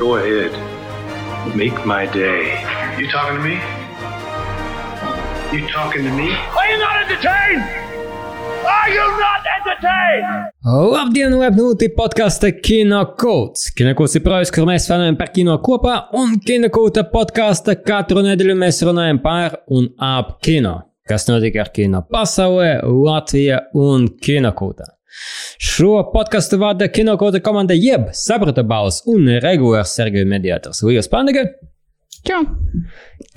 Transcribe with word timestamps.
Go 0.00 0.16
ahead. 0.16 0.52
Make 1.54 1.84
my 1.84 2.06
day. 2.06 2.64
You 2.98 3.06
talking 3.10 3.36
to 3.36 3.42
me? 3.44 3.56
You 5.52 5.68
talking 5.68 6.04
to 6.04 6.12
me? 6.16 6.32
Are 6.56 6.68
you 6.70 6.78
not 6.78 7.02
entertained? 7.02 7.64
Are 8.64 8.88
you 8.88 9.04
not 9.20 9.42
entertained? 9.58 10.46
Labdien, 10.64 11.36
lepnūti 11.36 11.90
podkāsta 11.98 12.48
Kinokults. 12.64 13.66
Kinokults 13.76 14.16
ir 14.16 14.24
projekts, 14.24 14.54
kur 14.56 14.64
mēs 14.70 14.88
fanojam 14.88 15.18
par 15.20 15.34
kino 15.34 15.58
kopā, 15.60 15.96
un 16.16 16.38
Kinokulta 16.48 17.04
podkāsta 17.12 17.74
katru 17.84 18.24
nedēļu 18.24 18.56
mēs 18.56 18.80
runājam 18.88 19.20
par 19.20 19.58
un 19.68 19.90
ap 20.00 20.38
kino. 20.40 20.78
Kas 21.04 21.28
notiek 21.28 21.60
ar 21.60 21.74
kino 21.76 22.00
pasaulē, 22.08 22.78
Latvijā 22.88 23.66
un 23.76 24.08
Kinokultā. 24.16 24.94
Šo 25.60 26.00
podkāstu 26.12 26.58
vada 26.60 26.88
Kinokulta 26.88 27.40
komanda 27.42 27.74
jeb 27.76 28.10
Saprata 28.16 28.62
balss 28.66 29.04
un 29.10 29.26
regulārs 29.42 29.96
Sergeja 29.98 30.28
mediātors 30.28 30.84
Līgas 30.86 31.10
Pandega. 31.10 31.46
Čau! 32.26 32.42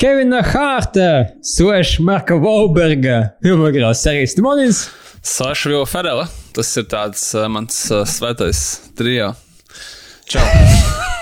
Kevina 0.02 0.42
Hārta, 0.44 1.08
Sveša 1.46 2.04
Marka 2.04 2.36
Volberga, 2.42 3.38
filmogrāfs 3.46 4.04
Serijas 4.04 4.36
Timonis. 4.38 4.84
Saša 5.24 5.72
Vila 5.72 5.88
Ferela. 5.88 6.28
Tas 6.54 6.76
ir 6.78 6.90
tāds 6.92 7.24
uh, 7.38 7.48
mans 7.52 7.80
uh, 7.92 8.04
svētais 8.10 8.66
trijo. 9.00 9.32
Čau! 10.30 10.46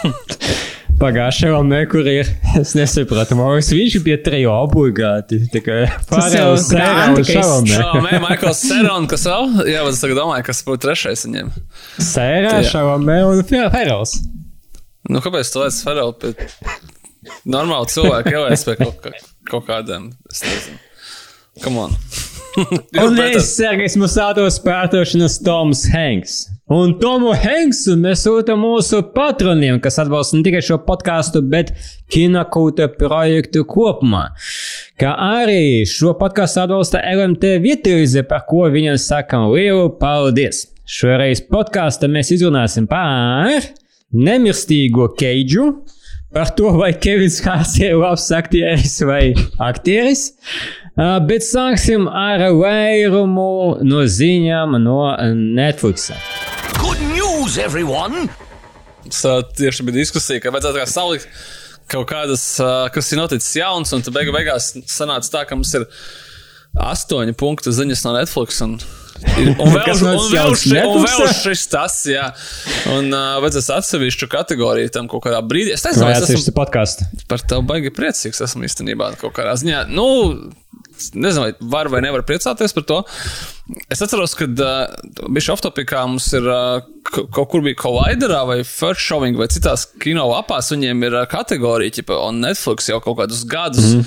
Pagājušajā 1.01 1.53
gadā, 1.55 1.79
kur 1.89 2.07
ir, 2.09 2.27
es 2.59 2.75
nesapratu, 2.77 3.37
man 3.39 3.57
viņš 3.57 3.95
bija 4.05 4.19
trijo 4.21 4.53
obligāti. 4.67 5.39
Tā 5.49 5.61
kā 5.65 5.79
sērā 6.13 7.07
un 7.09 7.25
šalamē. 7.25 8.19
Maikls 8.21 8.61
Serons, 8.67 9.09
kas 9.09 9.25
vēl? 9.25 9.49
Jā, 9.71 9.81
bet 9.87 9.97
es 9.97 10.03
tagad 10.03 10.21
domāju, 10.21 10.45
kas 10.51 10.61
būtu 10.67 10.85
trešais 10.85 11.25
viņiem. 11.25 11.49
Sērā, 12.11 12.59
šalamē 12.69 13.17
un 13.31 13.41
Ferels. 13.49 14.19
Nu, 15.09 15.23
kāpēc 15.25 15.49
tu 15.49 15.63
laic 15.63 15.81
Ferelu 15.81 16.13
pie 16.21 16.35
normāla 17.49 17.89
cilvēka 17.89 18.35
ielaist 18.35 18.67
pie 18.69 18.77
kaut, 18.79 19.01
kā, 19.01 19.13
kaut 19.49 19.65
kādiem, 19.69 20.11
es 20.29 20.45
nezinu. 20.45 20.77
Come 21.65 21.87
on. 21.87 21.97
Un 23.01 23.19
es, 23.23 23.53
Sergejs 23.55 23.97
Musātos 23.99 24.57
pārtošanas 24.63 25.37
Toms 25.45 25.85
Hanks. 25.93 26.43
Un 26.71 26.93
Tomu 27.01 27.33
Hanksu 27.35 27.97
mēs 27.99 28.21
sūtām 28.23 28.61
mūsu 28.63 29.01
patroniem, 29.11 29.81
kas 29.83 29.97
atbalsta 29.99 30.37
ne 30.37 30.45
tikai 30.45 30.61
šo 30.63 30.77
podkāstu, 30.85 31.41
bet 31.43 31.73
kinokūta 32.13 32.85
projektu 32.95 33.65
kopumā. 33.67 34.29
Kā 35.01 35.11
arī 35.41 35.83
šo 35.89 36.13
podkāstu 36.15 36.61
atbalsta 36.63 37.01
LMT 37.11 37.57
Vietőze, 37.65 38.23
par 38.23 38.45
ko 38.47 38.69
viņam 38.71 38.95
sakam 39.03 39.49
lielu 39.51 39.89
paldies. 39.99 40.69
Šoreiz 40.87 41.41
podkāstā 41.51 42.07
mēs 42.07 42.31
izrunāsim 42.37 42.87
par 42.87 43.67
nemirstīgo 44.15 45.09
Keidžu, 45.19 45.65
par 46.31 46.53
to, 46.55 46.71
vai 46.79 46.93
Kevins 46.95 47.41
Hārts 47.43 47.75
ir 47.81 47.97
labs 47.99 48.29
aktieris 48.37 48.95
vai 49.03 49.33
aktieris. 49.59 50.29
Bet 50.95 51.43
sāksim 51.43 52.07
ar 52.07 52.47
vairumu 52.55 53.81
no 53.83 54.07
ziņām 54.07 54.79
no 54.87 55.01
Netflix. 55.35 56.13
News, 57.51 57.65
everyone! 57.65 58.29
Uh, 59.03 59.41
tieši 59.57 59.83
bija 59.83 59.97
diskusija, 59.97 60.39
ka 60.39 60.53
vajadzētu 60.55 60.79
kā 60.79 60.85
salikt 60.87 61.25
kaut 61.91 62.07
kādas, 62.07 62.45
kas 62.95 63.09
ir 63.11 63.19
noticis 63.19 63.57
jauns, 63.59 63.91
un 63.91 64.05
tad 64.05 64.15
beigu 64.15 64.31
beigās 64.31 64.69
sanāca 64.87 65.27
tā, 65.33 65.41
ka 65.49 65.57
mums 65.59 65.73
ir 65.75 65.83
astoņi 66.79 67.35
punktu 67.35 67.73
ziņas 67.75 68.05
no 68.05 68.13
Netflix. 68.15 68.61
Un, 68.63 68.77
un 69.21 69.73
vēl, 69.73 69.83
Kas 69.85 70.01
un, 70.03 70.17
vēl, 70.31 70.55
ši, 70.57 70.73
un 70.81 71.05
vēl 71.05 71.33
šis 71.37 71.65
tas, 71.71 71.97
jā. 72.09 72.29
Un 72.93 73.11
uh, 73.13 73.37
vajadzēs 73.43 73.69
atsevišķu 73.77 74.29
kategoriju 74.31 74.93
tam 74.93 75.09
kaut 75.11 75.25
kādā 75.27 75.43
brīdī. 75.45 75.75
Es 75.75 75.85
nezinu, 75.87 76.09
es 76.09 76.23
atsevišķi 76.23 76.49
esmu 76.49 76.57
podkāstu? 76.57 77.09
par 77.31 77.43
tevi 77.45 77.67
baigi 77.69 77.93
priecīgs. 77.95 78.41
Esmu 78.47 78.67
īstenībā 78.67 79.13
kaut 79.21 79.35
kādā 79.37 79.55
ziņā. 79.61 79.85
Nu, 79.91 80.07
Nezinu, 81.17 81.41
vai 81.41 81.53
var 81.71 81.87
vai 81.89 82.01
nevar 82.03 82.21
priecāties 82.27 82.75
par 82.77 82.83
to. 82.85 82.97
Es 83.89 84.01
atceros, 84.03 84.35
ka 84.37 84.45
uh, 84.45 84.91
bija 85.31 85.53
off-topikā 85.55 86.03
mums 86.05 86.27
ir 86.37 86.45
uh, 86.45 86.83
kaut 87.09 87.47
kur 87.49 87.63
bija 87.65 87.79
Colliderā 87.79 88.43
vai 88.45 88.59
First 88.67 89.01
Showing 89.07 89.39
vai 89.39 89.47
citās 89.49 89.87
kino 90.03 90.27
lapās. 90.29 90.69
Viņiem 90.73 91.07
ir 91.07 91.17
uh, 91.23 91.25
kategorija, 91.31 92.05
un 92.19 92.43
Netflix 92.45 92.91
jau 92.91 92.99
kaut 93.03 93.17
kādus 93.23 93.41
gadus. 93.49 93.95
Mm. 93.95 94.05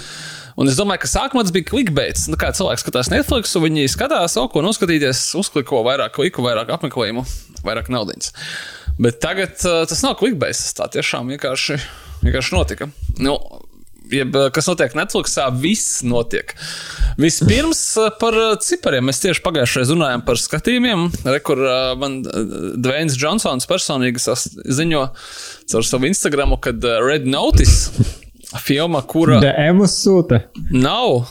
Un 0.60 0.70
es 0.70 0.78
domāju, 0.78 1.02
ka 1.02 1.10
sākumā 1.10 1.42
tas 1.42 1.54
bija 1.54 1.66
clickbaits. 1.72 2.28
Nu, 2.30 2.38
kā 2.40 2.52
cilvēks 2.54 2.84
skatās 2.86 3.10
Netflix, 3.10 3.54
un 3.58 3.66
viņi 3.66 3.88
skatās, 3.90 4.36
o, 4.38 4.46
ko 4.52 4.62
noskatīties, 4.64 5.26
uzkliko 5.40 5.82
vairāk 5.86 6.14
kliku, 6.14 6.44
vairāk 6.46 6.70
apmeklējumu, 6.76 7.26
vairāk 7.66 7.90
naudas. 7.90 8.30
Bet 9.00 9.18
tagad 9.22 9.58
uh, 9.66 9.82
tas 9.90 10.04
nav 10.06 10.18
clickbaits. 10.20 10.62
Tas 10.68 10.78
tā 10.78 10.90
tiešām 10.98 11.34
vienkārši, 11.34 11.78
vienkārši 12.22 12.54
notika. 12.54 12.90
Nu, 13.18 13.38
Jeb, 14.12 14.34
uh, 14.36 14.50
kas 14.52 14.66
notiek 14.68 14.92
Netflixā, 14.94 15.46
viss 15.56 16.02
notiek. 16.04 16.52
Vispirms 17.18 17.80
uh, 17.96 18.10
par 18.20 18.36
uh, 18.36 18.50
cipariem. 18.60 19.06
Mēs 19.08 19.22
tieši 19.22 19.42
pagājušajā 19.42 19.80
reizē 19.80 19.96
runājām 19.96 20.24
par 20.26 20.38
skatījumiem, 20.38 21.06
re, 21.24 21.38
kur 21.42 21.62
man 21.98 22.20
Dvains 22.22 23.16
Džonsons 23.16 23.66
personīgi 23.70 24.20
ziņo 24.20 25.06
caur 25.72 25.88
savu 25.88 26.10
Instagram, 26.10 26.52
kad 26.62 26.84
Red 26.84 27.26
Notice 27.26 28.04
filma, 28.62 29.02
kura 29.06 29.40
DM 29.42 29.84
sūta. 29.90 30.44
nav 30.70 31.24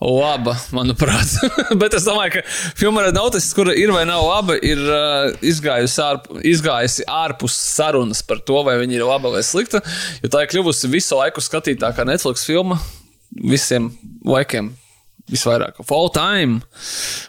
laba, 0.00 0.52
manuprāt. 0.76 1.38
Bet 1.80 1.94
es 1.96 2.04
domāju, 2.04 2.36
ka 2.36 2.42
filma 2.76 3.06
Notice, 3.16 3.48
kura 3.56 3.72
ir 3.76 3.92
vai 3.94 4.04
nav 4.08 4.26
laba, 4.26 4.56
ir 4.60 4.80
uh, 4.82 5.30
izgājusi, 5.40 6.00
ārp, 6.04 6.28
izgājusi 6.44 7.06
ārpus 7.08 7.56
sarunas 7.56 8.20
par 8.26 8.42
to, 8.44 8.60
vai 8.66 8.76
viņa 8.82 8.98
ir 8.98 9.06
laba 9.08 9.32
vai 9.32 9.44
slikta. 9.46 9.80
Jo 10.22 10.32
tā 10.32 10.44
ir 10.44 10.52
kļuvusi 10.52 10.92
visu 10.92 11.16
laiku 11.16 11.44
skatītākā 11.44 12.04
Netflix 12.08 12.44
filma 12.48 12.80
visiem 13.36 13.90
laikiem. 14.26 14.74
Visvairāk, 15.26 15.80
full 15.82 16.06
time, 16.14 16.60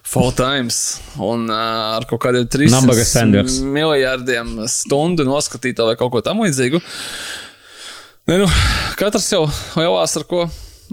full 0.06 0.30
times, 0.38 1.00
un 1.18 1.48
uh, 1.50 1.96
ar 1.96 2.04
kaut 2.06 2.22
kādiem 2.28 2.44
Nabaga 2.70 3.02
300 3.02 3.08
Sanders. 3.10 3.56
miljardiem 3.66 4.52
stundu 4.70 5.26
noskatītā 5.26 5.88
vai 5.88 5.96
kaut 5.98 6.12
ko 6.14 6.22
tamlīdzīgu. 6.22 6.78
Ne, 8.28 8.42
nu, 8.42 8.48
katrs 9.00 9.30
jau 9.32 9.46
lielās 9.78 10.18
ar 10.20 10.26
ko, 10.28 10.42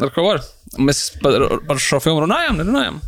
ar 0.03 0.13
ko 0.15 0.27
var. 0.29 0.45
Mēs 0.79 1.09
par, 1.23 1.35
par 1.67 1.81
šo 1.83 1.99
filmu 2.03 2.23
runājām, 2.25 2.61
nerunājām. 2.61 3.01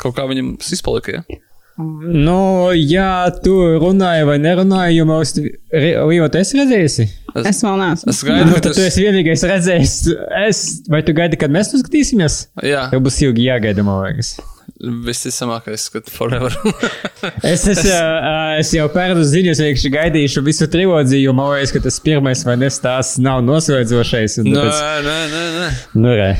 Kaut 0.00 0.14
kā 0.16 0.24
viņam 0.30 0.54
izpalika. 0.62 1.18
Ja? 1.18 1.38
Nu, 1.78 2.72
jā, 2.74 3.28
tu 3.44 3.52
runāji 3.78 4.24
vai 4.26 4.34
nerunāji, 4.42 4.96
jo 4.98 5.04
mums 5.06 5.36
Līva, 5.38 6.26
tu 6.32 6.40
esi 6.40 6.58
redzējusi? 6.58 7.06
Es 7.46 7.60
vēl 7.62 7.76
neesmu. 7.78 8.10
Es 8.10 8.22
gaidu, 8.26 8.48
Nu, 8.48 8.56
ka 8.56 8.64
tad 8.64 8.72
tu 8.74 8.80
tas 8.80 8.88
esi 8.88 9.04
vienīgais 9.04 9.44
redzējis. 9.46 9.94
Es, 10.42 10.62
vai 10.90 11.04
tu 11.06 11.14
gaidi, 11.14 11.38
kad 11.38 11.54
mēs 11.54 11.70
to 11.70 11.78
skatīsimies? 11.84 12.40
Jā, 12.66 12.88
Jau 12.94 13.02
būs 13.04 13.20
ilgi 13.28 13.46
jāgaida, 13.46 13.84
man 13.86 14.00
liekas. 14.08 14.32
Visticamākais, 14.80 15.88
ka 15.92 16.02
forever. 16.10 16.54
Es, 17.42 17.64
es, 17.66 17.80
uh, 17.82 18.54
es 18.60 18.70
jau 18.76 18.84
pērnu 18.94 19.24
ziņas, 19.26 19.58
vienkārši 19.64 19.90
gaidīšu 19.90 20.42
visu 20.46 20.68
trilogiju, 20.70 21.24
jo 21.26 21.32
man 21.34 21.50
liekas, 21.50 21.72
ka 21.74 21.82
tas 21.82 21.98
pirmais 22.02 22.44
vai 22.46 22.54
nestāsts 22.60 23.18
nav 23.22 23.42
noslēdzošais. 23.46 24.38
nē, 24.46 24.68
nē, 25.06 25.18
nē, 25.32 25.42
nē. 25.56 25.72
Nu, 25.98 26.14
re. 26.14 26.30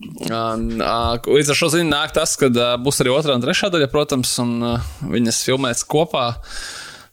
Un, 0.00 0.80
ā, 0.80 1.20
Līdz 1.28 1.52
ar 1.52 1.58
šo 1.58 1.68
ziņu 1.74 1.90
nāk 1.90 2.14
tas, 2.16 2.32
ka 2.40 2.48
ā, 2.48 2.70
būs 2.80 3.02
arī 3.04 3.12
otrā 3.12 3.36
un 3.36 3.44
trešā 3.44 3.68
daļa, 3.72 3.90
protams, 3.92 4.32
un 4.40 4.54
ā, 4.64 4.74
viņas 5.12 5.42
filmēs 5.44 5.84
kopā. 5.84 6.30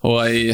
Vai 0.06 0.53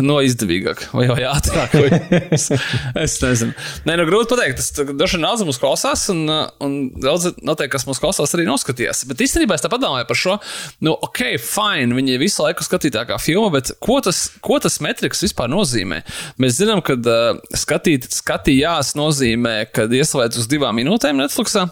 no 0.00 0.16
izdevīgāk, 0.24 0.86
vai 0.96 1.04
jau 1.08 1.16
ātrāk. 1.28 1.74
Vai... 1.76 2.20
Es, 2.32 2.46
es 3.04 3.16
nezinu. 3.20 3.52
Nē, 3.84 3.98
nu, 4.00 4.06
grūti 4.08 4.30
pateikt. 4.32 4.62
Tas 4.62 4.70
dažkārt 4.72 5.24
daudz 5.24 5.44
mums 5.44 5.60
klausās, 5.60 6.06
un, 6.14 6.22
un 6.64 6.76
daudz 6.96 7.28
noteikti, 7.36 7.74
kas 7.74 7.84
mums 7.88 8.00
klausās, 8.00 8.32
arī 8.36 8.46
noskatījās. 8.48 9.04
Bet 9.10 9.20
īstenībā 9.26 9.58
es 9.58 9.64
tā 9.64 9.70
padomāju 9.72 10.08
par 10.08 10.20
šo. 10.20 10.38
Nu, 10.84 10.94
ok, 11.04 11.22
fine, 11.44 11.92
viņi 11.98 12.16
visu 12.22 12.46
laiku 12.46 12.64
skatītākā 12.64 13.20
filma, 13.20 13.52
bet 13.58 13.74
ko 13.84 13.98
tas, 14.04 14.24
ko 14.44 14.56
tas 14.62 14.80
metriks 14.84 15.20
vispār 15.26 15.52
nozīmē? 15.52 16.00
Mēs 16.40 16.56
zinām, 16.62 16.80
ka 16.86 16.96
uh, 16.96 17.42
skatīt, 17.58 18.08
skatījās 18.14 18.94
nozīmē, 18.98 19.58
kad 19.74 19.92
ieslēdz 19.92 20.40
uz 20.40 20.48
divām 20.48 20.80
minūtēm 20.80 21.20
Netflixā. 21.20 21.68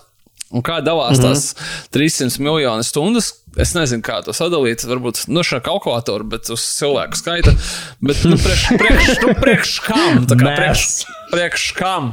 Un 0.55 0.63
kā 0.63 0.79
dalās 0.85 1.19
mm 1.19 1.25
-hmm. 1.25 1.35
tās 1.35 1.55
300 1.91 2.39
miljonu 2.41 2.83
stundas? 2.87 3.33
Es 3.57 3.73
nezinu, 3.75 4.03
kā 4.05 4.21
to 4.25 4.33
sadalīt. 4.37 4.85
Varbūt 4.85 5.25
no 5.33 5.41
šā 5.41 5.63
kalkulatora, 5.65 6.25
bet 6.25 6.51
uz 6.53 6.61
cilvēku 6.61 7.17
skaita. 7.17 7.55
Bet, 8.01 8.25
nu, 8.25 8.37
priekš, 8.37 8.67
priekš, 8.79 9.23
nu, 9.23 9.35
priekš 9.41 9.79
kam? 9.87 10.27
Tā 10.29 10.37
kā 10.37 10.57
priekš, 10.57 10.85
priekš 11.33 11.73
kam? 11.73 12.13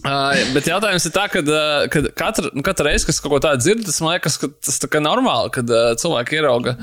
Uh, 0.00 0.36
bet 0.54 0.68
jautājums 0.70 1.04
ir 1.04 1.12
tā, 1.12 1.26
ka 1.28 1.40
uh, 1.42 2.12
katra, 2.16 2.50
nu, 2.54 2.62
katra 2.62 2.86
reize, 2.86 3.04
kad 3.04 3.14
es 3.14 3.20
kaut 3.20 3.32
ko 3.32 3.40
tādu 3.42 3.58
dzirdu, 3.64 3.84
tas 3.84 3.98
man 4.00 4.14
liekas, 4.14 4.36
ka 4.38 4.48
tas 4.62 4.78
kā 4.86 5.00
normāli, 5.02 5.50
kad 5.56 5.72
uh, 5.72 5.90
cilvēki 5.98 6.38
ierauga 6.38 6.76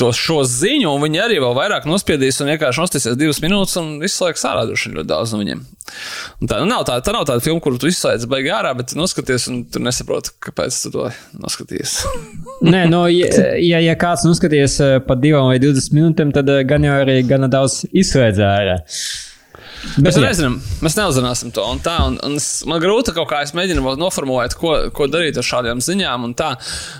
to 0.00 0.10
šo 0.16 0.40
ziņu, 0.48 0.88
un 0.90 1.04
viņi 1.04 1.20
arī 1.22 1.36
vēl 1.42 1.52
vairāk 1.56 1.86
nospiedīs 1.88 2.40
un 2.40 2.50
vienkārši 2.54 2.82
nostīsies 2.82 3.18
divas 3.20 3.40
minūtes 3.44 3.76
un 3.80 3.92
izslēgs 4.06 4.46
ārā 4.48 4.64
droši 4.68 4.94
ļoti 4.96 5.10
daudz 5.10 5.34
no 5.34 5.40
viņiem. 5.42 5.62
Un 6.40 6.50
tā, 6.50 6.60
nu, 6.62 6.68
nav 6.70 6.84
tā, 6.88 6.98
tā 7.04 7.14
nav 7.14 7.26
tāda 7.28 7.42
filma, 7.44 7.60
kuru 7.64 7.80
tu 7.80 7.90
izslēdz 7.90 8.28
baigi 8.30 8.52
ārā, 8.54 8.72
bet 8.78 8.94
noskaties 8.98 9.48
un 9.50 9.62
tu 9.70 9.82
nesaproti, 9.82 10.32
kāpēc 10.46 10.78
tu 10.84 10.92
to 10.94 11.08
noskaties. 11.40 12.00
Nē, 12.64 12.84
no, 12.92 13.04
ja, 13.10 13.30
ja, 13.58 13.80
ja 13.84 13.96
kāds 14.00 14.24
noskaties 14.28 14.78
eh, 14.84 14.98
pa 15.04 15.16
divām 15.18 15.50
vai 15.50 15.58
20 15.62 15.96
minūtēm, 15.96 16.34
tad 16.36 16.52
eh, 16.52 16.62
gan 16.68 16.86
jau 16.86 17.00
arī 17.02 17.20
gana 17.28 17.50
daudz 17.52 17.82
izslēdz 17.90 18.44
ārā. 18.46 18.78
Mēs 20.04 20.18
nezinām, 20.20 20.58
mēs 20.84 20.96
neuzzināsim 20.98 21.52
to. 21.56 21.64
Un 21.72 21.80
tā, 21.84 21.96
un, 22.06 22.18
un 22.26 22.36
es, 22.38 22.48
man 22.68 22.82
grūti 22.82 23.14
kaut 23.16 23.30
kā 23.30 23.42
vēl 23.44 23.98
noformulēt, 24.00 24.56
ko, 24.60 24.74
ko 24.94 25.08
darīt 25.10 25.38
ar 25.40 25.46
šādām 25.46 25.82
ziņām. 25.84 26.28
Tā, 26.38 26.52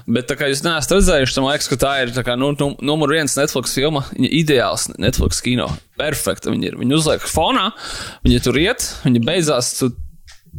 bet, 0.08 0.28
tā 0.30 0.36
kā 0.40 0.50
jūs 0.50 0.64
neesat 0.66 0.96
redzējuši, 0.96 1.38
man 1.40 1.54
liekas, 1.54 1.70
ka 1.70 1.80
tā 1.80 1.94
ir 2.04 2.14
tā 2.16 2.24
kā, 2.26 2.36
nu, 2.40 2.52
nu, 2.58 2.72
numur 2.84 3.14
viens 3.16 3.36
Netflix 3.38 3.76
filma. 3.76 4.04
Viņa 4.16 4.30
ideāls 4.40 4.88
Netflix 5.00 5.42
kino. 5.44 5.68
Perfekta 6.00 6.52
viņa 6.52 6.70
ir. 6.70 6.78
Viņa 6.80 6.96
uzliek 6.96 7.26
fonā, 7.28 7.70
viņa 8.26 8.44
tur 8.46 8.60
iet, 8.60 8.86
viņa 9.04 9.24
beidzās, 9.26 9.74
tu 9.80 9.92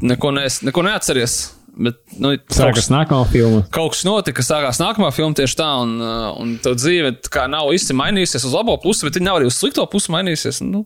neko, 0.02 0.36
ne, 0.38 0.46
neko 0.68 0.86
neatceries. 0.88 1.42
Bet, 1.82 1.98
nu, 2.22 2.34
sākās 2.54 2.92
nākamā 2.94 3.26
filma. 3.32 3.62
Kaut 3.74 3.96
kas 3.96 4.04
notika, 4.06 4.44
sākās 4.46 4.78
nākamā 4.82 5.10
filma 5.16 5.38
tieši 5.38 5.58
tā, 5.58 5.70
un, 5.82 5.96
uh, 6.04 6.28
un 6.42 6.54
tā 6.62 6.76
dzīve 6.78 7.16
tā 7.26 7.48
nav 7.50 7.72
īsti 7.74 7.96
mainījusies 7.98 8.46
uz 8.50 8.54
labo 8.54 8.76
pusi, 8.84 9.08
bet 9.08 9.18
viņa 9.18 9.28
nav 9.28 9.40
arī 9.40 9.50
uz 9.50 9.58
slikto 9.58 9.86
pusi 9.90 10.14
mainījusies. 10.14 10.62
Nu, 10.68 10.84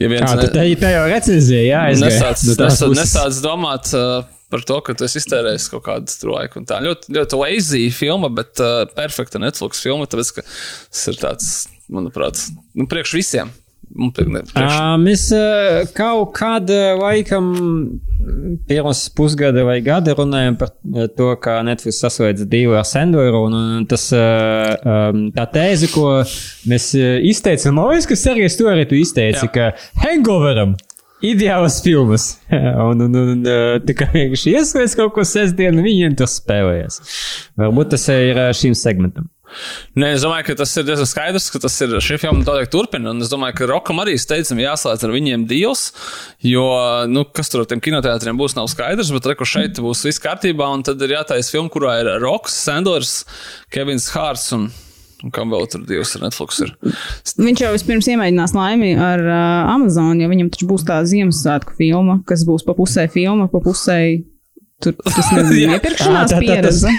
ja 0.00 0.10
viens 0.10 0.34
ne... 0.34 0.48
te, 0.50 0.66
te 0.80 0.92
jau 0.96 1.06
recenzija, 1.10 1.62
jā, 1.62 1.86
es 1.94 2.02
nesāc, 2.02 2.42
nesāc, 2.48 2.84
nesāc 2.98 3.40
domāt. 3.44 3.92
Uh, 3.94 4.26
par 4.50 4.64
to, 4.66 4.80
ka 4.82 4.96
tu 4.98 5.06
esi 5.06 5.20
iztērējis 5.20 5.68
kaut 5.70 5.84
kādu 5.86 6.32
laiku. 6.32 6.64
Tā 6.66 6.80
ļoti, 6.82 7.12
ļoti 7.14 7.38
lazy 7.38 7.84
filma, 7.94 8.32
bet 8.34 8.58
uh, 8.58 8.82
perfekta 8.96 9.38
Netflix 9.38 9.82
filma. 9.84 10.08
Tāpēc, 10.10 10.32
ka 10.40 10.42
tas 10.42 11.04
ir 11.12 11.20
tāds, 11.20 11.50
manuprāt, 11.86 12.42
nu, 12.74 12.88
priekš 12.90 13.14
visiem. 13.20 13.52
Uh, 14.54 14.94
mēs 15.02 15.24
kaut 15.96 16.34
kādā 16.36 16.94
laikam, 16.98 17.50
pirms 18.68 19.02
pusgada 19.16 19.64
vai 19.66 19.80
gada, 19.84 20.14
runājam 20.18 20.58
par 20.60 20.70
to, 21.16 21.30
kā 21.42 21.56
Netflix 21.66 21.98
saslēdz 22.04 22.46
divu 22.50 22.76
ar 22.78 22.86
Sandoru. 22.88 23.42
Tas, 23.90 24.06
tā 24.12 25.48
tēze, 25.54 25.90
ko 25.94 26.20
mēs 26.70 26.92
izteicām, 27.32 27.78
man 27.78 27.90
liekas, 27.90 28.08
ka 28.10 28.20
Sergejs 28.20 28.60
to 28.60 28.70
arī 28.70 28.86
tu 28.90 28.98
izteici, 29.00 29.48
Jā. 29.48 29.52
ka 29.56 30.04
Hangoveram 30.04 30.76
ideāls 31.26 31.80
filmas. 31.84 32.30
un, 32.90 33.04
un, 33.08 33.18
un 33.34 33.42
tā 33.86 33.96
kā 33.96 34.10
vienkārši 34.14 34.54
ieslēdz 34.56 34.96
kaut 35.00 35.16
ko 35.16 35.26
sestdienu, 35.26 35.84
viņiem 35.84 36.16
tas 36.20 36.38
spēlējas. 36.40 37.02
Varbūt 37.60 37.94
tas 37.96 38.08
ir 38.14 38.42
šim 38.56 38.78
segmentam. 38.78 39.28
Nē, 39.98 40.12
es 40.16 40.24
domāju, 40.24 40.48
ka 40.50 40.58
tas 40.62 40.74
ir 40.80 40.86
diezgan 40.88 41.08
skaidrs, 41.08 41.48
ka 41.54 41.62
tas 41.62 41.78
ir 41.84 41.96
šī 42.04 42.18
filma 42.22 42.42
noteikti 42.42 42.74
turpina. 42.74 43.14
Un 43.14 43.24
es 43.24 43.32
domāju, 43.32 43.58
ka 43.60 43.70
Rokam 43.70 44.02
arī 44.02 44.16
steidzami 44.20 44.66
jāslēdz 44.66 45.06
ar 45.06 45.14
viņiem 45.14 45.46
deals, 45.50 45.88
jo, 46.44 46.66
nu, 47.10 47.24
kas 47.36 47.52
tur 47.52 47.64
ar 47.64 47.70
tiem 47.70 47.82
kinoteātriem 47.84 48.38
būs, 48.40 48.58
nav 48.58 48.70
skaidrs, 48.72 49.12
bet 49.16 49.32
reku 49.32 49.48
šeit 49.48 49.80
būs 49.82 50.04
viss 50.08 50.22
kārtībā, 50.22 50.68
un 50.74 50.86
tad 50.86 51.02
ir 51.04 51.16
jātaisa 51.18 51.56
filma, 51.56 51.72
kurā 51.72 51.98
ir 52.02 52.14
Roks, 52.22 52.56
Sandors, 52.66 53.18
Kevins 53.74 54.12
Hārts 54.14 54.52
un 54.56 54.70
Un 55.20 55.32
kam 55.34 55.50
vēl 55.52 55.66
tur 55.68 55.82
divas 55.84 56.14
ar 56.16 56.24
Netflix 56.24 56.62
ir? 56.64 56.70
Viņš 57.44 57.60
jau 57.60 57.72
vispirms 57.74 58.08
iemēģinās 58.08 58.54
laimi 58.56 58.94
ar 58.96 59.20
uh, 59.20 59.72
Amazon, 59.74 60.20
jo 60.22 60.30
viņam 60.30 60.48
taču 60.52 60.68
būs 60.70 60.86
tā 60.88 61.00
Ziemassvētku 61.08 61.76
filma, 61.76 62.20
kas 62.28 62.46
būs 62.48 62.64
pa 62.64 62.72
pusē 62.78 63.04
filma, 63.12 63.50
pa 63.52 63.60
pusē 63.64 63.98
tur 64.80 64.96
tas 65.04 65.32
nezinu, 65.36 65.76
iepirkšanās 65.76 66.36
pieredze. 66.40 66.94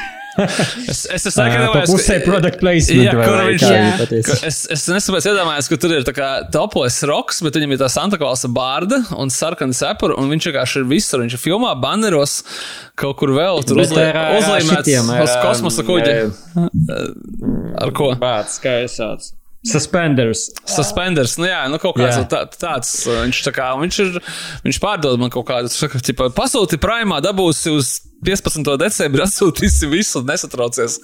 Es, 0.91 1.03
es, 1.11 1.25
es 1.27 1.35
ka 1.35 1.83
pusē 1.89 2.19
product 2.23 2.61
placement. 2.61 3.03
Jā, 3.03 3.15
kur 3.17 3.41
viņš 3.49 3.65
ir. 3.67 4.13
Es, 4.47 4.61
es 4.71 4.85
nesaprotu, 4.91 5.31
iedomājos, 5.33 5.69
ka 5.71 5.79
tur 5.81 5.95
ir 5.97 6.05
tā 6.07 6.13
kā 6.15 6.29
topojas 6.53 7.01
roks, 7.09 7.41
bet 7.45 7.59
viņam 7.59 7.75
ir 7.75 7.81
tā 7.81 7.89
Santa 7.91 8.19
Klausa 8.21 8.51
bārda 8.51 9.01
un 9.19 9.33
sarkana 9.33 9.75
cepura, 9.75 10.15
un 10.21 10.31
viņš 10.31 10.49
vienkārši 10.51 10.81
ir 10.83 10.87
visur. 10.91 11.25
Viņš 11.25 11.35
ir 11.37 11.43
filmā, 11.43 11.73
banneros, 11.81 12.39
kaut 12.99 13.19
kur 13.19 13.35
vēl 13.35 13.61
tur 13.67 13.83
uzlīmēts 13.83 14.95
uz 15.19 15.35
kosmosa 15.43 15.85
kuģi. 15.87 16.17
Ar 17.81 17.93
ko? 17.97 18.13
Bāts, 18.21 18.59
kā 18.63 18.81
es 18.85 18.99
saucu. 19.01 19.35
Suspenders. 19.61 20.47
Suspenders, 20.65 21.35
nu 21.37 21.45
jā, 21.45 21.59
nu 21.69 21.77
kaut 21.81 21.99
kāds 21.99 22.17
tā, 22.31 22.41
tāds. 22.49 22.95
Viņš 23.05 23.41
tā 23.45 23.53
kā, 23.53 23.67
viņš 23.77 23.99
ir, 24.01 24.15
viņš 24.65 24.79
pārdod 24.81 25.21
man 25.21 25.29
kaut 25.33 25.45
kādu, 25.51 25.69
saka, 25.69 26.01
tipa, 26.01 26.31
pasūti 26.33 26.79
primā, 26.81 27.19
dabūsi 27.21 27.73
uz 27.75 27.91
15. 28.25 28.65
decembrī, 28.81 29.21
atsūtīsi 29.27 29.91
visu, 29.91 30.23
nesatraucies. 30.25 30.97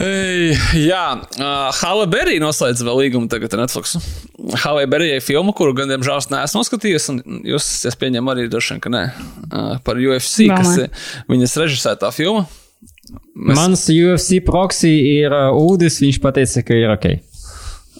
Ei, 0.00 0.56
jā, 0.80 1.04
uh, 1.38 1.68
Halle 1.78 2.08
Berry 2.10 2.40
noslēdz 2.42 2.80
vēl 2.82 3.04
līgumu 3.04 3.28
tagad 3.30 3.52
ar 3.54 3.62
Netflix. 3.62 3.94
Halle 4.64 4.88
Berry 4.90 5.12
ir 5.14 5.22
filma, 5.22 5.52
kuru 5.54 5.76
gan, 5.76 5.92
diemžēl, 5.92 6.24
neesmu 6.32 6.64
noskatījies, 6.64 7.12
un 7.12 7.44
jūs, 7.52 7.68
es 7.86 8.00
pieņemu, 8.00 8.32
arī 8.32 8.48
droši 8.50 8.74
vien, 8.74 8.82
ka 8.82 8.96
nē, 8.96 9.06
uh, 9.12 9.70
par 9.84 10.00
UFC, 10.00 10.48
Vēl 10.48 10.56
kas 10.56 10.74
ir 10.80 11.08
viņas 11.30 11.58
režisētā 11.66 12.10
filma. 12.16 12.48
Mēs... 13.12 13.58
Mans 13.58 13.84
UFC 13.92 14.40
proxy 14.44 14.92
ir 15.18 15.34
uh, 15.34 15.52
Udis, 15.58 16.00
viņš 16.02 16.20
teica, 16.24 16.64
ka 16.64 16.78
ir 16.78 16.92
ok. 16.94 17.08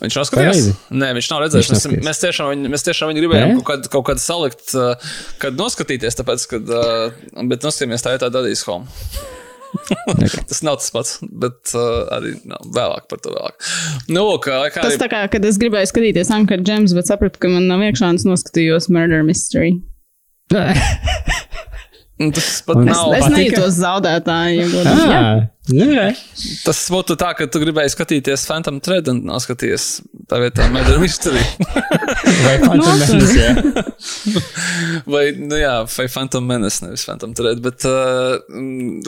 Viņš 0.00 0.16
nav 0.18 0.26
skatījies? 0.28 0.66
Nē, 0.90 1.12
viņš 1.16 1.28
nav 1.30 1.44
redzējis. 1.44 1.70
Viņš 1.70 1.84
mēs, 1.86 2.06
mēs, 2.08 2.20
tiešām 2.24 2.50
viņu, 2.50 2.72
mēs 2.72 2.84
tiešām 2.86 3.12
viņu 3.12 3.22
gribējām 3.22 3.52
Nē? 3.52 3.58
kaut 3.60 3.68
kādu, 3.68 3.92
kaut 3.92 4.08
kādu 4.10 4.24
salikt, 4.24 4.66
uh, 4.74 5.14
kad 5.42 5.56
noskatīties, 5.60 6.18
tāpēc, 6.18 6.48
kad, 6.50 6.74
uh, 6.74 7.46
bet 7.50 7.64
noskatīties 7.64 8.04
tā 8.04 8.16
ir 8.16 8.24
tā 8.24 8.30
Daddy's 8.34 8.64
Home. 8.68 8.90
tas 10.48 10.62
nav 10.66 10.78
tas 10.80 10.90
pats, 10.94 11.16
bet 11.22 11.72
uh, 11.78 12.04
arī 12.14 12.34
nav 12.46 12.66
vēlāk 12.74 13.08
par 13.10 13.22
to 13.22 13.34
vēlāk. 13.34 13.70
Nu, 14.10 14.26
kā, 14.42 14.64
kā 14.74 14.82
tas 14.82 14.94
arī... 14.94 15.00
tā 15.04 15.10
kā, 15.12 15.24
kad 15.36 15.46
es 15.48 15.58
gribēju 15.62 15.90
skatīties 15.90 16.32
Anka 16.34 16.58
Džems, 16.60 16.94
bet 16.96 17.10
sapratu, 17.10 17.40
ka 17.42 17.50
man 17.52 17.68
nav 17.70 17.84
iekšāns 17.86 18.26
noskatījos 18.28 18.90
Murder 18.94 19.26
Mystery. 19.26 19.76
Tas 22.18 22.62
pat 22.66 22.78
un 22.78 22.86
nav. 22.90 23.10
Es, 23.16 23.24
es 23.24 23.32
nejūtos 23.34 23.78
zaudētāji. 23.80 24.68
Ja 25.72 25.86
Nē. 25.88 26.10
Tas 26.60 26.78
būtu 26.92 27.14
tā, 27.16 27.30
ka 27.38 27.46
tu 27.48 27.60
gribēji 27.62 27.94
skatīties 27.94 28.42
Phantom 28.44 28.82
Thread 28.84 29.06
un 29.08 29.22
nav 29.24 29.38
skatījies 29.40 29.86
tā 30.28 30.36
vietā 30.42 30.66
Murder 30.68 30.98
Mystery. 31.00 31.40
vai 32.44 32.56
Phantom 32.66 32.98
Menace, 33.00 33.38
jā. 33.38 33.54
vai, 35.08 35.22
nu 35.40 35.56
jā, 35.56 35.72
vai 35.88 36.06
Phantom 36.12 36.44
Menace, 36.44 36.82
nevis 36.84 37.06
Phantom 37.08 37.32
Thread, 37.38 37.62
bet 37.64 37.86
uh, 37.88 38.36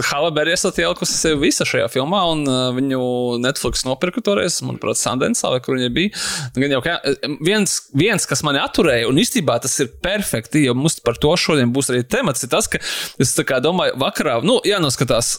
Halle 0.08 0.30
Berry 0.36 0.54
esat 0.54 0.80
ielikusi 0.80 1.18
sevi 1.18 1.42
visa 1.44 1.66
šajā 1.68 1.90
filmā 1.92 2.22
un 2.32 2.46
uh, 2.48 2.70
viņu 2.76 3.02
Netflix 3.44 3.84
nopirka 3.84 4.24
toreiz, 4.24 4.56
manuprāt, 4.64 4.96
Sundance, 5.00 5.44
vai 5.44 5.60
kur 5.64 5.76
viņa 5.76 5.90
bija. 5.92 6.14
Nu, 6.54 6.62
gan 6.62 6.76
jau, 6.78 6.80
ka, 6.86 6.96
viens, 7.44 7.74
viens, 7.92 8.24
kas 8.28 8.40
mani 8.46 8.62
atturēja, 8.62 9.10
un 9.10 9.20
īstenībā 9.20 9.58
tas 9.66 9.76
ir 9.84 9.92
perfekti, 10.00 10.64
jo 10.64 10.76
mums 10.78 11.02
par 11.04 11.20
to 11.20 11.36
šodien 11.36 11.76
būs 11.76 11.92
arī 11.92 12.00
temats, 12.08 12.48
ir 12.48 12.52
tas, 12.56 12.70
ka 12.72 12.80
es 13.20 13.36
tā 13.36 13.44
kā 13.44 13.60
domāju, 13.64 13.98
vakarā, 14.00 14.38
nu, 14.46 14.56
jānoskatās 14.64 15.34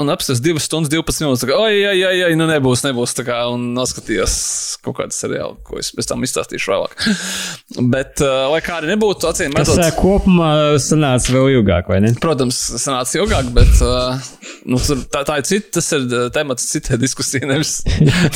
Un 0.00 0.08
apstāties 0.08 0.40
2 0.40 0.60
stundas, 0.60 0.88
12 0.92 1.20
minūtes. 1.20 1.44
Kā, 1.48 1.56
oi, 1.56 1.76
oi, 1.84 1.98
oi, 2.08 2.18
oi, 2.26 2.36
nu 2.36 2.46
nebūs, 2.48 2.80
nebūs. 2.86 3.12
Kā, 3.24 3.42
un 3.52 3.70
noskatījos 3.76 4.34
kaut 4.84 4.96
kādu 4.98 5.16
seriālu, 5.16 5.58
ko 5.64 5.76
es 5.80 5.90
pēc 5.92 6.08
tam 6.08 6.24
izstāstīšu 6.24 6.72
vēlāk. 6.72 6.96
Bet, 7.92 8.22
uh, 8.24 8.48
lai 8.52 8.62
kā 8.64 8.78
arī 8.80 8.90
nebūtu, 8.94 9.28
acīm 9.28 9.56
redzot, 9.56 9.80
tas 9.80 9.96
kopumā 9.96 10.50
sanāca 10.82 11.36
vēl 11.36 11.58
ilgāk, 11.58 11.92
vai 11.92 12.00
ne? 12.04 12.14
Protams, 12.20 12.58
sanāca 12.80 13.20
ilgāk, 13.20 13.48
bet 13.56 13.84
uh, 13.84 14.16
nu, 14.68 14.80
tā, 15.12 15.22
tā 15.28 15.38
ir 15.40 15.46
cita, 15.48 15.70
tas 15.78 15.88
ir 15.96 16.08
temats 16.36 16.68
citai 16.72 17.00
diskusijai. 17.00 17.48
Nevis, 17.52 17.78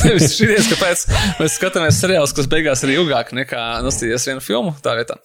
nevis 0.04 0.36
šīs, 0.36 0.70
kāpēc 0.72 1.04
mēs 1.40 1.56
skatāmies 1.56 2.00
seriālus, 2.00 2.36
kas 2.36 2.48
beigās 2.52 2.84
ir 2.84 2.96
ilgāk 2.98 3.32
nekā 3.36 3.66
nostīties 3.84 4.28
vienu 4.28 4.44
filmu 4.44 4.76
tā 4.84 4.96
vietā. 4.98 5.16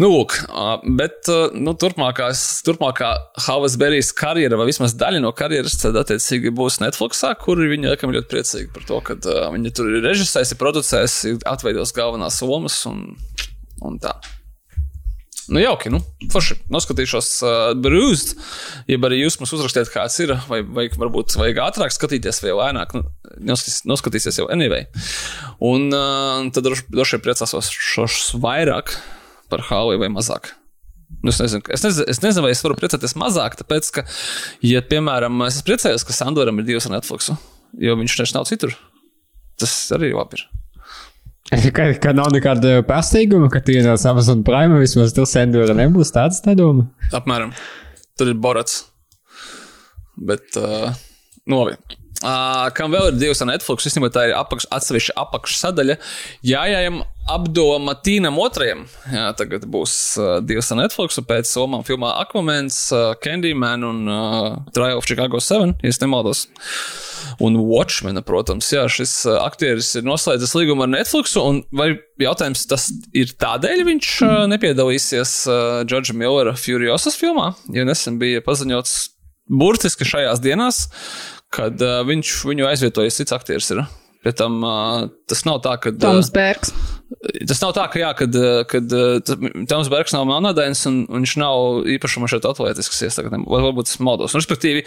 Nu, 0.00 0.08
lūk, 0.08 0.38
bet 0.96 1.28
nu, 1.52 1.74
turpmākās, 1.76 2.40
turpmākā 2.64 3.10
Havas 3.44 3.74
Berijas 3.76 4.08
karjera, 4.16 4.56
vai 4.56 4.70
vismaz 4.70 4.94
daļa 4.96 5.20
no 5.20 5.34
karjeras, 5.36 5.76
tad 5.82 5.98
attiecīgi 6.00 6.48
būs 6.56 6.80
Netflixā, 6.80 7.34
kur 7.36 7.60
viņi 7.60 7.90
laikam 7.90 8.14
ļoti 8.16 8.30
priecīgi 8.30 8.70
par 8.72 8.88
to, 8.88 9.02
ka 9.04 9.18
uh, 9.20 9.50
viņi 9.52 9.74
tur 9.76 9.92
ir 9.92 10.06
režisējis, 10.08 10.54
producējis, 10.56 11.18
atveidos 11.44 11.92
galvenās 11.92 12.40
lomas 12.40 12.80
un, 12.88 13.04
un 13.84 14.00
tā. 14.00 14.16
Nu, 15.52 15.60
jauki, 15.60 15.92
nu, 15.92 16.00
forši. 16.32 16.56
Noskatīšos 16.72 17.32
uh, 17.44 17.60
Brūzd, 17.76 18.36
ja 18.88 18.96
arī 18.96 19.20
jūs 19.20 19.36
mums 19.42 19.52
uzrakstiet, 19.58 19.92
kāds 19.92 20.16
ir, 20.24 20.38
vai, 20.48 20.62
vai 20.64 20.88
varbūt 20.88 21.36
vajag 21.36 21.66
ātrāk 21.68 21.92
skatīties, 21.92 22.40
vai 22.46 22.56
lēnāk. 22.56 22.96
Nu, 22.96 23.58
noskatīsies 23.92 24.40
jau 24.40 24.48
anyway. 24.54 24.88
Un 25.60 25.90
uh, 25.92 26.46
tad 26.54 26.64
droši 26.64 27.18
vien 27.18 27.28
priecāsos 27.28 27.74
vairāk 28.40 28.96
par 29.52 29.64
Hāliju 29.68 30.02
vai 30.02 30.10
mazāk. 30.12 30.54
Nu, 31.22 31.30
es, 31.30 31.38
nezinu, 31.38 31.62
es, 31.70 31.84
nezinu, 31.84 32.06
es 32.08 32.22
nezinu, 32.22 32.46
vai 32.46 32.54
es 32.54 32.62
varu 32.64 32.78
priecāties 32.78 33.14
mazāk, 33.20 33.58
tāpēc, 33.60 33.90
ka, 33.94 34.06
ja, 34.64 34.80
piemēram, 34.88 35.44
es 35.46 35.60
priecājos, 35.66 36.06
ka 36.08 36.16
Sandoram 36.16 36.58
ir 36.58 36.66
divas 36.66 36.88
Netflix, 36.90 37.28
jo 37.78 37.98
viņš 38.00 38.16
taču 38.18 38.38
nav 38.38 38.48
citur. 38.48 38.74
Tas 39.60 39.76
arī 39.94 40.10
labi 40.16 40.40
ir. 40.40 40.48
Ka, 41.76 41.84
ka 42.00 42.14
nav 42.16 42.30
nekāda 42.32 42.78
pārsteiguma, 42.88 43.50
ka 43.52 43.60
tu 43.64 43.74
ienāc 43.76 44.02
Amazon 44.08 44.40
Prime, 44.46 44.78
vismaz 44.80 45.12
tur 45.12 45.26
Sandora 45.28 45.74
nebūs 45.76 46.14
tāds, 46.14 46.40
tā 46.44 46.54
doma. 46.56 46.86
Apmēram. 47.12 47.52
Tur 48.16 48.30
ir 48.32 48.38
Borats. 48.40 48.86
Bet, 50.16 50.56
uh, 50.56 50.94
nu, 51.44 51.58
labi. 51.58 51.76
Uh, 52.22 52.70
kam 52.76 52.94
vēl 52.94 53.10
ir 53.10 53.18
divas 53.18 53.42
no 53.42 53.50
Netflix, 53.50 53.88
īstenībā 53.90 54.12
tā 54.14 54.28
ir 54.30 54.36
apakš, 54.38 54.68
atsevišķa 54.72 55.16
apakšsadaļa. 55.26 55.98
Jājājam 56.46 57.02
apdoma 57.30 57.94
Tīnam 58.02 58.38
otrajam. 58.42 58.84
Jā, 59.12 59.28
tagad 59.38 59.64
būs 59.70 59.94
uh, 60.18 60.34
divas 60.44 60.70
Netflix, 60.74 61.20
pēc 61.28 61.48
somām 61.50 61.84
filmā 61.86 62.12
Aquamans, 62.22 62.78
uh, 62.94 63.12
Candyman 63.22 63.86
un 63.86 64.02
uh, 64.10 64.48
Trial 64.74 64.98
of 64.98 65.06
Chicago 65.08 65.40
7, 65.42 65.76
ja 65.82 65.94
nemaldos. 66.02 66.46
Un 67.42 67.56
Watchmena, 67.56 68.20
protams, 68.26 68.68
jā, 68.74 68.84
šis 68.90 69.14
uh, 69.28 69.38
aktieris 69.46 69.92
ir 69.98 70.06
noslēdzis 70.06 70.54
līgumu 70.58 70.86
ar 70.86 70.92
Netflix. 70.92 71.36
Vai 71.72 71.92
jautājums 72.20 72.66
tas 72.70 72.90
ir 73.16 73.32
tādēļ, 73.40 73.84
viņš 73.88 74.12
uh, 74.26 74.36
nepiedalīsies 74.52 75.36
uh, 75.48 75.80
Džordža 75.88 76.16
Millera 76.18 76.56
Furiosas 76.58 77.18
filmā, 77.18 77.52
jo 77.72 77.86
nesen 77.88 78.18
bija 78.22 78.44
paziņots 78.44 78.96
burtiski 79.52 80.06
šajās 80.08 80.42
dienās, 80.42 80.86
kad 81.52 81.80
uh, 81.82 82.00
viņš 82.08 82.38
viņu 82.48 82.68
aizvietojas 82.70 83.20
cits 83.20 83.36
aktieris. 83.36 83.70
Ir. 83.74 83.84
Pēc 84.22 84.38
tam 84.38 84.60
uh, 84.62 85.06
tas 85.30 85.46
nav 85.48 85.62
tā, 85.64 85.76
ka. 85.82 85.94
Toms 86.02 86.30
Bergs. 86.34 86.74
Tas 87.48 87.60
nav 87.62 87.72
tā, 87.76 87.86
ka, 87.92 88.00
jā, 88.00 88.10
kad, 88.18 88.36
kad 88.70 88.94
Toms 89.68 89.90
Bergs 89.92 90.14
nav 90.16 90.24
monēdienas 90.30 90.84
un 90.90 91.02
viņš 91.10 91.34
nav 91.42 91.88
īpašumā 91.96 92.30
šeit 92.30 92.46
atletisks 92.48 93.02
iestākļiem. 93.08 93.44
Varbūt 93.50 93.90
tas 93.90 94.00
modos. 94.04 94.36
Respektīvi, 94.38 94.84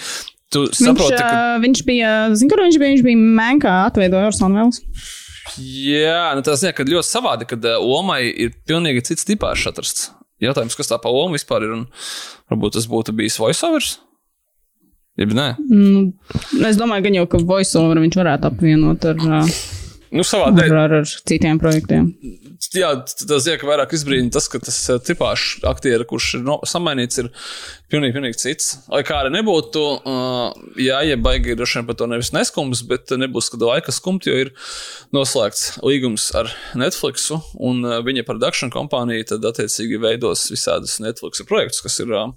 tu 0.53 0.65
Viņš, 0.67 0.79
saproti, 0.79 1.19
ka. 1.19 1.29
uh, 1.29 1.61
viņš 1.63 1.83
bija, 1.87 2.15
zinu, 2.37 2.51
kur 2.53 2.63
viņš 2.65 2.79
bija, 2.81 2.95
viņš 2.95 3.05
bija 3.05 3.21
Menkā 3.39 3.75
atveidoja 3.89 4.31
Orsonu 4.31 4.61
Vels. 4.61 4.81
Jā, 5.61 6.31
nu 6.35 6.41
tas 6.45 6.63
ir 6.65 6.73
ļoti 6.73 7.07
savādi, 7.07 7.45
kad 7.49 7.65
Omai 7.77 8.23
ir 8.31 8.55
pilnīgi 8.67 9.03
cits 9.11 9.27
tipāžs 9.27 9.67
atrasts. 9.69 10.09
Jautājums, 10.43 10.75
kas 10.75 10.89
tā 10.89 10.97
pa 10.99 11.11
Omu 11.13 11.37
vispār 11.37 11.63
ir, 11.63 11.75
un 11.77 11.85
varbūt 12.51 12.75
tas 12.75 12.87
būtu 12.91 13.13
bijis 13.15 13.37
voiceovers? 13.39 13.99
Jeb 15.15 15.31
nē. 15.31 15.45
Nu, 15.71 16.01
es 16.67 16.75
domāju, 16.75 17.05
gan 17.05 17.15
jau, 17.21 17.27
ka 17.31 17.39
voiceover 17.39 18.01
viņš 18.03 18.17
varētu 18.19 18.49
apvienot 18.49 19.05
ar, 19.07 19.21
uh, 19.23 19.53
Nu, 20.15 20.23
savādāk. 20.23 20.71
ar, 20.71 20.77
ar, 20.85 20.93
ar 21.01 21.07
citiem 21.27 21.59
projektiem. 21.59 22.07
Jā, 22.75 22.91
tas 23.03 23.47
ir 23.51 23.63
vairāk 23.67 23.93
izbrīna 23.95 24.31
tas, 24.33 24.47
ka 24.51 24.59
tas 24.63 24.77
uh, 24.91 24.99
tipāšs 25.03 25.65
aktieris, 25.67 26.07
kurš 26.09 26.29
ir 26.39 26.45
no, 26.47 26.55
samainīts, 26.67 27.19
ir 27.21 27.29
pilnīgi, 27.91 28.15
pilnīgi 28.15 28.39
cits. 28.41 28.69
Lai 28.91 29.03
kā 29.07 29.19
arī 29.21 29.33
nebūtu, 29.35 29.83
uh, 30.07 30.69
jā, 30.81 31.01
ja 31.07 31.19
baigi 31.19 31.57
droši 31.59 31.81
vien 31.81 31.89
par 31.89 31.99
to 31.99 32.07
nevis 32.11 32.31
neskums, 32.35 32.85
bet 32.87 33.11
nebūs 33.15 33.51
kāda 33.53 33.73
laika 33.73 33.95
skumt, 33.95 34.27
jo 34.29 34.39
ir 34.45 34.53
noslēgts 35.15 35.81
līgums 35.85 36.29
ar 36.39 36.51
Netflix 36.79 37.27
un 37.35 37.83
uh, 37.83 37.99
viņa 38.05 38.25
produkcijas 38.27 38.73
kompānija 38.73 39.33
tad 39.35 39.51
attiecīgi 39.51 40.01
veidos 40.01 40.47
visādus 40.53 40.97
Netflix 41.03 41.43
projektus, 41.47 41.83
kas 41.85 42.01
ir. 42.03 42.15
Uh, 42.15 42.33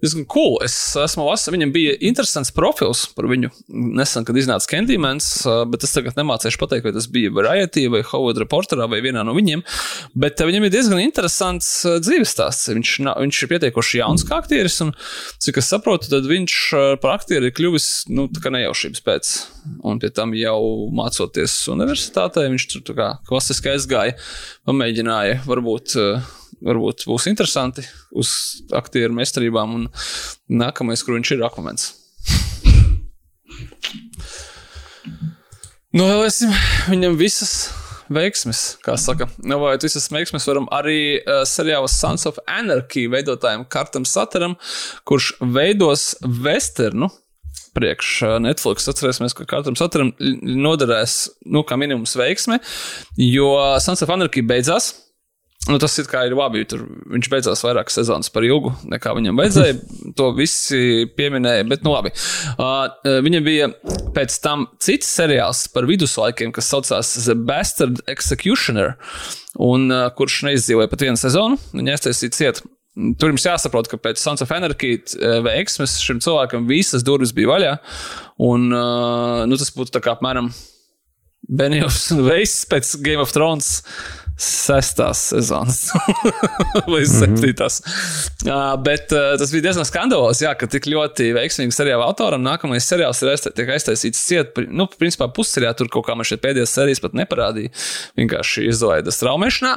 Diezgan 0.00 0.26
cool. 0.30 0.58
Es 0.64 0.74
esmu 0.98 1.26
vasarā. 1.26 1.56
Viņam 1.56 1.72
bija 1.74 1.96
interesants 2.06 2.52
profils 2.54 3.04
par 3.16 3.26
viņu 3.30 3.50
nesen, 3.98 4.26
kad 4.26 4.38
iznāca 4.38 4.70
Candymans, 4.70 5.28
bet 5.70 5.86
es 5.86 5.94
tagad 5.94 6.18
nemācīšu 6.18 6.60
pateikt, 6.60 6.86
vai 6.86 6.94
tas 6.94 7.08
bija 7.10 7.32
Variety 7.34 7.86
vai 7.90 8.02
Howard 8.06 8.38
Reporterā 8.40 8.86
vai 8.90 9.02
vienā 9.04 9.24
no 9.26 9.34
viņiem. 9.36 9.64
Bet 10.14 10.40
viņam 10.46 10.66
ir 10.66 10.74
diezgan 10.74 11.02
interesants 11.02 11.72
dzīves 11.86 12.34
stāsts. 12.36 12.70
Viņš, 12.70 12.94
viņš 13.10 13.42
ir 13.42 13.52
pietiekoši 13.54 14.02
jauns 14.02 14.26
kā 14.28 14.40
aktieris, 14.40 14.80
un 14.84 14.94
cik 15.42 15.60
es 15.62 15.70
saprotu, 15.72 16.12
tad 16.12 16.28
viņš 16.30 16.58
par 17.02 17.18
aktieri 17.18 17.50
ir 17.50 17.56
kļuvis 17.56 17.88
nu, 18.14 18.28
nejaušības 18.30 19.06
pēc. 19.06 19.32
Un 19.86 20.00
pie 20.02 20.10
tam 20.14 20.32
jau 20.38 20.60
mācoties 20.96 21.54
universitātē, 21.70 22.46
viņš 22.50 22.68
tur 22.72 22.96
kā 22.96 23.12
klasiski 23.28 23.74
aizgāja, 23.74 24.16
pamēģināja 24.68 25.42
varbūt. 25.48 25.96
uh, 26.00 26.36
varbūt 26.64 27.06
būs 27.08 27.28
interesanti 27.30 27.86
uz 28.10 28.32
aktieru 28.76 29.16
meistarībām. 29.16 29.76
Un 29.78 29.88
nākamais, 30.62 31.04
kur 31.06 31.18
viņš 31.18 31.34
ir, 31.34 31.42
ir 31.42 31.48
akmens. 31.48 31.90
Novēlēsim 35.90 36.52
viņam 36.86 37.16
visas 37.18 37.54
veiksmes, 38.14 38.60
kā 38.84 38.96
saka. 39.00 39.26
Novēlēt 39.46 39.86
visas 39.86 40.10
veiksmes 40.12 40.46
varam 40.46 40.68
arī 40.74 41.00
uh, 41.18 41.42
seriāla 41.48 41.90
Sons 41.90 42.26
of 42.30 42.38
Anarchy 42.50 43.06
veidotājiem 43.10 43.64
Kartam 43.70 44.06
Sataram, 44.08 44.56
kurš 45.08 45.32
veidos 45.40 46.12
westernu. 46.22 47.10
Priekš 47.74 48.08
uh, 48.26 48.36
Netflix 48.42 48.86
atcerēsimies, 48.90 49.34
ka 49.38 49.46
katram 49.50 49.76
saturam 49.78 50.10
noderēs, 50.18 51.20
nu, 51.46 51.62
kā 51.66 51.78
minimums 51.78 52.16
veiksme, 52.18 52.58
jo 53.18 53.52
Sons 53.82 54.02
of 54.06 54.10
Anarchy 54.14 54.42
beidzās. 54.46 54.92
Nu, 55.68 55.76
tas 55.76 55.92
ir 56.00 56.06
kā 56.08 56.22
ir 56.24 56.32
labi. 56.32 56.62
Tur 56.68 56.86
viņš 57.12 57.28
beidzās 57.28 57.60
vairākas 57.66 57.98
sezonas 57.98 58.32
par 58.32 58.46
ilgu, 58.48 58.72
nekā 58.88 59.12
viņam 59.16 59.40
vajadzēja. 59.40 59.76
To 60.18 60.30
visi 60.36 61.06
pieminēja, 61.16 61.64
bet 61.68 61.84
nu 61.86 61.92
labi. 61.92 62.10
Uh, 62.56 62.88
viņam 63.24 63.44
bija 63.46 63.68
pēc 64.16 64.34
tam 64.42 64.66
cits 64.82 65.08
seriāls 65.18 65.62
par 65.72 65.86
viduslaikiem, 65.88 66.50
kas 66.56 66.68
saucās 66.72 67.12
The 67.20 67.36
Bastard 67.36 68.00
Executioner, 68.10 68.96
un 69.60 69.86
uh, 69.92 70.08
kurš 70.16 70.40
neizdzīvoja 70.48 70.90
pat 70.90 71.04
vienu 71.06 71.20
sezonu. 71.20 71.60
Viņa 71.76 71.94
aiztaisīja 71.94 72.36
ciet. 72.36 72.62
Tur 73.20 73.30
jums 73.30 73.46
jāsaprot, 73.46 73.88
ka 73.88 74.00
pēc 74.02 74.20
Sons 74.20 74.42
of 74.44 74.50
Anarchy 74.56 74.96
uh, 74.98 75.38
veiksmes 75.46 76.00
šim 76.02 76.24
cilvēkam 76.24 76.66
visas 76.68 77.06
durvis 77.06 77.36
bija 77.36 77.52
vaļā. 77.52 77.76
Un 78.50 78.66
uh, 78.72 79.46
nu, 79.48 79.60
tas 79.60 79.72
būtu 79.76 80.02
apmēram 80.02 80.50
Benjovs 81.48 82.10
un 82.16 82.24
Veiss 82.28 82.66
pēc 82.68 82.96
Game 83.04 83.22
of 83.22 83.32
Thrones 83.36 83.78
sestās 84.40 85.22
sezonas 85.30 85.90
vai 86.92 87.02
septītās. 87.08 87.80
Uh, 88.46 88.74
bet 88.80 89.12
uh, 89.14 89.34
tas 89.40 89.52
bija 89.52 89.68
diezgan 89.68 89.88
skandalos, 89.88 90.40
jā, 90.42 90.54
ka 90.58 90.68
tik 90.70 90.88
ļoti 90.90 91.30
veiksmīgi 91.36 91.76
seriāla 91.76 92.08
autoram 92.08 92.42
nākamais 92.44 92.88
seriāls 92.88 93.20
ir 93.22 93.32
aizta, 93.34 93.52
tiek 93.54 93.70
aiztaisīts 93.76 94.24
ciet. 94.30 94.60
Nu, 94.72 94.88
principā 95.00 95.28
pusseriā 95.34 95.74
tur 95.76 95.90
kaut 95.92 96.08
kā 96.08 96.16
man 96.16 96.28
šeit 96.28 96.42
pēdējās 96.44 96.74
sērijas 96.78 97.04
pat 97.04 97.16
neparādīja. 97.20 97.74
Vienkārši 98.20 98.66
izlaida 98.70 99.14
straumēšanā. 99.14 99.76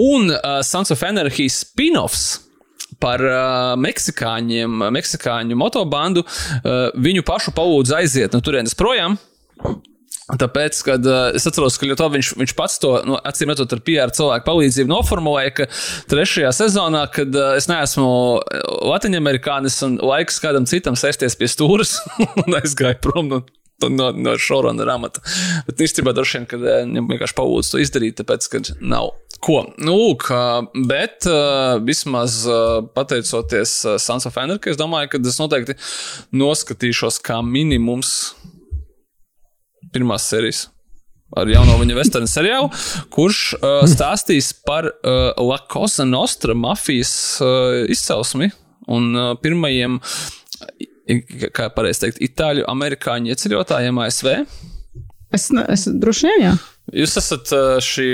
Un 0.00 0.30
uh, 0.30 0.60
Sons 0.66 0.94
of 0.94 1.06
Anarchy 1.06 1.48
spin-offs 1.52 2.44
par 3.02 3.22
uh, 3.26 3.74
meksikāņiem, 3.80 4.86
meksikāņu 4.94 5.58
motobandu. 5.58 6.24
Uh, 6.24 6.86
viņu 7.02 7.24
pašu 7.26 7.54
palūdza 7.56 8.02
aiziet 8.02 8.36
no 8.36 8.42
turienes 8.44 8.76
projām. 8.78 9.18
Tāpēc, 10.24 10.78
kad 10.86 11.04
uh, 11.04 11.34
es 11.36 11.44
atceros, 11.44 11.74
ka 11.76 11.96
to 12.00 12.06
viņš, 12.14 12.30
viņš 12.40 12.52
pats 12.56 12.78
to, 12.80 12.94
nu, 13.04 13.18
acīm 13.28 13.50
redzot, 13.52 13.74
ar 13.76 13.80
PR 13.84 14.12
cilvēku 14.16 14.46
palīdzību 14.46 14.88
noformulēja, 14.88 15.50
ka 15.58 15.66
trešajā 16.08 16.52
sezonā, 16.56 17.02
kad 17.12 17.34
uh, 17.36 17.52
es 17.58 17.68
neesmu 17.68 18.06
latviņamerikānis 18.88 19.76
un 19.84 19.98
laiks 20.00 20.40
kādam 20.40 20.64
citam 20.70 20.96
sēsties 20.96 21.36
pie 21.36 21.50
stūres 21.52 21.98
un 22.44 22.56
aizgāju 22.56 23.02
prom 23.04 23.28
no, 23.34 23.42
no, 23.84 24.06
no 24.16 24.32
šaurona 24.40 24.86
ramata. 24.88 25.20
Bet 25.66 25.84
īstenībā 25.84 26.16
droši 26.16 26.40
vien, 26.40 26.48
ka 26.48 26.60
viņam 26.62 27.12
vienkārši 27.12 27.36
palūdz 27.42 27.74
to 27.74 27.82
izdarīt, 27.84 28.16
tāpēc, 28.22 28.48
ka 28.48 28.62
nav. 28.80 29.12
Ko? 29.44 29.58
Nu, 29.76 29.98
lūk, 29.98 30.30
bet 30.88 31.28
vismaz 31.84 32.38
pateicoties 32.96 33.76
Sons 34.00 34.24
of 34.24 34.40
Anarchy, 34.40 34.72
es 34.72 34.80
domāju, 34.80 35.12
ka 35.12 35.20
es 35.20 35.36
noteikti 35.42 35.76
noskatīšos 36.32 37.20
kā 37.28 37.42
minimums 37.44 38.32
pirmās 39.94 40.28
sērijas. 40.30 40.68
Ar 41.34 41.48
jauno 41.50 41.78
viņa 41.80 41.96
vesternu 41.96 42.30
seriālu, 42.30 42.68
kurš 43.14 43.38
uh, 43.56 43.80
stāstīs 43.90 44.52
par 44.66 44.86
uh, 44.86 45.32
La 45.42 45.58
Cosa 45.70 46.06
Nostra 46.06 46.54
mafijas 46.54 47.14
uh, 47.42 47.80
izcelsmi 47.90 48.52
un 48.92 49.08
uh, 49.16 49.32
pirmajiem, 49.42 49.98
kā 51.56 51.70
pareizi 51.74 52.04
teikt, 52.04 52.22
itāļu 52.28 52.68
amerikāņu 52.70 53.32
ieceļotājiem 53.34 53.98
ASV. 54.04 54.30
Es, 55.34 55.48
es 55.50 55.88
droši 55.90 56.30
vien, 56.30 56.46
jā. 56.46 56.54
Jūs 57.02 57.16
esat 57.18 57.50
uh, 57.56 57.76
šī 57.82 58.08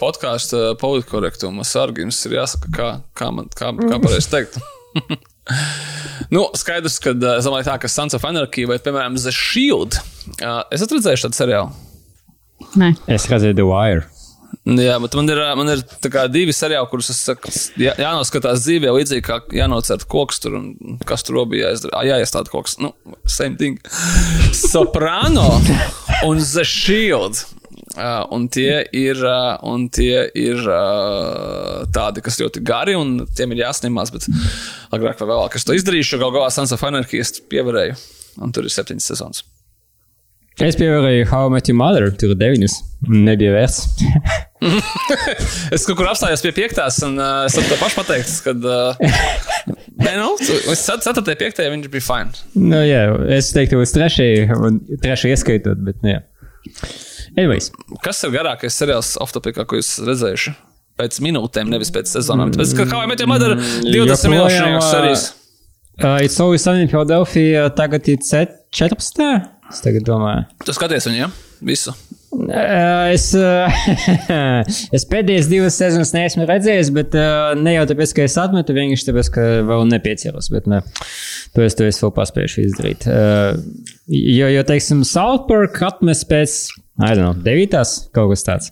podkāstu 0.00 0.62
politkorektuma 0.80 1.66
sargi. 1.66 2.06
Jums 2.06 2.22
ir 2.28 2.38
jāsaka, 2.38 2.72
kā, 2.72 2.90
kā, 3.18 3.32
man, 3.34 3.50
kā, 3.52 3.74
kā 3.74 4.00
pareizi 4.00 4.32
teikt. 4.32 4.60
nu, 6.34 6.46
skaidrs, 6.58 6.98
ka 7.02 7.14
uh, 7.14 7.36
es 7.38 7.46
domāju, 7.46 7.68
tā, 7.70 7.78
ka 7.82 7.90
Sons 7.90 8.16
of 8.16 8.26
Anarchy 8.28 8.66
vai, 8.68 8.80
piemēram, 8.82 9.18
The 9.20 9.34
Shield. 9.34 10.00
Uh, 10.40 10.62
es 10.74 10.84
redzējis 10.84 11.28
tādu 11.28 11.38
seriālu. 11.38 11.72
Nē. 12.80 12.92
Es 13.12 13.28
redzēju 13.30 13.56
The 13.58 13.66
Wire. 13.68 14.06
Jā, 14.66 14.96
bet 14.98 15.14
man 15.14 15.30
ir, 15.30 15.38
man 15.58 15.68
ir 15.70 15.82
tā 16.02 16.10
kā 16.10 16.24
divi 16.30 16.50
seriāli, 16.54 16.88
kurus 16.90 17.12
es 17.12 17.20
saku, 17.22 17.52
jā, 17.78 17.92
jānoskatās 18.02 18.64
dzīvē, 18.64 18.90
līdzīgi 18.96 19.22
kā 19.22 19.36
jānocērt 19.54 20.08
koks 20.10 20.42
tur 20.42 20.56
un 20.58 20.96
kas 21.06 21.22
tur 21.26 21.38
bija 21.50 21.68
jāizdara. 21.70 21.94
Ā, 21.94 22.02
Jāiestāda 22.08 22.50
koks. 22.50 22.74
Nu, 22.82 22.90
same 23.30 23.54
thing. 23.60 23.78
Soprano 24.56 25.60
un 26.28 26.42
The 26.42 26.64
Shield. 26.66 27.44
Uh, 27.96 28.26
un 28.36 28.44
tie 28.52 28.82
ir, 28.92 29.16
uh, 29.24 29.56
un 29.64 29.86
tie 29.88 30.26
ir 30.36 30.60
uh, 30.68 31.86
tādi, 31.96 32.20
kas 32.24 32.36
ļoti 32.42 32.60
gari, 32.66 32.96
un 32.98 33.22
tiem 33.36 33.54
ir 33.54 33.64
jāsnimās. 33.64 34.12
Bet 34.12 34.28
agrāk 34.92 35.22
vai 35.22 35.30
vēlāk 35.32 35.56
es 35.56 35.64
to 35.64 35.76
izdarīšu. 35.76 36.20
Galu 36.20 36.36
galā 36.36 36.52
Anarchy 36.90 37.22
es 37.24 37.32
pievarēju, 37.40 37.96
un 38.44 38.52
tur 38.52 38.68
ir 38.68 38.74
septiņas 38.74 39.12
sezonas. 39.14 39.46
Es 40.56 40.76
pievērēju 40.80 41.26
How 41.28 41.50
I 41.50 41.52
Met 41.52 41.68
Your 41.68 41.76
Mother, 41.76 42.06
tur 42.16 42.30
ir 42.32 42.38
deviņas. 42.40 42.76
Nebija 43.12 43.52
vērts. 43.56 43.82
Es 45.76 45.84
kaut 45.84 45.98
kur 45.98 46.08
apstājos 46.08 46.40
pie 46.40 46.50
piektās, 46.56 46.96
un 47.04 47.18
uh, 47.20 47.44
es 47.44 47.54
to 47.54 47.76
pašu 47.76 47.98
pateikt, 47.98 48.30
kad 48.46 48.64
uh, 48.64 48.96
Nē, 50.00 50.14
nu, 50.16 50.30
uz 50.72 50.84
4. 50.86 51.36
5. 51.36 51.60
viņš 51.74 51.90
bija 51.92 52.04
fine. 52.06 52.40
Nu, 52.56 52.80
jā, 52.86 53.02
es 53.36 53.50
teiktu, 53.56 53.82
uz 53.84 53.92
3. 53.92 54.46
un 54.56 54.80
3. 55.04 55.28
ieskaitot, 55.34 55.84
bet, 55.84 56.00
nu, 56.00 56.14
jā. 56.14 56.22
Anyways. 57.36 57.70
Kas 58.04 58.22
ir 58.24 58.32
garākais 58.32 58.76
seriāls 58.80 59.14
off-topikā, 59.20 59.66
ko 59.68 59.80
jūs 59.80 59.96
redzējuši? 60.06 60.54
Pēc 60.96 61.18
minūtēm, 61.20 61.68
nevis 61.68 61.92
pēc 61.92 62.08
sezonām. 62.08 62.54
Tāpēc, 62.54 62.72
ka 62.78 62.86
kā 62.88 63.02
jau 63.02 63.10
mēs 63.10 63.20
jau 63.20 63.28
madara 63.28 63.58
20 63.60 64.32
minūšu 64.32 64.70
serijas. 64.88 65.26
Uh, 65.96 66.18
it's 66.24 66.40
always 66.40 66.64
sunny 66.64 66.82
in 66.84 66.88
Philadelphia, 66.92 67.68
tagad 67.76 68.08
ir 68.08 68.20
14. 68.20 69.28
Es 69.72 69.82
tagad 69.84 70.04
domāju. 70.08 70.46
Tu 70.64 70.74
skaties 70.76 71.08
viņu, 71.08 71.20
ja? 71.24 71.28
Visu. 71.64 71.92
Uh, 72.36 73.12
es, 73.14 73.30
uh, 73.32 73.72
es 74.96 75.06
pēdējās 75.08 75.48
divas 75.48 75.78
sezonas 75.80 76.12
neesmu 76.12 76.44
redzējis, 76.48 76.90
bet 76.92 77.16
uh, 77.16 77.54
ne 77.56 77.76
jau 77.78 77.86
tāpēc, 77.88 78.12
ka 78.16 78.26
es 78.26 78.36
atmetu, 78.40 78.76
vienkārši 78.76 79.08
tāpēc, 79.08 79.30
ka 79.32 79.46
vēl 79.68 79.86
nepiecielos. 79.88 80.50
Bet 80.52 80.68
ne, 80.68 80.82
to 81.56 81.64
es, 81.64 81.76
to 81.78 81.88
es 81.88 82.00
vēl 82.02 82.12
paspējuši 82.18 82.66
izdarīt. 82.68 83.06
Uh, 83.08 83.56
jo, 84.12 84.50
jo, 84.52 84.66
teiksim, 84.68 85.00
South 85.08 85.46
Park 85.48 85.80
atmes 85.86 86.26
pēc, 86.28 86.58
I 86.96 87.12
don't 87.12 87.20
know, 87.20 87.34
devītās 87.36 88.06
kaut 88.16 88.30
kas 88.32 88.46
tāds. 88.46 88.70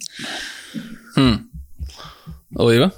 Hmm. 1.14 1.42
Līva? 2.56 2.90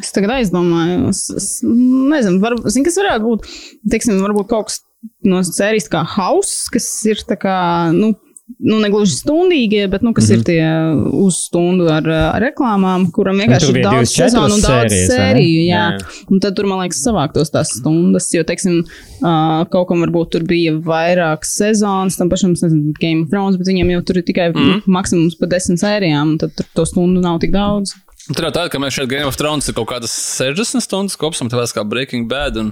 Es 0.00 0.14
tagad 0.14 0.32
aizdomāju, 0.36 1.10
es, 1.10 1.24
es 1.34 1.48
nezinu, 1.66 2.38
var, 2.42 2.56
zin, 2.70 2.86
kas 2.86 2.96
varētu 3.00 3.26
būt. 3.26 3.48
Teiksim, 3.90 4.20
varbūt 4.22 4.48
kaut 4.52 4.70
kas 4.70 4.80
no 5.26 5.42
sērijas 5.44 5.90
kā 5.92 6.04
House, 6.16 6.70
kas 6.72 6.86
ir 7.10 7.20
tā 7.28 7.36
kā, 7.40 7.56
nu, 7.96 8.14
nu 8.58 8.78
negluži 8.82 9.14
stundīgie, 9.14 9.84
bet, 9.90 10.02
nu, 10.02 10.12
kas 10.16 10.28
mm 10.28 10.34
-hmm. 10.34 10.38
ir 10.38 10.44
tie 10.44 11.20
uz 11.24 11.38
stundu 11.46 11.88
ar, 11.92 12.08
ar 12.08 12.42
reklāmām, 12.42 13.06
kuram 13.14 13.38
vienkārši 13.42 13.70
ir 13.74 13.82
daudz 13.84 14.14
sezonu 14.14 14.54
un 14.54 14.60
daudz 14.64 14.66
sērijas, 14.66 15.12
sēriju. 15.12 15.62
Jā. 15.68 15.84
jā. 15.92 16.24
Un 16.30 16.40
tad 16.40 16.56
tur, 16.56 16.66
man 16.66 16.82
liekas, 16.82 17.02
savāktos 17.06 17.52
tās 17.54 17.72
stundas, 17.78 18.28
jo, 18.34 18.44
teiksim, 18.44 18.82
uh, 19.22 19.64
kaut 19.72 19.88
kam 19.88 20.04
varbūt 20.06 20.34
tur 20.36 20.44
bija 20.44 20.74
vairāk 20.74 21.46
sezonas, 21.48 22.16
tam 22.16 22.28
pašam, 22.28 22.56
nezinu, 22.58 22.94
Game 23.00 23.22
of 23.22 23.30
Thrones, 23.30 23.56
bet 23.56 23.66
viņiem 23.66 23.90
jau 23.96 24.02
tur 24.02 24.16
ir 24.18 24.28
tikai 24.28 24.50
mm 24.50 24.60
-hmm. 24.60 24.82
maksimums 24.86 25.36
pa 25.40 25.46
desmit 25.46 25.80
sērijām, 25.80 26.32
un 26.34 26.38
tad 26.38 26.54
tur 26.56 26.66
to 26.74 26.86
stundu 26.86 27.20
nav 27.20 27.40
tik 27.40 27.52
daudz. 27.52 27.94
Tur 28.30 28.46
jau 28.46 28.50
tā, 28.54 28.64
ka 28.70 28.78
mēs 28.78 28.94
šeit 28.94 29.08
Game 29.10 29.26
of 29.26 29.34
Thrones 29.38 29.66
ir 29.66 29.74
kaut 29.74 29.88
kādas 29.90 30.12
60 30.38 30.84
stundas 30.84 31.16
kopumā, 31.18 31.50
tāpēc 31.50 31.72
kā 31.74 31.82
Breaking 31.88 32.28
Bad 32.30 32.58
un 32.60 32.68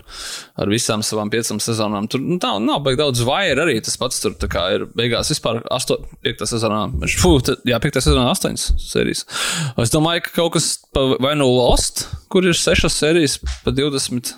ar 0.55 0.71
visām 0.71 1.03
savām 1.03 1.33
piecām 1.33 1.59
sezonām. 1.63 2.07
Tur 2.11 2.23
nu, 2.23 2.37
tā, 2.43 2.53
nav 2.63 2.85
baigi 2.85 3.01
daudz 3.01 3.25
vaira 3.27 3.65
arī. 3.65 3.79
Tas 3.83 3.99
pats 3.99 4.23
tur 4.23 4.37
ir 4.39 4.87
beigās 4.99 5.33
vispār 5.33 5.59
8, 5.75 6.47
sezonā. 6.47 6.85
Fū, 7.19 7.33
tad, 7.49 7.67
jā, 7.67 7.81
5. 7.83 8.01
sezonā 8.07 8.29
8 8.37 8.55
sērijas. 8.87 9.25
Es 9.83 9.95
domāju, 9.95 10.29
ka 10.29 10.37
kaut 10.39 10.55
kas 10.59 10.71
vai 10.95 11.35
nu 11.39 11.51
Lost, 11.51 12.07
kur 12.31 12.47
ir 12.47 12.55
6 12.55 12.87
sērijas 12.95 13.41
pa 13.65 13.75
20. 13.75 14.35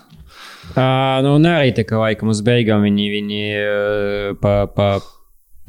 Uh, 0.70 1.18
nu, 1.26 1.36
nē, 1.42 1.56
arī 1.60 1.72
tā 1.76 1.84
kā 1.84 2.00
laikam 2.00 2.30
uz 2.32 2.40
beigām 2.46 2.86
viņi, 2.86 3.14
viņi 3.18 3.46
uh, 3.60 4.36
pa. 4.40 4.60
pa 4.72 4.92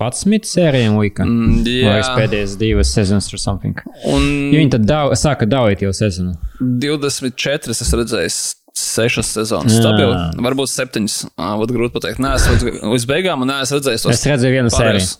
11 0.01 0.47
sērijām 0.49 0.97
lika. 1.01 1.25
Mm, 1.27 1.59
jā, 1.67 1.93
Vai 1.93 2.23
pēdējās 2.23 2.55
divas 2.61 2.93
sezonas 2.95 3.29
or 3.33 3.41
something. 3.41 3.77
Un 4.09 4.25
jo 4.53 4.61
viņi 4.61 4.73
tad 4.77 4.87
dav, 4.89 5.13
sāka 5.19 5.47
daudīt 5.49 5.83
jau 5.85 5.93
sezonu. 5.95 6.35
24 6.59 7.75
es 7.75 7.95
redzēju. 8.01 8.33
Sešas 8.81 9.27
sezonas, 9.35 9.73
stabili. 9.75 10.15
Varbūt 10.41 10.71
septiņas. 10.71 11.15
Vat 11.59 11.73
grūti 11.75 11.93
pateikt. 11.97 12.21
Nē, 12.23 12.37
es 12.39 12.47
līdz, 12.47 13.05
beigām, 13.09 13.43
un 13.43 13.51
neesmu 13.51 13.81
redzējis 13.81 14.07
tos. 14.07 14.15
Es 14.15 14.23
redzēju 14.31 14.61
vienu 14.61 14.71
sēriju. 14.73 15.11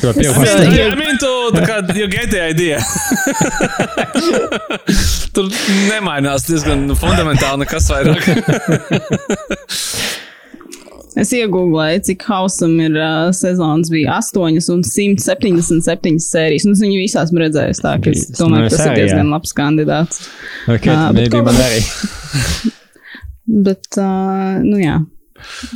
To 0.00 0.12
pirmo 0.16 0.44
sēriju. 0.46 0.84
I 0.92 0.96
mean, 0.96 1.18
tu, 1.20 1.28
tā 1.52 1.64
kā, 1.66 1.80
you 1.98 2.06
get 2.08 2.30
the 2.30 2.40
idea. 2.54 2.78
Tur 5.34 5.50
nemainās 5.90 6.46
diezgan 6.48 6.86
fundamentāli 6.96 7.58
nekas 7.64 7.90
vairāk. 7.92 8.22
Es 11.20 11.32
iegūlēju, 11.36 12.00
cik 12.08 12.24
hausam 12.30 12.78
ir 12.80 12.96
uh, 12.96 13.28
sezonas, 13.36 13.90
bija 13.92 14.16
8 14.16 14.40
un 14.72 14.84
177 14.86 16.20
sērijas. 16.24 16.66
Un 16.66 16.76
es 16.76 16.82
viņu 16.84 17.00
visās 17.02 17.28
esmu 17.28 17.42
redzējis, 17.44 17.82
tā 17.84 17.94
ka 18.00 18.12
es 18.14 18.26
domāju, 18.38 18.70
ka 18.70 18.76
tas 18.76 18.86
ir 18.86 19.00
diezgan 19.02 19.32
labs 19.34 19.54
kandidāts. 19.56 20.26
Okay, 20.64 20.92
uh, 20.94 21.10
bet, 21.16 21.36
man 21.44 21.60
arī. 21.66 21.82
bet, 23.68 23.90
uh, 24.00 24.60
nu 24.64 24.80
jā. 24.80 25.00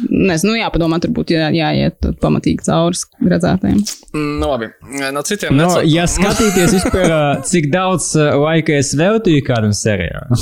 Nezinu, 0.08 0.52
nu, 0.52 0.56
jāpadomā, 0.60 0.98
tur 1.00 1.12
būtu 1.16 1.36
jā, 1.36 1.46
jāiet 1.56 2.10
pamatīgi 2.20 2.66
cauri 2.66 3.30
redzētajiem. 3.32 3.78
Nu, 4.16 4.50
labi. 4.50 4.68
No 5.12 5.22
citiem 5.24 5.56
no, 5.56 5.70
ja 5.88 6.04
skatīties 6.08 6.76
vispār, 6.78 7.14
cik 7.48 7.70
daudz 7.72 8.10
laika 8.16 8.76
es 8.76 8.92
veltīju 9.00 9.44
kādam 9.48 9.72
serijām. 9.76 10.36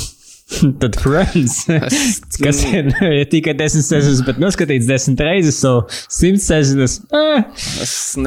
Tad, 0.81 0.95
Friends, 0.99 1.65
kas 2.43 2.61
ir 2.67 2.89
ja 2.93 3.25
tikai 3.29 3.55
desmit 3.57 3.85
sezonas, 3.87 4.21
bet 4.27 4.39
noskatīts 4.41 4.89
desmit 4.89 5.23
reizes, 5.23 5.59
so 5.61 5.71
simt 6.11 6.43
sezonas. 6.43 6.99
Eh. 7.13 7.43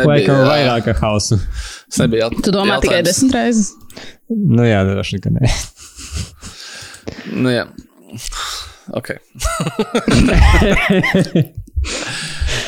Vai 0.03 0.21
vairāk 0.27 0.89
kā 0.89 0.97
hausu. 1.03 1.39
Es 1.91 2.01
nebiju 2.03 2.25
jautājums. 2.25 2.47
Tu 2.47 2.55
domā 2.55 2.79
tikai 2.85 3.03
desmit 3.07 3.37
reizes? 3.37 3.75
Nu 4.31 4.67
jā, 4.67 4.83
droši 4.89 5.19
vien, 5.19 5.23
ka 5.27 5.31
nē. 5.37 5.45
nu 7.45 7.55
jā. 7.55 7.67
Ok. 8.97 9.15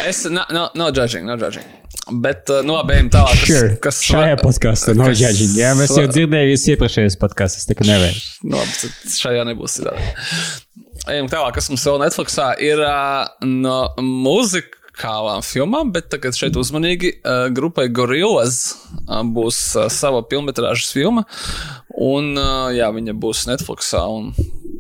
Es, 0.08 0.24
no, 0.32 0.44
no, 0.54 0.68
no 0.78 0.88
judging, 0.92 1.26
no 1.28 1.36
judging. 1.38 1.66
Bet, 2.08 2.48
uh, 2.48 2.62
nu, 2.64 2.72
labi, 2.78 2.96
ejam 2.96 3.10
tālāk. 3.12 3.42
Kas, 3.42 3.50
sure. 3.50 3.74
kas 3.84 4.00
šajā 4.06 4.38
podkāstā 4.40 4.94
nav 4.96 5.10
no 5.10 5.16
judging. 5.16 5.52
Jā, 5.58 5.74
mēs 5.76 5.92
jau 5.92 6.06
dzirdējām 6.08 6.72
iepriekšējos 6.74 7.18
podkāstos, 7.20 7.68
tā 7.68 7.76
kā 7.76 7.84
nevērš. 7.88 8.24
Nu, 8.48 8.56
labi, 8.56 8.90
šajā 9.12 9.44
nebūs 9.50 9.78
citādi. 9.78 10.08
Ejam 11.08 11.28
tālāk, 11.32 11.54
kas 11.58 11.68
mums 11.72 11.84
vēl 11.88 12.00
Netflixā 12.02 12.48
ir 12.64 12.80
uh, 12.84 13.28
no 13.44 13.76
muzikālām 14.00 15.44
filmām, 15.46 15.92
bet 15.94 16.10
tagad 16.12 16.36
šeit 16.36 16.56
uzmanīgi 16.60 17.14
uh, 17.18 17.46
grupai 17.54 17.86
Gorillas 17.92 18.60
uh, 19.04 19.22
būs 19.24 19.60
uh, 19.76 19.86
sava 19.92 20.24
filmetrāžas 20.28 20.92
filma, 20.96 21.24
un 21.92 22.34
uh, 22.36 22.68
jā, 22.76 22.88
viņa 22.96 23.16
būs 23.20 23.46
Netflixā, 23.52 24.04
un 24.08 24.32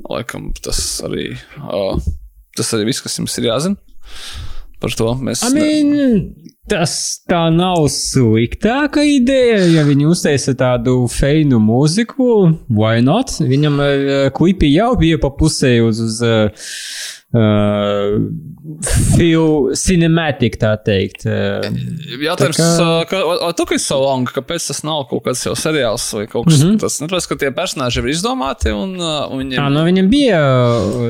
laikam 0.08 0.50
tas 0.64 0.80
arī, 1.04 1.34
uh, 1.60 1.96
tas 2.56 2.76
arī 2.76 2.90
viss, 2.90 3.04
kas 3.04 3.20
jums 3.20 3.36
ir 3.40 3.52
jāzina. 3.52 3.80
Par 4.78 4.94
to 4.94 5.12
mēs. 5.26 5.42
I 5.42 5.50
mean, 5.54 6.34
tas 6.70 6.92
tā 7.26 7.48
nav 7.50 7.88
sliktāka 7.90 9.02
ideja, 9.02 9.64
ja 9.74 9.86
viņi 9.88 10.06
uztaisa 10.06 10.54
tādu 10.58 11.00
feinu 11.10 11.58
mūziku. 11.62 12.28
Why 12.70 13.02
not? 13.02 13.34
Viņam 13.42 13.80
uh, 13.82 14.28
klipi 14.36 14.70
jau 14.74 14.92
bija 15.00 15.18
pa 15.22 15.32
pusē 15.34 15.78
uz. 15.86 16.02
uz 16.04 16.20
uh, 16.22 16.68
uh, 17.36 18.16
feel 19.16 19.70
cinematic, 19.76 20.58
tā 20.60 20.74
teikt. 20.84 21.24
Uh, 21.28 21.64
Jautājums, 22.22 22.58
tā 22.58 22.86
kā... 23.10 23.20
Vai 23.24 23.50
tu 23.56 23.66
esi 23.74 23.84
so 23.84 23.98
long, 24.02 24.28
kāpēc 24.28 24.68
tas 24.70 24.80
nav 24.86 25.06
kaut 25.10 25.24
kāds 25.26 25.44
jau 25.46 25.54
seriāls 25.58 26.06
vai 26.16 26.26
kaut 26.26 26.48
kas 26.48 26.60
mm 26.60 26.68
-hmm. 26.68 26.78
tāds? 26.82 27.00
Neprasa, 27.02 27.28
ka 27.28 27.38
tie 27.42 27.50
personāži 27.54 28.02
ir 28.02 28.10
izdomāti 28.12 28.72
un, 28.72 28.96
uh, 29.00 29.30
un 29.32 29.42
viņiem. 29.42 29.58
Ah, 29.62 29.68
nu 29.72 29.84
viņam 29.88 30.08
bija, 30.12 30.40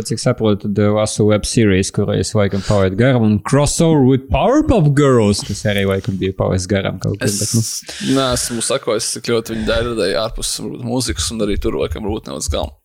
cik 0.09 0.23
saprotu, 0.23 0.71
vasu 0.95 1.27
web 1.27 1.45
series, 1.45 1.91
kurais 1.91 2.35
laikam 2.35 2.63
pavēt 2.63 2.97
garam 2.97 3.23
un 3.23 3.39
crossover 3.51 4.03
with 4.07 4.31
Powerpuff 4.31 4.95
Girls, 4.95 5.43
kas 5.47 5.65
arī 5.67 5.87
laikam 5.87 6.19
bija 6.19 6.33
pavēc 6.33 6.67
garam 6.69 6.99
kaut 6.99 7.19
kas. 7.19 7.39
Bet, 7.41 7.55
nu. 7.55 8.17
Nē, 8.17 8.33
esmu 8.33 8.63
sakojis, 8.63 9.13
cik 9.13 9.33
ļoti 9.35 9.55
viņi 9.55 9.67
dara 9.67 10.13
ārpus 10.27 10.59
mūzikas 10.63 11.33
un 11.33 11.47
arī 11.47 11.59
tur 11.61 11.75
laikam 11.75 12.05
rūt 12.05 12.27
nedaudz 12.27 12.51
galvu. 12.51 12.78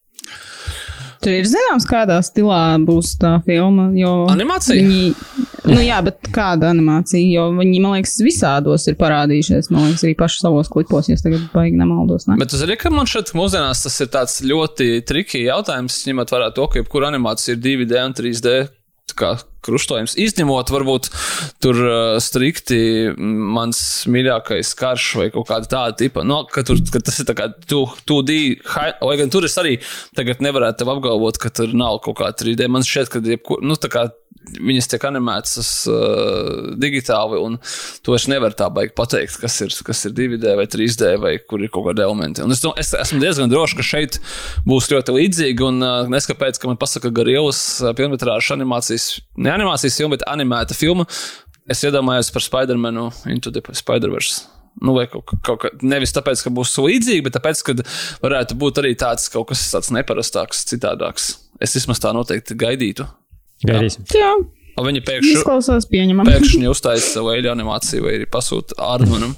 Tur 1.24 1.36
ir 1.38 1.48
zināms, 1.48 1.88
kādā 1.88 2.20
stilā 2.26 2.62
būs 2.84 3.14
tā 3.22 3.38
filma. 3.46 3.90
Animācija? 4.34 4.76
Viņi, 4.76 5.40
nu 5.72 5.80
jā, 5.84 6.00
bet 6.06 6.30
kāda 6.36 6.70
animācija? 6.74 7.24
Jo 7.24 7.48
viņi, 7.56 7.82
man 7.84 7.98
liekas, 7.98 8.18
visādos 8.26 8.88
ir 8.92 8.98
parādījušies. 9.00 9.72
Man 9.74 9.88
liekas, 9.90 10.06
arī 10.06 10.16
paši 10.20 10.44
savos 10.44 10.72
klipos, 10.74 11.10
ja 11.12 11.18
tagad 11.22 11.48
baigi 11.56 11.80
nemaldos. 11.80 12.28
Ne? 12.28 12.38
Bet 12.42 12.52
tu 12.54 12.60
zini, 12.60 12.78
ka 12.80 12.92
man 12.94 13.10
šeit 13.10 13.34
mūsdienās 13.38 13.86
tas 13.88 14.00
ir 14.04 14.12
tāds 14.14 14.40
ļoti 14.44 14.90
triki 15.08 15.46
jautājums, 15.48 16.04
ņemot 16.10 16.36
vērā 16.36 16.54
to, 16.56 16.68
ka 16.70 16.82
jebkura 16.82 17.12
animācija 17.14 17.56
ir 17.56 17.64
2D 17.64 18.04
un 18.04 18.18
3D 18.20 18.58
kā 19.12 19.34
krustojums. 19.64 20.16
Izņemot, 20.20 20.72
varbūt 20.74 21.10
tur 21.64 21.80
uh, 21.84 22.16
strikti 22.24 23.12
mans 23.18 23.80
mīļākais 24.12 24.74
karš 24.80 25.08
vai 25.20 25.28
kaut 25.34 25.48
kāda 25.52 25.70
tāda 25.72 25.98
tipa. 26.04 26.24
No, 26.28 26.44
ka, 26.48 26.66
tur, 26.68 26.80
ka 26.92 27.04
tas 27.04 27.20
ir 27.20 27.28
tā 27.28 27.36
kā 27.38 27.50
2D, 27.52 28.40
vai 29.04 29.18
gan 29.20 29.32
tur 29.34 29.48
es 29.48 29.56
arī 29.60 29.78
tagad 30.18 30.44
nevarētu 30.44 30.88
apgalvot, 30.96 31.40
ka 31.42 31.52
tur 31.56 31.76
nav 31.76 32.02
kaut 32.06 32.20
kā 32.22 32.32
3D. 32.44 32.68
Man 32.72 32.88
šķiet, 32.88 33.12
ka 33.14 33.24
jebkur, 33.24 33.64
nu, 33.64 33.80
tā 33.80 33.92
kā 33.92 34.08
viņas 34.44 34.90
tiek 34.92 35.06
animētas 35.08 35.70
uh, 35.92 36.74
digitāli, 36.80 37.40
un 37.42 37.58
to 38.06 38.16
es 38.18 38.28
nevaru 38.32 38.58
tā 38.60 38.70
baigi 38.74 38.96
pateikt, 38.98 39.38
kas 39.42 39.60
ir, 39.66 39.76
kas 39.88 40.04
ir 40.08 40.16
2D 40.18 40.56
vai 40.60 40.68
3D 40.70 41.14
vai 41.22 41.34
kur 41.40 41.64
ir 41.64 41.72
kaut 41.74 41.88
kādi 41.90 42.06
elementi. 42.06 42.44
Un 42.46 42.56
es, 42.56 42.64
es, 42.82 42.94
esmu 43.06 43.22
diezgan 43.24 43.52
drošs, 43.52 43.78
ka 43.80 43.86
šeit 43.88 44.20
būs 44.68 44.92
ļoti 44.94 45.18
līdzīgi, 45.18 45.68
un 45.68 45.84
uh, 45.84 46.10
neskapēc, 46.12 46.60
ka 46.60 46.72
man 46.72 46.80
pasaka 46.82 47.14
Garīlas 47.14 47.64
uh, 47.84 47.94
filmetrāžas 47.98 48.56
animācijas, 48.58 49.08
ne 49.38 49.54
animācijas 49.54 50.00
filma, 50.02 50.18
bet 50.18 50.28
animēta 50.30 50.78
filma. 50.78 51.08
Es 51.70 51.84
iedomājos 51.88 52.34
par 52.36 52.44
Spider-Manu 52.44 53.08
Into 53.32 53.54
the 53.54 53.64
Spider-Verse. 53.72 54.44
Nu, 54.82 54.96
vai 54.98 55.06
kaut, 55.08 55.30
kaut 55.46 55.62
kā, 55.62 55.70
nevis 55.86 56.12
tāpēc, 56.16 56.42
ka 56.44 56.52
būs 56.54 56.74
līdzīgi, 56.82 57.24
bet 57.28 57.36
tāpēc, 57.38 57.62
ka 57.68 57.76
varētu 58.24 58.58
būt 58.60 58.82
arī 58.82 58.96
tāds 59.00 59.30
kaut 59.32 59.52
kas 59.52 59.62
tāds 59.72 59.94
neparastāks, 59.94 60.66
citādāks. 60.72 61.36
Es 61.62 61.76
vismaz 61.78 62.02
tā 62.02 62.12
noteikti 62.16 62.58
gaidītu. 62.58 63.06
Gaidīsim. 63.68 64.06
Jā, 64.18 64.34
Un 64.74 64.88
viņi 64.90 65.04
pēkšņi, 65.06 65.34
izklausās 65.38 65.86
pieņemami. 65.92 66.34
pēkšņi 66.34 66.70
uztaisīja 66.72 67.12
savu 67.20 67.34
eļļu 67.36 67.52
animāciju, 67.52 68.06
vai 68.08 68.16
arī 68.18 68.26
pasūta 68.34 68.78
Ārmanam 68.82 69.36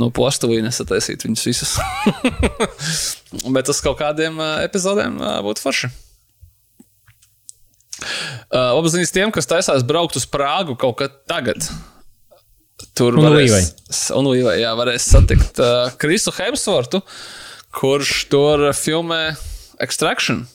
no 0.00 0.08
postelīnes 0.14 0.78
sataisīt 0.80 1.26
viņus 1.26 1.46
visus. 1.48 1.72
Bet 3.56 3.68
uz 3.72 3.80
kaut 3.84 3.98
kādiem 4.00 4.38
uh, 4.38 4.60
epizodēm 4.64 5.18
uh, 5.18 5.40
būtu 5.44 5.64
forši. 5.64 5.90
Uh, 8.50 8.78
Apziņas 8.78 9.12
tiem, 9.12 9.32
kas 9.34 9.50
taisās 9.50 9.84
braukt 9.86 10.16
uz 10.16 10.24
Prāgu 10.30 10.78
kaut 10.80 10.96
kad 11.02 11.18
tagad. 11.28 11.66
Tur 12.96 13.18
Un 13.20 13.26
varēs, 13.26 13.74
un 14.16 14.30
Līvai, 14.30 14.56
jā, 14.62 14.70
varēs 14.78 15.04
satikt 15.12 15.60
uh, 15.60 15.90
Krisu 16.00 16.32
Hemsvortu, 16.32 17.02
kurš 17.76 18.14
tur 18.32 18.70
filmē 18.76 19.34
Extraction. 19.84 20.46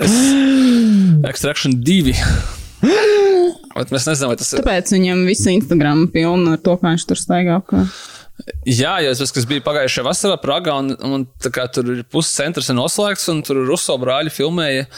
Es, 0.00 0.14
Extraction 1.28 1.78
2. 1.84 2.14
Bet 3.74 3.90
mēs 3.90 4.06
nezinām, 4.06 4.32
vai 4.32 4.38
tas 4.38 4.52
ir. 4.52 4.62
Tāpēc 4.62 4.92
viņam 4.94 5.24
visu 5.28 5.50
Instagram 5.54 6.06
pilnu 6.14 6.54
ar 6.54 6.60
to, 6.62 6.76
kā 6.78 6.92
viņš 6.92 7.06
tur 7.10 7.20
staigā 7.20 7.58
apkārt. 7.58 7.94
Jā, 8.66 8.96
jo 9.04 9.12
tas, 9.14 9.30
kas 9.34 9.46
bija 9.46 9.62
pagājušajā 9.64 10.04
vasarā 10.04 10.36
Pragā, 10.42 10.74
un, 10.82 10.90
un 11.06 11.24
tā 11.42 11.52
kā 11.54 11.68
tur 11.70 11.92
ir 11.92 12.02
puses 12.10 12.34
centrs 12.34 12.72
noslēgts, 12.74 13.28
un 13.30 13.44
tur 13.46 13.62
Ruso 13.68 13.94
brāļi 14.00 14.32
filmēja 14.34 14.88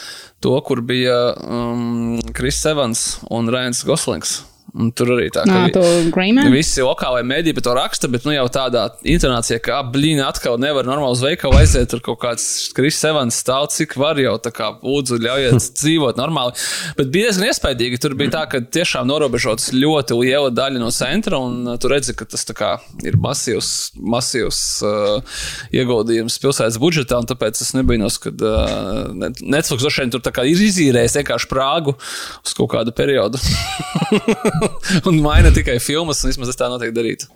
to, 0.43 0.55
kur 0.65 0.81
bija 0.85 1.17
um, 1.37 2.17
Kris 2.37 2.63
Evans 2.69 3.05
un 3.33 3.49
Rēns 3.53 3.83
Goslings. 3.87 4.39
Un 4.77 4.91
tur 4.93 5.09
arī 5.15 5.29
tā, 5.33 5.41
to 5.73 5.81
Greyman? 6.13 6.51
visi 6.53 6.83
lokālai 6.85 7.23
mēdī 7.25 7.53
par 7.57 7.63
to 7.65 7.73
raksta, 7.73 8.09
bet 8.13 8.27
nu 8.27 8.33
jau 8.35 8.43
tādā 8.53 8.83
intonācijā, 9.09 9.57
ka 9.65 9.79
blīna 9.89 10.27
atkal 10.29 10.59
nevar 10.61 10.85
normāli 10.85 11.15
uz 11.17 11.23
veikalu 11.25 11.57
aiziet, 11.57 11.87
tur 11.89 12.03
kaut 12.05 12.19
kāds 12.21 12.45
Kris 12.77 12.99
Evans 13.09 13.39
stāv, 13.41 13.65
cik 13.73 13.95
var 13.97 14.19
jau 14.21 14.35
tā 14.37 14.51
kā 14.53 14.67
lūdzu 14.83 15.17
ļaujiet 15.23 15.65
dzīvot 15.81 16.19
normāli. 16.21 16.53
Bet 16.99 17.09
bija 17.13 17.31
diezgan 17.31 17.47
iespaidīgi, 17.49 17.97
tur 18.03 18.13
bija 18.19 18.35
tā, 18.35 18.43
ka 18.51 18.61
tiešām 18.77 19.09
norobežots 19.09 19.71
ļoti 19.73 20.19
liela 20.21 20.53
daļa 20.53 20.83
no 20.83 20.91
centra, 20.93 21.39
un 21.41 21.73
uh, 21.73 21.79
tu 21.81 21.89
redzi, 21.89 22.13
ka 22.17 22.29
tas 22.29 22.45
tā 22.45 22.53
kā 22.57 22.71
ir 23.07 23.17
masīvs, 23.23 23.71
masīvs 23.97 24.61
uh, 24.85 25.41
ieguldījums 25.73 26.37
pilsētas 26.43 26.77
budžetā, 26.81 27.17
un 27.23 27.31
tāpēc 27.33 27.63
es 27.65 27.73
nebainos, 27.77 28.19
ka 28.21 28.29
uh, 28.35 29.09
Net- 29.17 29.41
Netflix 29.41 29.81
droši 29.81 30.05
vien 30.05 30.13
tur 30.13 30.21
tā 30.25 30.35
kā 30.37 30.45
ir 30.45 30.61
izīrējis 30.69 31.17
vienkārši 31.23 31.49
Prāgu 31.49 31.97
uz 31.97 32.53
kaut 32.57 32.69
kādu 32.77 32.93
periodu. 32.95 33.41
un 35.09 35.19
maina 35.23 35.51
tikai 35.55 35.79
filmas, 35.83 36.23
un 36.23 36.33
vismaz 36.33 36.53
es 36.53 36.59
tā 36.59 36.69
noteikti 36.71 36.97
darītu. 36.97 37.31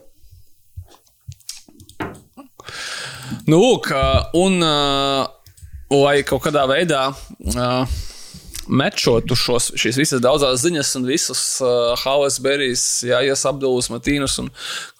Nu, 3.47 3.57
lūk, 3.57 3.89
un 4.37 4.59
lai 5.91 6.15
kaut 6.27 6.43
kādā 6.45 6.67
veidā 6.69 7.07
mečotu 8.71 9.35
šos, 9.37 9.71
šīs 9.79 9.99
visas 9.99 10.21
daudzās 10.23 10.61
ziņas 10.63 10.93
un 10.99 11.07
visus 11.09 11.41
uh, 11.63 11.91
Halas 11.99 12.37
Berijas, 12.43 12.85
Jājas 13.05 13.43
Abdulus, 13.49 13.89
Matīnus 13.91 14.37
un 14.41 14.49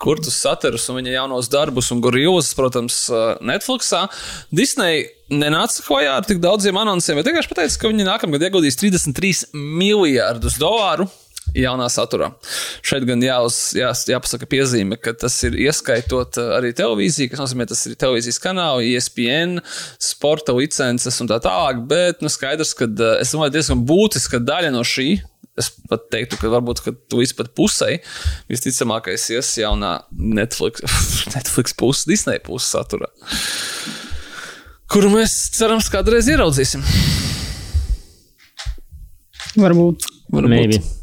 Kurtus 0.01 0.39
Saterus 0.41 0.89
un 0.91 0.99
viņa 0.99 1.15
jaunos 1.15 1.49
darbus 1.51 1.91
un 1.93 2.01
Gorillas, 2.03 2.51
protams, 2.57 3.03
uh, 3.13 3.37
Netflixā. 3.45 4.07
Disney 4.51 5.05
nenāca 5.31 5.85
klajā 5.85 6.17
ar 6.19 6.27
tik 6.27 6.41
daudziem 6.43 6.79
anonciem, 6.81 7.19
bet 7.19 7.29
vienkārši 7.29 7.53
pateica, 7.53 7.79
ka 7.79 7.91
viņi 7.93 8.07
nākamgad 8.09 8.47
ieguldīs 8.49 8.79
33 8.81 9.51
miljārdus 9.55 10.59
dolāru 10.61 11.07
jaunā 11.57 11.87
saturā. 11.91 12.31
Šeit 12.85 13.05
gan 13.07 13.23
jāuz, 13.23 13.57
jā, 13.77 13.91
jāpasaka 14.13 14.47
piezīme, 14.49 14.97
ka 15.01 15.13
tas 15.17 15.35
ir 15.47 15.57
ieskaitot 15.67 16.39
uh, 16.41 16.53
arī 16.57 16.71
televīziju, 16.77 17.31
kas 17.31 17.43
nozīmē, 17.43 17.67
tas 17.69 17.83
ir 17.87 17.97
televīzijas 17.99 18.39
kanāli, 18.43 18.93
ESPN, 18.95 19.59
sporta 20.01 20.55
licences 20.57 21.19
un 21.23 21.31
tā 21.31 21.41
tālāk, 21.43 21.83
bet 21.89 22.23
nu, 22.23 22.31
skaidrs, 22.31 22.73
ka 22.77 22.87
uh, 22.87 23.17
es 23.21 23.33
domāju, 23.35 23.55
diezgan 23.57 23.83
būtiska 23.87 24.41
daļa 24.43 24.73
no 24.75 24.85
šī. 24.87 25.13
Es 25.59 25.67
pat 25.91 26.05
teiktu, 26.13 26.37
ka 26.39 26.47
varbūt 26.47 26.79
līdz 27.11 27.33
pat 27.35 27.49
pusē 27.59 27.97
visticamākais 28.49 29.25
ies 29.35 29.49
jaunā 29.59 29.97
Netflix, 30.15 30.79
Netflix 31.35 31.75
puses, 31.75 32.07
Disney 32.07 32.39
puses 32.43 32.71
saturā, 32.71 33.11
kuru 34.91 35.11
mēs 35.17 35.35
cerams 35.57 35.91
kādreiz 35.91 36.31
ieraudzīsim. 36.31 36.87
Varbūt. 39.59 40.07
Varbūt. 40.31 40.49
Maybe. 40.55 41.00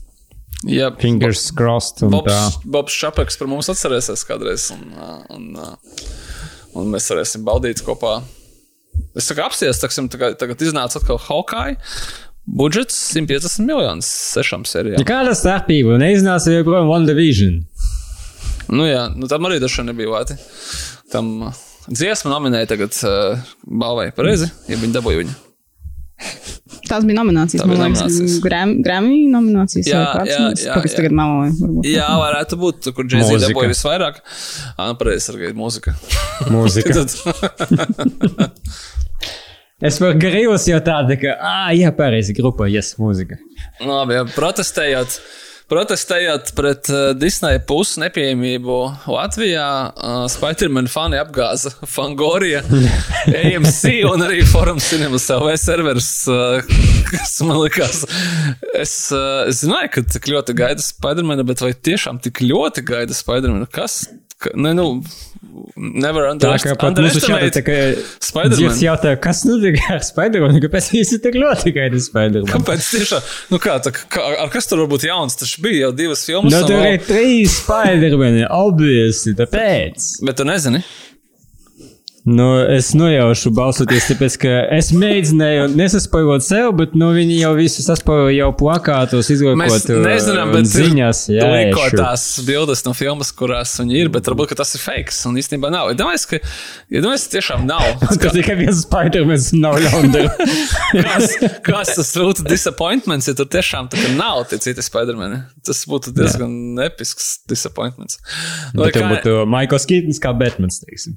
Jā, 0.66 0.88
Fingers 0.98 1.52
crossed. 1.54 2.02
Un 2.02 2.10
tā. 2.10 2.18
Bobs, 2.24 2.56
Bobs 2.66 2.96
Šapeks 2.98 3.38
par 3.38 3.50
mums 3.50 3.68
atcerēsies 3.70 4.24
kādreiz, 4.26 4.70
un, 4.74 4.88
un, 5.30 5.44
uh, 5.54 6.08
un 6.78 6.90
mēs 6.90 7.06
varēsim 7.12 7.44
baudīt 7.46 7.84
kopā. 7.86 8.18
Es 9.18 9.30
tā 9.30 9.36
kā 9.38 9.46
apsties, 9.46 9.78
taksim, 9.78 10.08
tagad, 10.10 10.34
tagad 10.40 10.62
iznāca 10.66 10.98
atkal 10.98 11.20
Hawkeye. 11.28 11.78
Budžets 12.48 12.96
150 13.12 13.66
miljonus 13.68 14.08
sešām 14.34 14.64
sērijām. 14.66 15.04
Kāda 15.06 15.34
starpība? 15.36 15.98
Neiznāca 16.00 16.54
joprojām 16.54 16.90
One 16.90 17.06
Division. 17.06 17.60
Nu 18.72 18.88
jā, 18.88 19.06
nu 19.14 19.28
tam 19.30 19.46
arī 19.48 19.60
dažs 19.62 19.82
nebija 19.84 20.10
vāti. 20.10 20.38
Tam 21.12 21.30
uh, 21.48 21.60
dziesmu 21.86 22.32
nominēja 22.32 22.72
tagad 22.74 22.96
uh, 23.06 23.52
balvai 23.62 24.10
pareizi, 24.16 24.50
ja 24.68 24.80
viņi 24.80 24.96
dabūja 24.96 25.22
viņu. 25.22 25.36
Tās 26.88 27.04
bija 27.04 27.18
nominācijas. 27.18 27.60
Tā 27.62 27.66
bija 27.68 27.82
nominācijas. 27.84 28.36
Gram- 28.44 28.76
Grammy 28.84 29.18
nominācijas. 29.32 29.86
Jā, 29.90 29.98
vai 30.00 30.12
kāds, 30.22 30.32
jā, 30.32 30.46
es 30.56 30.62
jā, 30.64 30.76
jā. 30.78 30.92
tagad 30.96 31.14
meloja. 31.18 31.52
varbūt. 31.60 31.88
Jā, 31.92 32.08
varētu 32.22 32.58
būt, 32.62 32.88
kur 32.96 33.04
Džeksija 33.08 33.36
Mūzika. 33.36 33.52
dabūja 33.52 33.72
visvairāk. 33.74 34.20
Ah, 34.76 34.88
nu, 34.88 34.96
pareizi, 35.02 35.34
arī 35.34 35.52
mūzika. 35.58 35.94
Mūzika. 36.54 37.04
Es 39.78 39.94
par 40.02 40.16
Grilus 40.18 40.64
jau 40.66 40.80
tādu, 40.82 41.14
ka, 41.22 41.36
ah, 41.38 41.68
jā, 41.70 41.92
pareizi, 41.94 42.34
grupa, 42.34 42.66
yes, 42.66 42.96
mūzika. 42.98 43.36
Nu, 43.78 43.92
Labi, 43.92 44.16
jā, 44.16 44.24
protestējot, 44.34 45.20
protestējot 45.68 46.52
pret 46.56 46.88
uh, 46.92 47.10
Disneja 47.16 47.60
puses 47.68 47.98
nepieejamību 48.00 48.76
Latvijā, 49.12 49.68
uh, 49.92 50.24
Spiderman 50.32 50.88
fani 50.90 51.20
apgāza 51.20 51.72
Fangorija, 51.94 52.62
AMC 53.28 53.82
un 54.12 54.24
arī 54.26 54.42
Forum 54.48 54.80
Cinemas 54.82 55.28
LV 55.34 55.56
servers, 55.60 56.10
uh, 56.32 56.62
kas 57.10 57.36
man 57.44 57.60
likās. 57.62 58.04
Es, 58.72 58.94
uh, 59.12 59.44
es 59.48 59.62
zināju, 59.64 59.92
ka 59.96 60.06
tik 60.16 60.30
ļoti 60.32 60.56
gaida 60.58 60.84
Spidermanu, 60.84 61.46
bet 61.48 61.64
vai 61.64 61.74
tiešām 61.76 62.22
tik 62.24 62.42
ļoti 62.44 62.84
gaida 62.88 63.16
Spidermanu? 63.16 63.68
Kas? 63.72 64.06
Ka, 64.38 64.54
ne, 64.54 64.72
nu, 64.78 64.88
nevar 65.76 66.30
Tā 66.40 66.54
kā 66.62 66.74
pat 66.78 66.98
mums 66.98 67.16
underestimate 67.16 67.50
šāda, 67.50 67.62
ka 67.66 67.76
Spider-Man. 68.28 68.58
Dzies 68.58 68.82
jautā, 68.84 69.14
kas 69.22 69.42
notika 69.48 69.96
ar 69.96 70.04
Spidermanu, 70.06 70.62
kāpēc 70.64 70.90
visi 70.94 71.18
tik 71.24 71.38
ļoti 71.40 71.74
gaida 71.76 72.02
Spidermanu? 72.02 72.52
Kāpēc 72.52 72.90
tiešām? 72.94 73.32
Nu 73.52 73.60
kā, 73.62 73.78
tā, 73.84 73.92
kā, 73.98 74.24
ar 74.44 74.52
kas 74.54 74.70
tur 74.70 74.84
var 74.84 74.90
būt 74.92 75.08
jauns? 75.08 75.38
Tas 75.40 75.56
bija 75.62 75.88
jau 75.88 75.92
divas 75.98 76.24
filmas. 76.28 76.54
Nu, 76.54 76.62
un 76.62 76.70
tur 76.70 76.86
ir 76.86 77.02
trīs 77.08 77.58
Spidermani, 77.62 78.46
obviously, 78.48 79.36
tāpēc. 79.38 80.10
Bet 80.28 80.40
tu 80.40 80.48
nezini. 80.48 80.84
Nu, 82.28 82.46
es 82.60 82.90
nojaušu 82.92 83.50
balsoties, 83.56 84.04
tāpēc, 84.10 84.34
ka 84.42 84.50
es 84.76 84.90
mēģināju 84.92 85.68
nesaspēlot 85.78 86.44
sev, 86.44 86.74
bet 86.76 86.92
nu, 86.98 87.08
viņi 87.16 87.38
jau 87.38 87.52
visu 87.56 87.80
saspēlēja 87.86 88.42
jau 88.42 88.48
plakātos, 88.58 89.30
Mēs 89.30 89.30
izlaižot 89.32 90.02
nezinām, 90.04 90.52
bet 90.52 90.68
ziņās. 90.68 91.22
Jā, 91.32 91.46
jā, 91.46 91.70
sure. 91.72 92.00
tās 92.02 92.24
bildes 92.44 92.84
no 92.84 92.92
filmas, 92.98 93.30
kurās 93.32 93.72
viņi 93.80 93.96
ir, 94.02 94.10
bet 94.12 94.28
varbūt 94.28 94.52
tas 94.58 94.74
ir 94.76 94.82
fake. 94.82 95.14
Un 95.30 95.38
īstenībā 95.40 95.70
nav. 95.72 95.94
Iedomājieties, 95.94 96.26
ka, 96.28 96.42
iedomājieties, 96.92 97.24
ka 97.30 97.34
tiešām 97.38 97.64
nav. 97.70 97.86
Ka 98.22 98.34
tikai 98.34 98.58
viens 98.58 98.82
Spidermans 98.82 99.48
nav 99.56 99.78
ļaundara. 99.86 100.34
Kāds, 100.98 101.38
kāds 101.70 101.94
tas 101.96 102.12
būtu 102.18 102.44
disappointments, 102.50 103.30
ja 103.30 103.36
tur 103.38 103.48
tiešām 103.52 103.88
tā 103.92 104.02
kā 104.02 104.12
nav 104.18 104.42
tie 104.50 104.58
citi 104.66 104.84
Spidermani? 104.84 105.40
Tas 105.64 105.84
būtu 105.88 106.12
diezgan 106.18 106.52
episks 106.88 107.38
disappointments. 107.48 108.20
Nu, 108.74 108.84
Bet 108.84 108.98
kā- 108.98 109.08
būtu 109.14 109.40
Maikls 109.48 109.88
Kītons 109.88 110.20
kā 110.20 110.34
Batmans, 110.36 110.82
teiksim. 110.84 111.16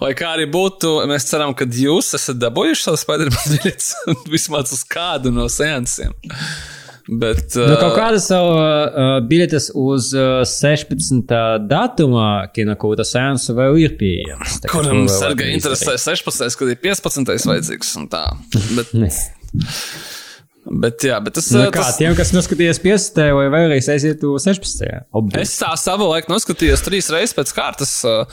Lai 0.00 0.12
kā 0.18 0.34
arī 0.36 0.46
būtu, 0.50 1.00
mēs 1.10 1.26
ceram, 1.28 1.54
ka 1.56 1.66
jūs 1.66 2.14
esat 2.16 2.38
dabūjuši 2.40 2.86
savu 2.86 3.00
Spider-Man 3.00 3.48
biļeti 3.56 4.28
vismaz 4.30 4.72
uz 4.76 4.84
kādu 4.88 5.32
no 5.34 5.48
seansiem. 5.52 6.14
Bet, 7.10 7.56
Nu, 7.56 7.74
kaut 7.74 7.90
uh, 7.90 7.96
kādas 7.96 8.28
savu 8.30 8.52
uh, 8.54 9.16
biļetes 9.26 9.72
uz 9.74 10.12
uh, 10.14 10.44
16. 10.46 11.32
datumā 11.66 12.28
kinokūta 12.54 13.06
sēnesa 13.08 13.56
vēl 13.58 13.80
ir 13.82 13.96
kā 13.98 14.70
kuram 14.70 15.08
var 15.10 15.34
interesē 15.48 15.96
izdarīt. 15.96 16.22
16, 16.22 16.60
kad 16.60 16.70
ir 16.70 16.80
15 16.86 17.50
vajadzīgs 17.50 17.92
un 17.98 18.08
tā. 18.14 18.24
Bet. 18.78 18.94
bet 20.82 21.04
jā, 21.08 21.16
bet 21.24 21.34
tas, 21.38 21.48
Nu, 21.54 21.62
uh, 21.66 21.70
kā 21.72 21.82
tas 21.86 21.96
tiem, 22.00 22.12
kas 22.18 22.32
noskatījās 22.36 22.80
15. 22.84 23.20
vai 23.36 23.46
vēlreiz 23.52 23.88
aiziet 23.92 24.24
uz 24.28 24.44
16. 24.48 24.90
Obvi. 25.16 25.38
Es 25.40 25.54
tā 25.60 25.70
savu 25.80 26.10
laiku 26.10 26.32
noskatījos 26.34 26.82
trīs 26.86 27.08
reizes 27.12 27.36
pēc 27.38 27.54
kārtas, 27.56 27.94
uh, 28.08 28.26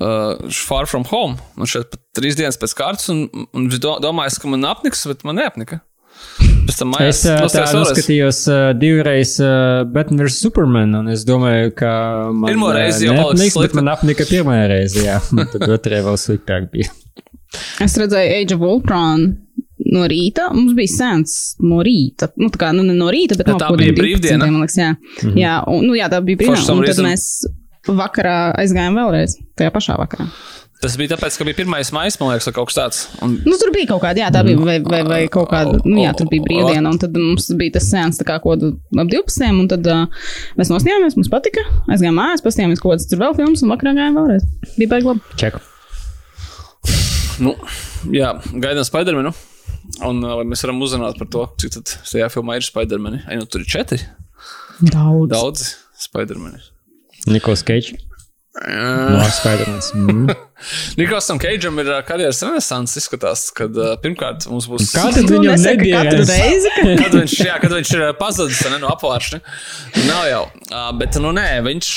uh, 0.00 0.46
Far 0.66 0.86
From 0.90 1.04
Home. 1.12 1.36
Man 1.58 1.68
šeit 1.70 1.90
pat 1.92 2.00
trīs 2.16 2.38
dienas 2.38 2.56
pēc 2.60 2.74
kārtas, 2.78 3.10
un, 3.12 3.26
un 3.52 3.68
do- 3.76 3.98
domāju, 4.02 4.40
ka 4.42 4.54
man 4.54 4.64
apniks, 4.72 5.04
bet 5.10 5.22
man 5.28 5.36
neapnika. 5.42 5.82
Pēc 6.40 6.78
tam 6.80 6.94
mājās 6.94 7.18
Es 7.20 7.26
uh, 7.28 7.42
tā 7.52 7.64
noskatījos 7.76 8.38
uh, 8.48 8.60
divreiz 8.80 9.34
uh, 9.44 9.84
Batman 9.92 10.24
vs. 10.24 10.38
Superman, 10.46 10.94
un 11.02 11.10
es 11.12 11.26
domāju, 11.28 11.74
ka 11.76 11.90
man 12.32 12.48
Pirmo 12.54 12.70
reizi 12.72 13.04
jau 13.10 13.16
bet 13.36 13.52
slikti. 13.52 13.76
man 13.76 13.92
apnika 13.92 14.24
pirmā 14.28 14.62
reize, 14.72 15.04
jā. 15.04 15.18
Un 15.36 15.44
Tad 15.52 15.68
otrajā 15.76 16.06
vēl 16.08 16.16
sliktāk 16.24 16.70
bija. 16.72 16.88
Es 17.84 17.94
redzēju 18.00 18.32
Age 18.40 18.56
of 18.56 18.64
Ultron 18.66 19.28
no 19.84 20.06
rīta. 20.08 20.48
Mums 20.54 20.74
bija 20.78 20.92
sens 20.94 21.56
no 21.62 21.82
rīta. 21.84 22.30
Nu, 22.40 22.50
tā 22.52 22.62
kā 22.64 22.72
nu, 22.76 22.84
ne 22.86 22.96
no 22.96 23.10
rīta, 23.12 23.38
bet 23.38 23.50
Ja 23.50 23.56
no 23.56 23.62
tā 23.62 23.70
bija 23.74 23.92
kādiem 23.92 23.96
12, 23.96 24.02
brīvdiena? 24.02 24.50
Liekas, 24.56 24.78
jā. 24.80 24.90
Mm 24.96 25.28
-hmm. 25.28 25.38
jā, 25.42 25.54
un, 25.72 25.86
nu, 25.86 25.96
jā, 25.98 26.10
tā 26.12 26.20
bija 26.24 26.42
brīvdiena. 26.42 26.76
Un 26.76 26.84
tad 26.84 27.04
mēs 27.04 27.24
vakarā 27.86 28.36
aizgājām 28.58 28.96
vēlreiz. 28.98 29.36
Tajā 29.56 29.70
pašā 29.74 29.98
vakarā. 29.98 30.30
Tas 30.76 30.92
bija 31.00 31.14
tāpēc, 31.14 31.38
ka 31.38 31.44
bija 31.48 31.56
1. 31.64 31.70
maija, 31.72 31.88
man 32.20 32.30
liekas, 32.34 32.46
vai 32.46 32.52
kaut 32.52 32.68
kas 32.68 32.76
tāds. 32.76 32.98
Un 33.24 33.38
Nu, 33.48 33.56
tur 33.56 33.72
bija 33.72 33.88
kaut 33.88 34.02
kāda, 34.02 34.20
jā, 34.20 34.28
tā 34.34 34.42
bija, 34.44 34.60
vai, 34.60 34.76
vai, 34.84 35.00
vai 35.08 35.20
kaut 35.32 35.48
kāda, 35.48 35.78
nu, 35.86 36.02
jā, 36.02 36.12
tur 36.18 36.28
bija 36.28 36.44
brīvdiena, 36.44 36.90
un 36.90 37.00
tad 37.00 37.16
mums 37.16 37.48
bija 37.56 37.78
tas 37.78 37.88
sēns, 37.88 38.20
tā 38.20 38.28
kā 38.28 38.36
kaut 38.44 38.60
ap 38.66 39.08
12, 39.08 39.56
un 39.56 39.70
tad 39.72 39.88
uh, 39.88 40.04
mēs 40.60 40.72
nosnījāmies, 40.74 41.16
mums 41.16 41.32
patika, 41.32 41.64
aizgājām 41.88 42.20
mājās, 42.20 42.44
pastījāmies 42.44 42.84
kaut 42.84 42.92
kādas 42.92 43.08
tur 43.08 43.24
vēl 43.24 43.36
filmas, 43.40 43.64
un 43.64 43.72
vakarā 43.72 43.96
gājām 43.96 44.20
vēlreiz. 44.20 44.46
Bija 44.76 44.92
baigi 44.92 45.10
labi. 45.14 45.20
Čeku. 45.40 45.64
Nu, 47.40 47.56
jā, 48.12 48.36
gaidām 48.52 48.84
Spidermanu. 48.84 49.32
Un 50.06 50.22
uh, 50.24 50.36
vai 50.40 50.46
mēs 50.48 50.64
varam 50.66 50.80
uzzināt 50.84 51.18
par 51.20 51.30
to, 51.32 51.44
cik 51.62 51.76
tad 51.78 51.92
tajā 52.10 52.30
filmā 52.32 52.58
ir 52.58 52.66
Spidermani? 52.66 53.22
Ai, 53.28 53.38
nu, 53.40 53.46
tur 53.50 53.64
ir 53.64 53.70
četri. 53.70 54.00
Daudz. 54.80 55.30
Daudzi 55.32 55.70
Spidermani. 56.06 56.60
Nikols 57.30 57.64
Keits. 57.66 57.94
No 58.56 59.24
Spidermans. 59.36 59.90
Mm. 59.94 60.30
Nikolsam 60.96 61.36
Keidžam 61.38 61.76
ir 61.82 61.90
uh, 61.90 61.98
karjeras 62.08 62.38
renesanss. 62.40 62.96
Izskatās, 62.96 63.42
ka 63.56 63.66
uh, 63.68 63.90
pirmkārt 64.00 64.46
mums 64.48 64.64
būs. 64.70 64.94
Kā 64.96 65.10
tad 65.12 65.28
Tu 65.28 65.34
viņam 65.34 65.52
nesaki 65.52 65.82
nebija? 65.82 66.04
katru 66.06 66.22
reizi, 66.30 66.70
ka 66.72 66.94
Kad 67.02 67.16
viņš, 67.18 67.34
jā, 67.44 67.56
kad 67.60 67.74
viņš 67.76 67.92
ir 67.98 68.04
pazudis 68.20 68.62
ne, 68.72 68.78
no 68.80 68.88
apgāršņa. 68.94 69.42
Nav 70.08 70.22
jau. 70.30 70.40
Uh, 70.70 70.86
bet, 70.96 71.18
nu, 71.20 71.34
nē, 71.36 71.44
viņš 71.66 71.90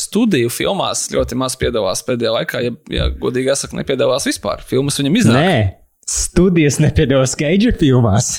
studiju 0.00 0.50
filmās 0.50 1.06
ļoti 1.14 1.38
maz 1.38 1.54
piedalās 1.60 2.02
pēdējā 2.08 2.34
laikā. 2.40 2.64
Ja, 2.66 2.74
ja 2.98 3.06
godīgi 3.22 3.52
jāsaka, 3.52 3.78
nepiedalās 3.78 4.26
vispār. 4.26 4.66
Filmas 4.66 4.98
viņam 4.98 5.22
iznāk. 5.22 5.78
Studijas 6.12 6.76
nepiedalās 6.82 7.32
Keidža 7.38 7.72
filmās. 7.80 8.34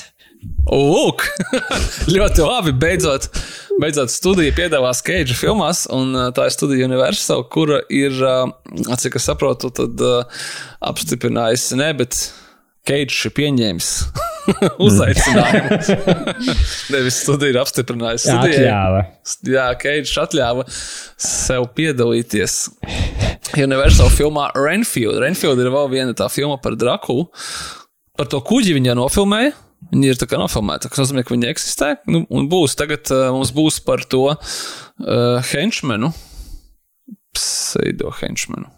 Lūk, 0.68 1.24
ļoti 2.14 2.44
labi. 2.44 2.74
Beidzot, 2.78 3.26
beidzot 3.82 4.12
studija 4.12 4.54
piedalās 4.54 5.02
Keidža 5.04 5.36
filmās, 5.38 5.84
un 5.92 6.14
uh, 6.14 6.28
tā 6.36 6.46
ir 6.48 6.54
studija 6.54 6.86
Universal, 6.88 7.44
kura 7.52 7.80
ir, 7.92 8.14
uh, 8.22 8.94
cik 9.00 9.18
es 9.18 9.26
saprotu, 9.28 9.72
tad 9.74 10.04
uh, 10.04 10.46
apstiprinājusi, 10.86 11.78
ne, 11.80 11.90
bet 11.98 12.20
Keidžs 12.84 13.30
ir 13.30 13.34
pieņēmis 13.38 13.90
uzaicinājumu. 14.86 15.78
Nevis 16.94 17.22
studija 17.24 17.54
ir 17.54 17.60
apstiprinājusi. 17.62 18.28
Studijai-. 18.28 19.06
Jā, 19.50 19.68
Keidžs 19.80 20.18
atļāva 20.26 20.68
sev 20.68 21.70
piedalīties. 21.76 22.58
Universal 23.54 24.10
filmā 24.12 24.48
Renfield. 24.56 25.20
Renfield 25.22 25.60
ir 25.62 25.70
vēl 25.74 25.90
viena 25.92 26.16
tā 26.16 26.28
filma 26.32 26.58
par 26.62 26.76
Drakulu. 26.78 27.28
Par 28.18 28.30
to 28.30 28.40
kuģi 28.46 28.76
viņa 28.78 28.96
nofilmēja. 28.98 29.54
Viņa 29.92 30.12
ir 30.12 30.20
tā 30.20 30.28
kā 30.30 30.38
nofilmēta. 30.40 30.88
Tas 30.88 31.02
nozīmē, 31.02 31.24
ka 31.26 31.34
viņa 31.34 31.50
eksistē. 31.52 31.90
Nu, 32.10 32.24
un 32.32 32.48
būs 32.50 32.76
tagad 32.78 33.10
uh, 33.12 33.28
mums 33.34 33.52
būs 33.54 33.82
par 33.84 34.04
to 34.08 34.24
uh, 34.32 34.38
henčmenu. 35.52 36.10
Pseido 37.36 38.14
henčmenu. 38.22 38.70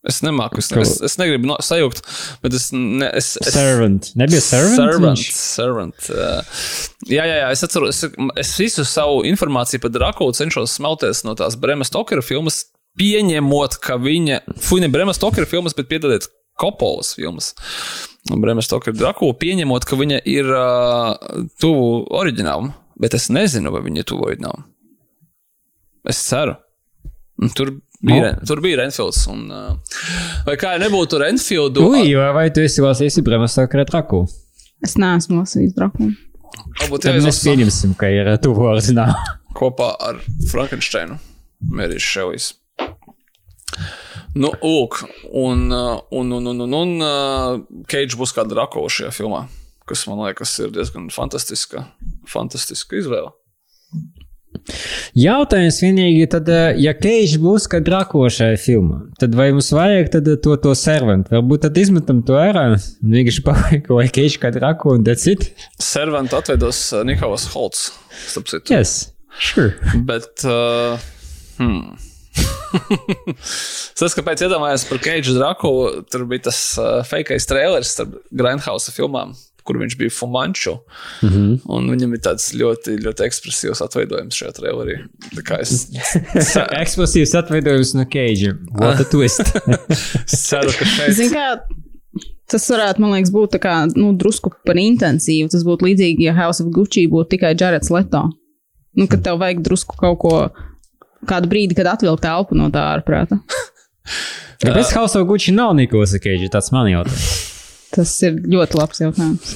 Es 0.00 0.22
nemāku, 0.24 0.62
es, 0.62 0.70
es, 0.80 0.94
es 1.04 1.18
negribu 1.20 1.50
no, 1.50 1.58
sajaukt, 1.60 1.98
bet 2.40 2.54
es. 2.56 2.70
Ne, 2.72 3.10
es, 3.18 3.34
es 3.36 3.52
Servant. 3.52 4.06
Nebija 4.16 4.40
servant? 4.40 4.78
Servant. 4.78 5.24
servant. 5.36 6.06
Uh, 6.08 6.62
jā, 7.04 7.26
jā, 7.28 7.34
jā, 7.42 7.50
es 7.52 7.64
atceros, 7.66 7.98
es, 8.00 8.14
es 8.40 8.52
visu 8.62 8.86
savu 8.88 9.20
informāciju 9.28 9.82
par 9.84 9.92
Drakulu 9.92 10.32
cenšos 10.38 10.78
smelties 10.78 11.20
no 11.28 11.36
tās 11.36 11.58
Bremas 11.60 11.92
Tokera 11.92 12.24
filmas, 12.24 12.62
pieņemot, 13.00 13.78
ka 13.82 13.96
viņa, 14.00 14.42
fuj, 14.60 14.82
ne 14.84 14.92
Bremas 14.92 15.18
Tokera 15.22 15.48
filmas, 15.48 15.72
bet 15.78 15.88
piedodiet, 15.90 16.28
Kopolas 16.60 17.14
filmas. 17.16 17.54
Bremas 18.28 18.68
Tokera 18.68 18.92
Drakulu, 19.00 19.32
pieņemot, 19.40 19.86
ka 19.88 19.96
viņa 19.96 20.18
ir 20.28 20.50
uh, 20.52 21.14
tuvu 21.62 22.02
oriģinālam, 22.20 22.74
bet 23.00 23.16
es 23.16 23.30
nezinu, 23.32 23.72
vai 23.72 23.80
viņa 23.86 24.02
ir 24.04 24.08
tuvu 24.12 24.26
oriģinālam. 24.28 24.66
Es 26.08 26.20
ceru. 26.28 26.58
Un 27.40 27.48
Tur 27.56 27.70
bija, 28.04 28.34
Nu. 28.36 28.46
tur 28.48 28.60
bija 28.64 28.82
Renfields. 28.82 29.22
Un, 29.32 29.46
uh, 29.52 29.96
vai 30.46 30.58
kā 30.60 30.74
nebūtu 30.80 31.20
Renfieldu, 31.24 31.86
Ui, 31.88 32.12
vai, 32.16 32.30
vai 32.36 32.46
tu 32.52 32.60
esi 32.64 32.84
lasījis 32.84 33.20
Bremas 33.24 33.56
Sakra 33.56 33.86
traku? 33.88 34.26
es 34.84 34.94
neesmu 35.00 35.40
lasījis 35.42 35.74
Drakulu. 35.76 36.12
varbūt 36.80 37.02
Tad 37.04 37.18
mēs 37.24 37.40
pieņemsim, 37.44 37.96
ka 38.00 38.08
ir 38.12 38.30
tuvu 38.44 38.68
originālu. 38.74 39.16
kopā 39.56 39.90
ar 40.00 40.20
Frankensteinu, 40.52 41.16
Mērijas 41.72 42.04
Ševijas. 42.12 42.46
Nu, 44.38 44.52
lūk, 44.62 45.00
un, 45.34 45.66
uh, 45.74 45.96
un, 46.14 46.30
un, 46.36 46.46
un, 46.52 46.60
un, 46.66 46.76
un 46.78 47.64
Keidžs 47.90 48.18
būs 48.20 48.34
kā 48.36 48.44
Drako 48.46 48.86
šajā 48.86 49.10
filmā, 49.14 49.44
kas 49.90 50.06
man 50.06 50.22
liekas 50.22 50.54
ir 50.62 50.70
diezgan 50.74 51.08
fantastiska, 51.14 51.88
fantastiska 52.30 53.00
izvēle. 53.00 53.34
Jautājums 55.18 55.78
vienīgi, 55.82 56.26
tad, 56.30 56.48
eh, 56.50 56.76
ja 56.82 56.92
Keidžs 56.94 57.40
būs 57.42 57.66
kā 57.70 57.80
Drako 57.82 58.26
šajā 58.30 58.58
filmā, 58.60 59.00
tad 59.18 59.34
vai 59.38 59.50
mums 59.54 59.70
vajag 59.74 60.10
to, 60.42 60.54
to 60.62 60.74
servantu? 60.78 61.34
Varbūt 61.34 61.64
tad 61.66 61.80
izmetam 61.80 62.22
to 62.26 62.38
ārā 62.38 62.68
un 62.74 63.14
vienkārši 63.14 63.44
paliek, 63.46 63.90
vai 63.98 64.06
Keidžs 64.12 64.38
kā 64.42 64.52
Drako 64.54 64.96
un 64.98 65.06
that's 65.06 65.26
it? 65.30 65.50
Servantu 65.82 66.38
atveidos 66.38 66.82
uh, 66.94 67.02
Nikolas 67.06 67.48
Holts, 67.54 67.88
starp 68.28 68.50
citu. 68.52 68.74
Yes, 68.74 69.10
sure. 69.38 69.74
Bet, 70.06 70.44
uh, 70.46 70.98
hmm. 71.58 72.09
tas, 73.98 74.14
kāpēc 74.16 74.42
iedomājos 74.46 74.84
par 74.90 75.00
Keidžu 75.02 75.36
Draku, 75.38 75.70
tur 76.10 76.24
bija 76.30 76.48
tas 76.50 76.58
uh, 76.78 77.00
fakeais 77.06 77.46
trailers 77.50 77.94
starp 77.96 78.16
Grindhouse 78.30 78.92
filmām, 78.94 79.34
kur 79.66 79.76
viņš 79.80 79.96
bija 80.00 80.12
Fumanču. 80.14 80.76
Mm 81.22 81.28
Mhm. 81.28 81.36
-hmm. 81.40 81.60
Un 81.76 81.90
viņam 81.90 82.14
ir 82.16 82.20
tāds 82.24 82.48
ļoti, 82.56 82.96
ļoti 83.04 83.26
ekspresīvs 83.28 83.82
atveidojums 83.84 84.34
šajā 84.40 84.52
trailerī. 84.56 84.96
Tā 85.36 85.42
kā 85.44 85.60
es, 85.60 85.90
Eksplosīvs 86.82 87.34
atveidojums 87.42 87.94
no 87.94 88.04
Keidža. 88.04 88.56
What 88.72 89.00
a 89.00 89.04
twist. 89.04 89.40
es 90.24 90.42
ceru, 90.48 90.72
ka 90.78 90.84
šeit 90.84 91.14
Zini, 91.14 91.34
kā 91.34 91.58
tas 92.50 92.66
varētu, 92.70 92.98
man 92.98 93.12
liekas, 93.14 93.30
būt 93.30 93.52
tā 93.54 93.60
kā, 93.62 93.74
nu, 93.94 94.12
drusku 94.18 94.50
par 94.66 94.74
intensīvu. 94.80 95.50
Tas 95.52 95.62
būtu 95.62 95.86
līdzīgi, 95.86 96.24
ja 96.26 96.32
House 96.34 96.62
of 96.64 96.72
Gucci 96.74 97.06
būtu 97.06 97.36
tikai 97.36 97.54
Jareds 97.54 97.90
Leto. 97.94 98.24
Nu, 98.98 99.06
kad 99.06 99.22
tev 99.22 99.38
vajag 99.38 99.60
drusku 99.62 99.94
kaut 100.00 100.18
ko, 100.18 100.32
kādu 101.28 101.50
brīdi, 101.50 101.76
kad 101.78 101.90
atvilkt 101.92 102.26
elpu 102.28 102.58
no 102.58 102.70
tā 102.72 102.86
ārprāta. 102.96 103.40
Kāpēc 104.64 104.92
House 104.96 105.16
of 105.16 105.28
Gucci 105.28 105.54
nav 105.56 105.72
Nikolas 105.78 106.12
Keidža? 106.20 106.50
Tas 106.52 106.68
man 106.74 106.90
jautājums. 106.90 107.28
Tas 107.94 108.12
ir 108.26 108.36
ļoti 108.46 108.78
labs 108.78 109.00
jautājums. 109.02 109.54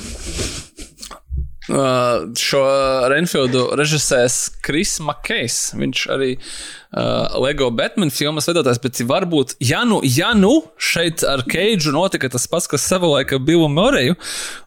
Uh, 1.64 2.27
šo 2.37 2.61
Renfieldu 3.09 3.70
režisēs 3.79 4.35
Kris 4.64 4.98
Makejs. 5.00 5.59
Viņš 5.81 6.03
arī 6.12 6.35
uh, 6.37 7.38
Lego 7.40 7.70
Batman 7.72 8.12
filmas 8.12 8.50
veidotājs, 8.50 8.83
bet 8.85 9.00
varbūt, 9.09 9.55
ja 9.64 9.81
nu, 9.88 10.03
ja 10.05 10.35
nu 10.37 10.59
šeit 10.77 11.24
ar 11.24 11.46
Keidžu 11.48 11.94
notika 11.96 12.29
tas 12.33 12.44
pats, 12.53 12.68
kas 12.68 12.85
savulaik 12.85 13.33
ar 13.33 13.40
Billu 13.44 13.70
Moreju, 13.72 14.18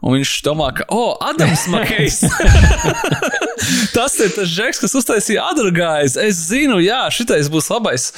un 0.01 0.17
viņš 0.17 0.33
domā, 0.47 0.71
ka, 0.79 0.89
o, 0.89 1.11
oh, 1.11 1.29
Adams 1.29 1.67
Makejs! 1.73 2.23
tas 3.95 4.17
ir 4.23 4.33
tas 4.35 4.49
žeks, 4.51 4.81
kas 4.83 4.95
uztaisīja 4.99 5.45
Adragājs. 5.51 6.17
Es 6.21 6.43
zinu, 6.49 6.79
jā, 6.83 7.03
šitais 7.13 7.49
būs 7.53 7.69
labais. 7.73 8.11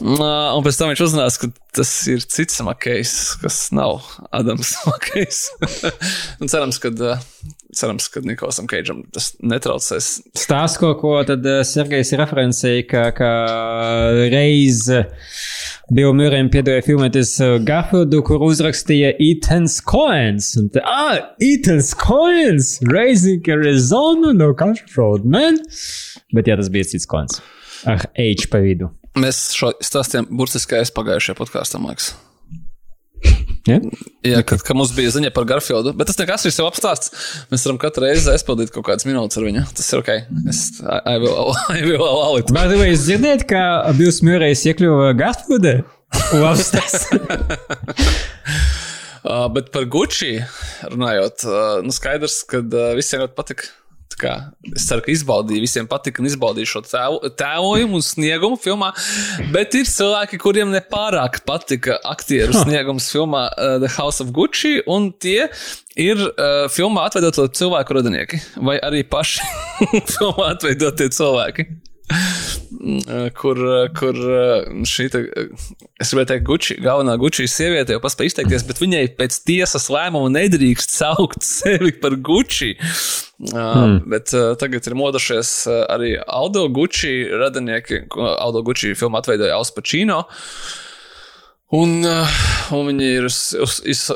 Un 0.00 0.64
pēc 0.64 0.80
tam 0.80 0.92
viņš 0.92 1.04
uzzinās, 1.08 1.38
ka 1.40 1.50
tas 1.78 1.92
ir 2.10 2.24
cits 2.24 2.62
Makejs, 2.64 3.14
kas 3.42 3.60
nav 3.76 4.02
Adams 4.34 4.74
Makejs. 4.90 5.44
un 6.40 6.50
cerams, 6.50 6.80
ka. 6.82 7.18
Cerams, 7.78 8.06
ka 8.08 8.22
Nikolsam 8.24 8.64
Keidžam 8.66 9.02
tas 9.12 9.34
netraucēs. 9.44 10.06
Stāsts, 10.40 10.78
ko, 10.80 10.94
ko 10.98 11.18
tad 11.28 11.44
Sergejs 11.68 12.14
referencēja, 12.16 12.86
ka, 12.88 13.02
ka 13.14 13.28
reiz 14.32 14.86
uh, 14.88 15.04
Bill 15.88 16.12
Murrayam 16.12 16.50
piedāvāja 16.52 16.84
filmēties 16.84 17.30
uh, 17.40 17.54
Garfieldu, 17.64 18.18
kur 18.26 18.42
uzrakstīja 18.44 19.14
Ethan's 19.24 19.78
Coins. 19.80 20.50
Te, 20.74 20.82
ah, 20.84 21.30
Ethan's 21.40 21.94
Coins! 21.96 22.74
Raising 22.92 23.48
Arizona 23.48 24.34
no 24.36 24.50
Country 24.52 24.84
Road, 24.98 25.24
man! 25.24 25.56
Bet 26.36 26.50
jā, 26.50 26.58
tas 26.60 26.68
bija 26.74 26.90
cits 26.90 27.08
coins. 27.08 27.40
Ar 27.88 28.04
H 28.20 28.50
pa 28.52 28.60
vidu. 28.60 28.90
Mēs 29.16 29.46
šo 29.56 29.72
stāstījām 29.80 30.28
burtiskajā 30.28 30.90
pagājušajā 30.92 31.40
podkāstā, 31.40 31.80
man 31.80 31.94
liekas. 31.94 32.12
Ja? 33.68 33.78
Jā, 34.26 34.42
kad, 34.46 34.62
kad 34.64 34.78
mums 34.78 34.94
bija 34.96 35.12
ziņa 35.14 35.32
par 35.36 35.46
Garfieldu, 35.48 35.92
bet 35.98 36.10
tas 36.10 36.18
nekas 36.20 36.46
ir 36.48 36.54
sev 36.54 36.68
apstāsts. 36.70 37.12
Mēs 37.52 37.66
varam 37.68 37.80
katru 37.82 38.06
reizi 38.06 38.32
aizpildīt 38.32 38.72
kaut 38.74 38.86
kādas 38.88 39.06
minūtes 39.08 39.40
ar 39.40 39.46
viņu. 39.48 39.66
Tas 39.78 39.92
ir 39.92 40.02
ok. 40.02 40.10
Es, 40.48 40.64
will 41.88 42.06
allow 42.06 42.38
it. 42.40 42.52
Vai 42.54 42.90
jūs 42.90 43.06
dzirdējat, 43.06 43.46
ka 43.50 43.62
Bills 43.98 44.22
Murrays 44.26 44.64
iekļuva 44.68 45.12
Garfieldē? 45.18 45.78
Labs 46.38 46.72
tas. 46.74 47.02
Uh, 49.28 49.48
bet 49.52 49.66
par 49.74 49.82
Gucci 49.90 50.38
runājot, 50.88 51.42
uh, 51.44 51.80
nu 51.84 51.92
skaidrs, 51.92 52.38
ka 52.48 52.62
uh, 52.62 52.92
visiem 52.96 53.24
ļoti 53.24 53.34
patika. 53.36 53.66
Kā, 54.18 54.34
es 54.72 54.86
ceru, 54.88 55.02
ka 55.04 55.12
izbaudīju, 55.12 55.64
visiem 55.64 55.88
patika 55.90 56.22
un 56.22 56.28
izbaudīju 56.30 56.70
šo 56.72 56.82
tēvo, 56.86 57.30
tēvojumu 57.38 57.98
un 57.98 58.04
sniegumu 58.04 58.58
filmā. 58.60 58.92
Bet 59.54 59.76
ir 59.78 59.88
cilvēki, 59.90 60.40
kuriem 60.42 60.72
nepārāk 60.74 61.42
patika 61.48 61.98
aktieru 62.08 62.56
sniegums 62.56 63.10
filmā 63.14 63.48
uh, 63.50 63.76
The 63.82 63.92
House 63.98 64.24
of 64.24 64.32
Gucci, 64.36 64.78
un 64.90 65.10
tie 65.12 65.48
ir 65.98 66.22
uh, 66.28 66.68
filmā 66.72 67.08
atveidotie 67.08 67.48
cilvēku 67.58 67.98
radinieki, 67.98 68.40
vai 68.62 68.78
arī 68.84 69.04
paši 69.08 69.44
filmā 70.14 70.54
atveidotie 70.54 71.10
cilvēki. 71.14 71.68
Mm, 72.08 73.30
kur, 73.36 73.58
kur 73.98 74.18
šī, 74.88 75.08
te, 75.12 75.22
es 76.00 76.12
gribēju 76.12 76.28
teikt, 76.30 76.44
Gucci, 76.48 76.76
galvenā 76.84 77.16
Gucci 77.20 77.48
sieviete 77.50 77.96
jau 77.96 78.02
paspēja 78.04 78.32
izteikties, 78.32 78.64
bet 78.68 78.80
viņai 78.80 79.04
pēc 79.18 79.38
tiesas 79.48 79.88
lēmuma 79.92 80.30
nedrīkst 80.36 80.94
saukt 80.96 81.44
sevi 81.58 81.92
par 82.00 82.16
Gucci. 82.16 82.74
Mm. 83.38 84.00
Bet 84.10 84.32
tagad 84.60 84.88
ir 84.88 84.98
modušies 84.98 85.52
arī 85.86 86.16
Aldo 86.24 86.66
Gucci 86.74 87.14
radinieki, 87.30 88.06
Aldo 88.16 88.64
Gucci 88.66 88.96
filmu 88.98 89.20
atveidoja 89.20 89.58
Alspacino. 89.60 90.24
Uh, 90.24 90.87
Un, 91.68 91.98
uh, 92.00 92.36
un 92.72 92.86
viņi 92.88 93.08
ir 93.18 93.26
uz, 93.28 93.38
uz, 93.60 93.74
iz, 93.84 94.06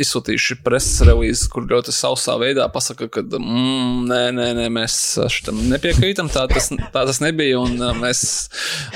izsūtījuši 0.00 0.54
preses 0.64 1.02
relīzi, 1.04 1.44
kur 1.52 1.66
ļoti 1.68 1.92
sausā 1.92 2.38
veidā 2.40 2.64
pasaka, 2.72 3.10
ka 3.12 3.20
mm, 3.20 4.06
nē, 4.08 4.20
nē, 4.32 4.46
nē, 4.56 4.68
mēs 4.72 4.96
tam 5.44 5.60
nepiekrītam. 5.68 6.30
Tā 6.32 6.46
tas, 6.48 6.70
tā 6.72 7.02
tas 7.04 7.20
nebija. 7.20 7.60
Un 7.60 7.76
uh, 7.76 7.92
mēs 8.00 8.22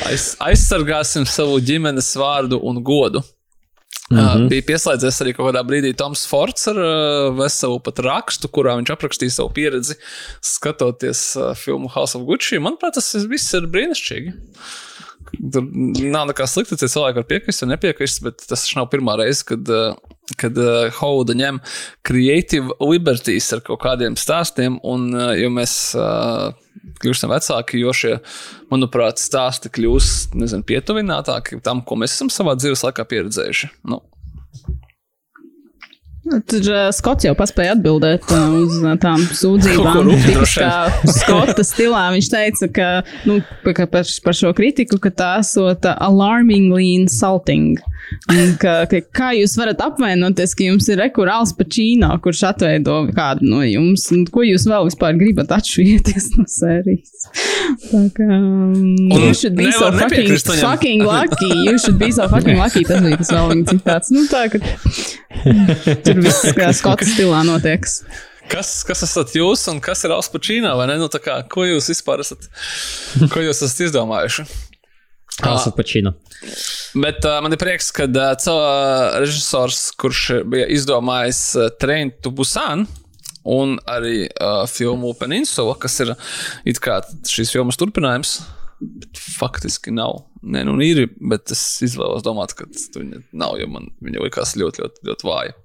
aiz, 0.09 0.31
aizsargāsim 0.41 1.29
savu 1.29 1.61
ģimenes 1.61 2.15
vārdu 2.17 2.63
un 2.65 2.81
godu. 2.81 3.21
Mm 4.07 4.19
-hmm. 4.19 4.49
bija 4.49 4.63
pieslēdzies 4.63 5.17
arī 5.21 5.33
kaut 5.35 5.49
kādā 5.51 5.65
brīdī 5.67 5.91
Toms 5.99 6.27
Fords 6.31 6.69
ar 6.71 6.77
veselu 7.35 7.81
pat 7.83 7.99
rakstu, 8.07 8.49
kurā 8.49 8.77
viņš 8.79 8.93
aprakstīja 8.95 9.35
savu 9.35 9.51
pieredzi 9.51 9.97
skatoties 10.41 11.37
filmu 11.59 11.89
House 11.89 12.19
of 12.19 12.23
Gucci. 12.25 12.59
Manuprāt, 12.63 12.95
tas 12.95 13.15
viss 13.29 13.55
ir 13.55 13.67
brīnišķīgi. 13.67 14.33
Tur 15.35 15.65
nav 15.67 16.29
nekā 16.31 16.47
slikta, 16.49 16.79
ja 16.81 16.91
cilvēki 16.91 17.21
var 17.21 17.29
piekrist 17.31 17.65
vai 17.65 17.73
nepiekrist, 17.75 18.23
bet 18.25 18.45
tas 18.49 18.67
nav 18.77 18.91
pirmā 18.93 19.17
reize, 19.21 19.45
kad, 19.47 19.69
eh, 19.69 19.97
kad 20.41 20.59
Hauda 20.99 21.37
ņem 21.39 21.61
creative 22.07 22.77
liberties 22.83 23.53
ar 23.55 23.65
kaut 23.67 23.83
kādiem 23.85 24.19
stāstiem, 24.19 24.81
un 24.87 25.11
uh, 25.15 25.33
jo 25.39 25.51
mēs 25.55 25.77
kļūstam 27.03 27.33
vecāki, 27.33 27.81
jo 27.83 27.93
šie, 27.97 28.17
manuprāt, 28.73 29.21
stāsti 29.23 29.71
kļūst, 29.73 30.37
nezinu, 30.39 30.67
pietuvinātāki 30.67 31.61
tam, 31.65 31.83
ko 31.87 31.99
mēs 32.01 32.17
esam 32.17 32.31
savā 32.33 32.57
dzīves 32.59 32.85
laikā 32.87 33.07
pieredzējuši. 33.11 33.73
Nu, 33.91 34.01
Tur 36.27 36.65
uh, 36.73 36.89
Skots 36.95 37.27
jau 37.27 37.33
paspēja 37.39 37.77
atbildēt 37.77 38.25
uh, 38.35 38.55
uz 38.59 38.81
uh, 38.81 38.95
tām 38.99 39.21
sūdzībām. 39.39 40.11
Tipiskā 40.25 40.71
skota 41.07 41.63
stilā 41.67 42.09
viņš 42.17 42.31
teica, 42.33 42.69
ka, 42.75 42.89
nu, 43.29 43.39
ka 43.63 43.87
par, 43.91 44.09
par 44.25 44.35
šo 44.35 44.51
kritiku, 44.57 44.99
ka 45.03 45.13
tā 45.15 45.31
esot 45.45 45.87
alarmingly 45.95 46.97
insulting. 46.97 47.77
Ka, 48.61 48.75
ka, 48.91 49.01
kā 49.15 49.33
jūs 49.35 49.57
varat 49.59 49.81
apvainoties, 49.83 50.55
ka 50.59 50.67
jums 50.67 50.87
ir 50.91 51.01
rekurāls 51.01 51.53
pačīno, 51.59 52.11
kurš 52.23 52.45
atveido 52.51 53.01
kādu 53.15 53.49
no 53.51 53.63
jums, 53.67 54.09
un 54.15 54.27
ko 54.31 54.45
jūs 54.47 54.67
vēl 54.71 54.87
vispār 54.91 55.19
gribat 55.19 55.55
atšķirties 55.57 56.29
no 56.37 56.47
sērijas? 56.51 57.27
Tā 57.91 58.03
kā, 58.15 58.27
um, 58.27 58.95
you 59.11 59.35
should 59.35 59.57
be 59.59 59.71
so 59.75 59.91
fucking, 59.95 60.31
fucking 60.39 61.03
lucky, 61.07 61.51
you 61.67 61.79
should 61.79 61.99
be 61.99 62.13
so 62.15 62.29
fucking 62.31 62.59
lucky, 62.59 62.85
tas 62.87 63.03
bija 63.03 63.19
tas 63.23 63.33
vēl 63.35 63.51
viņa 63.53 63.73
citāts. 63.73 64.15
Nu 64.15 64.27
tā, 64.31 64.47
ka 64.55 64.63
tur 66.17 66.25
viss 66.25 66.79
skots 66.81 67.13
stilā 67.15 67.43
notieks. 67.47 68.01
Kas, 68.51 68.71
kas 68.87 69.03
esat 69.03 69.35
jūs 69.35 69.65
un 69.73 69.81
kas 69.83 70.05
ir 70.07 70.15
Alspačīnā, 70.15 70.71
vai 70.79 70.87
ne? 70.91 71.01
Nu, 71.01 71.11
tā 71.11 71.19
kā, 71.23 71.41
ko 71.51 71.67
jūs 71.67 71.91
vispār 71.91 72.23
esat, 72.23 72.47
ko 73.33 73.43
jūs 73.43 73.65
esat 73.67 73.89
izdomājuši? 73.89 74.47
Alspačīna. 75.47 76.15
Bet 76.97 77.27
uh, 77.27 77.41
man 77.45 77.53
ir 77.53 77.61
prieks, 77.61 77.91
ka 77.93 78.07
uh, 78.49 79.17
režisors, 79.21 79.91
kurš 79.99 80.23
bija 80.49 80.69
izdomājis 80.73 81.41
uh, 81.59 81.67
Train 81.81 82.15
to 82.23 82.33
Busan, 82.33 82.87
un 83.47 83.77
arī 83.91 84.29
uh, 84.29 84.63
filmu 84.71 85.13
Peninsula, 85.19 85.75
kas 85.83 85.99
ir 86.05 86.15
šīs 87.29 87.53
filmas 87.53 87.79
turpinājums, 87.81 88.39
bet 88.81 89.19
faktiski 89.39 89.93
nav. 89.95 90.25
Nē, 90.47 90.63
nu 90.69 90.77
ir, 90.85 91.07
bet 91.31 91.51
es 91.55 91.63
izvēlos 91.83 92.25
domāt, 92.27 92.53
ka 92.57 92.69
viņa 92.69 93.23
nav, 93.35 93.57
jo 93.61 93.69
man 93.73 93.89
viņa 94.05 94.23
likās 94.23 94.55
ļoti, 94.61 94.85
ļoti, 94.85 95.05
ļoti 95.09 95.27
vāja. 95.27 95.57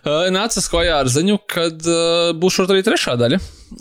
Uh, 0.00 0.28
nācis 0.32 0.70
klajā 0.70 1.00
ar 1.02 1.10
ziņu, 1.10 1.40
ka 1.50 1.66
uh, 1.68 2.30
būs 2.38 2.60
arī 2.64 2.84
trešā 2.86 3.16
daļa. 3.20 3.40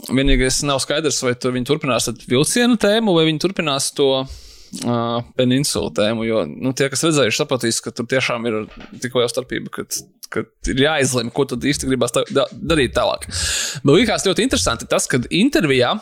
Vienīgais 0.10 0.62
nav 0.68 0.82
skaidrs, 0.84 1.22
vai 1.26 1.36
tur 1.40 1.56
viņi 1.56 1.70
turpinās 1.70 2.10
vilcienu 2.30 2.78
tēmu, 2.82 3.16
vai 3.16 3.26
viņi 3.30 3.44
turpinās 3.46 3.92
to 3.98 4.12
uh, 4.26 5.24
peninsulu 5.40 5.94
tēmu. 5.96 6.28
Jo 6.28 6.44
nu, 6.50 6.74
tie, 6.78 6.90
kas 6.92 7.06
redzējuši, 7.08 7.40
sapratīs, 7.40 7.82
ka 7.86 7.94
tur 7.96 8.10
tiešām 8.10 8.50
ir 8.50 8.62
tik 9.02 9.18
liela 9.18 9.32
starpība, 9.32 9.72
ka, 9.74 9.88
ka 10.34 10.46
ir 10.74 10.86
jāizlemj, 10.86 11.34
ko 11.36 11.48
tad 11.54 11.66
īsti 11.70 11.90
gribās 11.90 12.14
tā, 12.16 12.26
da, 12.34 12.50
darīt 12.52 12.98
tālāk. 12.98 13.30
Bet 13.84 13.94
likās 13.94 14.28
ļoti 14.28 14.50
interesanti 14.50 14.90
tas, 14.90 15.08
ka 15.10 15.22
intervijā. 15.30 15.96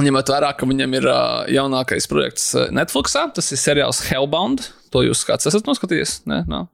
Ņemot 0.00 0.30
vērā, 0.32 0.54
ka 0.56 0.64
viņam 0.64 0.94
ir 0.96 1.04
uh, 1.04 1.42
jaunākais 1.52 2.06
projekts 2.08 2.46
Netflix, 2.72 3.12
tas 3.36 3.52
ir 3.52 3.60
seriāls 3.60 4.00
Hellbound. 4.08 4.70
To 4.92 5.02
jūs 5.04 5.24
kāds 5.28 5.48
esat 5.48 5.68
noskatījies? 5.68 6.22
Nē, 6.28 6.44
nav. 6.48 6.70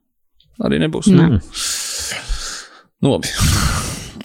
Arī 0.63 0.79
nebūs. 0.83 1.11
Mm. 1.11 1.41
Nu, 3.03 3.15
labi. 3.15 3.31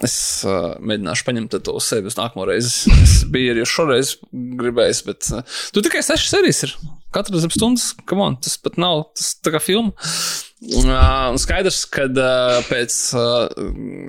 Es 0.03 0.15
uh, 0.45 0.73
mēģināšu 0.83 1.25
paņemt 1.25 1.57
to 1.63 1.75
uz 1.77 1.87
sevi 1.87 2.09
uz 2.09 2.17
nākamo 2.19 2.45
reizi. 2.49 2.91
Es 3.01 3.19
biju 3.33 3.53
arī 3.53 3.65
šoreiz 3.69 4.15
gribējis, 4.31 5.01
bet 5.07 5.29
uh, 5.31 5.59
tu 5.73 5.83
tikai 5.85 6.01
sešas 6.05 6.33
serijas 6.33 6.63
ir. 6.67 6.73
Katra 7.13 7.41
zem 7.41 7.53
stundas, 7.53 7.91
kam 8.09 8.23
on, 8.25 8.37
tas 8.41 8.57
pat 8.61 8.79
nav 8.81 9.07
tas 9.13 9.35
tā 9.45 9.53
kā 9.53 9.61
filma. 9.63 9.93
Uh, 10.63 11.33
skaidrs, 11.35 11.81
ka 11.91 12.05
uh, 12.07 12.61
pēc 12.69 12.93
uh, 13.19 13.49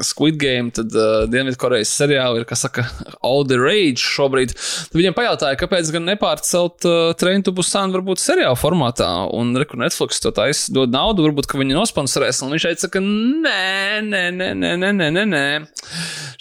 Squid 0.06 0.36
Game, 0.38 0.70
tad 0.74 0.92
uh, 0.94 1.24
Dienvidkorejas 1.26 1.90
seriāla 1.98 2.38
ir, 2.38 2.44
kas 2.46 2.62
saka, 2.62 2.84
all 3.26 3.42
the 3.42 3.58
rage 3.58 3.98
šobrīd. 3.98 4.54
Tad 4.54 4.94
viņiem 4.94 5.16
pajautāja, 5.16 5.58
kāpēc 5.58 5.90
gan 5.96 6.06
nepārcelt 6.06 6.86
uh, 6.86 7.10
Train 7.18 7.42
to 7.42 7.50
Busan 7.56 7.90
varbūt 7.96 8.22
seriāla 8.22 8.54
formātā, 8.60 9.08
un 9.34 9.50
rekur 9.58 9.82
Netflix 9.82 10.22
to 10.22 10.30
taisa 10.36 10.70
dod 10.76 10.94
naudu, 10.94 11.26
varbūt, 11.26 11.50
ka 11.50 11.58
viņi 11.58 11.74
nosponsorēs, 11.74 12.44
un 12.46 12.54
viņš 12.54 12.68
teica, 12.70 12.92
ka 12.94 13.02
nē, 13.02 14.04
nē, 14.06 14.24
nē, 14.38 14.52
nē, 14.54 14.72
nē, 14.78 14.94
nē, 15.00 15.10
nē, 15.18 15.26
nē. 15.34 15.44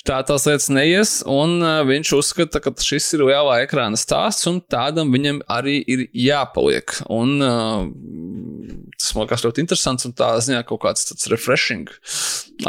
Tā 0.06 0.22
tās 0.28 0.46
lietas 0.46 0.70
neies, 0.70 1.18
un 1.26 1.58
uh, 1.64 1.82
viņš 1.90 2.14
uzskata, 2.20 2.62
ka 2.62 2.76
šis 2.78 3.16
ir 3.18 3.26
lielā 3.32 3.64
ekrāna 3.66 3.98
stāsts, 3.98 4.46
un 4.52 4.62
tādam 4.62 5.10
viņam 5.16 5.42
arī 5.50 5.80
ir 5.82 6.06
jāpaliek. 6.14 7.00
Un 7.10 7.40
uh, 7.42 8.83
tas 9.04 9.12
man 9.18 9.26
liekas 9.26 9.44
ļoti 9.44 9.64
interesants 9.66 10.08
un 10.08 10.14
tā 10.16 10.30
ziņā 10.46 10.62
kaut 10.70 10.80
kāds 10.86 11.10
tāds 11.10 11.28
refreshing 11.32 11.90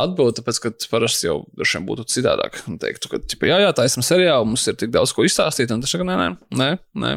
atbilde, 0.00 0.40
tāpēc, 0.40 0.58
ka 0.64 0.72
parasti 0.90 1.28
jau 1.28 1.36
vien 1.60 1.86
būtu 1.86 2.08
citādāk. 2.10 2.58
Un 2.70 2.80
teiktu, 2.82 3.12
ka, 3.12 3.20
ķipa, 3.22 3.52
jā, 3.52 3.60
jā, 3.62 3.70
tā 3.76 3.86
esam 3.86 4.02
seriāli, 4.06 4.48
mums 4.50 4.66
ir 4.66 4.78
tik 4.80 4.90
daudz 4.94 5.14
ko 5.14 5.26
izstāstīt, 5.26 5.70
un 5.74 5.84
tas 5.84 5.94
ir, 5.94 6.02
nē, 6.08 6.16
nē, 6.18 6.28
nē, 6.58 6.72
nē. 7.04 7.14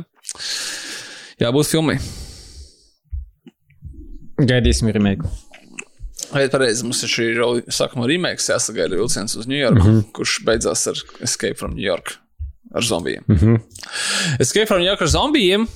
jābūt 1.42 1.72
filmai. 1.74 1.98
Gaidīsim 4.38 4.94
remake. 4.94 5.26
Vai 6.30 6.46
pareizi, 6.52 6.86
mums 6.86 7.02
ir 7.08 7.10
šī 7.10 7.28
sākuma 7.74 8.06
remakes, 8.10 8.52
jāsagaida 8.52 9.00
vilciens 9.00 9.34
uz 9.40 9.50
New 9.50 9.58
York, 9.58 9.80
mm 9.80 9.88
-hmm. 9.88 10.06
kurš 10.14 10.42
beidzās 10.46 10.86
ar 10.92 11.02
Escape 11.24 11.56
from 11.56 11.74
New 11.74 11.86
York 11.86 12.18
ar 12.76 12.84
zombijiem. 12.84 13.24
Mm 13.28 13.38
-hmm. 13.38 13.60
Escape 14.40 14.66
from 14.66 14.80
New 14.80 14.88
York 14.88 15.02
ar 15.02 15.08
zombijiem 15.08 15.68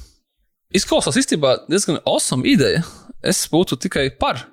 izklausās 0.77 1.19
īstenībā 1.21 1.55
diezgan 1.71 2.01
awesome 2.05 2.47
ideja 2.49 2.83
es 3.21 3.43
būtu 3.51 3.77
tikai 3.81 4.09
par. 4.19 4.43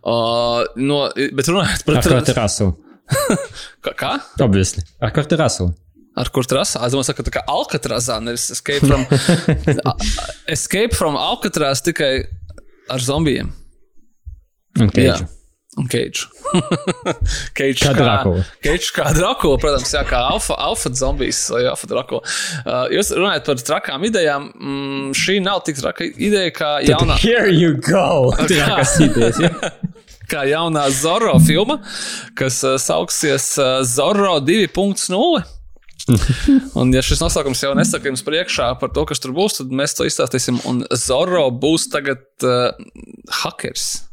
Uh, 0.00 0.64
no, 0.80 1.04
bet 1.14 1.50
runājot 1.50 1.84
par 1.86 2.00
Raselu. 2.38 2.74
kā? 4.00 4.14
Obviously. 4.40 4.84
Ar 5.04 5.12
Kurtu 5.14 5.38
Raselu. 5.40 5.74
Ar 6.16 6.30
Kurtu 6.32 6.56
Raselu? 6.56 6.86
Es 6.86 6.94
domāju, 6.94 7.16
ka 7.18 7.26
tā 7.26 7.34
kā 7.36 7.44
Alcatrazā, 7.50 8.20
nevis 8.24 8.46
Escape 8.54 8.86
from, 8.86 9.04
escape 10.56 10.96
from 10.96 11.18
Alcatraz 11.20 11.84
tikai 11.84 12.14
ar 12.90 13.04
zombijiem. 13.04 13.52
Okay. 14.88 15.08
Jā. 15.10 15.18
Un 15.74 15.88
Keidžu. 15.90 16.28
Keidžu 17.58 17.88
kā 17.88 17.92
Drakula. 17.98 18.44
Keidžu 18.62 18.92
kā 18.94 19.08
Drakula, 19.16 19.58
protams, 19.58 19.90
jā, 19.90 20.04
kā 20.06 20.20
alfa, 20.28 20.54
alfa 20.62 20.92
zombijs 20.94 21.40
vai 21.50 21.64
alfa 21.66 21.88
Drakula. 21.90 22.22
Uh, 22.62 22.84
jūs 22.94 23.10
runājat 23.16 23.48
par 23.48 23.64
trakām 23.70 24.06
idejām. 24.06 24.46
Mm, 24.54 25.08
šī 25.18 25.40
nav 25.42 25.64
tik 25.66 25.80
traka 25.80 26.06
ideja, 26.06 26.52
kā 26.54 26.70
jaunā. 26.86 27.18
Here 27.22 27.50
you 27.50 27.74
go! 27.82 28.30
Trakas 28.50 28.94
idejas, 29.02 29.42
ja? 29.42 29.50
kā 30.30 30.46
jaunā 30.46 30.86
Zorro 30.94 31.34
filma, 31.42 31.80
kas 32.38 32.60
uh, 32.62 32.78
sauksies 32.78 33.50
uh, 33.58 33.82
Zorro 33.82 34.38
2.0. 34.46 35.44
un, 36.78 36.90
ja 36.92 37.00
šis 37.02 37.22
nosaukums 37.22 37.62
jau 37.64 37.74
nesaka 37.74 38.10
jums 38.12 38.22
priekšā 38.22 38.74
par 38.78 38.94
to, 38.94 39.06
kas 39.08 39.22
tur 39.24 39.34
būs, 39.34 39.58
tad 39.58 39.74
mēs 39.74 39.98
to 39.98 40.06
izstāstīsim. 40.06 40.62
Un 40.70 40.84
Zorro 40.94 41.48
būs 41.50 41.90
tagad 41.90 42.28
uh, 42.46 42.70
hackers 43.42 44.04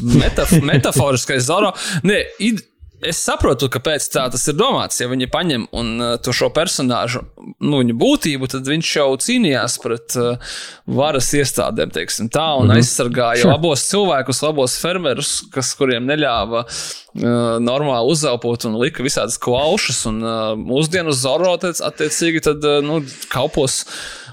metaf 0.00 0.54
metaforiskais 0.70 1.46
Zoro. 1.46 1.72
Nē, 2.06 2.20
id, 2.42 2.62
es 3.04 3.20
saprotu, 3.20 3.68
kāpēc 3.72 4.06
tā 4.12 4.24
tas 4.32 4.44
ir 4.50 4.56
domāts. 4.58 5.00
Ja 5.02 5.08
viņi 5.10 5.28
paņem 5.32 5.66
un 5.76 5.92
uh, 6.00 6.14
to 6.22 6.34
šo 6.36 6.50
personāžu, 6.54 7.24
nu, 7.60 7.80
viņa 7.80 7.96
būtību, 8.00 8.48
tad 8.50 8.68
viņš 8.70 8.92
jau 8.98 9.08
cīnījās 9.26 9.76
pret 9.82 10.16
uh, 10.20 10.56
varas 10.98 11.30
iestādēm, 11.36 11.92
teiksim 11.94 12.30
tā, 12.32 12.46
un 12.58 12.68
mm 12.68 12.72
-hmm. 12.72 12.82
aizsargāja 12.82 13.42
sure. 13.44 13.54
labos 13.54 13.86
cilvēkus, 13.90 14.42
labos 14.46 14.78
fermerus, 14.80 15.34
kas, 15.54 15.74
kuriem 15.78 16.08
neļāva 16.08 16.64
uh, 16.64 17.56
normāli 17.60 18.12
uzelpot 18.16 18.68
un 18.70 18.80
lika 18.80 19.04
visādas 19.04 19.38
klaušas, 19.38 20.04
un 20.10 20.22
uh, 20.22 20.52
mūsdienu 20.58 21.12
Zoro, 21.12 21.56
attiecīgi, 21.58 22.44
tad, 22.48 22.64
uh, 22.64 22.82
nu, 22.84 23.02
kalpos 23.28 23.84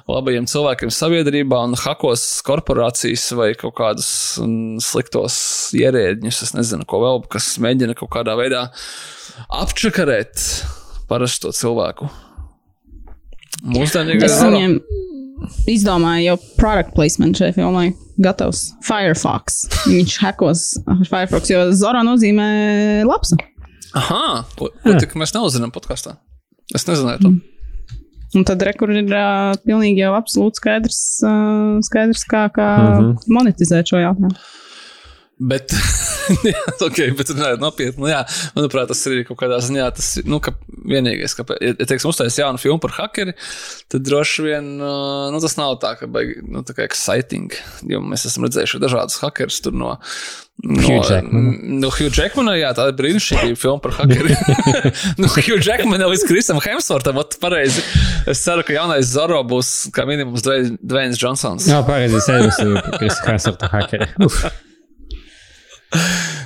labajiem 0.09 0.47
cilvēkiem 0.49 0.91
sabiedrībā 0.93 1.59
un 1.67 1.75
hakos 1.79 2.23
korporācijas 2.47 3.27
vai 3.37 3.51
kaut 3.59 3.75
kādus 3.77 4.11
mm, 4.41 4.81
sliktos 4.83 5.35
ierēdņus, 5.77 6.41
es 6.47 6.55
nezinu, 6.57 6.87
ko 6.89 7.03
vēl, 7.03 7.23
kas 7.31 7.53
mēģina 7.61 7.97
kaut 7.99 8.11
kādā 8.15 8.35
veidā 8.39 8.67
apčakarēt 9.61 10.45
parasto 11.11 11.53
cilvēku. 11.55 12.09
Mūsdienīgais 13.61 14.39
viņiem 14.41 14.79
izdomāja 15.69 16.31
jau 16.31 16.37
product 16.57 16.95
placement 16.95 17.37
šai 17.37 17.51
filmai. 17.55 17.91
Gatavs 18.21 18.67
Firefox. 18.85 19.63
Viņš 19.87 20.17
hakos 20.21 20.65
Firefox, 21.09 21.49
jo 21.49 21.63
Zora 21.77 22.03
nozīmē 22.05 22.49
lapsa. 23.07 23.39
Aha, 23.97 24.43
ko, 24.55 24.69
ko 24.83 24.93
tik 25.01 25.17
mēs 25.19 25.33
neuzzinām 25.35 25.73
podkāstā? 25.73 26.15
Es 26.75 26.85
nezināju 26.87 27.23
to. 27.23 27.31
Mm. 27.33 27.60
Un 28.37 28.45
tad 28.47 28.63
rekur 28.63 28.93
ir 28.95 29.09
uh, 29.11 29.51
pilnīgi 29.65 30.05
jau 30.05 30.13
absolūti 30.15 30.61
skaidrs, 30.61 30.99
uh, 31.27 31.79
skaidrs 31.83 32.23
kā, 32.31 32.45
kā 32.55 32.67
mhm. 32.77 33.09
-huh. 33.11 33.31
monetizēt 33.39 33.91
šo 33.91 33.99
jautājumu. 33.99 34.35
Bet, 35.41 35.73
jā, 36.45 36.59
okay, 36.85 37.09
bet 37.17 37.31
runājot 37.33 37.63
nopietni, 37.63 38.03
nu, 38.03 38.09
jā, 38.11 38.19
manuprāt, 38.53 38.91
tas 38.91 38.99
ir 39.09 39.23
kaut 39.25 39.39
kādā 39.39 39.57
ziņā 39.63 39.87
tas, 39.97 40.11
nu, 40.27 40.37
ka 40.43 40.53
vienīgais, 40.69 41.33
ka, 41.37 41.47
ja, 41.57 41.73
teiksim, 41.79 42.11
uztaisīs 42.11 42.37
jaunu 42.43 42.61
filmu 42.61 42.77
par 42.83 42.93
hakeri, 42.99 43.33
tad 43.89 44.05
droši 44.05 44.45
vien, 44.45 44.69
nu, 44.77 45.41
tas 45.41 45.57
nav 45.57 45.79
tā, 45.81 45.95
ka 45.97 46.09
baigi, 46.11 46.43
nu, 46.45 46.61
tā 46.67 46.77
kā 46.77 46.85
exciting, 46.85 47.57
jo 47.89 48.03
mēs 48.05 48.27
esam 48.29 48.45
redzējuši 48.45 48.83
dažādus 48.85 49.17
hakerus 49.23 49.59
tur 49.65 49.77
no, 49.77 49.97
No, 50.61 50.77
Hugh 50.77 51.01
Jackman. 51.09 51.45
No 51.81 51.89
Hugh 51.89 52.13
Jackmana, 52.13 52.51
jā, 52.59 52.69
tā 52.77 52.83
ir 52.91 52.97
brīnišķīga 52.99 53.55
filma 53.57 53.81
par 53.81 53.95
hakeri. 53.97 54.35
no 55.21 55.29
Hugh 55.33 55.57
Jackmana 55.57 56.11
līdz 56.11 56.27
Krisam 56.29 56.61
Hemsvortam, 56.61 57.17
ot, 57.17 57.39
pareizi. 57.41 57.81
Es 58.29 58.43
ceru, 58.45 58.61
ka 58.67 58.75
jaunais 58.77 59.09
Zoro 59.09 59.41
būs 59.47 59.89
kā 59.95 60.05
minimums 60.05 60.45
Dwayne 60.45 61.17
Johnsons. 61.17 61.65
Jā, 61.71 61.81
pareizi, 61.87 62.21
es 62.21 62.29
esmu 62.29 62.83
Krista 62.99 63.31
Hemsvorta 63.31 63.71
hakeri. 63.73 64.11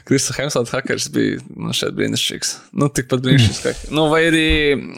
Krista 0.05 0.35
Hemsvārds 0.37 0.73
hackers 0.73 1.07
bija 1.13 1.39
nu, 1.57 1.73
šeit 1.73 1.95
brīnišķīgs. 1.97 2.51
Nu, 2.77 2.89
tikpat 2.93 3.23
brīnišķīgs. 3.25 3.87
Nu, 3.93 4.07
vai 4.11 4.23
arī 4.29 4.45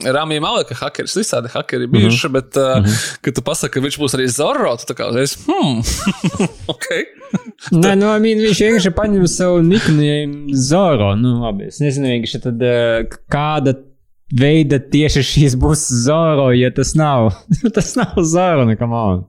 Rāmija 0.03 0.43
Maleka 0.43 0.75
hackers, 0.79 1.15
visādi 1.19 1.51
hackeri 1.53 1.87
bijuši, 1.87 2.27
mm 2.27 2.29
-hmm. 2.29 2.33
bet, 2.33 2.59
uh, 2.59 2.77
mm 2.77 2.85
-hmm. 2.85 3.17
kad 3.21 3.35
tu 3.35 3.41
pasaki, 3.41 3.73
ka 3.73 3.85
viņš 3.85 3.99
būs 4.03 4.17
arī 4.17 4.27
Zorro, 4.27 4.75
tu 4.77 4.93
tā 4.93 4.97
kā 4.99 5.09
uzreiz, 5.09 5.37
hmm, 5.47 5.81
ok. 6.75 6.87
Nē, 7.71 7.95
nu, 7.95 8.11
I 8.15 8.19
mean, 8.19 8.43
viņš 8.43 8.63
vienkārši 8.63 8.95
paņem 8.95 9.27
savu 9.27 9.61
niknējumu 9.61 10.55
Zorro. 10.55 11.15
Nu, 11.15 11.41
labi, 11.43 11.67
es 11.67 11.79
nezinu, 11.79 12.07
vienkārši 12.07 12.43
tad 12.43 12.63
uh, 12.63 13.17
kāda 13.31 13.75
veida 14.33 14.79
tieši 14.79 15.23
šīs 15.23 15.55
būs 15.59 15.87
Zoro, 16.03 16.49
ja 16.55 16.71
tas 16.75 16.93
nav. 16.95 17.31
tas 17.75 17.95
nav 17.95 18.19
Zoro, 18.23 18.65
nekam 18.67 18.91
on. 18.91 19.25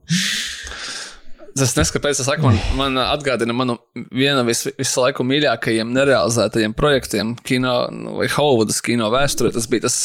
Tas 1.57 1.73
neskatoties, 1.77 2.19
es 2.21 2.27
saku, 2.27 2.43
man, 2.45 2.57
man 2.77 2.99
atgādina 3.01 3.53
manu 3.55 3.77
vienu 4.13 4.43
vis, 4.47 4.65
visu 4.77 5.01
laiku 5.01 5.25
mīļākajiem 5.27 5.91
nerealizētajiem 5.95 6.75
projektiem 6.77 7.33
kino 7.47 7.73
vai 8.17 8.27
Hollywoodas 8.31 8.81
kino 8.85 9.09
vēsturē. 9.13 9.51
Tas 9.55 9.67
bija 9.71 9.87
tas 9.87 9.97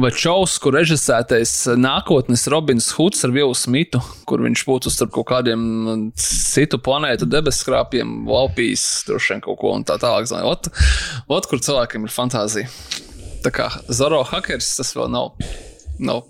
Vačovs, 0.00 0.56
kur 0.62 0.76
režisētais 0.78 1.54
nākotnes 1.80 2.46
Robins 2.52 2.90
Huds 2.98 3.24
ar 3.26 3.34
Vilnu 3.34 3.56
Smitu, 3.58 4.02
kur 4.28 4.42
viņš 4.44 4.66
būtu 4.68 4.92
starp 4.92 5.14
kaut 5.14 5.28
kādiem 5.30 5.64
citu 6.18 6.80
planētu 6.82 7.28
debeskrāpiem, 7.30 8.22
valpīs, 8.28 8.86
droši 9.08 9.34
vien 9.34 9.44
kaut 9.44 9.60
ko 9.62 9.74
un 9.78 9.86
tā 9.86 9.98
tālāk. 10.02 10.30
Ot, 10.44 10.70
ot, 11.28 11.50
kur 11.50 11.62
cilvēkiem 11.62 12.08
ir 12.08 12.14
fantāzija. 12.14 12.70
Tā 13.44 13.52
kā 13.52 13.68
Zoro 13.92 14.22
hackers 14.24 14.70
tas 14.78 14.94
vēl 14.96 15.10
nav, 15.12 15.34
nav 16.00 16.24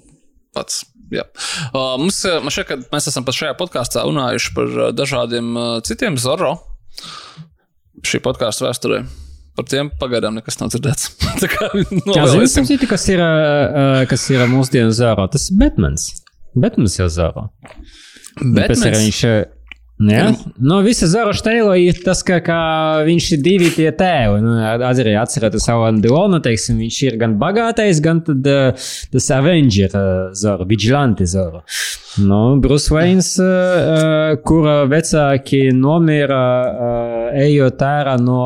pats. 0.54 0.82
Jā. 1.14 1.24
Uh, 1.70 1.94
mums, 2.00 2.20
man 2.44 2.54
šķiet, 2.54 2.68
ka 2.70 2.78
mēs 2.94 3.10
esam 3.10 3.26
pat 3.26 3.38
šajā 3.38 3.56
podkāstā 3.60 4.04
runājuši 4.06 4.54
par 4.56 4.72
dažādiem 4.96 5.52
uh, 5.54 5.76
citiem 5.86 6.18
Zoro 6.20 6.56
šī 8.04 8.20
podkāstu 8.24 8.66
vēsturē. 8.66 9.04
Par 9.54 9.66
tiem 9.70 9.90
pagaidām 10.00 10.34
nekas 10.34 10.58
nav 10.58 10.72
dzirdēts. 10.74 11.12
Tā 11.42 11.50
kā 11.50 11.70
novēlēsim. 11.74 12.66
Jā, 12.66 12.78
kas 12.90 13.06
ir, 13.12 13.22
kas 14.10 14.26
ir 14.34 14.46
mūsdienu 14.50 14.94
Zoro? 14.94 15.28
Tas 15.30 15.46
ir 15.50 15.60
Batmans. 15.60 16.08
Batmans 16.58 16.98
jau 16.98 17.06
Zoro. 17.12 17.48
Batmans. 18.40 18.82
Ir, 18.88 18.98
viņš, 18.98 19.20
Ja? 19.98 20.32
Nu, 20.58 20.80
visa 20.82 21.06
Zora 21.06 21.30
Šteila 21.36 21.76
ir 21.78 22.00
tas, 22.02 22.24
ka, 22.26 22.40
ka 22.42 22.56
viņš 23.06 23.28
ir 23.36 23.42
divi 23.44 23.68
tie 23.70 23.92
tēvi. 23.94 24.40
Nu, 24.42 24.56
arī 24.58 25.12
atcerieties 25.20 25.68
savu 25.68 25.86
Andilonu, 25.86 26.40
teiksim, 26.42 26.80
viņš 26.82 26.98
ir 27.06 27.18
gan 27.20 27.36
bagātais, 27.38 28.00
gan 28.02 28.24
tad, 28.26 28.42
uh, 28.42 28.88
tas 29.14 29.30
Avenger 29.36 29.94
uh, 29.94 30.08
Zora, 30.34 30.66
Vigilante 30.66 31.28
Zora. 31.30 31.62
Nu, 32.18 32.40
Bruce 32.62 32.90
Waynes, 32.94 33.30
uh, 33.42 34.34
kura 34.46 34.80
vecāki 34.90 35.68
nomira 35.74 36.42
ejot 37.44 37.86
ārā 37.86 38.18
no 38.22 38.42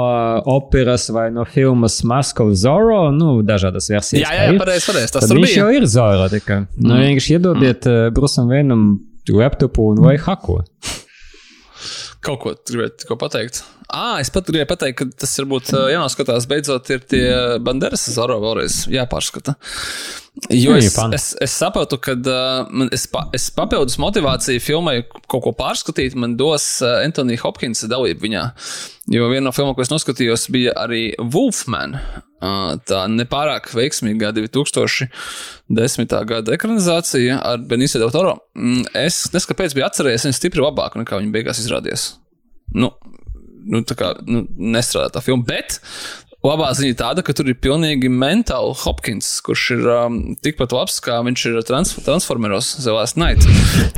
operas 0.52 1.08
vai 1.12 1.30
no 1.32 1.48
filmas 1.48 2.02
Mask 2.04 2.44
of 2.44 2.52
Zorro, 2.60 3.06
nu, 3.16 3.38
dažādas 3.40 3.88
versijas. 3.88 4.28
Jā, 4.28 4.36
jā, 4.36 4.54
pareizi, 4.60 4.88
pareizi. 4.92 5.16
Tas 5.16 5.32
viņš 5.32 5.48
bija. 5.48 5.58
jau 5.64 5.72
ir 5.80 5.88
Zora. 5.88 6.28
Nu, 6.28 6.92
mm. 6.92 7.02
vienkārši 7.08 7.36
iedodiet 7.38 7.88
mm. 7.88 8.16
Bruceam 8.16 8.52
Wayneam 8.52 8.88
laptopu 9.32 9.94
un 9.94 10.04
vai 10.04 10.18
haku. 10.20 10.60
Kaut 12.24 12.40
ko 12.42 12.52
gribētu 12.66 13.14
pateikt. 13.18 13.60
Ah, 13.88 14.18
es 14.20 14.28
pat 14.34 14.48
gribēju 14.48 14.68
pateikt, 14.68 14.98
ka 14.98 15.06
tas 15.22 15.30
varbūt 15.38 15.70
jānoskatās 15.94 16.48
beidzot 16.50 16.90
ir 16.92 17.04
tie 17.08 17.26
banderas 17.64 18.02
Zoro 18.12 18.40
vēlreiz 18.42 18.82
jāpārskata. 18.92 19.54
Jo 20.52 20.74
es, 20.78 20.92
es, 21.14 21.28
es 21.46 21.54
saprotu, 21.56 21.96
ka 22.02 22.14
uh, 22.18 22.84
es, 22.94 23.06
pa, 23.10 23.24
es 23.34 23.48
papildus 23.54 23.96
motivāciju 24.02 24.62
filmai 24.62 25.00
kaut 25.30 25.46
ko 25.46 25.54
pārskatīt, 25.56 26.18
man 26.18 26.36
dos 26.38 26.66
Antonija 26.84 27.42
Hopkinsa 27.46 27.90
dalība 27.90 28.26
viņā. 28.26 28.44
Jo 29.14 29.30
viena 29.32 29.48
no 29.48 29.54
filmām, 29.56 29.74
ko 29.78 29.86
es 29.86 29.94
noskatījos, 29.94 30.50
bija 30.54 30.76
arī 30.78 31.12
Wolfman. 31.18 31.96
Tā 32.38 33.00
nepārāk 33.10 33.66
veiksmīgā 33.74 34.30
2010. 34.36 36.14
gada 36.30 36.54
ekranizācija 36.54 37.40
ar 37.42 37.62
Benicio 37.66 37.98
del 38.02 38.12
Toro. 38.14 38.36
Mm, 38.54 38.84
es 39.00 39.24
neskatu, 39.34 39.56
kāpēc 39.56 39.74
biju 39.74 39.86
atcerējies 39.88 40.28
viņu 40.28 40.38
stipri 40.38 40.62
labāk 40.62 40.94
nekā 41.00 41.18
viņa 41.18 41.34
beigās 41.34 41.62
izrādījās. 41.64 42.12
Nu, 42.78 42.92
nu, 43.66 43.82
kā, 43.82 44.12
nu, 44.28 44.44
nestrādā 44.54 45.16
tā 45.16 45.24
filma. 45.24 45.48
Bet 45.48 45.80
Labā 46.38 46.68
ziņa 46.70 46.94
tāda, 46.94 47.22
ka 47.26 47.34
tur 47.34 47.48
ir 47.50 47.56
pilnīgi 47.58 48.06
mentāli 48.14 48.70
Hopkins, 48.84 49.26
kurš 49.42 49.62
ir 49.74 49.88
um, 49.90 50.18
tikpat 50.38 50.70
labs, 50.70 51.00
kā 51.02 51.16
viņš 51.26 51.42
ir 51.50 51.56
trans 51.66 51.90
Transformeros 52.06 52.68
The 52.84 52.92
Last 52.94 53.18
Night. 53.18 53.42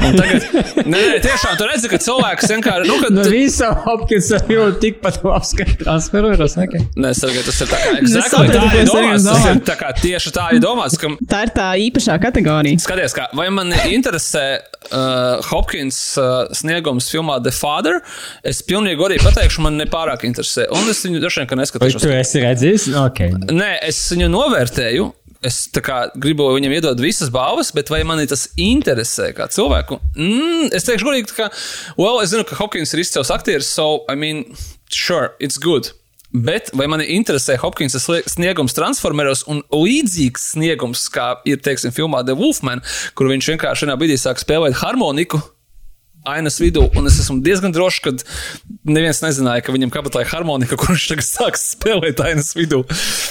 Un 0.00 0.16
tagad, 0.16 0.46
nē, 0.86 0.88
nē, 0.88 1.18
tiešām 1.20 1.58
tur 1.60 1.68
redzi, 1.68 1.90
ka 1.92 1.98
cilvēks 2.00 2.48
vienkārši. 2.48 2.88
Nu, 2.88 2.96
kad... 3.02 3.12
No 3.12 3.26
visa 3.28 3.68
Hopkins 3.84 4.30
ir 4.32 4.72
tikpat 4.80 5.18
labs, 5.26 5.52
kā 5.58 5.66
Transformeros. 5.82 6.56
Okay. 6.64 6.86
Nē, 6.96 7.10
sargai, 7.18 7.42
tas 7.44 7.60
ir 7.60 7.68
tā 7.74 7.82
kā 7.82 7.92
exactly 8.00 8.48
tā 8.48 8.64
ir 8.70 8.88
domāts. 8.88 9.28
Tas 9.28 9.44
ir 9.50 9.60
tā 9.68 9.76
kā 9.82 9.92
tieši 10.00 10.34
tā 10.38 10.48
ir 10.56 10.64
domāts. 10.64 10.96
Ka... 10.96 11.12
Tā 11.28 11.42
ir 11.44 11.54
tā 11.60 11.68
īpašā 11.90 12.16
kategorija. 12.24 12.80
Skaties, 12.80 13.18
kā, 13.20 13.28
vai 13.36 13.50
man 13.52 13.76
interesē 13.84 14.46
uh, 14.88 15.44
Hopkins 15.50 16.00
uh, 16.16 16.48
sniegums 16.56 17.12
filmā 17.12 17.36
The 17.44 17.52
Father? 17.52 18.00
Es 18.48 18.64
pilnīgi 18.64 18.96
godīgi 19.04 19.28
pateikšu, 19.28 19.68
man 19.68 19.76
nepārāk 19.84 20.24
interesē. 20.24 20.70
Un 20.72 20.88
es 20.88 21.04
viņu 21.04 21.20
droši 21.20 21.44
vien 21.44 21.64
neskatīšos 21.66 22.08
esi 22.30 22.44
redzējis? 22.44 22.90
Okay. 23.10 23.34
Nē, 23.50 23.72
es 23.88 23.98
viņu 24.14 24.30
novērtēju. 24.30 25.10
Es 25.46 25.62
kā, 25.72 26.02
gribu 26.20 26.50
viņam 26.52 26.74
iedot 26.76 26.98
visas 27.00 27.30
balvas, 27.32 27.70
bet 27.72 27.88
vai 27.88 28.02
man 28.04 28.20
tas 28.28 28.50
interesē 28.60 29.30
kā 29.32 29.46
cilvēku? 29.48 29.96
Mm, 30.12 30.68
es 30.76 30.84
teikšu, 30.84 31.06
godīgi, 31.08 31.32
ka, 31.32 31.48
well, 31.96 32.20
es 32.20 32.34
zinu, 32.34 32.44
ka 32.44 32.58
Hopkins 32.58 32.92
ir 32.92 33.00
izcils 33.00 33.32
aktieris, 33.32 33.70
so, 33.72 34.02
I 34.12 34.18
mean, 34.20 34.44
sure, 34.92 35.32
it's 35.40 35.56
good. 35.56 35.94
Bet 36.30 36.68
vai 36.76 36.86
mani 36.92 37.08
interesē 37.16 37.56
Hopkins 37.58 37.96
sniegums 38.30 38.76
Transformeros 38.76 39.46
un 39.50 39.64
līdzīgs 39.72 40.52
sniegums, 40.52 41.08
kā 41.10 41.32
ir, 41.48 41.58
teiksim, 41.64 41.94
filmā 41.96 42.20
The 42.28 42.36
Wolfman, 42.38 42.84
kur 43.16 43.32
viņš 43.32 43.54
vienkārši 43.54 43.88
vienā 43.88 43.96
brīdī 43.98 44.20
sāk 44.20 44.44
spēlēt 44.44 44.76
harmoniku? 44.84 45.40
Ainas 46.28 46.58
vidū, 46.60 46.84
un 46.98 47.08
es 47.08 47.18
esmu 47.22 47.38
diezgan 47.44 47.72
drošs, 47.74 48.00
ka 48.04 48.12
neviens 48.88 49.22
nezināja, 49.24 49.64
ka 49.64 49.74
viņam 49.74 49.92
kabatā 49.94 50.24
ir 50.24 50.30
harmonika, 50.32 50.78
kurš 50.82 51.08
tagad 51.12 51.26
sāks 51.26 51.64
spēlēt 51.74 52.20
ainas 52.24 52.52
vidū. 52.58 52.82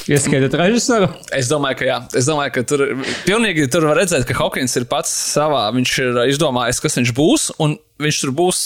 Ieskaitot 0.09 0.57
režisoru? 0.59 1.11
Es 1.35 1.51
domāju, 1.51 1.81
ka 1.81 1.89
jā. 1.89 1.99
Es 2.17 2.29
domāju, 2.29 2.55
ka 2.57 2.65
tur 2.71 2.85
pilnīgi 3.27 3.69
tur 3.71 3.89
var 3.89 4.01
redzēt, 4.01 4.25
ka 4.29 4.37
Hawkins 4.39 4.75
ir 4.79 4.89
pats 4.89 5.13
savā, 5.35 5.67
viņš 5.75 5.95
ir 6.05 6.21
izdomājis, 6.33 6.81
kas 6.83 6.99
viņš 7.01 7.15
būs, 7.17 7.49
un 7.61 7.77
viņš 8.01 8.23
tur 8.25 8.35
būs 8.41 8.65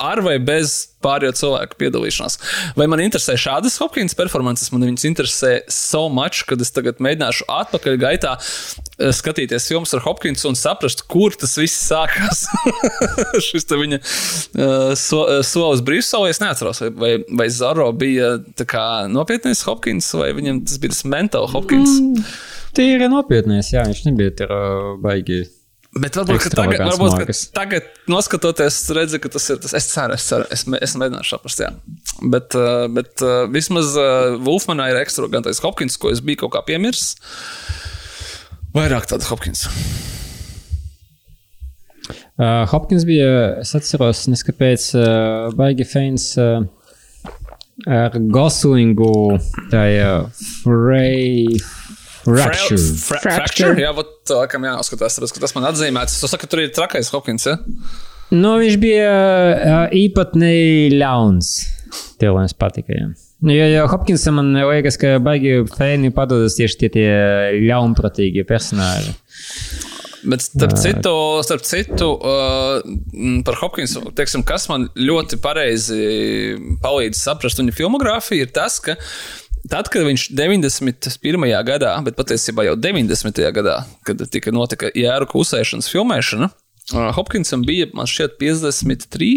ar 0.00 0.22
vai 0.24 0.38
bez 0.42 0.92
pārējo 1.02 1.32
cilvēku 1.40 1.78
piedalīšanās. 1.80 2.38
Vai 2.78 2.86
man 2.90 3.02
interesē 3.02 3.34
šādas 3.40 3.78
Hopkins 3.82 4.14
performances? 4.18 4.70
Man 4.72 4.86
viņas 4.86 5.06
interesē 5.08 5.52
so 5.72 6.04
much, 6.12 6.44
kad 6.48 6.62
es 6.62 6.70
tagad 6.74 7.02
mēģināšu 7.02 7.48
atpakaļ 7.50 7.98
gaitā 8.02 8.36
eh, 8.38 9.10
skatīties 9.14 9.66
filmas 9.70 9.94
ar 9.96 10.04
Hopkinsu 10.06 10.52
un 10.52 10.58
saprast, 10.58 11.04
kur 11.10 11.34
tas 11.38 11.56
viss 11.58 11.88
sākās. 11.88 12.44
Šis 13.48 13.66
viņa 13.72 13.98
uh, 13.98 14.92
so, 14.98 15.24
uh, 15.24 15.40
solis 15.46 15.82
brīvsolē, 15.84 16.30
es 16.32 16.42
neatceros, 16.42 16.84
vai, 16.84 16.92
vai, 17.02 17.12
vai 17.42 17.48
Zoro 17.52 17.88
bija 17.96 18.36
kā, 18.68 19.08
nopietnais 19.10 19.64
Hopkins 19.66 20.12
vai 20.18 20.30
viņam 20.36 20.62
tas 20.68 20.78
bija 20.82 20.94
tas 20.94 21.02
mental 21.08 21.48
Hopkins. 21.50 21.98
Mm, 21.98 22.30
Tīri 22.76 23.08
nopietnais, 23.12 23.72
jā, 23.74 23.82
viņš 23.88 24.06
nebija 24.06 24.36
tur 24.38 24.54
uh, 24.54 24.94
baigi 25.02 25.42
Bet 25.92 26.16
varbūt 26.16 26.46
tagad, 26.56 26.80
varbūt, 26.88 27.26
ka 27.28 27.34
tagad, 27.52 27.88
noskatoties, 28.08 28.78
redzu, 28.96 29.18
ka 29.20 29.28
tas 29.34 29.48
ir 29.52 29.58
tas. 29.60 29.74
Es 29.76 29.90
ceru, 29.90 30.16
es 30.16 30.24
ceru, 30.24 30.46
es, 30.54 30.64
es 30.64 30.94
mēģināšu 30.96 31.34
saprast. 31.34 31.60
Jā. 31.60 31.68
Bet, 32.32 32.56
uh, 32.56 32.86
bet 32.88 33.20
uh, 33.20 33.42
vismaz 33.52 33.92
uh, 34.00 34.38
Wolfmanā 34.40 34.88
ir 34.88 35.00
ekstravagantais 35.02 35.60
Hopkins, 35.60 35.98
ko 36.00 36.08
es 36.14 36.24
biju 36.24 36.46
kaut 36.46 36.54
kā 36.56 36.62
piemirsis. 36.70 37.12
Vairāk 38.72 39.04
tādu 39.10 39.28
Hopkins. 39.28 39.66
Uh, 42.40 42.64
Hopkins 42.72 43.04
bija, 43.04 43.60
es 43.60 43.74
atceros, 43.76 44.24
neskapēc, 44.32 44.88
uh, 44.96 45.52
baigi 45.58 45.84
fans 45.84 46.30
uh, 46.40 46.64
ar 47.84 48.16
Goslingu, 48.32 49.36
tajā 49.68 50.14
Frey. 50.40 51.52
Fracture. 52.22 52.78
Fra 53.02 53.20
fracture. 53.24 53.74
Jā, 53.82 53.90
vat, 53.96 54.14
tā, 54.28 54.40
kam 54.50 54.66
jāskatās, 54.68 55.18
tas, 55.18 55.34
tas 55.34 55.54
man 55.56 55.68
atzīmēts. 55.72 56.20
Tu 56.22 56.30
saki, 56.30 56.48
tur 56.50 56.62
ir 56.62 56.72
trakais 56.74 57.10
Hopkins, 57.14 57.48
ja? 57.50 57.58
Nu, 58.32 58.54
viņš 58.62 58.78
bija 58.80 59.10
uh, 59.12 59.84
īpatnī 59.96 60.92
ļauns. 60.94 61.52
Tev 62.22 62.38
mums 62.38 62.54
patika, 62.56 62.94
jā. 62.96 63.10
Nu, 63.42 63.50
jo, 63.52 63.66
jo 63.66 63.86
Hopkinsam 63.90 64.38
man 64.38 64.52
liekas, 64.54 64.96
ka 65.02 65.16
baigi 65.22 65.64
fēni 65.74 66.12
padodas 66.14 66.54
tieši 66.56 66.78
tie, 66.84 66.92
tie 66.94 67.08
ļaunprātīgie 67.66 68.46
personāļi. 68.48 69.16
Bet, 70.22 70.44
starp 70.44 70.76
citu, 70.78 71.12
starp 71.42 71.64
citu 71.66 72.12
uh, 72.14 72.78
par 73.42 73.58
Hopkinsu, 73.58 74.04
teiksim, 74.14 74.44
kas 74.46 74.68
man 74.70 74.86
ļoti 74.94 75.40
pareizi 75.42 75.98
palīdz 76.84 77.18
saprast 77.18 77.58
viņa 77.58 77.74
filmogrāfiju, 77.74 78.46
ir 78.46 78.52
tas, 78.54 78.78
ka 78.84 78.94
Tad, 79.70 79.86
kad 79.92 80.02
viņš 80.02 80.26
91. 80.34 81.44
gadā, 81.66 81.92
bet 82.02 82.16
patiesībā 82.18 82.64
jau 82.66 82.74
90. 82.74 83.38
gadā, 83.54 83.76
kad 84.06 84.24
tika 84.32 84.50
notika 84.54 84.90
jēru 84.90 85.28
klusēšanas 85.30 85.90
filmēšana, 85.92 86.50
Hopkinsam 86.90 87.62
bija, 87.62 87.86
šķiet, 87.86 88.34
53 88.40 89.28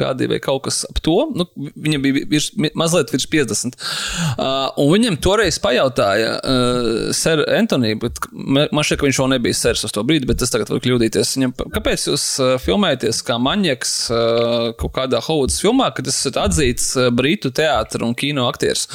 gadi 0.00 0.26
vai 0.30 0.38
kaut 0.40 0.64
kas 0.64 0.80
ap 0.88 0.96
to. 1.04 1.16
Nu, 1.36 1.44
viņam 1.54 2.02
bija 2.02 2.24
virs, 2.30 2.48
mazliet 2.74 3.12
virs 3.12 3.26
50. 3.30 3.76
Uh, 3.76 4.70
un 4.80 4.88
viņam 4.94 5.18
toreiz 5.22 5.58
pajautāja 5.62 6.32
uh, 6.40 6.88
Sir 7.16 7.44
Antonija, 7.52 7.98
bet 8.00 8.18
man 8.32 8.80
šķiet, 8.80 8.98
ka 9.02 9.08
viņš 9.08 9.20
vēl 9.22 9.30
nebija 9.34 9.58
Sers 9.60 9.84
uz 9.86 9.94
to 9.94 10.06
brīdi, 10.08 10.28
bet 10.30 10.42
es 10.42 10.54
tagad 10.54 10.72
varu 10.72 10.82
kļūdīties. 10.88 11.36
Viņam, 11.36 11.54
kāpēc 11.76 12.08
jūs 12.08 12.26
uh, 12.40 12.56
filmējaties 12.64 13.22
kā 13.28 13.38
maņieks 13.44 13.94
uh, 14.08 14.56
kaut 14.80 14.96
kādā 14.96 15.20
Hollywoods 15.28 15.60
filmā, 15.62 15.92
kad 15.94 16.08
esat 16.10 16.40
atzīts 16.40 16.94
uh, 16.96 17.12
brītu 17.14 17.52
teātris 17.54 18.08
un 18.08 18.16
kino 18.16 18.48
aktieris? 18.48 18.88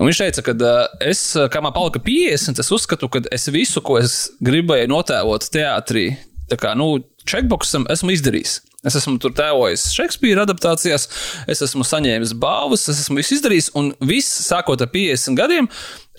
Un 0.00 0.08
viņš 0.08 0.24
teica, 0.24 0.48
ka 0.48 0.56
uh, 0.56 0.84
es, 1.12 1.28
kā 1.52 1.62
man 1.64 1.76
palika 1.76 2.00
50, 2.02 2.64
es 2.64 2.76
uzskatu, 2.80 3.12
ka 3.12 3.26
es 3.28 3.50
visu, 3.52 3.84
ko 3.84 4.00
es 4.00 4.22
gribēju 4.40 4.90
notēlot 4.96 5.52
teātrī, 5.52 6.14
tā 6.50 6.58
kā, 6.60 6.74
nu, 6.78 6.96
checkboxam 7.28 7.88
esmu 7.92 8.14
izdarījis. 8.14 8.58
Es 8.84 8.98
esmu 8.98 9.16
tur 9.22 9.32
tēvojis 9.32 9.86
Šekspīra 9.96 10.44
adaptācijās, 10.44 11.08
es 11.48 11.64
esmu 11.64 11.86
saņēmis 11.88 12.34
balvas, 12.40 12.84
es 12.92 13.00
esmu 13.06 13.22
visu 13.22 13.38
izdarījis, 13.38 13.70
un 13.80 13.94
viss, 14.04 14.42
sākot 14.44 14.84
ar 14.84 14.92
50 14.92 15.40
gadiem, 15.40 15.70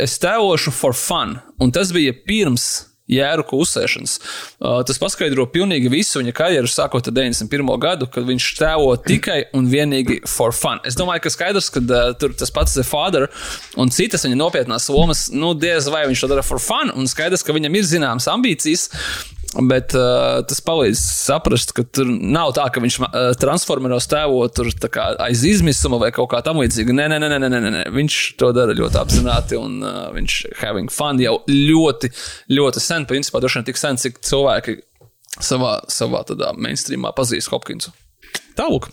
es 0.01 0.17
tēvošu 0.23 0.73
for 0.73 0.97
fun. 0.97 1.38
Un 1.61 1.73
tas 1.76 1.93
bija 1.93 2.15
pirms 2.26 2.65
jēru 3.11 3.45
klusēšanas. 3.45 4.15
Uh, 4.57 4.80
tas 4.88 4.97
paskaidro 5.01 5.45
pilnīgi 5.53 5.91
visu 5.93 6.21
viņa 6.21 6.34
karjeru, 6.36 6.69
sākot 6.71 7.05
ar 7.05 7.13
91. 7.13 7.69
gadu, 7.82 8.09
kad 8.09 8.26
viņš 8.26 8.47
tēvo 8.57 8.95
tikai 9.05 9.43
un 9.57 9.69
vienīgi 9.69 10.23
for 10.30 10.55
fun. 10.55 10.82
Es 10.89 10.97
domāju, 10.97 11.26
ka 11.26 11.34
skaidrs, 11.34 11.69
ka 11.73 11.84
uh, 11.86 12.15
tur 12.17 12.34
tas 12.38 12.53
pats 12.53 12.73
The 12.73 12.86
Father 12.88 13.28
un 13.78 13.93
citas 13.93 14.26
viņa 14.26 14.39
nopietnās 14.41 14.89
lomas, 14.89 15.28
nu, 15.34 15.53
diez 15.53 15.89
vai 15.93 16.05
viņš 16.09 16.26
to 16.26 16.34
dara 16.34 16.45
for 16.45 16.61
fun, 16.61 16.89
un 16.97 17.09
skaidrs, 17.09 17.45
ka 17.45 17.53
viņam 17.55 17.78
ir 17.78 17.89
zināmas 17.93 18.30
ambīcijas, 18.32 18.89
Bet 19.56 19.93
uh, 19.95 20.41
tas 20.43 20.60
palīdz 20.66 20.99
saprast, 20.99 21.72
ka 21.76 21.86
tur 21.88 22.10
nav 22.10 22.51
tā, 22.58 22.66
ka 22.74 22.82
viņš 22.84 22.97
uh, 22.99 23.30
transformeros 23.39 24.10
tēvot 24.12 24.51
tur 24.58 24.68
aiz 25.24 25.43
izmisuma 25.47 25.99
vai 26.01 26.10
kaut 26.16 26.28
kā 26.34 26.41
tamlīdzīga. 26.43 26.95
Nē, 26.95 27.06
nē, 27.14 27.20
nē, 27.24 27.30
nē, 27.39 27.49
nē, 27.53 27.62
nē, 27.64 27.84
viņš 27.95 28.18
to 28.41 28.49
dara 28.56 28.76
ļoti 28.76 28.99
apzināti 28.99 29.60
un 29.60 29.78
uh, 29.80 30.10
viņš 30.16 30.36
having 30.60 30.91
fun 30.91 31.22
jau 31.24 31.38
ļoti, 31.47 32.12
ļoti 32.51 32.84
sen. 32.84 33.08
Principā 33.08 33.39
droši 33.39 33.62
vien 33.62 33.70
tik 33.70 33.80
sen, 33.80 34.01
cik 34.01 34.20
cilvēki 34.28 34.76
savā, 35.39 35.78
savā 35.91 36.26
tādā 36.28 36.51
mainstreamā 36.60 37.14
pazīst 37.16 37.53
Hopkinsu. 37.53 37.95
Tālāk. 38.60 38.89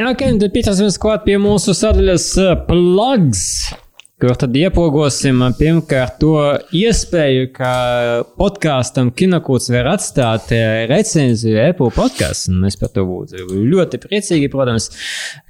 Ok, 0.00 0.26
tad 0.40 0.50
pieķersimies 0.54 0.98
klāt 0.98 1.22
pie 1.28 1.38
mūsu 1.38 1.76
sadaļas 1.76 2.26
uh, 2.40 2.56
plugs 2.66 3.46
kur 4.20 4.36
tad 4.36 4.56
iepogosim 4.56 5.40
pirmkārt 5.56 6.18
to 6.20 6.34
iespēju, 6.76 7.46
ka 7.54 7.70
podkāstam 8.36 9.08
Kinokūts 9.16 9.70
var 9.72 9.88
atstāt 9.94 10.50
recenziju 10.90 11.56
Apple 11.62 11.88
podkāstu. 11.96 12.52
Mēs 12.60 12.76
par 12.80 12.92
to 12.92 13.06
būtu 13.08 13.46
ļoti 13.70 14.00
priecīgi, 14.02 14.50
protams, 14.52 14.90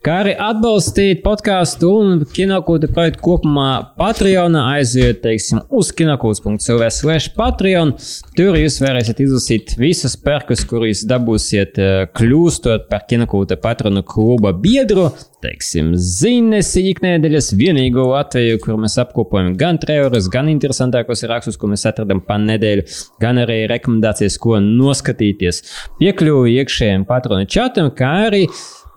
kā 0.07 0.21
arī 0.23 0.37
atbalstīt 0.39 1.25
podkāstu 1.25 1.91
un 1.99 2.23
Kinokūta 2.31 2.93
projektu 2.95 3.25
kopumā 3.25 3.71
Patreonā 3.99 4.67
aiziet, 4.77 5.23
teiksim, 5.25 5.65
uz 5.75 5.91
kinokūts.cl 5.97 6.87
slash 6.95 7.35
Patreon. 7.35 7.97
Tur 8.39 8.59
jūs 8.61 8.79
varēsiet 8.85 9.25
izlasīt 9.27 9.75
visus 9.81 10.15
perkus, 10.21 10.63
kurus 10.69 11.03
dabūsiet 11.11 11.81
kļūstot 12.15 12.87
par 12.93 13.09
Kinokūta 13.11 13.59
patronu 13.61 14.07
kluba 14.07 14.55
biedru 14.55 15.11
teiksim, 15.45 15.93
ziņas 15.95 16.73
iknedēļas 16.81 17.53
vienīgo 17.59 18.07
Latviju, 18.11 18.59
kur 18.63 18.81
mēs 18.81 18.99
apkopojam 19.03 19.55
gan 19.61 19.81
trejorus, 19.83 20.29
gan 20.33 20.51
interesantākos 20.53 21.25
rakstus, 21.31 21.59
ko 21.61 21.71
mēs 21.73 21.87
atradam 21.89 22.23
pa 22.25 22.39
nedēļu, 22.41 22.87
gan 23.23 23.41
arī 23.45 23.63
rekomendācijas, 23.71 24.39
ko 24.43 24.59
noskatīties. 24.65 25.63
Piekļuvi 26.01 26.59
iekšējiem 26.61 27.09
patronu 27.09 27.49
čatam, 27.51 27.91
kā 27.97 28.13
arī 28.29 28.45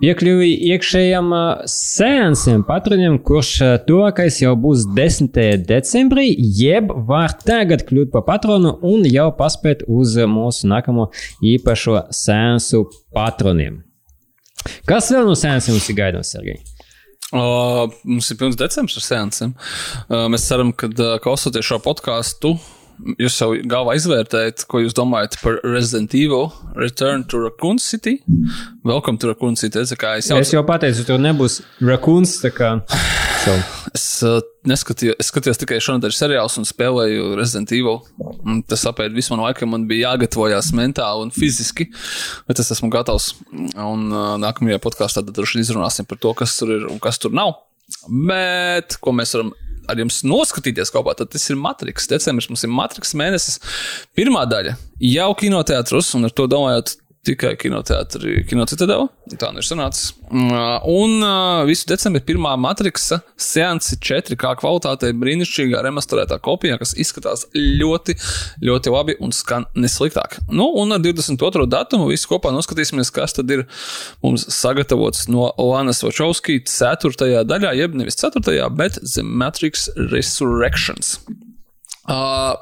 piekļuvi 0.04 0.50
iekšējam 0.74 1.32
sēnsiem 1.70 2.66
patroniem, 2.68 3.20
kurš 3.24 3.54
tuvākais 3.88 4.42
jau 4.42 4.52
būs 4.60 4.88
10. 4.98 5.40
decembrī, 5.70 6.28
jeb 6.60 6.92
var 7.08 7.38
tagad 7.46 7.86
kļūt 7.88 8.12
par 8.16 8.28
patronu 8.28 8.76
un 8.84 9.08
jau 9.08 9.30
paspēt 9.38 9.88
uz 9.88 10.18
mūsu 10.28 10.68
nākamo 10.74 11.10
īpašo 11.54 12.06
sēnsu 12.24 12.86
patroniem. 13.16 13.82
Kas 14.90 15.12
vēl 15.14 15.28
no 15.28 15.36
sēnesiem 15.38 15.78
mums 15.78 15.90
ir 15.92 15.98
gaidāms, 16.00 16.34
Sergei? 16.36 16.60
Uh, 17.34 17.88
mums 18.06 18.30
ir 18.30 18.38
pilns 18.38 18.58
decembris 18.60 19.00
ar 19.00 19.06
sēnesiem. 19.08 19.56
Uh, 20.06 20.28
mēs 20.30 20.46
ceram, 20.46 20.70
ka 20.78 20.92
uh, 20.92 21.16
klausoties 21.24 21.66
šo 21.66 21.80
podkāstu, 21.82 22.54
jūs 23.20 23.38
jau 23.42 23.50
galvā 23.70 23.96
izvērtējat, 24.00 24.66
ko 24.70 24.84
jūs 24.84 24.96
domājat 24.98 25.38
par 25.42 25.60
Resident 25.66 26.14
Evil 26.18 26.52
Return 26.78 27.26
to 27.32 27.42
Raccoon 27.44 27.80
City. 27.82 28.20
Welcome 28.84 29.20
to 29.20 29.32
Raccoon 29.32 29.58
City. 29.60 29.80
Es, 29.80 29.94
es, 29.94 30.30
jau... 30.30 30.40
es 30.40 30.54
jau 30.54 30.64
pateicu, 30.68 31.06
tur 31.08 31.22
nebūs 31.22 31.62
Raccoons. 31.82 32.38
So. 33.44 33.56
Es 33.94 34.06
uh, 34.24 34.38
neskatījos, 34.70 35.18
es 35.20 35.28
skatījos 35.30 35.60
tikai 35.60 35.80
šonadēļ 35.84 36.14
seriālus 36.16 36.56
un 36.62 36.68
spēlēju 36.68 37.34
Resident 37.38 37.74
Evil. 37.76 38.00
Un 38.48 38.62
tas 38.68 38.86
apēd 38.90 39.16
visu 39.16 39.34
manu 39.34 39.48
laiku, 39.48 39.68
man 39.70 39.84
bija 39.90 40.14
jāgatavojas 40.14 40.72
mentāli 40.78 41.28
un 41.28 41.34
fiziski, 41.36 41.90
bet 42.48 42.62
es 42.64 42.72
esmu 42.74 42.90
gatavs. 42.94 43.34
Un 43.52 44.08
uh, 44.14 44.34
nākamajā 44.42 44.80
podkāstā 44.84 45.26
tad 45.26 45.36
droši 45.36 45.60
vien 45.60 45.68
izrunāsim 45.68 46.08
par 46.10 46.22
to, 46.24 46.32
kas 46.40 46.56
tur 46.62 46.72
ir 46.78 46.88
un 46.90 47.04
kas 47.04 47.20
tur 47.22 47.36
nav. 47.36 47.58
Bet 48.08 48.98
ko 49.04 49.12
mēs 49.16 49.36
varam 49.36 49.52
ar 49.90 50.00
jums 50.00 50.22
noskatīties 50.28 50.92
kopā, 50.94 51.16
tad 51.18 51.32
tas 51.34 51.46
ir 51.50 51.60
Matrix. 51.60 52.08
Decembris 52.12 52.50
mums 52.52 52.64
ir 52.66 52.72
Matrix 52.74 53.14
mēnesis. 53.20 53.60
Pirmā 54.18 54.46
daļa 54.50 54.76
jau 55.04 55.30
kinoteātros, 55.40 56.14
un 56.18 56.30
ar 56.30 56.36
to 56.36 56.48
domājot, 56.52 56.96
tikai 57.24 57.54
kinoteātrī, 57.60 58.42
kinocitadela. 58.50 59.08
Tā 59.40 59.50
nu 59.56 59.62
ir 59.62 59.66
sanācis. 59.66 60.12
Mm, 60.28 60.84
un 60.92 61.24
visu 61.70 61.88
decembri 61.88 62.20
pirmā 62.28 62.52
matriksa 62.60 63.22
seansi 63.40 63.96
4K 64.04 64.52
kvalitātei 64.60 65.14
brīnišķīgā 65.16 65.80
remasterētā 65.86 66.40
kopijā, 66.44 66.76
kas 66.82 66.92
izskatās 67.00 67.46
ļoti, 67.56 68.18
ļoti 68.68 68.94
labi 68.94 69.16
un 69.24 69.32
skan 69.36 69.70
nesliktāk. 69.80 70.42
Nu, 70.52 70.68
un 70.82 70.92
ar 70.96 71.04
22. 71.04 71.68
datumu 71.72 72.10
visu 72.12 72.28
kopā 72.34 72.52
noskatīsimies, 72.56 73.14
kas 73.16 73.38
tad 73.40 73.56
ir 73.56 73.66
mums 74.26 74.44
sagatavots 74.52 75.30
no 75.32 75.48
Lanas 75.58 76.04
Vačovskī 76.04 76.60
4. 76.68 77.46
daļā, 77.48 77.72
jeb 77.80 77.96
nevis 78.00 78.20
4. 78.20 78.44
bet 78.76 79.00
The 79.00 79.24
Matrix 79.24 79.88
Resurrections. 80.12 81.16
Uh, 82.04 82.58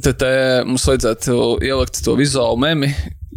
te 0.00 0.32
mums 0.64 0.86
vajadzētu 0.88 1.36
ielikt 1.64 2.00
to 2.04 2.16
vizuālu 2.16 2.56
memi, 2.64 2.92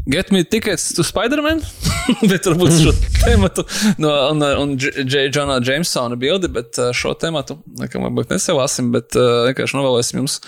Get 0.09 0.31
me 0.31 0.43
tickets 0.43 0.93
to 0.97 1.03
Spider-Man, 1.05 1.59
bet 2.31 2.47
varbūt 2.49 2.79
šo 2.81 2.93
tematu 3.19 3.61
no 4.01 4.09
un, 4.31 4.41
un 4.41 4.71
J. 4.79 5.27
Johna 5.27 5.59
Jamesona 5.61 6.17
bildi, 6.17 6.49
bet 6.49 6.79
uh, 6.81 6.89
šo 6.97 7.11
tematu, 7.13 7.59
nekam 7.77 8.07
varbūt 8.07 8.33
nesavāsim, 8.33 8.87
bet 8.95 9.13
uh, 9.19 9.43
vienkārši 9.51 9.77
novēlēsim 9.77 10.23
jums 10.23 10.39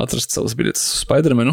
atrast 0.00 0.32
savus 0.32 0.56
biļetes 0.56 0.86
uz 0.86 1.02
Spider-Manu. 1.02 1.52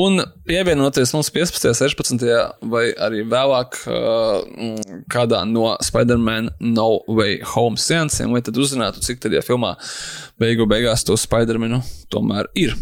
Un 0.00 0.24
pievienoties 0.48 1.12
mums 1.12 1.28
15. 1.34 1.76
16. 1.76 2.24
vai 2.72 2.86
arī 2.96 3.26
vēlāk 3.28 3.76
uh, 3.92 4.96
kādā 5.12 5.42
no 5.50 5.74
Spider-Man 5.84 6.48
No 6.64 6.88
Way 7.12 7.42
Home 7.52 7.76
seansiem, 7.76 8.32
lai 8.32 8.40
tad 8.46 8.56
uzzinātu, 8.56 9.04
cik 9.04 9.20
tajā 9.26 9.44
filmā 9.44 9.74
beigu 10.40 10.64
beigās 10.64 11.04
to 11.04 11.20
Spider-Manu 11.20 11.84
tomēr 12.08 12.48
ir. 12.56 12.72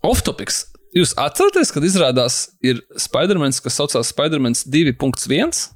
Off-topics 0.00 0.64
Jūs 0.96 1.12
atceraties, 1.20 1.72
kad 1.74 1.84
izrādās 1.84 2.38
ir 2.64 2.80
Spider-Man, 2.96 3.52
kas 3.64 3.76
saucās 3.76 4.12
Spider-Man 4.14 4.56
2.1 4.56 5.66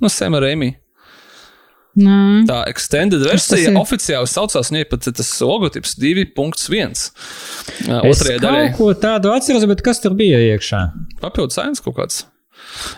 no 0.00 0.10
Sema 0.12 0.40
Rēmī? 0.42 0.74
Nē. 1.98 2.44
Tā 2.46 2.60
extended 2.70 3.24
versija 3.26 3.72
oficiāli 3.80 4.30
saucās, 4.30 4.70
viņai 4.70 4.86
pat 4.92 5.08
tas 5.10 5.30
logotips 5.42 5.96
2.1. 5.98 7.08
Otrajā 7.98 8.38
daļā. 8.44 8.66
Ko 8.78 8.92
tādu 8.94 9.32
atceros, 9.34 9.66
bet 9.68 9.82
kas 9.84 9.98
tur 10.02 10.14
bija 10.18 10.38
iekšā? 10.52 10.84
Papildus 11.20 11.58
sēnes 11.58 11.82
kaut 11.82 11.98
kāds. 11.98 12.22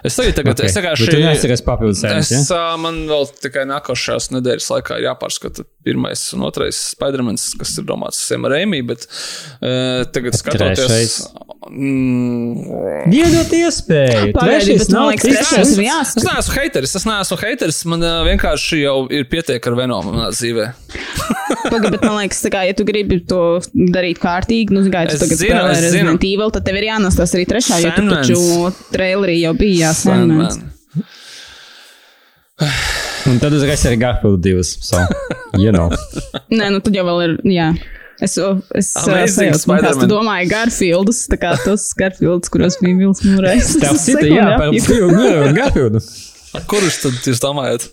Es 0.04 0.16
tagad, 0.18 0.34
tagad 0.36 0.52
Okay. 0.58 0.68
es 0.68 0.76
vienkārši. 0.76 1.06
Bet 1.06 1.14
tu 1.14 1.20
neatceries 1.22 1.62
papildus 1.66 2.02
sēnes, 2.04 2.32
Es, 2.32 2.50
ja? 2.52 2.64
man 2.80 3.02
vēl 3.08 3.28
tikai 3.42 3.64
nākošās 3.70 4.30
nedēļas 4.34 4.68
laikā 4.74 4.98
jāpārskata 5.04 5.64
pirmais 5.82 6.20
un 6.36 6.44
otrais 6.46 6.78
Spider-Man, 6.92 7.38
kas 7.58 7.72
ir 7.80 7.86
domāts 7.88 8.20
Sema 8.22 8.50
Rēmī, 8.52 8.82
bet 8.86 9.06
uh, 9.08 10.04
tagad 10.14 10.36
skatoties. 10.38 10.84
trešais? 10.84 11.16
Mm, 11.72 13.10
Iedot 13.14 13.52
iespēju. 13.54 14.32
Trešais 14.36 14.82
bet 14.82 14.92
man 14.92 14.98
nav 14.98 15.08
liekas, 15.12 15.26
trešais 15.28 15.72
Es 15.72 15.78
jāsaka. 15.82 16.24
neesmu 16.28 16.54
haters, 16.58 16.94
es 16.98 17.06
neesmu 17.08 17.38
haters. 17.42 17.80
Man 17.90 18.04
uh, 18.06 18.20
vienkārši 18.26 18.80
jau 18.84 18.96
ir 19.14 19.26
pietiek 19.30 19.66
ar 19.70 19.76
Venomu 19.78 20.12
manā 20.14 20.30
dzīvē. 20.34 20.68
Pagaidi, 21.62 21.92
bet 21.94 22.02
man 22.04 22.16
liekas, 22.18 22.40
kā, 22.52 22.64
ja 22.68 22.74
tu 22.76 22.84
gribi 22.88 23.20
to 23.28 23.40
darīt 23.74 24.18
kārtīgi, 24.22 24.74
nu, 24.74 24.82
Es 24.82 25.20
tagad 25.22 25.38
zinu, 25.40 25.60
es 25.70 25.78
zinu. 25.78 25.86
Resident 25.86 26.24
Evil, 26.26 26.50
tad 26.54 26.66
tev 26.66 26.76
ir 26.80 26.88
jānes 26.90 27.16
tas 27.18 27.32
arī 27.36 27.46
trešā, 27.48 27.78
jo 27.84 27.92
tu 27.96 28.06
taču 28.10 28.40
trailerī 28.92 29.38
jau 29.44 29.54
bija 29.62 29.88
jāsēmēs. 29.88 30.58
Man. 30.58 30.68
Un 33.30 33.38
tad 33.42 33.54
uzreiz 33.54 33.82
ir 33.88 33.96
Garfield 34.02 34.42
2. 34.44 34.62
So, 34.82 35.00
you 35.58 35.72
know. 35.74 35.88
Nē, 36.58 36.68
nu 36.74 36.80
tad 36.84 36.94
jau 36.98 37.04
vēl 37.06 37.22
ir, 37.28 37.36
jā. 37.54 37.68
Es, 38.22 38.36
es 38.38 38.90
Amazing 39.00 39.50
sajūtu, 39.56 39.66
man 39.70 39.80
kāds 39.82 39.96
tu 39.96 40.04
Spider-Man. 40.04 40.10
domāju 40.12 40.50
Garfieldus, 40.52 41.22
tā 41.32 41.38
kā 41.42 41.54
tos 41.64 41.88
Garfieldus, 41.98 42.50
kuros 42.54 42.76
bija 42.82 42.98
Vils 43.00 43.22
Mūrais. 43.26 43.72
Tev 43.82 43.96
cita, 43.98 44.26
jā, 44.28 44.44
par 44.60 44.70
Garfieldu. 45.56 46.02
Kurš 46.68 46.98
tad 47.02 47.26
jūs 47.30 47.40
domājat? 47.42 47.86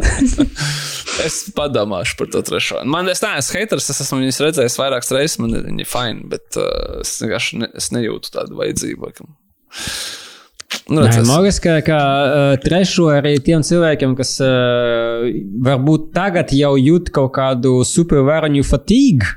es 1.26 1.40
padomāšu 1.56 2.16
par 2.20 2.30
to 2.32 2.40
trešo. 2.46 2.80
Man 2.88 3.10
es 3.12 3.20
neesmu 3.24 3.58
haters, 3.58 3.90
es 3.92 4.00
esmu 4.06 4.20
viņus 4.22 4.38
redzējis 4.46 4.78
vairākas 4.80 5.10
reizes, 5.16 5.36
man 5.42 5.58
ir- 5.58 5.66
viņi 5.66 5.84
ir 5.84 5.90
fini, 5.90 6.24
bet 6.30 6.60
uh, 6.62 7.00
es 7.02 7.16
vienkārši 7.20 7.60
ne, 7.64 7.68
es 7.76 7.90
nejūtu 7.92 8.32
tādu 8.38 8.56
vajadzību. 8.62 9.10
laikam. 9.10 9.34
Nu, 10.90 11.04
Nē, 11.06 11.50
ka, 11.62 11.76
ka 11.86 11.98
uh, 11.98 12.54
trešo 12.62 13.10
arī 13.14 13.36
tiem 13.46 13.62
cilvēkiem, 13.62 14.16
kas 14.18 14.32
uh, 14.42 15.28
varbūt 15.62 16.08
tagad 16.16 16.50
jau 16.56 16.72
jūt 16.80 17.12
kaut 17.14 17.30
kādu 17.36 17.80
supervaroņu 17.86 18.64
fatīgu. 18.66 19.36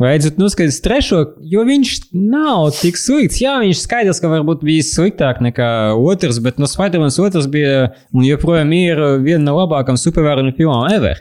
Vajadzētu 0.00 0.40
noskatīties 0.40 0.78
trešo, 0.80 1.18
jo 1.52 1.62
viņš 1.68 1.90
nav 2.16 2.70
tik 2.78 2.96
slikts. 2.96 3.40
Jā, 3.42 3.58
viņš 3.60 3.82
skaidrs, 3.82 4.20
ka 4.22 4.30
varbūt 4.32 4.62
bija 4.64 4.84
sliktāk 4.86 5.42
nekā 5.44 5.68
otrs, 5.96 6.38
bet 6.44 6.60
no 6.60 6.68
Spider-Man 6.68 7.12
otrs 7.20 7.48
bija 7.52 7.90
un 8.16 8.24
joprojām 8.24 8.72
ir 8.76 9.02
viena 9.20 9.42
no 9.50 9.58
labākajām 9.58 10.00
supervaroņu 10.00 10.54
filmām 10.56 10.88
ever. 10.96 11.20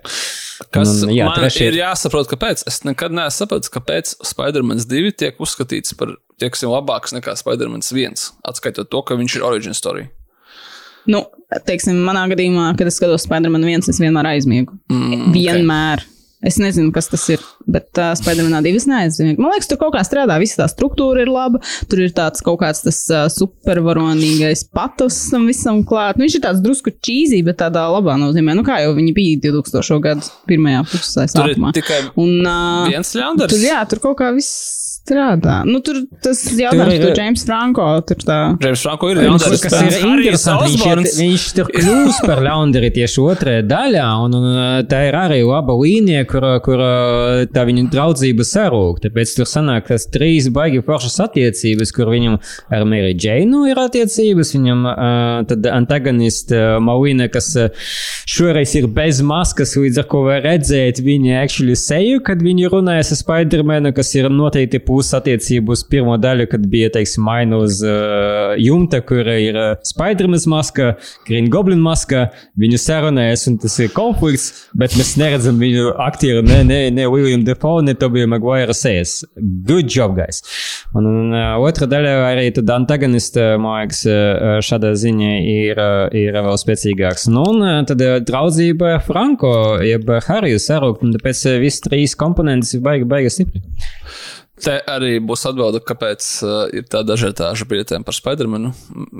Kas 0.71 0.93
Un, 1.03 1.11
jā, 1.11 1.23
jā, 1.23 1.27
man 1.27 1.39
trešie- 1.41 1.67
ir 1.71 1.79
jāsaprot, 1.81 2.31
kāpēc. 2.31 2.63
Es 2.71 2.79
nekad 2.87 3.15
neesmu 3.15 3.35
sapratis, 3.43 3.71
kāpēc 3.71 4.15
Spider-Man 4.31 4.79
2 4.87 5.11
tiek 5.15 5.43
uzskatīts 5.43 5.95
par 5.99 6.15
tieksim, 6.41 6.71
labāks 6.73 7.15
nekā 7.15 7.35
Spider-Man 7.39 7.83
1. 7.85 8.29
Atskaitot 8.49 8.89
to, 8.91 9.03
ka 9.05 9.17
viņš 9.19 9.39
ir 9.39 9.45
origin 9.47 9.77
story. 9.77 10.07
Nu, 11.09 11.23
teiksim, 11.65 11.97
manā 12.05 12.27
gadījumā, 12.29 12.71
kad 12.77 12.89
es 12.89 12.99
skatos 12.99 13.25
Spider-Man 13.25 13.65
1, 13.65 13.89
es 13.89 13.99
vienmēr 14.01 14.33
aizmiegu. 14.35 14.75
Mm, 14.91 15.29
vienmēr. 15.35 16.03
Okay. 16.03 16.15
Es 16.39 16.55
nezinu, 16.55 16.93
kas 16.95 17.09
tas 17.11 17.25
ir, 17.33 17.41
bet 17.67 17.99
uh, 17.99 18.13
Spider-Man 18.15 18.63
2 18.63 18.85
neaizmiegu. 18.87 19.41
Man 19.43 19.51
liekas, 19.51 19.67
tur 19.67 19.75
kaut 19.81 19.91
kā 19.97 20.03
strādā, 20.07 20.37
visa 20.39 20.61
tā 20.61 20.69
struktūra 20.71 21.25
ir 21.25 21.31
laba. 21.31 21.59
Tur 21.91 21.99
ir 22.05 22.13
tāds 22.15 22.39
kaut 22.45 22.61
kāds 22.61 22.79
tas 22.85 22.99
uh, 23.11 23.25
supervaronīgais 23.33 24.63
patos 24.71 25.17
tam 25.33 25.49
visam 25.51 25.81
klāt. 25.87 26.15
Nu, 26.15 26.23
viņš 26.23 26.37
ir 26.39 26.45
tāds 26.45 26.63
drusku 26.63 26.93
čīzī, 26.95 27.41
bet 27.43 27.59
tādā 27.59 27.83
labā 27.91 28.15
nozīmē. 28.21 28.55
Nu, 28.55 28.63
kā 28.67 28.79
jau 28.85 28.93
viņi 28.95 29.11
bija 29.17 29.41
2000. 29.49 29.99
gadu 30.05 30.31
pirmajā 30.47 30.85
pusē, 30.87 31.27
Tur 31.27 31.43
sākumā. 31.43 31.73
tikai 31.75 31.99
Un, 32.15 32.31
uh, 32.45 32.87
viens 32.87 33.11
ļaundars. 33.19 33.51
Tur, 33.51 33.65
jā, 33.67 33.83
tur 33.91 34.03
kaut 34.07 34.21
kā 34.23 34.31
viss 34.37 34.88
strādā. 34.99 35.55
Nu, 35.65 35.79
tur 35.85 36.01
tas 36.23 36.41
jautājums 36.59 36.93
ir- 36.93 37.05
par 37.07 37.17
James 37.23 37.43
Franko. 37.47 37.87
Tur 38.07 38.15
tā. 38.27 38.37
Džeims 38.61 38.83
Franko 38.85 39.09
ir 39.09 39.15
Tas, 39.15 39.25
ļaundars. 39.25 39.61
kas 39.63 39.73
ir 39.81 40.07
interesanti, 40.09 40.69
viņš, 40.75 40.85
ir, 40.91 41.01
viņš 41.19 41.45
tur 41.57 41.71
kļūst 41.73 42.25
par 42.25 42.41
ļaundari 42.45 42.91
tieši 42.95 43.23
otrajā 43.23 43.63
daļā, 43.69 44.05
un, 44.25 44.35
un 44.39 44.85
tā 44.91 45.01
ir 45.09 45.17
arī 45.19 45.39
laba 45.47 45.73
līnija, 45.79 46.25
kur, 46.29 46.45
kur 46.65 46.83
tā 47.53 47.65
viņa 47.69 47.85
draudzība 47.93 48.45
sarūk. 48.45 49.01
Tāpēc 49.05 49.35
tur 49.37 49.49
sanāk 49.49 49.87
tas 49.89 50.05
trīs 50.11 50.49
baigi 50.53 50.83
foršas 50.85 51.19
attiecības, 51.27 51.91
kur 51.95 52.11
viņam 52.13 52.37
ar 52.71 52.85
Mary 52.89 53.15
Jainu 53.19 53.65
ir 53.69 53.79
attiecības, 53.81 54.53
viņam 54.55 54.85
tad 55.49 55.65
antagonist 55.73 56.51
uh, 56.53 56.77
Malina, 56.83 57.27
kas 57.31 57.51
šoreiz 58.29 58.75
ir 58.79 58.87
bez 58.93 59.21
maskas, 59.25 59.75
līdz 59.79 60.01
ar 60.03 60.07
ko 60.11 60.23
var 60.27 60.41
redzēt 60.45 61.01
viņa 61.03 61.41
actually 61.43 61.75
seju, 61.79 62.21
kad 62.25 62.41
viņi 62.45 62.69
runājas 62.71 63.11
ar 63.15 63.19
Spider-Manu, 63.23 63.93
kas 63.95 64.13
ir 64.17 64.29
noteikti 64.33 64.81
puses 64.89 65.13
attiecību 65.17 65.75
uz 65.75 65.83
pirmo 65.89 66.17
daļu, 66.21 66.47
kad 66.51 66.65
bija, 66.71 66.89
teiksim, 66.95 67.23
maina 67.27 67.59
uz 67.61 67.79
uh, 67.85 68.55
jumta, 68.59 69.01
kur 69.05 69.27
ir 69.29 69.57
uh, 69.57 69.71
Spider-Man 69.85 70.41
maska, 70.49 70.93
Green 71.27 71.49
Goblin 71.53 71.81
maska, 71.83 72.27
viņu 72.59 72.79
sarunājas, 72.81 73.45
un 73.51 73.59
tas 73.61 73.75
ir 73.83 73.91
konflikts, 73.93 74.65
bet 74.77 74.95
mēs 74.97 75.15
neredzam 75.19 75.59
viņu 75.61 75.93
aktieru, 76.05 76.43
ne, 76.47 76.61
ne, 76.67 76.79
ne 76.95 77.07
William 77.11 77.45
Defoe, 77.45 77.83
ne 77.85 77.95
Tobija 77.99 78.29
Maguire 78.29 78.75
sejas. 78.77 79.19
Good 79.37 79.91
job, 79.93 80.17
guys! 80.17 80.41
Un, 80.97 81.05
un 81.05 81.35
uh, 81.35 81.59
otra 81.61 81.85
daļa 81.89 82.15
arī 82.31 82.47
tad 82.55 82.71
antagonista, 82.73 83.51
man 83.61 83.83
liekas, 83.83 84.01
uh, 84.09 84.57
šādā 84.65 84.95
ziņā 84.97 85.33
ir, 85.45 85.79
uh, 85.83 86.07
ir 86.17 86.37
vēl 86.39 86.57
spēcīgāks. 86.61 87.29
Nu, 87.33 87.45
un 87.53 87.61
uh, 87.65 87.77
tad 87.89 88.01
uh, 88.05 88.17
draudzība 88.25 88.97
Franko, 89.05 89.53
jeb 89.85 90.09
Hariju 90.25 90.61
sarūkt, 90.63 91.05
un 91.05 91.13
tāpēc 91.17 91.45
uh, 91.51 91.59
visi 91.61 91.85
trīs 91.85 92.17
komponentes 92.19 92.73
ir 92.77 92.85
baigi, 92.85 93.07
baigi 93.09 93.33
stipri. 93.37 93.63
Te 94.59 94.75
arī 94.91 95.17
būs 95.23 95.45
atbilde, 95.47 95.79
kāpēc 95.87 96.27
uh, 96.43 96.55
ir 96.75 96.85
tā 96.91 97.01
dažādaža 97.07 97.67
biļetēm 97.69 98.05
par 98.07 98.15
Spider-Manu. 98.17 98.73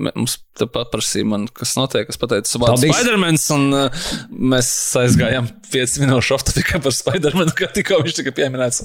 Mums 0.09 0.39
te 0.59 0.67
paprasīja, 0.69 1.27
man, 1.31 1.47
kas 1.55 1.75
notiek. 1.79 2.11
Es 2.11 2.19
pateicu, 2.19 2.59
vārds. 2.63 2.83
Spider-Mans, 2.83 3.45
un 3.55 3.67
uh, 3.75 4.09
mēs 4.29 4.71
aizgājām 4.99 5.47
5 5.71 5.99
minūšu 6.03 6.35
off 6.35 6.47
tikai 6.51 6.81
par 6.83 6.95
Spider-Manu, 6.95 7.55
kā 7.59 7.71
tikko 7.75 8.01
viņš 8.03 8.19
tika 8.19 8.35
pieminēts. 8.41 8.83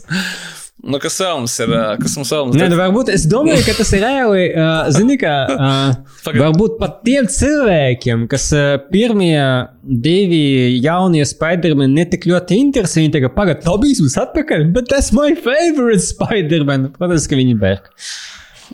Nu, 0.82 0.98
kas 1.00 1.14
vēl 1.22 1.38
mums 1.38 1.54
ir? 1.62 1.70
Kas 2.00 2.16
mums 2.18 2.30
vēl 2.34 2.48
mums 2.48 2.58
Nē, 2.58 2.66
nu, 2.72 2.76
varbūt 2.76 3.10
es 3.14 3.24
domāju, 3.30 3.62
ka 3.64 3.76
tas 3.78 3.92
ir 3.94 4.02
reāli. 4.04 4.42
Uh, 4.50 4.88
Zini, 4.92 5.14
kā 5.20 5.34
uh, 5.54 5.94
varbūt 6.26 6.74
pat 6.80 6.98
tiem 7.06 7.28
cilvēkiem, 7.30 8.26
kas 8.28 8.48
uh, 8.56 8.74
pirmie 8.90 9.38
divi 9.80 10.74
jaunie 10.82 11.22
Spider-Man 11.30 11.94
netik 11.96 12.26
ļoti 12.28 12.58
interesē, 12.66 13.00
viņi 13.00 13.14
tagad 13.16 13.36
pagaid, 13.38 13.62
Tobijs 13.64 14.02
būs 14.04 14.18
atpakaļ, 14.26 14.66
bet 14.74 14.90
tas 14.92 15.12
my 15.16 15.32
favorite 15.38 16.02
Spider-Man. 16.04 16.90
Protams, 16.98 17.30
ka 17.30 17.38
viņi 17.38 17.56
bērk. 17.62 17.88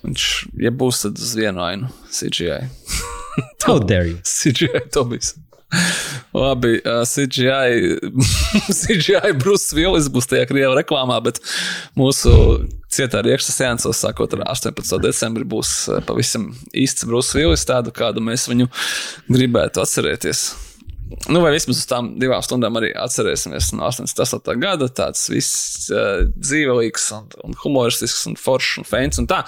Viņš, 0.01 0.27
ja 0.65 0.75
būs, 0.83 1.05
tad 1.05 1.21
uz 1.21 1.37
vienu 1.39 1.63
ainu 1.67 1.93
CGI. 2.17 2.65
How 3.67 3.79
dare 3.79 4.09
you? 4.09 4.19
CGI 4.41 4.89
Tobijs. 4.91 5.37
Labi, 6.37 6.77
uh, 6.85 7.03
CGI, 7.07 7.99
CGI 8.81 9.35
Bruce 9.39 9.75
Willis 9.77 10.09
būs 10.13 10.31
tajā 10.31 10.47
krievu 10.51 10.77
reklāmā, 10.79 11.19
bet 11.25 11.43
mūsu 11.99 12.33
cietā 12.91 13.23
riekšas 13.27 13.61
sēnesos, 13.61 14.01
sākot 14.03 14.35
ar 14.39 14.47
18. 14.55 14.99
decembri, 15.03 15.47
būs 15.47 15.75
pavisam 16.09 16.51
īsts 16.75 17.07
Bruce 17.09 17.39
Willis, 17.39 17.67
tādu 17.69 17.95
kādu 17.95 18.23
mēs 18.25 18.49
viņu 18.51 18.71
gribētu 19.31 19.83
atcerēties. 19.83 20.70
Nu, 21.29 21.41
vai 21.43 21.51
vismaz 21.55 21.81
uz 21.81 21.87
tām 21.91 22.13
divām 22.23 22.43
stundām 22.45 22.77
arī 22.79 22.93
atcerēsimies 22.95 23.73
no 23.75 23.89
88. 23.89 24.55
gada. 24.63 24.87
Tāds 24.95 25.25
viss 25.31 25.89
uh, 25.91 26.23
dzīvelīgs, 26.39 27.07
un, 27.17 27.27
un 27.49 27.57
humoristisks, 27.65 28.23
un 28.31 28.37
foršs 28.39 28.81
un 28.83 28.87
fēns 28.87 29.19
un 29.23 29.27
tā. 29.31 29.41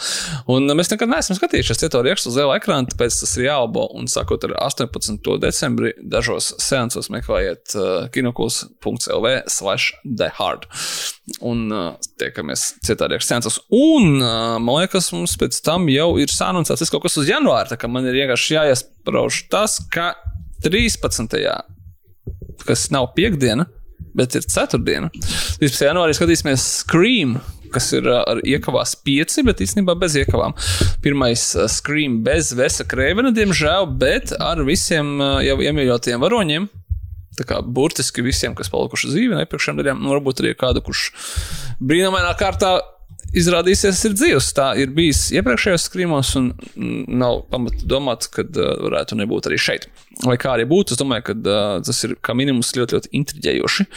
Un 0.50 0.66
uh, 0.66 0.76
mēs 0.78 0.90
nekad 0.90 1.10
neesam 1.12 1.38
skatījušies 1.38 1.84
cieto 1.84 2.02
riekstu 2.02 2.32
uz 2.32 2.38
liela 2.40 2.56
ekrāna, 2.58 2.90
tāpēc 2.90 3.20
tas 3.22 3.36
ir 3.38 3.46
jālabo. 3.46 3.86
Un 3.98 4.10
sākot 4.10 4.46
ar 4.48 4.56
18. 4.64 5.30
decembri, 5.42 5.94
dažos 6.02 6.50
seansos 6.62 7.10
meklējiet 7.14 7.76
uh, 7.78 8.10
kinokuls.lv 8.14 9.34
slash 9.52 9.94
the 10.02 10.32
hard. 10.38 10.66
Un 11.46 11.68
uh, 11.70 11.86
tiekamies 12.18 12.72
cietā 12.82 13.06
riekstu 13.12 13.36
seansos. 13.36 13.60
Un 13.70 14.18
uh, 14.18 14.58
man 14.58 14.82
liekas, 14.82 15.12
mums 15.14 15.38
pēc 15.38 15.62
tam 15.62 15.86
jau 15.94 16.10
ir 16.18 16.34
sānuncēts 16.34 16.90
kaut 16.90 17.06
kas 17.06 17.22
uz 17.22 17.30
janvāra, 17.30 17.70
tā 17.70 17.78
kā 17.78 17.90
man 17.90 18.10
ir 18.10 18.18
vienkārši 18.18 18.58
jāiesprauž 18.58 19.44
tas, 19.52 19.78
ka 19.94 20.10
13. 20.62 21.38
kas 22.66 22.90
nav 22.94 23.10
piekdiena, 23.16 23.66
bet 24.14 24.36
ir 24.38 24.46
ceturtdiena. 24.46 25.10
13. 25.60 25.88
janvārī 25.90 26.14
skatīsimies 26.16 26.68
Scream. 26.82 27.40
Kas 27.72 27.86
ir 27.96 28.04
ar 28.04 28.42
iekavās 28.44 28.92
pieci, 29.00 29.40
bet 29.46 29.62
īstenībā 29.64 29.94
bez 29.96 30.12
iekavām. 30.20 30.52
Pirmais 31.00 31.40
scream 31.72 32.18
bez 32.20 32.50
Vesa 32.52 32.84
Kreivena, 32.84 33.30
diemžēl, 33.32 33.86
bet 33.96 34.34
ar 34.36 34.60
visiem 34.68 35.14
jau 35.40 35.56
iemīļotiem 35.64 36.20
varoņiem. 36.20 36.66
Tā 37.40 37.46
kā 37.48 37.62
burtiski 37.64 38.20
visiem, 38.20 38.52
kas 38.52 38.68
palikuši 38.68 39.08
dzīvi, 39.14 39.38
nepriekšējām 39.40 39.80
daļām, 39.80 40.02
nu, 40.04 40.12
varbūt 40.12 40.42
arī 40.44 40.52
kādu, 40.60 40.82
kurš 40.84 41.06
brīnumainā 41.80 42.34
kārtā 42.36 42.74
izrādīsies, 43.32 44.00
ir 44.08 44.16
dzīves. 44.16 44.50
Tā 44.56 44.72
ir 44.82 44.92
bijis 44.94 45.26
iepriekšējos 45.36 45.86
skrīmos, 45.88 46.32
un 46.40 46.50
nav 47.08 47.44
pamata 47.52 47.86
domāt, 47.88 48.28
ka 48.32 48.44
uh, 48.44 48.72
varētu 48.86 49.18
nebūt 49.20 49.50
arī 49.50 49.60
šeit. 49.60 49.88
Lai 50.26 50.38
kā 50.40 50.56
arī 50.56 50.66
būtu, 50.70 50.94
es 50.94 51.00
domāju, 51.00 51.28
ka 51.30 51.36
uh, 51.38 51.76
tas 51.86 52.02
ir 52.08 52.16
kā 52.20 52.36
minimums 52.38 52.74
ļoti, 52.76 52.98
ļoti 52.98 53.14
intriģējoši. 53.20 53.88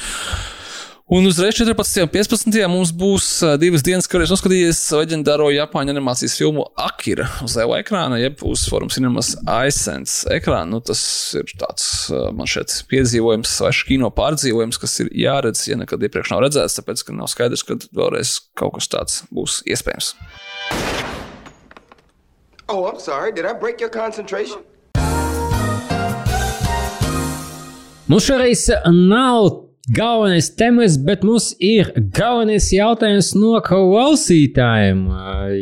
Un 1.08 1.26
uzreiz 1.26 1.54
14. 1.54 2.02
un 2.02 2.10
15. 2.10 2.56
mums 2.66 2.90
būs 2.90 3.26
divas 3.62 3.84
dienas, 3.86 4.08
kad 4.10 4.24
es 4.26 4.32
noskatījos 4.34 4.80
leģendāro 4.98 5.52
Japāņu 5.54 5.94
animācijas 5.94 6.34
filmu 6.34 6.64
Akira 6.82 7.28
uz 7.46 7.54
liela 7.54 7.78
ekrāna, 7.84 8.18
jeb 8.18 8.40
uz 8.50 8.64
Forum 8.66 8.90
Cinemas 8.90 9.36
iSense 9.46 10.26
ekrāna. 10.34 10.66
Nu, 10.72 10.80
tas 10.82 11.04
ir 11.38 11.52
tāds, 11.62 12.10
man 12.34 12.50
šeit, 12.50 12.74
piedzīvojums, 12.90 13.54
vai 13.62 13.70
kino 13.86 14.10
pārdzīvojums, 14.18 14.80
kas 14.82 14.98
ir 15.04 15.12
jāredz, 15.14 15.68
ja 15.70 15.78
nekad 15.78 16.02
iepriekš 16.08 16.32
nav 16.34 16.42
redzēts, 16.48 16.80
tāpēc, 16.80 17.04
ka 17.06 17.14
nav 17.14 17.30
skaidrs, 17.30 17.62
kad 17.70 17.86
vēlreiz 17.94 18.40
kaut 18.58 18.74
kas 18.80 18.90
tāds 18.90 19.20
būs 19.30 19.60
iespējams. 19.70 20.16
Oh, 22.66 22.90
I'm 22.90 22.98
sorry. 22.98 23.30
Did 23.30 23.46
I 23.46 23.54
break 23.54 23.78
your 23.78 23.94
concentration? 23.94 24.66
Mums 28.10 28.26
šoreiz 28.26 28.66
nav 28.90 29.66
galvenais 29.94 30.50
temats, 30.58 30.98
bet 30.98 31.24
mums 31.28 31.52
ir 31.64 31.92
galvenais 32.16 32.68
jautājums 32.74 33.34
no 33.38 33.54
klausītājiem. 33.66 35.04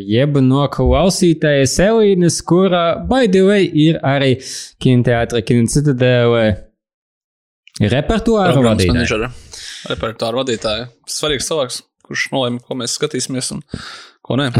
Jeb 0.07 0.39
no 0.43 0.65
klausītājas 0.71 1.76
Elīnas, 1.84 2.39
kura, 2.45 2.84
by 3.09 3.28
the 3.32 3.43
way, 3.47 3.67
ir 3.67 3.99
arī 4.05 4.36
kinoteātra, 4.84 5.43
kinocitadēlē 5.47 6.45
repertuāra 7.93 8.55
vadītāja. 8.63 9.32
Repertuāra 9.91 10.43
vadītāja. 10.43 10.89
Svarīgs 11.09 11.49
cilvēks, 11.49 11.84
kurš 12.07 12.30
nolēma, 12.34 12.63
ko 12.63 12.80
mēs 12.80 12.95
skatīsimies. 12.99 13.51
Un... 13.57 13.63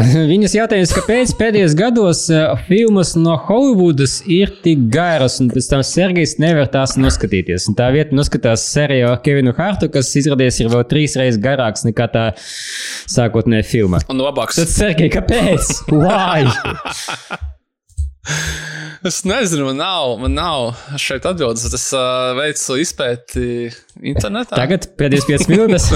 Viņas 0.32 0.54
jautājums, 0.58 0.90
kāpēc 0.92 1.30
pēdējos 1.38 1.74
gados 1.78 2.18
uh, 2.28 2.50
filmas 2.66 3.14
no 3.16 3.38
Holivudas 3.46 4.18
ir 4.28 4.52
tik 4.64 4.82
garas, 4.92 5.38
un 5.40 5.48
pēc 5.48 5.70
tam 5.70 5.84
Sergejs 5.88 6.36
nevar 6.42 6.68
tās 6.72 6.98
noskatīties. 7.00 7.70
Un 7.72 7.78
tā 7.78 7.86
vieta 7.94 8.12
noskatās 8.12 8.66
seriju 8.74 9.08
ar 9.14 9.22
Kevinu 9.24 9.54
Hartu, 9.56 9.88
kas 9.94 10.12
izrādījās 10.20 10.60
ir 10.60 10.68
vēl 10.74 10.84
trīs 10.90 11.16
reizes 11.16 11.40
garāks 11.40 11.86
nekā 11.88 12.10
tā 12.12 12.26
sākotnējā 12.36 13.64
filma. 13.70 14.02
Un 14.12 14.20
labāks. 14.20 14.60
Tad 14.60 14.68
Sergej, 14.74 15.08
kāpēc? 15.16 15.72
Why? 15.96 16.44
Es 19.04 19.18
nezinu, 19.24 19.66
man 19.66 19.76
nav, 19.76 20.18
man 20.18 20.32
nav 20.32 20.70
šeit 20.96 21.26
atbildes. 21.28 21.66
Es 21.76 21.90
uh, 21.92 22.30
veicu 22.38 22.78
izpēti 22.80 23.68
internetā. 24.00 24.56
Tagad 24.56 24.86
pēdējās 24.96 25.26
5 25.28 25.50
minūtes. 25.52 25.90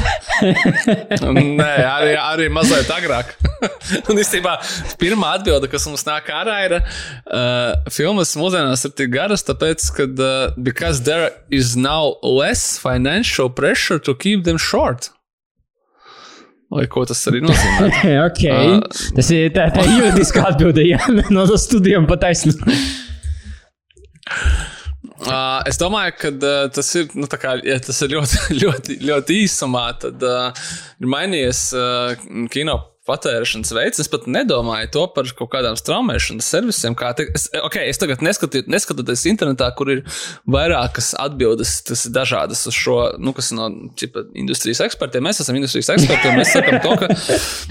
Nē, 1.38 1.70
arī, 1.88 2.12
arī 2.20 2.50
mazliet 2.52 2.92
agrāk. 2.92 3.32
Un 4.10 4.20
īstenībā 4.20 4.58
pirmā 5.00 5.32
atbilde, 5.38 5.70
kas 5.72 5.88
mums 5.88 6.04
nāk 6.04 6.28
ārā, 6.36 6.58
ir, 6.66 6.76
uh, 6.84 7.88
filmas 7.88 8.36
mūsdienās 8.36 8.84
ir 8.84 8.92
tik 9.00 9.14
garas, 9.16 9.46
tāpēc, 9.48 9.88
ka 9.96 10.10
uh, 10.12 10.36
because 10.60 11.08
there 11.08 11.32
is 11.48 11.78
now 11.80 12.18
less 12.20 12.76
financial 12.76 13.48
pressure 13.48 13.96
to 13.98 14.12
keep 14.12 14.44
them 14.44 14.60
short. 14.60 15.08
Lai 16.68 16.84
ko 16.92 17.04
tas 17.08 17.20
arī 17.30 17.40
nozīmē. 17.44 17.90
ok, 18.28 18.42
uh, 18.52 19.04
tas 19.16 19.30
ir 19.32 19.52
tā, 19.56 19.70
tā 19.72 19.84
juridiska 19.88 20.44
atbilde, 20.50 20.84
ja 20.84 21.00
no 21.34 21.46
studijām 21.56 22.08
pataisnu. 22.10 22.56
Uh, 25.18 25.64
es 25.66 25.80
domāju, 25.80 26.12
ka 26.20 26.30
uh, 26.30 26.66
tas 26.70 26.90
ir, 27.00 27.08
nu, 27.18 27.26
kā, 27.26 27.56
ja 27.66 27.78
tas 27.82 27.96
ir 28.04 28.12
ļoti, 28.12 28.42
ļoti, 28.62 28.98
ļoti 29.08 29.40
īsumā, 29.46 29.86
tad 30.04 30.22
uh, 30.22 30.68
ir 31.00 31.10
mainījies 31.10 31.62
uh, 31.74 32.28
kino 32.52 32.78
patērēšanas 33.08 33.72
veids. 33.76 34.02
Es 34.02 34.10
pat 34.12 34.28
nedomāju 34.30 34.90
to 34.94 35.04
par 35.14 35.28
kaut 35.38 35.50
kādām 35.54 35.78
straumēšanas 35.80 36.50
servisiem. 36.54 36.96
Kā 36.98 37.14
te, 37.16 37.28
es, 37.34 37.48
okay, 37.64 37.88
es 37.90 38.00
tagad 38.00 38.22
neskatu, 38.24 38.62
neskatoties 38.70 39.24
internetā, 39.30 39.70
kur 39.78 39.92
ir 39.94 40.04
vairākas 40.50 41.14
atbildes, 41.18 41.78
tas 41.88 42.06
ir 42.08 42.14
dažādas 42.16 42.66
uz 42.68 42.76
šo, 42.76 42.98
nu, 43.22 43.34
kas 43.36 43.50
no 43.56 43.70
ķipa, 43.98 44.28
industrijas 44.38 44.84
ekspertiem. 44.86 45.24
Mēs 45.28 45.42
esam 45.44 45.58
industrijas 45.58 45.92
eksperti, 45.96 46.32
un 46.32 46.40
mēs 46.40 46.54
sakām 46.54 46.80
to, 46.84 46.96
ka. 47.00 47.10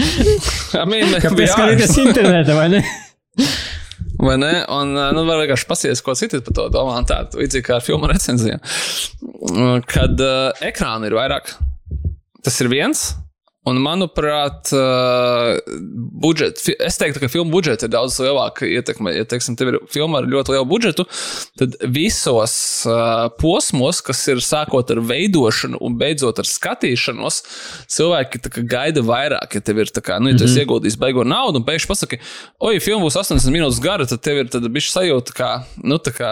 Kāpēc 1.28 1.54
skatīties 1.54 1.98
internetā, 2.04 2.58
vai 2.58 2.70
ne? 2.78 2.84
Vai 4.18 4.38
ne? 4.42 4.52
Un, 4.74 4.96
nu, 5.14 5.24
var 5.28 5.44
vienkārši 5.44 5.68
pasies, 5.70 6.02
ko 6.06 6.16
citi 6.18 6.40
par 6.46 6.56
to 6.58 6.68
domā. 6.74 6.98
Tā 7.08 7.22
ir 7.26 7.44
līdzīga 7.44 7.68
kā 7.68 7.78
ar 7.78 7.86
filmu 7.86 8.10
recenzijām. 8.10 8.64
Kad 9.90 10.24
uh, 10.24 10.66
ekrāna 10.66 11.10
ir 11.10 11.18
vairāk, 11.18 11.54
tas 12.46 12.62
ir 12.64 12.72
viens. 12.74 13.12
Un, 13.68 13.80
manuprāt, 13.84 14.70
uh, 14.76 15.58
budžets, 16.24 16.70
es 16.72 17.00
teiktu, 17.00 17.20
ka 17.20 17.30
filmu 17.32 17.52
budžets 17.52 17.84
ir 17.84 17.92
daudz 17.92 18.16
lielāka 18.24 18.68
ietekme. 18.70 19.12
Ja, 19.18 19.26
teiksim, 19.28 19.58
tev 19.60 19.74
ir 19.74 19.80
filma 19.92 20.22
ar 20.22 20.30
ļoti 20.30 20.56
lielu 20.56 20.68
budžetu, 20.70 21.04
tad 21.60 21.76
visos 21.84 22.56
uh, 22.88 23.28
posmos, 23.42 24.00
kas 24.06 24.24
ir 24.32 24.44
sākot 24.46 24.94
ar 24.96 25.04
veidošanu 25.10 25.82
un 25.84 26.00
beidzot 26.00 26.40
ar 26.40 26.48
skatīšanos, 26.48 27.42
cilvēki 27.98 28.44
kā, 28.48 28.64
gaida 28.78 29.04
vairāk. 29.04 29.60
Ja 29.60 29.66
tev 29.68 29.84
ir, 29.84 29.92
kā, 30.00 30.22
nu, 30.22 30.32
ja 30.32 30.40
tu 30.40 30.46
mm 30.46 30.54
-hmm. 30.54 30.64
ieguldījis 30.64 31.00
baigo 31.02 31.28
naudu 31.28 31.60
un 31.60 31.68
pēkšņi 31.68 31.92
pasaki, 31.92 32.22
oi, 32.60 32.80
filma 32.80 33.04
būs 33.04 33.20
80 33.20 33.52
minūtes 33.52 33.84
gara, 33.84 34.06
tad 34.06 34.24
tev 34.24 34.46
ir 34.46 34.70
bijusi 34.70 34.96
sajūta, 34.96 35.36
kā, 35.36 35.52
nu, 35.84 36.00
tā 36.00 36.16
kā 36.16 36.32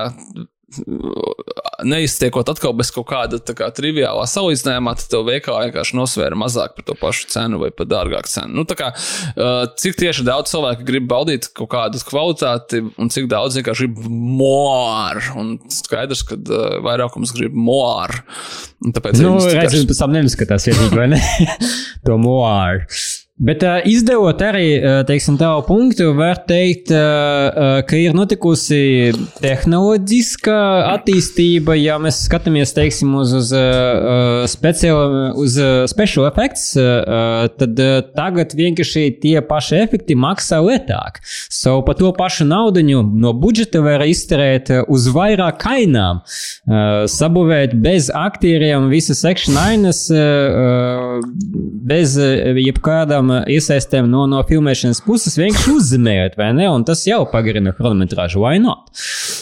neiztiekot 1.86 2.50
atkal 2.52 2.74
bez 2.78 2.92
kaut 2.94 3.08
kāda 3.10 3.40
kā, 3.58 3.68
triviālā 3.76 4.26
salīdzinājumā, 4.30 4.96
tad 5.00 5.12
tev 5.12 5.26
veikalā 5.28 5.68
vienkārši 5.68 5.98
nosvēra 5.98 6.38
mazāk 6.40 6.76
par 6.78 6.88
to 6.88 6.96
pašu 7.00 7.28
cenu 7.34 7.60
vai 7.62 7.72
pat 7.76 7.90
dārgāku 7.92 8.32
cenu. 8.32 8.62
Nu, 8.62 8.66
kā, 8.68 8.92
cik 9.82 10.00
tieši 10.02 10.26
daudz 10.28 10.54
cilvēku 10.54 10.88
grib 10.88 11.10
baudīt 11.12 11.50
kaut 11.58 11.72
kādu 11.74 12.02
kvalitāti, 12.06 12.84
un 13.02 13.12
cik 13.14 13.30
daudz 13.32 13.60
vienkārši 13.60 13.90
grib 13.90 14.08
mūru. 14.40 15.26
Un 15.42 15.54
skaidrs, 15.74 16.24
ka 16.28 16.40
vairākums 16.86 17.36
grib 17.36 17.58
mūru. 17.58 18.24
Tāpēc 18.96 19.22
nu, 19.24 19.36
reizēm 19.42 19.90
pēc 19.90 20.02
tam 20.02 20.16
neskatās, 20.16 20.70
vai 20.94 21.12
ne? 21.16 21.22
to 22.06 22.20
mūru. 22.22 22.86
Bet 23.36 23.66
uh, 23.68 23.82
izdevot 23.84 24.40
arī 24.40 24.78
teiksim, 25.04 25.36
tādu 25.36 25.66
punktu, 25.68 26.06
var 26.16 26.38
teikt, 26.48 26.88
uh, 26.96 27.82
ka 27.84 27.98
ir 28.00 28.14
notikusi 28.16 29.12
tehnoloģiska 29.44 30.56
attīstība. 30.94 31.76
Ja 31.76 31.98
mēs 32.00 32.22
skatāmies 32.30 32.72
teiksim, 32.78 33.12
uz, 33.20 33.34
uz, 33.36 33.50
uh, 33.52 34.46
speciālu, 34.48 35.34
uz 35.44 35.58
special 35.92 36.30
effects, 36.30 36.70
uh, 36.80 37.50
tad 37.60 37.82
uh, 37.84 37.98
tagad 38.16 38.56
vienkārši 38.56 39.04
tie 39.20 39.36
paši 39.44 39.82
efekti 39.82 40.16
maksā 40.16 40.62
lētāk. 40.64 41.20
So 41.52 41.82
par 41.84 42.00
to 42.00 42.14
pašu 42.16 42.48
naudu 42.48 42.86
no 42.88 43.36
budžeta 43.36 43.84
var 43.84 44.06
izterēt 44.08 44.72
uz 44.88 45.10
vairāk 45.12 45.60
kainām, 45.66 46.24
uh, 46.24 47.04
sabūvēt 47.12 47.76
bez 47.84 48.08
aktieriem 48.16 48.88
visas 48.96 49.26
action 49.28 49.60
ainas, 49.60 50.06
uh, 50.08 51.20
bez 51.84 52.16
jebkādām 52.16 53.25
tiešām 53.26 53.32
eh, 53.34 53.56
iesaistēm 53.56 54.10
no, 54.10 54.26
no 54.28 54.42
filmēšanas 54.46 55.02
puses 55.06 55.38
vienkārši 55.38 55.74
uzzemējot, 55.76 56.38
vai 56.38 56.54
ne? 56.54 56.68
Un 56.70 56.86
tas 56.86 57.06
jau 57.06 57.26
pagarina 57.32 57.74
chronometrāžu, 57.74 58.42
vai 58.42 58.60
not? 58.60 58.92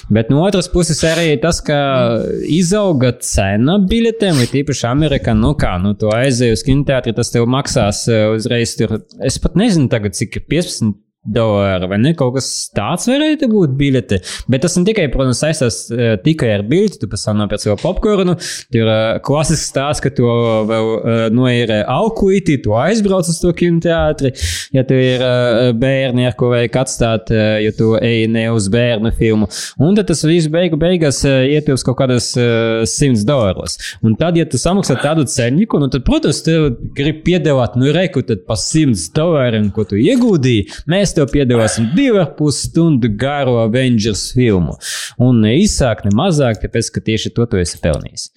Bet 0.10 0.30
no 0.30 0.44
otras 0.44 0.70
puses 0.70 1.02
arī 1.04 1.40
tas, 1.42 1.62
ka 1.62 2.20
izauga 2.48 3.14
cena 3.20 3.80
biļetēm, 3.80 4.40
vai 4.40 4.48
tīpaši 4.52 4.88
Amerikā, 4.90 5.34
nu 5.36 5.54
kā, 5.56 5.78
nu 5.82 5.94
to 5.96 6.12
aizēju 6.14 6.58
uz 6.58 6.64
kinoteātri, 6.64 7.16
tas 7.16 7.32
tev 7.32 7.48
maksās 7.48 8.08
eh, 8.08 8.28
uzreiz 8.34 8.76
tur, 8.78 9.02
es 9.24 9.40
pat 9.40 9.58
nezinu 9.60 9.90
tagad, 9.92 10.16
cik 10.16 10.40
ir 10.40 10.48
15. 10.50 10.94
Dolāri, 11.24 11.88
vai 11.88 12.00
ne? 12.02 12.14
Kaut 12.18 12.36
kas 12.38 12.48
tāds 12.76 13.08
varētu 13.08 13.48
būt 13.52 13.76
biļete. 13.80 14.20
Bet 14.52 14.64
tas 14.66 14.76
ne 14.78 14.84
tikai, 14.88 15.08
protams, 15.14 15.40
saistās 15.44 15.80
uh, 15.94 16.16
tikai 16.24 16.52
ar 16.58 16.66
biļeti, 16.68 17.00
tu 17.02 17.10
pēc 17.12 17.26
tam 17.28 17.40
nopērci 17.40 17.70
vēl 17.72 17.80
popkornu. 17.82 18.36
Tur 18.74 18.82
ir 18.82 18.92
uh, 18.92 19.22
klasisks 19.24 19.70
stāsts, 19.72 20.04
ka 20.04 20.12
tu 20.14 20.28
vēl 20.70 20.90
uh, 20.94 21.24
noīri 21.34 21.80
alkuīti, 21.90 22.60
tu 22.66 22.76
aizbrauc 22.78 23.30
uz 23.32 23.40
to 23.42 23.54
kinoteātri. 23.56 24.34
Ja 24.76 24.84
tu 24.88 24.98
ir 25.00 25.24
uh, 25.24 25.72
bērni, 25.78 26.28
ar 26.28 26.38
ko 26.40 26.52
vajag 26.54 26.80
atstāt, 26.84 27.32
uh, 27.34 27.56
ja 27.64 27.72
tu 27.78 27.94
ej 28.00 28.28
ne 28.32 28.46
uz 28.54 28.68
bērnu 28.74 29.14
filmu. 29.18 29.50
Un 29.84 29.96
tad 29.98 30.12
tas 30.12 30.26
viss 30.28 30.52
beigu 30.52 30.80
beigās 30.82 31.24
uh, 31.28 31.44
ietilps 31.48 31.86
kaut 31.88 32.00
kādas 32.02 32.34
uh, 32.40 32.84
100 32.90 33.24
dolāros. 33.30 33.80
Un 34.04 34.18
tad, 34.20 34.38
ja 34.40 34.48
tu 34.50 34.60
samaksā 34.60 35.00
tādu 35.02 35.26
ceļniku, 35.30 35.80
nu 35.82 35.90
tad, 35.94 36.04
protams, 36.08 36.44
tev 36.46 36.74
grib 36.98 37.24
piedāvāt, 37.26 37.78
nu 37.80 37.94
reku 37.96 38.26
tad 38.28 38.44
pa 38.48 38.58
100 38.60 39.08
dolāriem, 39.16 39.72
ko 39.74 39.88
tu 39.88 40.00
ieguldīji. 40.00 40.68
Mēs 40.92 41.13
mēs 41.14 41.18
tev 41.18 41.32
piedāvāsim 41.34 41.92
divu 41.96 42.22
ar 42.22 42.34
pus 42.38 42.64
stundu 42.68 43.10
garu 43.10 43.60
Avengers 43.62 44.32
filmu. 44.34 44.78
Un 45.20 45.42
ne 45.42 45.56
īsāk, 45.62 46.06
ne 46.06 46.14
mazāk, 46.16 46.62
tāpēc, 46.64 46.92
ka 46.92 47.02
tieši 47.02 47.34
to 47.36 47.46
tu 47.46 47.58
esi 47.58 47.80
pelnījis. 47.82 48.32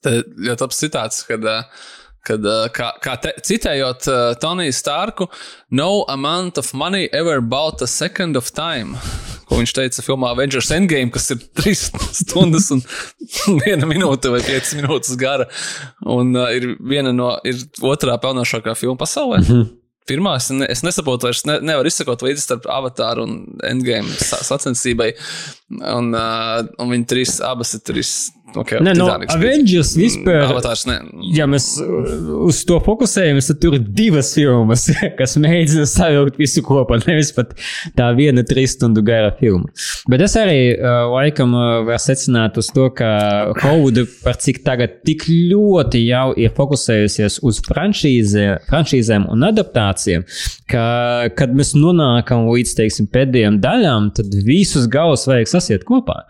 Tad 0.00 0.30
ļoti 0.38 0.64
labs 0.64 0.78
citāts, 0.80 1.24
kad, 1.28 1.44
kad 2.24 2.46
kā, 2.72 2.92
kā 3.02 3.16
te, 3.20 3.34
citējot 3.44 4.06
uh, 4.08 4.20
Toniju 4.40 4.72
Starku, 4.72 5.28
no 5.70 6.04
amount 6.08 6.58
of 6.58 6.72
money 6.72 7.08
ever 7.12 7.40
bought 7.40 7.82
a 7.82 7.86
second 7.86 8.36
of 8.36 8.52
time. 8.52 8.96
Ko 9.50 9.58
viņš 9.58 9.72
teica 9.74 10.02
filmā 10.06 10.30
Avengers 10.30 10.70
Endgame, 10.70 11.10
kas 11.10 11.32
ir 11.34 11.40
trīs 11.58 11.88
stundas 12.14 12.70
un 12.70 12.84
viena 13.64 13.88
minūte 13.90 14.30
vai 14.30 14.40
piecas 14.46 14.76
minūtes 14.78 15.18
gara. 15.20 15.50
Un 16.06 16.32
uh, 16.38 16.48
ir 16.54 16.78
viena 16.78 17.12
no, 17.12 17.34
ir 17.44 17.58
otrā 17.82 18.14
pelnošākā 18.22 18.78
filma 18.78 19.02
pasaulē. 19.02 19.42
Mm 19.42 19.50
-hmm 19.50 19.79
pirmā, 20.08 20.36
es, 20.40 20.48
ne, 20.54 20.66
es 20.70 20.84
nesaprotu, 20.86 21.28
vairs 21.28 21.44
ne, 21.48 21.58
nevaru 21.64 21.90
izsekot 21.90 22.24
līdzi 22.24 22.44
starp 22.44 22.68
avatāru 22.70 23.26
un 23.26 23.36
endgame 23.66 24.12
sacensībai. 24.20 25.12
Un, 25.78 26.10
uh, 26.16 26.60
un 26.82 26.94
viņi 26.94 27.08
trīs, 27.10 27.36
abas 27.46 27.76
ir 27.76 27.84
trīs 27.86 28.14
Okay, 28.56 28.80
Nē, 28.82 28.94
no 28.98 29.06
Avengers 29.30 29.92
vispār. 29.98 30.42
Avatars, 30.48 30.82
ne. 30.88 30.96
Ja 31.36 31.46
mēs 31.50 31.76
uz 31.80 32.62
to 32.66 32.80
fokusējamies, 32.82 33.50
tad 33.52 33.60
tur 33.62 33.76
ir 33.78 33.84
divas 33.84 34.32
filmas, 34.34 34.86
kas 35.18 35.36
mēģina 35.40 35.86
savilkt 35.88 36.40
visu 36.40 36.64
kopā. 36.66 36.98
Nevis 37.06 37.30
pat 37.36 37.54
tā 37.98 38.10
viena 38.16 38.42
trīs 38.46 38.74
stundu 38.76 39.04
gara 39.06 39.30
filma. 39.38 39.70
Bet 40.10 40.24
es 40.26 40.34
arī 40.40 40.58
uh, 40.74 41.06
laikam 41.12 41.54
uh, 41.54 41.68
varu 41.86 42.02
secināt 42.02 42.58
uz 42.60 42.70
to, 42.74 42.88
ka 42.96 43.10
Hovuda 43.62 44.06
par 44.24 44.38
cik 44.40 44.62
tagad 44.66 45.00
tik 45.06 45.26
ļoti 45.28 46.02
jau 46.06 46.30
ir 46.38 46.54
fokusējusies 46.56 47.40
uz 47.46 47.60
franšīzē, 47.68 48.46
franšīzēm 48.70 49.28
un 49.30 49.46
adaptācijām, 49.50 50.26
ka, 50.70 50.84
kad 51.38 51.54
mēs 51.56 51.74
nonākam 51.78 52.48
līdz, 52.50 52.74
teiksim, 52.80 53.10
pēdējām 53.12 53.60
daļām, 53.62 54.10
tad 54.18 54.34
visus 54.46 54.88
galus 54.90 55.26
vajag 55.30 55.50
sasiet 55.50 55.86
kopā. 55.88 56.22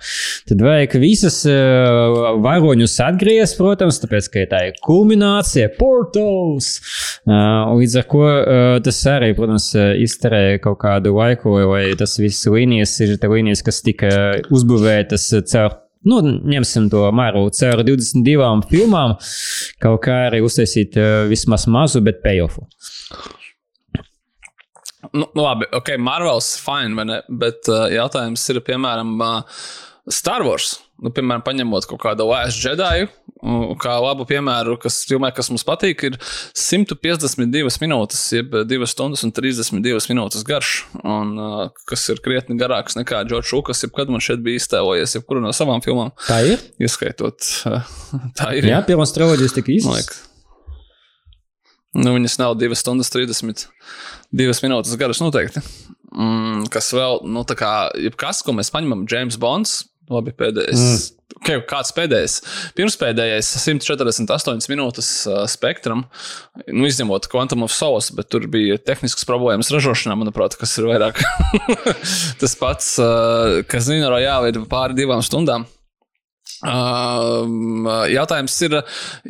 Tad 0.51 0.65
vajag 0.65 0.99
visas 1.01 1.43
uh, 1.49 2.10
varoņus 2.45 2.97
atgriezt, 3.07 3.59
protams, 3.61 4.01
tāpēc, 4.03 4.31
ka 4.33 4.47
tā 4.51 4.63
ir 4.71 4.81
kulminācija, 4.85 5.71
portals. 5.79 6.73
Līdz 7.27 7.99
ar 8.01 8.09
to 8.13 8.25
tas 8.87 9.03
arī, 9.11 9.35
protams, 9.39 9.71
izterē 9.77 10.59
kaut 10.65 10.81
kādu 10.85 11.15
laiku, 11.19 11.59
vai 11.71 11.85
tas 11.99 12.19
viss 12.21 12.49
līnijas 12.51 12.97
ir 13.05 13.17
līnijas, 13.21 13.65
kas 13.67 13.83
tika 13.87 14.11
uzbūvētas 14.51 15.31
caur 15.51 15.79
nu, 16.09 16.21
ņemsim 16.25 16.89
to 16.93 17.05
mēru 17.17 17.49
caur 17.57 17.83
22 17.87 18.71
filmām, 18.71 19.17
kaut 19.83 20.01
kā 20.07 20.17
arī 20.31 20.43
uztaisīt 20.45 20.97
uh, 21.01 21.11
vismaz 21.31 21.67
mazu, 21.71 22.03
bet 22.05 22.23
payoffu. 22.25 22.67
Nu, 25.11 25.27
nu, 25.27 25.43
labi, 25.43 25.67
ok, 25.75 25.95
Marvels 26.01 26.53
fine, 26.61 26.95
vai 26.99 27.07
ne? 27.09 27.21
Bet 27.43 27.69
uh, 27.73 27.89
jautājums 27.93 28.45
ir, 28.53 28.61
piemēram, 28.65 29.17
uh, 29.25 29.65
Star 30.11 30.45
Wars 30.47 30.79
nu, 31.01 31.13
piemēram, 31.15 31.43
paņemot 31.47 31.87
kaut 31.91 32.01
kādu 32.03 32.27
Last 32.29 32.61
Jedi, 32.63 33.09
kā 33.81 33.97
labu 34.03 34.27
piemēru, 34.29 34.77
kas 34.81 35.01
filmē, 35.09 35.31
kas 35.37 35.51
mums 35.53 35.65
patīk, 35.67 36.05
ir 36.09 36.19
152 36.59 37.81
minūtes, 37.83 38.23
jeb 38.37 38.57
2 38.69 38.89
stundas 38.91 39.25
un 39.27 39.35
32 39.37 40.11
minūtes 40.13 40.45
garš, 40.47 40.75
un 41.01 41.35
kas 41.89 42.07
ir 42.13 42.23
krietni 42.25 42.59
garāks 42.61 42.99
nekā 42.99 43.23
Džordžs 43.29 43.55
Lukas, 43.57 43.85
jebkad 43.87 44.13
man 44.13 44.25
šeit 44.25 44.45
bija 44.45 44.61
iztēlojies, 44.61 45.17
jebkuru 45.19 45.45
no 45.45 45.55
savām 45.57 45.85
filmām. 45.85 46.13
Tā 46.29 46.43
ir? 46.53 46.65
Ieskaitot, 46.83 47.41
tā 48.39 48.53
ir. 48.59 48.69
Jā, 48.69 48.83
pirmā 48.89 49.09
strauģis 49.09 49.57
tika 49.57 49.73
īsts. 49.77 50.27
Nu, 51.97 52.13
viņas 52.15 52.37
nav 52.39 52.55
2 52.61 52.77
stundas 52.79 53.11
32 53.11 54.63
minūtes 54.63 54.99
garas 55.01 55.23
noteikti. 55.23 55.63
Mm, 56.11 56.67
kas 56.71 56.91
vēl, 56.95 57.23
nu, 57.31 57.43
tā 57.47 57.57
kā, 57.59 57.71
jebkas, 57.99 58.43
ko 58.47 58.55
mēs 58.55 58.71
paņemam, 58.75 59.07
James 59.11 59.39
Bonds, 59.41 59.81
Labi, 60.11 60.35
pēdējais. 60.35 60.81
Mm. 60.83 61.17
Okay, 61.41 61.61
kāds 61.71 61.93
pēdējais? 61.95 62.37
Pirmspēdējais 62.77 63.49
148 63.63 64.67
minūtes 64.73 65.11
uh, 65.31 65.45
spektram, 65.49 66.03
nu, 66.67 66.89
izņemot 66.89 67.29
Quantum 67.31 67.63
of 67.65 67.73
Souls, 67.73 68.11
bet 68.17 68.29
tur 68.35 68.49
bija 68.51 68.81
tehniskas 68.83 69.25
problēmas 69.29 69.71
ražošanā, 69.73 70.19
manuprāt, 70.19 70.59
kas 70.59 70.75
ir 70.81 70.91
vairāk 70.91 71.23
tas 72.43 72.57
pats, 72.59 72.97
uh, 73.01 73.61
kas 73.71 73.87
Zina 73.87 74.11
Royale 74.11 74.51
ir 74.51 74.61
pāri 74.71 74.99
divām 74.99 75.23
stundām. 75.25 75.69
Uh, 76.61 77.47
jautājums 78.11 78.59
ir, 78.67 78.81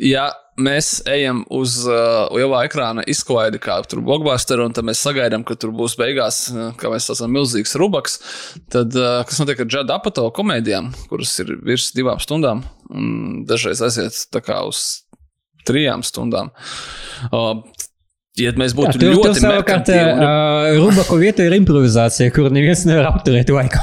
ja 0.03 0.25
mēs 0.59 1.01
ejam 1.09 1.43
uz 1.53 1.77
uh, 1.87 2.27
lielā 2.35 2.65
ekrāna 2.67 3.05
izklaidi, 3.09 3.61
kā 3.61 3.77
tur 3.87 4.01
blockbuster, 4.05 4.61
un 4.63 4.75
tad 4.75 4.87
mēs 4.87 5.03
sagaidām, 5.03 5.45
ka 5.47 5.55
tur 5.59 5.73
būs 5.75 5.95
beigās, 5.99 6.43
uh, 6.51 6.71
kā 6.79 6.91
mēs 6.91 7.07
saucam, 7.09 7.31
milzīgs 7.37 7.77
rubaks. 7.79 8.19
Tad, 8.73 8.95
uh, 8.97 9.21
kas 9.27 9.39
notiek 9.41 9.63
ar 9.63 9.69
Džada 9.69 9.99
Apato 9.99 10.27
komēdijām, 10.35 10.91
kuras 11.11 11.33
ir 11.43 11.55
virs 11.65 11.91
divām 11.97 12.19
stundām, 12.23 12.65
un 12.91 13.45
dažreiz 13.49 13.83
aiziet 13.85 14.25
tā 14.33 14.43
kā 14.43 14.61
uz 14.67 15.03
trijām 15.67 16.05
stundām. 16.05 16.51
Uh, 17.31 17.61
Ja 18.39 18.53
mēs 18.55 18.71
būtu 18.71 18.95
Jā, 18.95 19.11
ļoti 19.11 19.41
merkantili... 19.43 20.11
Uh, 20.15 20.77
Rubaku 20.79 21.17
vieta 21.19 21.43
ir 21.43 21.51
improvizācija, 21.57 22.31
kur 22.31 22.47
neviens 22.53 22.85
nevar 22.87 23.09
apturēt 23.09 23.51
laiku. 23.51 23.81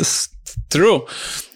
Tas 0.00 0.14
true. 0.72 1.02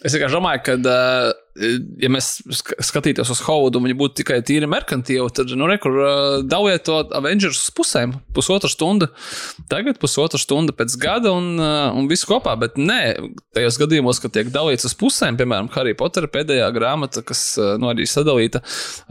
Es 0.04 0.12
vienkārši 0.12 0.36
domāju, 0.36 0.60
ka, 0.66 0.76
uh, 0.76 1.45
ja 1.56 2.10
mēs 2.12 2.40
skatītos 2.84 3.30
uz 3.32 3.40
Hovudu, 3.46 3.80
un 3.80 3.86
viņi 3.88 3.96
būtu 3.98 4.18
tikai 4.20 4.38
tīri 4.46 4.68
merkantīvi, 4.70 5.26
tad, 5.36 5.52
nu, 5.56 5.68
rekur, 5.70 5.96
uh, 6.00 6.36
daudziet 6.46 6.84
to 6.88 6.98
Avengers 7.16 7.60
uz 7.60 7.72
pusēm, 7.76 8.14
pusotra 8.36 8.70
stunda, 8.72 9.08
tagad 9.72 10.00
pusotra 10.02 10.40
stunda 10.40 10.74
pēc 10.76 10.98
gada 11.00 11.32
un, 11.36 11.54
uh, 11.60 11.96
un 11.96 12.10
viss 12.10 12.28
kopā. 12.28 12.56
Bet 12.60 12.78
nē, 12.80 13.00
tajos 13.56 13.80
gadījumos, 13.82 14.20
kad 14.22 14.34
tiek 14.36 14.52
dalīts 14.54 14.88
uz 14.88 14.96
pusēm, 14.98 15.38
piemēram, 15.40 15.70
Harry 15.76 15.96
Potter 15.98 16.28
pēdējā 16.32 16.68
grāmata, 16.76 17.24
kas 17.26 17.48
nu, 17.80 17.90
arī 17.92 18.08
sadalīta, 18.10 18.62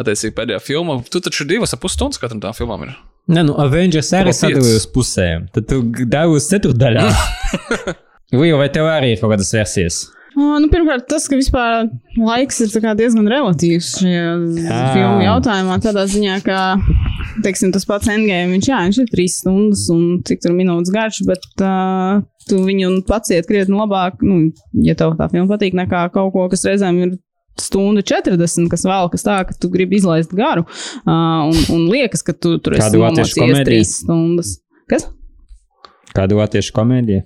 attiecīgi 0.02 0.36
pēdējā 0.38 0.62
filma, 0.64 1.00
tu 1.10 1.22
taču 1.24 1.48
divas 1.50 1.76
ap 1.76 1.84
pusstundas 1.86 2.22
katram 2.22 2.43
tām 2.43 2.58
filmām. 2.58 2.88
Ir. 2.88 2.96
Nē, 3.36 3.46
nu, 3.48 3.56
Avengers 3.62 4.12
arī 4.18 4.34
sadalīja 4.38 4.82
uz 4.84 4.89
pusēm, 4.93 5.50
tad 5.56 5.70
tu 5.72 5.82
devi 5.89 6.38
uz 6.38 6.50
ceturdaļā. 6.52 7.08
Vai 8.36 8.68
tev 8.74 8.89
arī 8.89 9.14
ir 9.14 9.22
kaut 9.22 9.32
kādas 9.32 9.54
versijas? 9.56 10.04
Nu, 10.36 10.68
pirmkārt, 10.68 11.06
tas, 11.08 11.30
ka 11.32 11.38
vispār 11.40 11.88
laiks 12.20 12.60
ir 12.66 12.72
diezgan 13.00 13.30
relatīvs 13.32 13.94
šajā 14.02 14.34
filmu 14.92 15.24
jautājumā, 15.24 15.78
tādā 15.84 16.04
ziņā, 16.12 16.40
ka 16.44 16.60
teiksim, 17.46 17.72
tas 17.76 17.88
pats 17.88 18.10
endgame, 18.12 18.52
viņš, 18.52 18.68
jā, 18.68 18.82
viņš 18.88 19.00
ir 19.04 19.12
trīs 19.14 19.38
stundas 19.40 19.86
un 19.94 20.20
cik 20.28 20.44
tur 20.44 20.56
minūtes 20.58 20.92
garš, 20.96 21.22
bet 21.30 21.46
uh, 21.64 22.20
tu 22.50 22.60
viņu 22.68 23.06
paciet 23.08 23.48
krietni 23.48 23.80
labāk, 23.80 24.20
nu, 24.28 24.52
ja 24.86 24.98
tev 25.00 25.16
tā 25.20 25.30
filma 25.32 25.48
patīk, 25.56 25.78
nekā 25.80 26.08
kaut 26.16 26.34
ko, 26.36 26.50
kas 26.52 26.68
reizēm 26.68 27.02
ir 27.06 27.16
stundu 27.62 28.04
40, 28.04 28.68
kas 28.72 28.84
vēl 28.84 29.12
kas 29.14 29.24
tā, 29.24 29.40
ka 29.48 29.56
tu 29.56 29.72
gribi 29.72 30.02
izlaist 30.02 30.36
garu 30.36 30.66
uh, 30.68 31.48
un, 31.48 31.60
un 31.72 31.88
liekas, 31.92 32.26
ka 32.28 32.36
tu 32.36 32.58
tur 32.60 32.76
esi 32.76 33.00
nomocījies 33.00 33.64
trīs 33.68 34.00
stundas. 34.04 34.58
Kas? 34.92 35.08
Kādu 36.16 36.44
latviešu 36.44 36.76
komēdiju? 36.76 37.24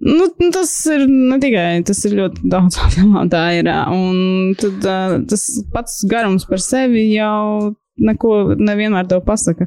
Nu, 0.00 0.30
tas 0.54 0.70
ir 0.88 1.04
ne 1.08 1.36
tikai 1.42 1.82
tas, 1.84 2.00
ir 2.08 2.16
ļoti 2.16 2.48
daudz 2.48 2.80
filmām. 2.94 3.28
Tā 3.32 3.44
ir. 3.58 3.68
Un 3.92 4.54
tad, 4.60 4.80
tas 5.28 5.46
pats 5.74 6.00
garums 6.08 6.48
par 6.48 6.62
sevi 6.64 7.10
jau 7.12 7.74
neko 8.00 8.56
nevienmēr 8.56 9.08
tev 9.10 9.22
pasaka. 9.26 9.66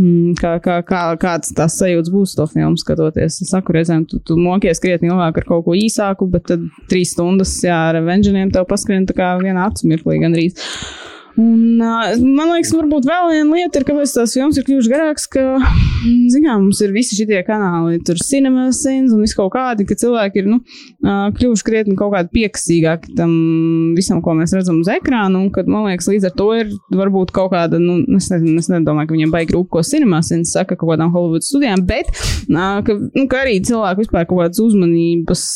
Mm, 0.00 0.32
kā, 0.40 0.56
kā, 0.64 0.78
kā, 0.88 1.02
kāds 1.20 1.52
tās 1.56 1.76
sajūtas 1.78 2.12
būs 2.14 2.34
to 2.38 2.46
filmu 2.50 2.80
skatoties. 2.80 3.40
Es 3.44 3.52
saku, 3.52 3.76
reizēm 3.76 4.06
tu, 4.10 4.20
tu 4.24 4.38
mokies 4.40 4.80
krietni 4.82 5.12
ilgāk 5.12 5.42
ar 5.42 5.48
kaut 5.48 5.66
ko 5.68 5.76
īsāku, 5.78 6.28
bet 6.32 6.48
tad 6.50 6.64
trīs 6.90 7.12
stundas 7.14 7.52
jā, 7.64 7.76
ar 7.90 8.00
Avengeriem 8.00 8.52
tev 8.54 8.66
paskrien 8.70 9.06
tā 9.08 9.16
kā 9.18 9.34
vienā 9.42 9.68
acu 9.68 9.90
mirklī 9.90 10.18
gandrīz. 10.24 10.70
Un, 11.34 11.80
man 11.80 12.50
liekas, 12.52 12.70
varbūt 12.76 13.08
vēl 13.08 13.32
viena 13.32 13.56
lieta 13.56 13.80
ir, 13.80 13.84
kāpēc 13.88 14.12
tās 14.14 14.36
filmas 14.36 14.58
ir 14.60 14.66
kļuvušas 14.68 14.90
garākas, 14.92 15.24
ka, 15.32 15.42
zinām, 16.30 16.68
mums 16.68 16.78
ir 16.84 16.94
visi 16.94 17.18
šie 17.18 17.40
kanāli, 17.46 17.98
tur 18.06 18.20
cinemasins 18.22 19.10
un 19.10 19.24
viss 19.24 19.34
kaut 19.34 19.50
kādi, 19.56 19.86
ka 19.88 19.96
cilvēki 19.98 20.44
ir, 20.44 20.52
nu, 20.52 20.60
kļuvuši 21.02 21.66
krietni 21.66 21.98
kaut 21.98 22.14
kādi 22.14 22.30
piekasīgāki 22.38 23.16
tam 23.18 23.34
visam, 23.98 24.22
ko 24.22 24.36
mēs 24.38 24.54
redzam 24.54 24.78
uz 24.84 24.92
ekrāna, 24.94 25.40
un, 25.40 25.50
kad, 25.54 25.66
man 25.70 25.88
liekas, 25.88 26.12
līdz 26.12 26.30
ar 26.30 26.38
to 26.38 26.48
ir 26.60 26.72
varbūt 26.94 27.34
kaut 27.34 27.50
kāda, 27.56 27.82
nu, 27.82 27.98
es, 28.14 28.30
nezinu, 28.30 28.54
es 28.62 28.70
nedomāju, 28.70 29.10
ka 29.10 29.18
viņiem 29.18 29.34
baigi 29.34 29.58
rūp, 29.58 29.72
ko 29.74 29.82
cinemasins 29.82 30.54
saka 30.54 30.78
kaut 30.78 30.94
kādām 30.94 31.10
Hollywood 31.16 31.46
studijām, 31.46 31.82
bet, 31.88 32.14
ka, 32.46 33.00
nu, 33.10 33.26
ka 33.26 33.42
arī 33.42 33.58
cilvēki 33.66 34.06
vispār 34.06 34.30
kaut 34.30 34.44
kādas 34.44 34.62
uzmanības 34.62 35.48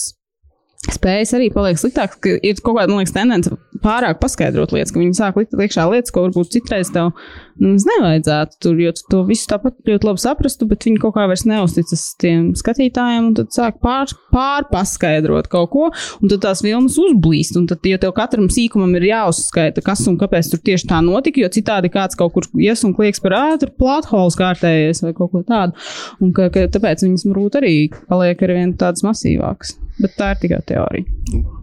spējas 0.86 1.34
arī 1.34 1.48
paliek 1.52 1.78
sliktākas, 1.80 2.20
ka 2.22 2.36
ir 2.38 2.60
kaut 2.62 2.78
kāda, 2.78 2.92
man 2.92 3.02
liekas, 3.02 3.14
tendence 3.16 3.50
pārāk 3.82 4.20
paskaidrot 4.22 4.72
lietas, 4.74 4.92
ka 4.94 5.00
viņi 5.00 5.16
sāk 5.18 5.38
likt 5.38 5.54
iekšā 5.54 5.84
lietas, 5.90 6.12
ko 6.14 6.24
varbūt 6.24 6.52
citreiz 6.54 6.90
tev 6.94 7.10
nu, 7.58 7.74
nevajadzētu 7.74 8.58
tur, 8.62 8.78
jo 8.82 8.92
tu 8.94 9.04
to 9.10 9.22
visu 9.28 9.48
tāpat 9.50 9.76
ļoti 9.86 10.06
labi 10.08 10.22
saprastu, 10.22 10.68
bet 10.70 10.86
viņi 10.86 11.00
kaut 11.02 11.16
kā 11.16 11.26
vairs 11.30 11.44
neusticas 11.50 12.04
tiem 12.22 12.52
skatītājiem, 12.58 13.30
un 13.30 13.36
tad 13.38 13.50
sāk 13.54 13.80
pār, 13.82 14.14
pārpaskaidrot 14.34 15.50
kaut 15.52 15.72
ko, 15.74 15.88
un 16.22 16.32
tad 16.32 16.44
tās 16.46 16.62
vilnas 16.64 16.98
uzblīst, 17.02 17.58
un 17.58 17.66
tad, 17.70 17.82
ja 17.86 17.98
tev 18.02 18.14
katram 18.16 18.46
sīkumam 18.52 18.94
ir 18.98 19.08
jāuzskaita, 19.10 19.84
kas 19.86 20.06
un 20.10 20.18
kāpēc 20.20 20.52
tur 20.54 20.62
tieši 20.70 20.88
tā 20.90 21.02
notika, 21.04 21.42
jo 21.42 21.50
citādi 21.58 21.92
kāds 21.94 22.18
kaut 22.18 22.34
kur 22.36 22.48
ies 22.62 22.86
un 22.86 22.94
klieks 22.98 23.22
par 23.24 23.36
ātru 23.40 23.74
plāthols 23.78 24.38
kārtējies 24.38 25.04
vai 25.04 25.12
kaut 25.18 25.34
ko 25.34 25.44
tādu, 25.46 25.76
un 26.22 26.32
ka, 26.36 26.48
ka 26.54 26.68
tāpēc 26.78 27.06
viņas 27.06 27.28
varbūt 27.28 27.60
arī 27.62 27.76
paliek 28.08 28.46
ar 28.46 28.56
vien 28.60 28.74
tādas 28.78 29.06
masīvākas. 29.06 29.76
Bet 29.98 30.18
tā 30.18 30.32
ir 30.34 30.42
tikai 30.44 30.60
teorija. 30.66 31.57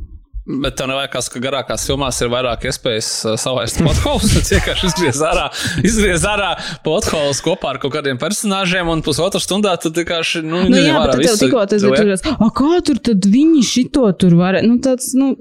Bet 0.45 0.75
tev 0.77 0.91
nevajag, 0.91 1.15
ka 1.33 1.39
garākās 1.41 1.87
filmās 1.89 2.19
ir 2.21 2.29
vairāk 2.29 2.67
iespējas 2.69 3.07
savāst 3.41 3.79
potholus. 3.81 4.29
Tas 4.35 4.51
vienkārši 4.53 4.89
izgriez 4.91 5.21
ārā, 5.25 5.45
izgriez 5.81 6.25
ārā 6.29 6.51
potholus 6.85 7.39
kopā 7.41 7.71
ar 7.73 7.79
kaut 7.81 7.95
kādiem 7.95 8.19
personāžiem, 8.21 8.85
un 8.93 9.01
pusotru 9.05 9.41
stundā 9.41 9.73
tad 9.81 9.97
vienkārši. 9.97 10.43
Nu, 10.45 10.61
nu 10.69 10.83
jā, 10.83 10.99
bet 11.01 11.23
tev 11.25 11.39
tikko 11.41 11.63
tas 11.71 11.81
bija 11.81 12.03
tāds, 12.11 12.25
ah, 12.35 12.51
kā 12.53 12.77
tur 12.85 12.99
tad 13.09 13.25
viņi 13.25 13.63
šito 13.65 14.05
tur 14.21 14.35
varēja. 14.37 14.67
Nu, 14.69 14.77
tāds, 14.85 15.07
nu, 15.17 15.31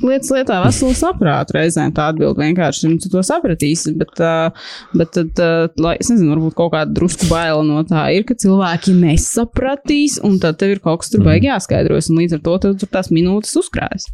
lietas 0.00 0.32
lietā 0.32 0.62
veselu 0.64 0.96
saprātu 0.96 1.58
reizēm 1.58 1.92
tā 1.92 2.08
atbild 2.14 2.40
vienkārši, 2.40 2.86
un 2.88 2.96
tu 3.02 3.12
to 3.12 3.20
sapratīsi. 3.26 3.92
Bet, 4.00 4.24
uh, 4.24 4.72
bet 4.96 5.12
tad, 5.18 5.34
uh, 5.36 5.66
lai, 5.84 5.98
es 6.00 6.08
nezinu, 6.08 6.32
varbūt 6.32 6.56
kaut 6.62 6.72
kāda 6.78 6.96
drusku 6.96 7.28
baila 7.28 7.60
no 7.66 7.84
tā 7.84 8.06
ir, 8.16 8.24
ka 8.24 8.38
cilvēki 8.40 8.96
nesapratīs, 9.02 10.16
un 10.24 10.40
tad 10.40 10.56
tev 10.64 10.78
ir 10.78 10.82
kaut 10.86 11.04
kas 11.04 11.12
tur 11.12 11.28
baigi 11.28 11.52
jāskaidrojas, 11.52 12.08
un 12.08 12.24
līdz 12.24 12.38
ar 12.38 12.44
to 12.48 12.58
tev 12.64 12.80
tur 12.80 12.94
tās 12.96 13.12
minūtes 13.12 13.52
uzkrājas. 13.60 14.08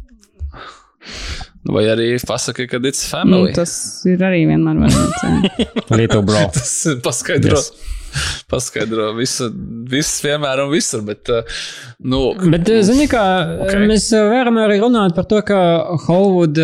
Vai 1.67 1.83
arī 1.91 2.13
pasaki, 2.23 2.67
ka 2.69 2.79
it's 2.87 3.03
family. 3.09 3.51
Nu, 3.51 3.55
tas 3.55 3.73
ir 4.07 4.23
arī 4.23 4.45
vienmēr 4.47 4.79
variants. 4.85 5.51
Little 5.99 6.23
bro. 6.23 6.47
tas 6.55 6.73
paskaidro. 7.03 7.59
Yes. 7.59 7.95
Paskaidro 8.49 9.11
visu, 9.17 9.49
visu 9.91 10.27
vienmēr 10.29 10.63
un 10.63 10.71
visur. 10.71 11.03
Bet, 11.05 11.27
uh, 11.33 11.59
nu, 12.07 12.31
bet 12.53 12.71
zini, 12.87 13.09
kā 13.11 13.23
okay. 13.67 13.83
mēs 13.89 14.09
varam 14.15 14.61
arī 14.63 14.79
runāt 14.83 15.17
par 15.17 15.27
to, 15.29 15.41
ka 15.45 15.59
Hollywood 16.07 16.61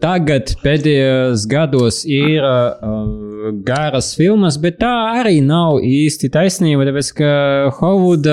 tagad 0.00 0.54
pēdējos 0.62 1.44
gados 1.48 2.02
ir 2.08 2.44
uh, 2.44 3.50
garas 3.66 4.12
filmas, 4.16 4.56
bet 4.60 4.78
tā 4.80 4.92
arī 5.20 5.40
nav 5.44 5.80
īsti 5.84 6.30
taisnība, 6.32 6.86
tāpēc 6.88 7.10
ka 7.20 7.32
Hollywood 7.80 8.28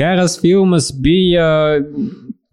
garas 0.00 0.36
filmas 0.40 0.90
bija 0.92 1.48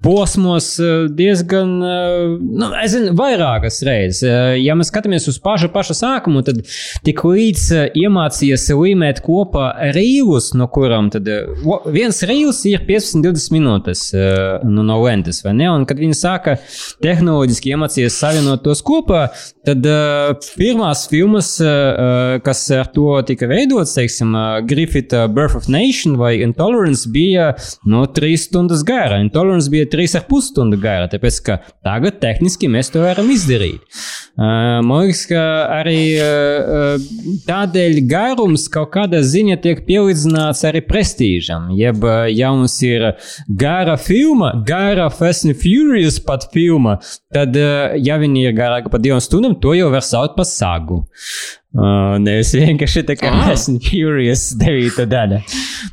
posmos 0.04 0.80
eh, 0.80 1.08
diezgan, 1.10 1.70
eh, 1.84 2.38
nu, 2.40 2.70
es 2.84 2.94
zinu, 2.94 3.14
vairākas 3.18 3.80
reizes. 3.86 4.22
Eh, 4.22 4.60
ja 4.62 4.76
mēs 4.78 4.92
skatāmies 4.92 5.26
uz 5.32 5.40
pašu, 5.42 5.72
pašu 5.74 5.96
sākumu, 5.98 6.44
tad 6.46 6.62
tik 7.06 7.24
līdz 7.26 7.96
iemācījies 7.98 8.68
līmēt 8.78 9.24
kopā 9.26 9.72
rīlus, 9.96 10.52
no 10.58 10.70
kurām 10.70 11.10
tad 11.14 11.26
viens 11.94 12.22
rīls 12.30 12.62
ir 12.70 12.86
15-20 12.86 13.56
minūtes 13.56 14.04
nu, 14.68 14.86
no 14.86 15.00
lentes, 15.02 15.42
vai 15.46 15.56
ne? 15.58 15.70
Un 15.72 15.88
kad 15.90 15.98
viņi 16.02 16.18
sāka 16.18 16.58
tehnoloģiski 17.04 17.74
iemācīties 17.74 18.20
savienot 18.22 18.62
tos 18.66 18.84
kopā, 18.86 19.28
tad 19.66 19.86
pirmās 20.60 21.08
filmas, 21.10 21.56
kas 22.46 22.64
ar 22.76 22.92
to 22.94 23.10
tika 23.28 23.50
veidotas, 23.50 23.96
teiksim, 23.98 24.36
Griffith 24.70 25.16
Birth 25.34 25.58
of 25.58 25.68
Nation 25.72 26.18
vai 26.22 26.36
Intolerance 26.46 27.10
bija 27.12 27.50
no 27.90 28.06
3 28.06 28.38
stundas 28.46 28.86
gara. 28.88 29.20
Intolerance 29.24 29.72
bija 29.74 29.87
3,5 29.92 30.42
stundu 30.50 30.80
gara, 30.82 31.08
tāpēc 31.12 31.40
ka 31.46 31.58
tagad 31.86 32.20
tehniski 32.22 32.70
mēs 32.72 32.92
to 32.94 33.04
varam 33.04 33.30
izdarīt. 33.34 33.84
Uh, 34.38 34.80
man 34.86 35.08
liekas, 35.08 35.24
ka 35.30 35.44
arī 35.80 36.00
uh, 36.22 37.08
tādēļ 37.48 38.02
garums 38.10 38.68
kaut 38.74 38.92
kādā 38.96 39.24
ziņā 39.26 39.60
tiek 39.64 39.84
pielīdzināts 39.88 40.66
arī 40.70 40.84
prestīžam. 40.88 41.72
Jeb, 41.78 42.06
ja 42.34 42.52
mums 42.56 42.78
ir 42.86 43.10
gara 43.48 43.98
filma, 44.02 44.54
gara 44.68 45.10
Fast 45.14 45.48
and 45.48 45.58
Furious 45.60 46.20
pat 46.24 46.50
filma, 46.54 46.98
tad, 47.34 47.58
ja 47.58 48.18
viņi 48.22 48.48
ir 48.48 48.58
garāka 48.58 48.92
par 48.94 49.02
divām 49.04 49.24
stundām, 49.24 49.58
to 49.62 49.74
jau 49.78 49.90
var 49.94 50.06
saukt 50.06 50.38
par 50.38 50.48
sagu. 50.50 51.04
Uh, 51.78 52.16
nevis 52.24 52.56
vienkārši 52.58 53.04
tā 53.06 53.14
kā 53.20 53.30
ah. 53.30 53.52
esmu 53.54 53.78
curious, 53.86 54.48
devīta 54.58 55.06
daļa. 55.10 55.44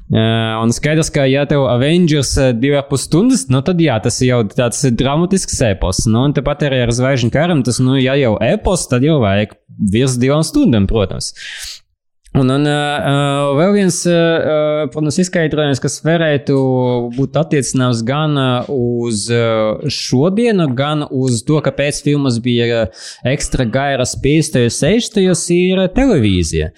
Uh, 0.09 0.62
un 0.62 0.72
skaidrs, 0.72 1.11
ka, 1.12 1.26
ja 1.28 1.45
tev 1.49 1.66
Avengers 1.68 2.32
divi 2.57 2.78
ap 2.78 2.89
pusstundas, 2.89 3.47
nu 3.53 3.61
tad 3.66 3.82
jā, 3.85 3.99
tas 4.01 4.16
jau 4.24 4.41
tāds 4.49 4.80
dramatisks 4.97 5.61
epos. 5.68 6.07
Nu, 6.09 6.22
un 6.24 6.37
tepat 6.37 6.64
arī 6.70 6.80
ar 6.87 6.95
zvaigžņu 6.97 7.28
karam, 7.35 7.61
tas, 7.66 7.82
nu, 7.85 7.99
ja 8.01 8.16
jau 8.16 8.39
epos, 8.41 8.89
tad 8.89 9.05
jau 9.05 9.20
vajag 9.24 9.53
virs 9.93 10.16
divām 10.22 10.45
stundām, 10.47 10.89
protams. 10.89 11.35
Un, 12.35 12.49
un 12.51 12.64
uh, 12.66 13.53
vēl 13.55 13.76
viens, 13.76 13.97
uh, 14.11 14.89
protams, 14.91 15.20
izskaidrojums, 15.22 15.78
kas 15.78 16.01
varētu 16.03 16.55
būt 17.14 17.37
attiecināms 17.39 18.01
gan 18.07 18.35
uz 18.74 19.28
šodienu, 19.95 20.66
gan 20.74 21.05
uz 21.14 21.45
to, 21.47 21.61
kāpēc 21.62 22.01
filmas 22.03 22.41
bija 22.43 22.89
ekstra 23.30 23.68
gairas 23.70 24.16
50. 24.18 24.64
un 24.66 24.74
60. 24.74 25.55
ir 25.55 25.82
televīzija. 25.95 26.72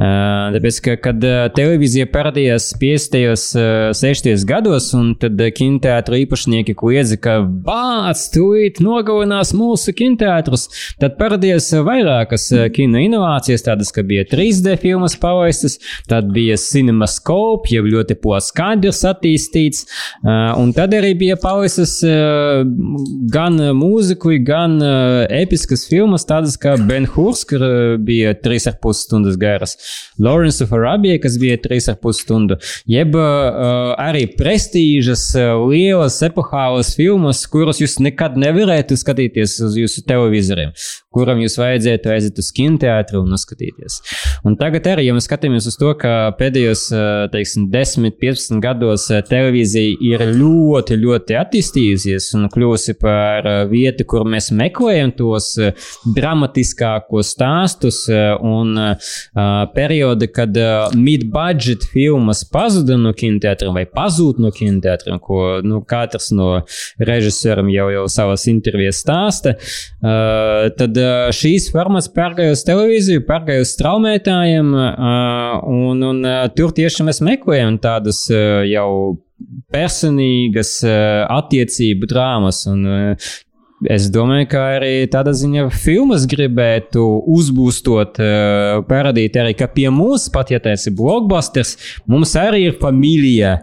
Uh, 0.00 0.54
tāpēc, 0.56 0.78
ka, 0.86 0.96
kad 1.04 1.28
televīzija 1.58 2.08
parādījās 2.14 2.70
50. 2.80 3.28
un 3.34 3.92
60. 4.00 4.46
gados, 4.48 4.88
un 4.96 5.12
tad 5.20 5.36
kinoteātru 5.58 6.22
īpašnieki 6.22 6.76
kliedza, 6.80 7.20
ka 7.20 7.36
bāc, 7.44 8.24
tūlīt 8.32 8.80
nogalinās 8.80 9.52
mūsu 9.56 9.92
kinoteātrus, 10.00 10.70
tad 11.04 11.20
parādījās 11.20 11.68
vairākas 11.84 12.48
kino 12.72 13.04
inovācijas, 13.04 13.68
tādas, 13.68 13.92
ka 13.92 14.08
bija 14.08 14.24
3D 14.32 14.78
filmas, 14.80 15.01
filmas 15.02 15.16
palaistas, 15.18 15.78
tad 16.08 16.28
bija 16.32 16.56
cinemascope, 16.56 17.72
jau 17.74 17.82
ļoti 17.82 18.14
plašs 18.22 18.52
skandrs 18.52 19.02
attīstīts, 19.08 19.86
un 20.22 20.72
tad 20.76 20.94
arī 20.94 21.14
bija 21.18 21.36
palaistas 21.40 21.96
gan 23.32 23.58
mūziku, 23.74 24.36
gan 24.46 24.78
episkas 25.32 25.88
filmas, 25.90 26.26
tādas 26.28 26.54
kā 26.60 26.76
Ben 26.86 27.06
Hurs, 27.10 27.42
kur 27.48 27.64
bija 27.98 28.34
3,5 28.34 28.94
stundas 28.94 29.38
garas, 29.40 29.76
Lawrence 30.18 30.62
of 30.62 30.72
Arabia, 30.72 31.18
kas 31.18 31.38
bija 31.40 31.58
3,5 31.58 32.12
stundu, 32.20 32.58
jeb 32.86 33.16
arī 33.18 34.28
prestīžas, 34.38 35.32
lielas, 35.66 36.20
epohālas 36.22 36.94
filmas, 36.94 37.42
kuras 37.50 37.82
jūs 37.82 37.98
nekad 38.04 38.38
nevarētu 38.38 38.98
skatīties 39.00 39.58
uz 39.66 39.78
jūsu 39.80 40.06
televizoriem, 40.06 40.70
kuram 41.12 41.42
jūs 41.42 41.58
vajadzētu 41.58 42.14
aiziet 42.14 42.38
uz 42.38 42.52
kinoteātri 42.54 43.18
un 43.18 43.32
noskatīties. 43.32 44.00
Un 44.46 44.56
tagad 44.60 44.86
arī, 44.92 45.06
ja 45.08 45.14
mēs 45.16 45.26
skatāmies 45.28 45.66
uz 45.68 45.76
to, 45.80 45.90
ka 45.98 46.32
pēdējos, 46.38 46.84
teiksim, 47.32 47.66
10, 47.72 48.12
15 48.20 48.62
gados 48.62 49.08
televīzija 49.28 49.96
ir 50.04 50.24
ļoti, 50.36 50.98
ļoti 51.00 51.36
attīstījusies 51.40 52.30
un 52.38 52.48
kļuvusi 52.52 52.96
par 53.00 53.48
vietu, 53.70 54.06
kur 54.08 54.26
mēs 54.28 54.50
meklējam 54.56 55.14
tos 55.18 55.52
dramatiskākos 56.16 57.32
stāstus 57.34 58.04
un 58.08 58.74
periodi, 59.74 60.28
kad 60.32 60.56
mid-budget 60.98 61.86
filmas 61.92 62.44
pazuda 62.48 62.98
no 63.00 63.14
kinoteātriem 63.16 63.76
vai 63.76 63.86
pazūd 63.88 64.40
no 64.42 64.52
kinoteātriem, 64.54 65.20
ko 65.22 65.60
nu, 65.66 65.82
katrs 65.88 66.30
no 66.36 66.50
režisoriem 67.00 67.72
jau, 67.72 67.88
jau 67.96 68.06
savas 68.12 68.46
intervijas 68.50 69.02
stāsta, 69.02 69.56
tad 70.78 71.02
šīs 71.36 71.70
formas 71.72 72.10
pārgāja 72.12 72.56
uz 72.56 72.64
televīziju, 72.66 73.24
pārgāja 73.28 73.64
uz 73.64 73.72
straumētājiem, 73.76 74.72
un, 74.82 76.02
un 76.08 76.26
tur 76.56 76.74
tieši 76.76 77.06
mēs 77.06 77.22
meklējam 77.24 77.78
tādas 77.82 78.24
jau 78.30 78.88
personīgas 79.72 80.76
attiecību 80.86 82.10
drāmas. 82.10 82.64
Un, 82.70 82.86
Es 83.90 84.06
domāju, 84.14 84.46
ka 84.52 84.60
arī 84.76 85.08
tādā 85.10 85.32
ziņā 85.34 85.64
filmas 85.74 86.26
gribētu 86.30 87.02
uzbūstot, 87.32 88.20
uh, 88.22 88.82
parādīt 88.86 89.34
arī, 89.40 89.56
ka 89.58 89.66
pie 89.72 89.88
mums, 89.90 90.28
pat 90.32 90.52
ja 90.54 90.60
tas 90.62 90.86
ir 90.86 90.94
blockbusters, 90.98 91.74
mums 92.06 92.34
arī 92.38 92.68
ir 92.68 92.76
familija, 92.82 93.56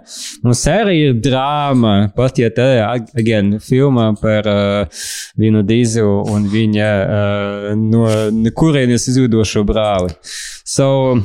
mums 0.43 0.65
arī 0.67 0.97
ir 1.05 1.17
drāma, 1.23 2.09
pat 2.15 2.41
ja 2.41 2.51
tā 2.51 2.67
ir, 3.15 3.53
filma 3.63 4.09
par 4.19 4.49
uh, 4.51 5.03
Vinu 5.39 5.63
Dīzu 5.63 6.07
un 6.33 6.49
viņa 6.51 6.89
uh, 6.99 7.69
no 7.79 8.51
kurienes 8.59 9.07
izvidošo 9.11 9.63
brāli. 9.67 10.11
So, 10.69 11.15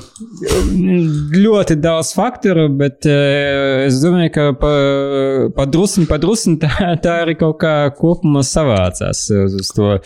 ļoti 1.35 1.77
daudz 1.83 2.15
faktoru, 2.17 2.69
bet 2.79 3.05
uh, 3.11 3.85
es 3.89 3.99
domāju, 4.01 4.31
ka 4.39 4.47
padrusni, 5.59 6.07
pa 6.07 6.15
padrusni 6.15 6.57
tā, 6.63 6.71
tā 7.03 7.19
arī 7.25 7.35
kaut 7.41 7.59
kā 7.61 7.75
kopumā 7.99 8.45
savācās 8.85 9.31
uz, 9.31 9.55
uz 9.55 9.69
to 9.75 9.99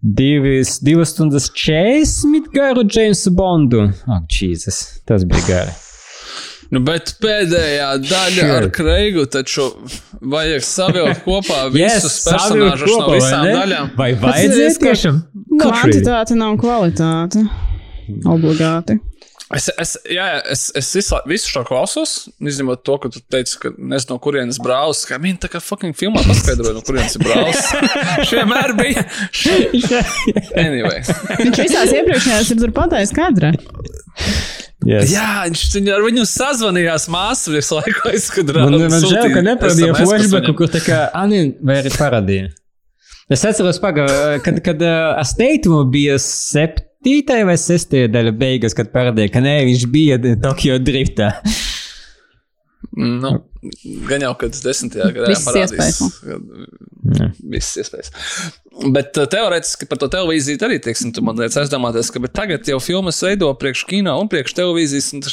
divas, 0.00 0.78
divas 0.80 1.12
stundas 1.14 1.50
40 1.50 2.52
garu 2.54 2.84
Jamesu 2.84 3.30
Bondu. 3.30 3.90
Ak, 4.06 4.22
oh, 4.22 4.26
Jēzus, 4.30 5.02
tas 5.06 5.24
bija 5.24 5.46
gari. 5.48 5.74
Nu, 6.74 6.80
bet 6.82 7.12
pēdējā 7.22 7.90
daļa 8.02 8.40
sure. 8.40 8.54
ar 8.56 8.64
Kreigu 8.74 9.26
taču 9.30 9.68
vajag 10.18 10.64
savilkt 10.66 11.22
kopā 11.22 11.68
visus 11.74 12.16
yes, 12.16 12.24
personāžus 12.26 12.90
no 12.90 13.12
visām 13.12 13.44
vai 13.46 13.52
daļām. 13.54 13.92
Vai 13.98 14.08
vajadzēs 14.18 14.80
tiešām? 14.82 15.20
Kvantitāte 15.62 16.38
nav 16.38 16.58
kvalitāte. 16.62 17.44
Obligāti. 18.26 18.98
Es, 19.54 19.68
es, 19.78 19.92
jā, 20.10 20.24
es, 20.50 20.64
es 20.74 20.88
visu, 20.96 21.18
visu 21.30 21.50
šo 21.52 21.60
klausos, 21.68 22.14
izņemot 22.42 22.80
to, 22.82 22.96
ka 22.98 23.10
tu 23.14 23.20
teici, 23.30 23.54
ka 23.62 23.70
nezinu, 23.78 24.16
no 24.16 24.22
kurienes 24.22 24.58
brālis. 24.62 25.04
Kā 25.06 25.20
viņi 25.22 25.38
tā 25.44 25.50
kā 25.52 25.60
fucking 25.62 25.94
filmā 25.94 26.24
paskaidroja, 26.26 26.74
no 26.74 26.82
kurienes 26.86 27.14
ir 27.14 27.22
brālis. 27.22 27.68
Vienmēr 28.32 28.74
bija. 28.80 29.04
anyway. 30.64 30.98
Viņš 31.44 31.62
visās 31.62 31.94
iepriekšējās 31.94 32.50
ir 32.56 32.74
pateicis 32.74 33.14
kadrā. 33.14 33.52
Yes. 34.86 35.14
Jā, 35.14 35.46
viņš 35.46 35.94
ar 35.94 36.02
viņu 36.08 36.26
sazvanījās 36.30 37.06
māsu 37.10 37.54
visu 37.54 37.78
laiku 37.78 38.10
aizkadrā. 38.10 38.66
Man, 38.66 38.80
man 38.90 39.06
žēl, 39.06 39.30
ka 39.30 39.46
neparādīja 39.46 39.94
flashbacku, 39.94 40.56
kur 40.58 40.74
tā 40.74 40.82
kā 40.82 41.04
Anina 41.14 41.54
vai 41.62 41.78
arī 41.84 41.94
parādīja. 41.94 42.50
Es 43.30 43.42
atceros, 43.46 43.78
paga, 43.82 44.06
kad, 44.42 44.58
kad 44.62 44.82
uh, 44.86 45.16
Asteitumu 45.18 45.84
bija 45.90 46.18
sept 46.22 46.84
septītajā 47.06 47.46
vai 47.46 47.54
sestajā 47.54 48.08
daļā 48.10 48.32
beigas, 48.34 48.74
kad 48.74 48.90
parādīja, 48.90 49.30
ka 49.30 49.44
nē, 49.44 49.60
viņš 49.68 49.86
bija 49.94 50.18
Tokio 50.42 50.80
driftā. 50.82 51.30
Nu, 52.96 53.32
gan 54.08 54.22
jau, 54.24 54.32
kad 54.40 54.56
desmitajā 54.64 55.08
gadā 55.16 55.34
parādīs. 55.44 55.98
Viss 57.46 57.76
iespējas. 57.80 58.12
Bet 58.92 59.16
uh, 59.16 59.24
teorētiski 59.30 59.88
par 59.88 60.00
to 60.00 60.08
televīziju 60.12 60.60
arī, 60.66 60.76
teiksim, 60.84 61.12
tu 61.16 61.22
man 61.24 61.38
liekas 61.40 61.56
aizdomāties, 61.62 62.10
ka 62.12 62.20
tagad 62.28 62.68
jau 62.68 62.78
filmas 62.82 63.22
veido 63.24 63.48
priekš 63.56 63.86
kino 63.88 64.16
un 64.20 64.28
priekš 64.32 64.56
televīzijas, 64.58 65.08
un 65.16 65.24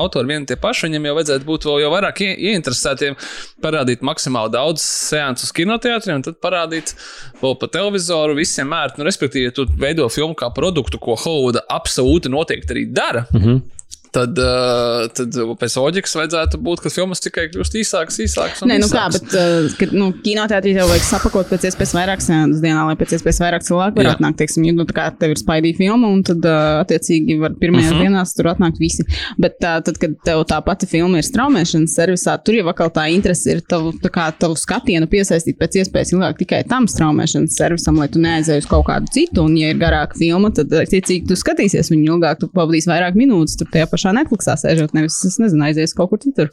autori 0.00 0.32
vieni 0.32 0.48
tie 0.50 0.58
paši, 0.58 0.88
viņiem 0.88 1.06
jau 1.10 1.14
vajadzētu 1.20 1.48
būt 1.48 1.68
vēl 1.68 1.86
vairāk 1.94 2.24
ieinteresētiem 2.26 3.18
parādīt 3.64 4.02
maksimāli 4.06 4.54
daudz 4.56 4.82
seansus 4.82 5.54
kinoteātriem, 5.54 6.18
un 6.18 6.26
tad 6.26 6.40
parādīt 6.42 6.94
vēl 7.42 7.58
pa 7.60 7.70
televizoru 7.78 8.38
visiem 8.38 8.70
mērķiem. 8.72 9.02
Nu, 9.02 9.08
respektīvi, 9.08 9.48
ja 9.50 9.54
tu 9.54 9.68
veido 9.78 10.10
filmu 10.10 10.34
kā 10.38 10.50
produktu, 10.54 10.98
ko 11.02 11.14
Hollywooda 11.18 11.66
absolūti 11.78 12.32
noteikti 12.34 12.74
arī 12.74 12.86
dara. 12.90 13.26
Mm 13.32 13.44
-hmm 13.44 13.66
tad, 14.14 14.38
uh, 14.40 15.06
tad 15.14 15.36
pēc 15.60 15.76
loģikas 15.78 16.16
vajadzētu 16.18 16.60
būt, 16.64 16.82
ka 16.84 16.92
filmas 16.92 17.22
tikai 17.24 17.46
kļūst 17.52 17.76
īsākas, 17.82 18.18
īsākas. 18.24 18.62
Nē, 18.68 18.78
nu 18.82 18.88
īsākas. 18.88 19.20
kā, 19.20 19.28
bet 19.28 19.36
uh, 19.38 19.76
kad, 19.80 19.94
nu, 19.96 20.10
kinoteātrī 20.24 20.74
tev 20.76 20.90
vajag 20.90 21.06
sapakot 21.06 21.50
pēc 21.52 21.68
iespējas 21.70 21.94
vairāk 21.96 22.24
sēnes 22.24 22.62
dienā, 22.64 22.84
lai 22.88 22.96
pēc 22.98 23.16
iespējas 23.16 23.40
vairāk 23.44 23.66
cilvēku 23.66 24.00
var 24.00 24.10
atnākt. 24.14 24.38
Teiksim, 24.42 24.66
nu, 24.76 24.86
tā 24.88 24.96
kā 24.96 25.06
tev 25.18 25.34
ir 25.34 25.40
spaidīja 25.40 25.78
filma, 25.78 26.10
un 26.10 26.24
tad, 26.26 26.44
uh, 26.44 26.80
attiecīgi, 26.82 27.38
var 27.42 27.56
pirmajās 27.60 27.92
uh 27.92 27.96
mhm. 27.96 28.02
-huh. 28.02 28.16
dienās 28.18 28.34
tur 28.36 28.50
atnākt 28.52 28.82
visi. 28.82 29.06
Bet 29.38 29.58
uh, 29.62 29.78
tad, 29.84 30.00
kad 30.02 30.16
tev 30.24 30.44
tā 30.50 30.60
pati 30.64 30.88
filma 30.90 31.22
ir 31.22 31.26
straumēšanas 31.28 31.96
servisā, 31.98 32.36
tur 32.44 32.58
jau 32.58 32.66
atkal 32.72 32.92
tā 32.94 33.08
interese 33.14 33.56
ir 33.56 33.62
tavu, 33.62 33.94
tā 34.02 34.10
kā, 34.14 34.28
tavu 34.38 34.56
skatienu 34.58 35.06
piesaistīt 35.06 35.58
pēc 35.58 35.80
iespējas 35.82 36.14
ilgāk 36.14 36.38
tikai 36.42 36.62
tam 36.68 36.88
straumēšanas 36.90 37.56
servisam, 37.58 37.98
lai 37.98 38.08
tu 38.08 38.22
neaizēji 38.22 38.64
uz 38.64 38.70
kaut 38.70 38.86
kādu 38.90 39.10
citu. 39.12 39.46
Un, 39.48 39.56
ja 39.56 39.72
ir 39.72 39.78
garāka 39.80 40.18
filma, 40.18 40.50
tad, 40.54 40.72
attiecīgi, 40.72 41.26
tu 41.28 41.36
skatīsies 41.38 41.90
viņu 41.92 42.14
ilgāk, 42.14 42.40
tu 42.40 42.50
pavadīsi 42.52 42.90
vairāk 42.90 43.18
minūtes 43.18 43.58
tur 43.58 43.70
tajā 43.72 43.86
pašā 43.90 43.97
Netflixā 44.06 44.58
sēžot, 44.60 44.94
nevis, 44.96 45.18
es 45.28 45.38
nezinu, 45.42 45.64
aizies 45.68 45.96
kaut 45.96 46.12
kur 46.12 46.22
citur. 46.22 46.52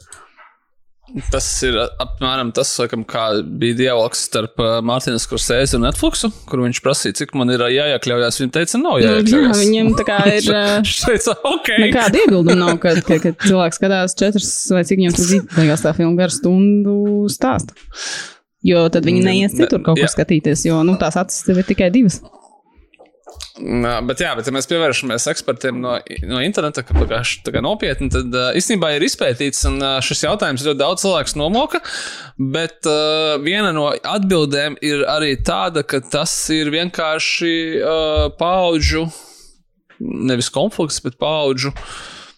Tas 1.30 1.46
ir 1.62 1.76
apmēram 1.78 2.48
tas, 2.54 2.72
laikam, 2.80 3.04
kā 3.06 3.28
bija 3.60 3.76
dialogs 3.78 4.24
starp 4.26 4.58
Mārtiņu 4.58 5.20
Skursēzi 5.22 5.78
un 5.78 5.84
Netflixu, 5.86 6.32
kur 6.50 6.64
viņš 6.64 6.80
prasīja, 6.82 7.14
cik 7.20 7.34
man 7.38 7.52
ir 7.54 7.62
jāiekļaujas. 7.62 8.40
Viņa 8.42 8.54
teica, 8.56 8.80
nav 8.82 8.98
jāiekļaujas. 9.04 9.46
Jā, 9.46 9.60
viņam 9.62 9.92
tā 10.00 10.06
kā 10.08 10.16
ir. 10.32 10.48
Viņš 10.50 10.96
teica, 11.04 11.36
ok. 11.52 11.70
Nekāda 11.84 12.22
iebilduma 12.24 12.58
nav, 12.58 12.72
kad, 12.82 12.98
kad, 13.06 13.22
kad 13.22 13.38
cilvēks 13.46 13.78
skatās 13.78 14.18
četras 14.18 14.50
vai 14.74 14.82
cik 14.88 15.04
viņam 15.04 15.14
bija, 15.20 15.44
beigās 15.54 15.86
tā 15.86 15.94
filma 15.94 16.18
gar 16.18 16.34
stundu 16.34 16.98
stāsta. 17.30 17.78
Jo 18.66 18.88
tad 18.90 19.06
viņi 19.06 19.22
neies 19.22 19.54
citur 19.54 19.84
kaut 19.86 20.02
kur 20.02 20.10
skatīties, 20.10 20.66
jo, 20.66 20.82
nu, 20.86 20.98
tās 20.98 21.14
acis 21.22 21.46
tev 21.46 21.62
ir 21.62 21.70
tikai 21.70 21.92
divas. 21.94 22.18
Bet, 23.56 24.20
jā, 24.20 24.34
bet, 24.36 24.44
ja 24.44 24.52
mēs 24.52 24.68
pievēršamies 24.68 25.26
ekspertiem 25.32 25.78
no, 25.80 25.94
no 26.28 26.40
interneta, 26.44 26.82
ka 26.84 26.92
tā 26.92 27.54
kā 27.54 27.62
nopietni, 27.64 28.10
tad 28.12 28.34
uh, 28.36 28.50
īstenībā 28.58 28.90
ir 28.92 29.06
izpētīts, 29.06 29.62
un 29.70 29.78
uh, 29.80 29.96
šis 30.04 30.26
jautājums 30.26 30.64
ļoti 30.66 30.80
daudz 30.82 31.06
cilvēku 31.06 31.40
nomoka. 31.40 31.80
Bet 32.36 32.84
uh, 32.90 33.38
viena 33.40 33.72
no 33.72 33.88
atbildēm 33.96 34.76
ir 34.84 35.06
arī 35.08 35.38
tāda, 35.40 35.86
ka 35.88 36.02
tas 36.04 36.34
ir 36.52 36.68
vienkārši 36.74 37.54
uh, 37.80 38.26
paudžu, 38.36 39.06
nevis 40.04 40.52
konflikts, 40.52 41.00
bet 41.04 41.16
paudžu. 41.22 41.72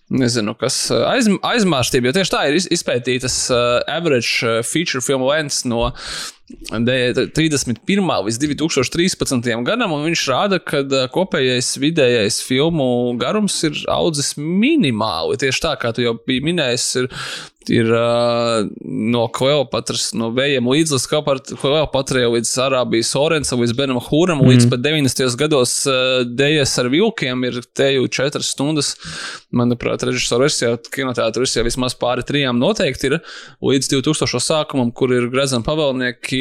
Nezinu, 0.09 0.55
kas 0.57 0.87
aiz, 0.95 1.27
aizmārstība, 1.45 2.09
jo 2.09 2.17
tieši 2.17 2.33
tā 2.33 2.47
ir 2.49 2.55
izpētītas 2.57 3.43
uh, 3.53 3.83
average 3.93 4.63
feature 4.65 5.03
film 5.05 5.27
lengths 5.27 5.67
no 5.69 5.91
uh, 5.91 6.07
31. 6.49 8.09
līdz 8.25 8.39
2013. 8.41 9.51
gadam, 9.67 9.93
un 9.93 10.07
viņš 10.09 10.25
rāda, 10.31 10.61
ka 10.63 10.81
kopējais 11.13 11.75
vidējais 11.83 12.41
filmu 12.47 12.89
garums 13.21 13.59
ir 13.69 13.77
audzis 13.93 14.35
minimāli. 14.41 15.37
Tieši 15.43 15.65
tā, 15.67 15.77
kā 15.81 15.93
tu 15.93 16.07
jau 16.07 16.17
biji 16.25 16.47
minējis, 16.49 16.89
ir 17.03 17.13
ir 17.71 17.91
uh, 17.93 18.67
no 18.85 19.27
Kleopatras, 19.33 20.11
no 20.17 20.31
vējiem 20.35 20.69
līdz 20.69 20.95
Kleopatrai, 21.09 22.25
līdz 22.33 22.53
Arābijas 22.65 23.13
Orensam, 23.19 23.63
līdz 23.63 23.75
Benam 23.79 24.01
Hūram, 24.03 24.41
mm. 24.43 24.53
līdz 24.53 24.69
pat 24.73 24.83
90. 24.85 25.37
gados 25.41 25.75
uh, 25.89 26.23
dējas 26.27 26.75
ar 26.83 26.91
vilkiem 26.93 27.45
ir 27.49 27.61
teju 27.77 28.09
4 28.19 28.45
stundas. 28.47 28.95
Manuprāt, 29.55 30.05
režisora 30.07 30.47
versijā, 30.47 30.75
kinoteātra 30.95 31.45
versijā 31.45 31.65
vismaz 31.67 31.97
pāri 31.99 32.25
trijām 32.29 32.61
noteikti 32.61 33.13
ir 33.13 33.19
līdz 33.65 33.93
2000. 33.97 34.43
sākumam, 34.45 34.93
kur 34.95 35.13
ir 35.17 35.29
Grezana 35.33 35.67
pavēlnieki, 35.67 36.38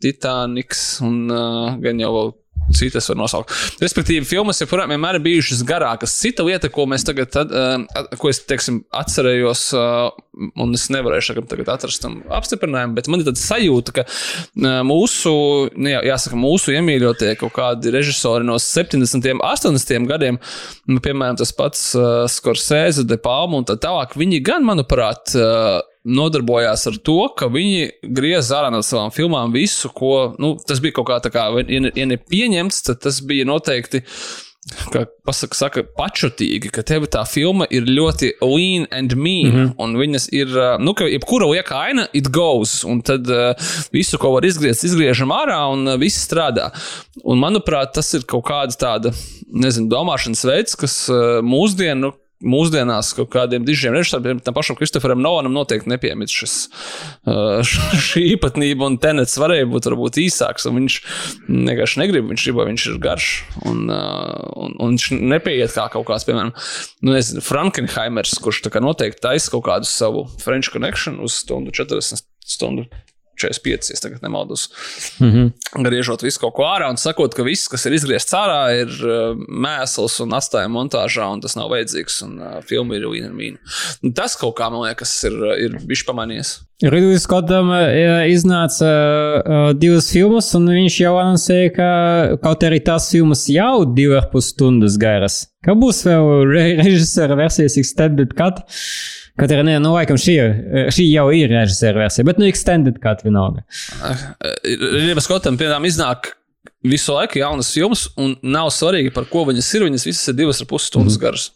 Titaniks 0.00 0.84
un 1.04 1.26
uh, 1.28 1.74
gan 1.82 2.00
jau 2.00 2.12
vēl 2.16 2.30
citas 2.76 3.08
var 3.10 3.18
nosaukt. 3.18 3.52
Respektīvi, 3.82 4.24
filmas 4.28 4.60
joprojām 4.62 4.92
vienmēr 4.94 5.18
ir 5.18 5.24
bijušas 5.24 5.62
garākas. 5.66 6.14
Cita 6.22 6.44
lieta, 6.46 6.70
ko 6.72 6.86
mēs 6.90 7.04
tagad, 7.06 7.34
uh, 7.34 8.04
ko 8.20 8.30
es 8.30 8.42
teiksim, 8.46 8.82
atcerējos, 8.94 9.64
uh, 9.76 10.10
un 10.60 10.76
es 10.76 10.86
nevarēšu 10.92 11.40
tagad 11.50 11.72
atrast 11.74 12.02
tam 12.04 12.20
apstiprinājumu, 12.38 12.96
bet 12.96 13.10
man 13.10 13.22
ir 13.22 13.30
tāda 13.30 13.42
sajūta, 13.42 13.96
ka 13.98 14.06
uh, 14.06 14.80
mūsu, 14.86 15.34
nu, 15.74 15.92
jā, 15.92 16.02
jāsaka, 16.12 16.38
mūsu 16.40 16.76
iemīļotie 16.76 17.34
kaut 17.40 17.54
kādi 17.58 17.94
režisori 17.94 18.46
no 18.46 18.58
70. 18.62 19.30
un 19.34 19.44
80. 19.50 20.08
gadiem, 20.10 20.40
nu, 20.90 21.02
piemēram, 21.02 21.40
tas 21.40 21.54
pats 21.56 21.90
Scorsese, 22.30 23.06
De 23.08 23.18
Palma 23.20 23.60
un 23.60 23.66
tā 23.68 23.76
tālāk, 23.80 24.14
viņi 24.20 24.44
gan, 24.46 24.66
manuprāt, 24.68 25.34
nodarbojās 26.04 26.86
ar 26.88 26.98
to, 27.04 27.18
ka 27.36 27.50
viņi 27.52 28.12
griez 28.16 28.50
ārā 28.54 28.70
no 28.72 28.80
savām 28.84 29.12
filmām 29.14 29.52
visu, 29.52 29.90
ko 29.92 30.34
nu, 30.40 30.54
tas 30.66 30.80
bija 30.80 30.96
kaut 31.00 31.10
kā 31.10 31.18
tā, 31.24 31.32
kā, 31.34 31.48
ja, 31.68 31.82
ja 31.94 32.06
nepieņemts, 32.14 32.86
tad 32.86 33.02
tas 33.04 33.20
bija 33.24 33.48
noteikti. 33.48 34.04
Kā 34.92 35.06
pasaka, 35.24 35.56
saka, 35.56 35.82
pačotīgi, 35.96 36.68
ka 36.70 36.82
tev 36.86 37.06
tā 37.10 37.22
filma 37.26 37.64
ir 37.72 37.86
ļoti 37.88 38.34
lean 38.44 38.84
and 38.92 39.14
mean, 39.16 39.48
mm 39.48 39.56
-hmm. 39.56 39.70
un 39.80 39.96
viņas 39.96 40.28
ir, 40.36 40.52
nu, 40.84 40.92
ka 40.94 41.08
jebkura 41.08 41.48
lieka 41.48 41.78
aina, 41.88 42.06
it 42.12 42.28
goes, 42.30 42.84
un 42.84 43.00
tad 43.00 43.28
uh, 43.30 43.56
visu, 43.92 44.18
ko 44.18 44.34
var 44.36 44.44
izgriezt, 44.44 44.84
izgriežam 44.84 45.32
ārā, 45.32 45.58
un 45.72 45.88
uh, 45.88 45.96
viss 45.96 46.28
strādā. 46.28 46.70
Un, 47.24 47.40
manuprāt, 47.40 47.94
tas 47.94 48.14
ir 48.14 48.28
kaut 48.28 48.44
kāda 48.44 48.76
tāda, 48.76 49.14
nezinu, 49.48 49.88
domāšanas 49.88 50.44
veids, 50.44 50.76
kas 50.76 51.08
uh, 51.08 51.40
mūsdienu, 51.40 52.12
mūsdienās 52.40 53.12
kaut 53.16 53.30
kādiem 53.34 53.64
dižiem 53.66 53.94
režisoriem, 53.96 54.40
tam 54.44 54.56
pašam 54.56 54.78
Kristoferam 54.78 55.20
Nolanam 55.22 55.54
noteikti 55.54 55.90
nepiemīt 55.92 56.32
šis, 56.32 56.54
šī 58.06 58.24
īpatnība, 58.34 58.88
un 58.88 58.98
tenets 59.02 59.36
varēja 59.40 59.68
būt 59.70 59.90
varbūt 59.90 60.20
īsāks, 60.24 60.66
un 60.70 60.80
viņš 60.80 60.98
vienkārši 61.48 62.02
negrib, 62.02 62.30
viņš 62.32 62.46
grib, 62.48 62.62
viņš 62.70 62.88
ir 62.92 62.98
garš, 63.02 63.28
un, 63.68 63.84
un, 63.90 64.74
un 64.78 64.96
viņš 64.96 65.10
nepieiet 65.20 65.76
kā 65.76 65.86
kaut 65.92 66.08
kāds, 66.08 66.26
piemēram, 66.28 66.54
nu, 67.04 67.14
nezinu, 67.16 67.44
Frankenheimers, 67.44 68.38
kurš 68.42 68.64
tā 68.66 68.72
kā 68.74 68.82
noteikti 68.84 69.22
taisa 69.26 69.52
kaut 69.52 69.66
kādu 69.68 69.88
savu 69.90 70.26
French 70.40 70.72
connection 70.72 71.20
uz 71.24 71.42
stundu 71.42 71.74
40 71.76 72.24
stundu 72.50 72.88
45, 73.40 73.90
ja 73.92 74.00
tagad 74.02 74.22
nemaldos. 74.22 74.68
Mm 75.18 75.30
-hmm. 75.32 75.84
Griežot 75.86 76.22
visu 76.22 76.40
kaut 76.40 76.54
ko 76.54 76.68
ārā 76.68 76.90
un 76.90 76.96
sakot, 77.00 77.34
ka 77.34 77.46
viss, 77.46 77.68
kas 77.68 77.86
ir 77.86 77.96
izgriezts 77.96 78.34
ārā, 78.36 78.62
ir 78.82 78.90
uh, 79.04 79.36
mēsls 79.48 80.20
un 80.22 80.36
atstājuma 80.38 80.76
montāžā, 80.80 81.28
un 81.32 81.40
tas 81.40 81.56
nav 81.56 81.70
vajadzīgs, 81.70 82.22
un 82.26 82.40
uh, 82.40 82.58
filma 82.64 82.96
ir 82.96 83.06
vīna 83.08 83.30
un 83.30 83.36
vīna. 83.36 83.58
Tas 84.14 84.36
kaut 84.36 84.56
kā, 84.58 84.70
man 84.70 84.86
liekas, 84.88 85.24
ir, 85.24 85.38
ir 85.66 85.78
bijis 85.86 86.04
pamanījies. 86.08 86.58
Ridley 86.80 87.18
Scottam 87.20 87.68
iznāca 88.24 89.74
divas 89.76 90.08
filmas, 90.12 90.48
un 90.56 90.64
viņš 90.72 90.94
jau 91.02 91.12
anoncēja, 91.20 91.72
ka 91.76 91.88
kaut 92.40 92.64
arī 92.64 92.80
tās 92.80 93.10
filmas 93.12 93.44
jau 93.52 93.84
divas 93.84 94.30
pus 94.32 94.48
stundas 94.54 94.96
garas. 94.96 95.42
Ka 95.60 95.74
būs 95.76 96.06
vēl 96.06 96.30
re 96.48 96.64
režisora 96.80 97.36
versijas 97.36 97.76
extended 97.76 98.32
cut. 98.38 98.62
Kaut 99.40 99.54
arī, 99.54 99.78
nu, 99.80 99.94
laikam, 99.94 100.18
šī, 100.20 100.34
šī 100.92 101.06
jau 101.08 101.30
ir 101.32 101.48
režisora 101.54 102.04
versija, 102.04 102.26
bet, 102.28 102.40
nu, 102.40 102.48
extended 102.50 103.00
cut 103.00 103.24
vienalga. 103.24 103.64
Ridley 104.66 105.16
Scottam, 105.24 105.56
piemēram, 105.60 105.86
iznāk 105.88 106.34
visu 106.84 107.12
laiku 107.12 107.38
jaunas 107.40 107.70
filmas, 107.74 108.06
un 108.20 108.34
nav 108.42 108.70
svarīgi, 108.72 109.12
par 109.12 109.26
ko 109.30 109.44
viņas 109.48 109.68
ir. 109.76 109.84
Viņas 109.86 110.06
visas 110.08 110.30
ir 110.32 110.36
divas 110.38 110.60
ar 110.62 110.68
pus 110.70 110.86
stundas 110.88 111.18
mm. 111.18 111.22
garas. 111.22 111.50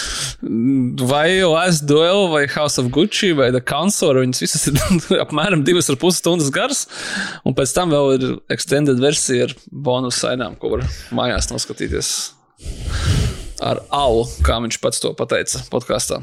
vai 1.12 1.40
Last 1.44 1.86
Duel, 1.88 2.26
vai 2.32 2.46
House 2.52 2.80
of 2.80 2.90
Gucci, 2.94 3.32
vai 3.36 3.50
The 3.52 3.62
Counselor, 3.64 4.22
viņas 4.24 4.42
visas 4.44 4.66
ir 4.70 4.80
apmēram 5.24 5.64
divas 5.66 5.90
ar 5.92 6.00
pus 6.00 6.20
stundas 6.22 6.52
garas. 6.54 6.86
Un 7.44 7.56
pēc 7.56 7.74
tam 7.76 7.92
vēl 7.92 8.12
ir 8.16 8.28
extended 8.52 9.00
versija 9.02 9.48
ar 9.48 9.56
bonus 9.70 10.20
sainām, 10.24 10.56
ko 10.60 10.76
var 10.76 10.86
mājās 11.16 11.52
noskatīties 11.52 12.12
ar 13.60 13.82
alu, 13.92 14.24
kā 14.44 14.56
viņš 14.64 14.80
pats 14.80 15.02
to 15.04 15.12
pateica 15.16 15.60
podkāstā. 15.72 16.22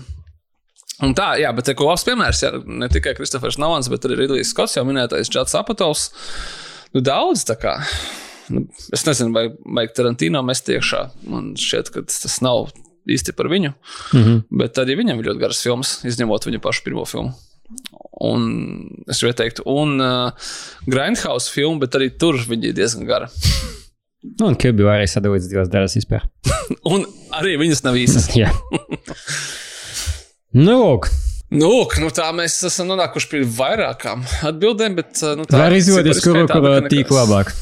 Un 1.05 1.13
tā, 1.17 1.35
jā, 1.37 1.51
bet 1.53 1.69
ko 1.77 1.91
labs 1.91 2.05
piemērs, 2.07 2.39
jā, 2.41 2.51
ne 2.65 2.87
tikai 2.89 3.13
Kristofers 3.17 3.59
Navans, 3.61 3.89
bet 3.91 4.07
arī 4.07 4.23
Ridlijs 4.23 4.49
Skots, 4.53 4.77
jau 4.79 4.85
minētais 4.87 5.29
Džats 5.29 5.53
Apatovs. 5.59 6.07
Nu, 6.95 7.03
daudz 7.05 7.43
tā 7.45 7.57
kā. 7.61 7.75
Nu, 8.49 8.63
es 8.95 9.03
nezinu, 9.05 9.33
vai 9.35 9.45
vajag 9.51 9.93
Tarantino 9.97 10.41
mest 10.45 10.69
iekšā. 10.71 11.03
Man 11.29 11.51
šķiet, 11.59 11.91
ka 11.93 12.05
tas 12.07 12.39
nav 12.41 12.71
īsti 13.07 13.35
par 13.37 13.51
viņu. 13.51 13.73
Mm 14.13 14.23
-hmm. 14.23 14.41
Bet 14.63 14.79
arī 14.81 14.97
viņam 14.97 15.19
ir 15.19 15.29
ļoti 15.29 15.43
garas 15.43 15.61
filmas, 15.63 15.99
izņemot 16.07 16.49
viņa 16.49 16.63
pašu 16.63 16.83
pirmo 16.83 17.05
filmu. 17.05 17.33
Un 18.23 18.43
es 19.11 19.19
gribēju 19.21 19.37
teikt, 19.37 19.59
un 19.65 20.01
uh, 20.01 20.31
Grindhouse 20.87 21.51
filmu, 21.51 21.79
bet 21.79 21.95
arī 21.95 22.09
tur 22.17 22.35
viņa 22.35 22.71
ir 22.71 22.73
diezgan 22.73 23.05
gara. 23.05 23.29
Nu, 24.39 24.47
un 24.47 24.55
Kirby 24.55 24.83
arī 24.83 25.05
sadalīts 25.07 25.49
divās 25.51 25.69
daļās 25.69 25.95
vispār. 25.99 26.25
un 26.93 27.05
arī 27.31 27.57
viņas 27.59 27.83
nav 27.83 27.95
īsas. 27.95 28.31
Jā. 28.41 28.51
nu, 30.55 30.77
lūk. 30.83 31.09
Nu, 31.47 31.69
nu, 32.03 32.09
tā 32.11 32.27
mēs 32.35 32.57
esam 32.67 32.89
nonākuši 32.91 33.29
pie 33.31 33.43
vairākām 33.57 34.25
atbildēm, 34.49 34.97
bet 34.99 35.21
nu, 35.39 35.45
tā 35.47 35.69
ir 35.69 35.77
izvēlēties, 35.77 36.23
kuru 36.25 36.89
tīklu 36.91 37.15
labāk. 37.21 37.53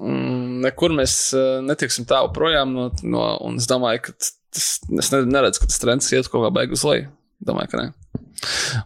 Mm, 0.00 0.62
nekur 0.64 0.94
mēs 0.96 1.18
netiksim 1.64 2.08
tālu 2.08 2.32
projām, 2.34 2.72
no, 2.74 2.88
no, 3.04 3.26
un 3.44 3.60
es 3.60 3.68
domāju, 3.70 4.06
ka 4.06 4.16
tas, 4.16 4.70
es 4.80 5.12
neredzu, 5.12 5.62
ka 5.62 5.68
tas 5.68 5.82
trends 5.82 6.10
iet 6.14 6.30
kaut 6.32 6.46
kā 6.46 6.54
beigas 6.56 6.80
uz 6.80 6.88
leju. 6.88 7.12
Domāju, 7.44 7.70
ka 7.74 7.82
nē. 7.82 7.86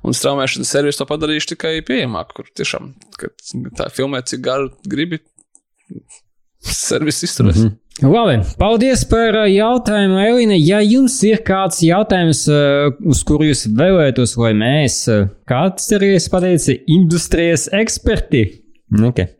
Un 0.07 0.15
straumēšanas 0.15 0.71
servis 0.71 0.99
to 0.99 1.07
padarījuši 1.09 1.53
tikai 1.55 1.73
pieejamāk, 1.87 2.35
kur 2.37 2.49
tiešām 2.59 2.93
tā 3.79 3.89
filmē, 3.95 4.21
cik 4.27 4.43
garu 4.45 4.73
gribi, 4.91 5.21
servis 6.63 7.23
izturēs. 7.27 7.63
Mm 7.63 7.69
-hmm. 7.69 7.88
Labi, 7.99 8.37
paldies 8.61 9.01
par 9.11 9.35
uh, 9.35 9.49
jautājumu, 9.51 10.21
Elīna. 10.23 10.55
Ja 10.63 10.79
jums 10.85 11.17
ir 11.27 11.41
kāds 11.47 11.81
jautājums, 11.83 12.45
uh, 12.47 12.93
uz 13.03 13.25
kuru 13.27 13.49
jūs 13.49 13.65
vēlētos, 13.75 14.37
lai 14.39 14.53
mēs, 14.55 15.01
uh, 15.11 15.27
kāds 15.51 15.89
ir 15.97 16.07
pateicis, 16.31 16.85
industrijas 16.87 17.67
eksperti? 17.75 18.45
Okay. 19.11 19.33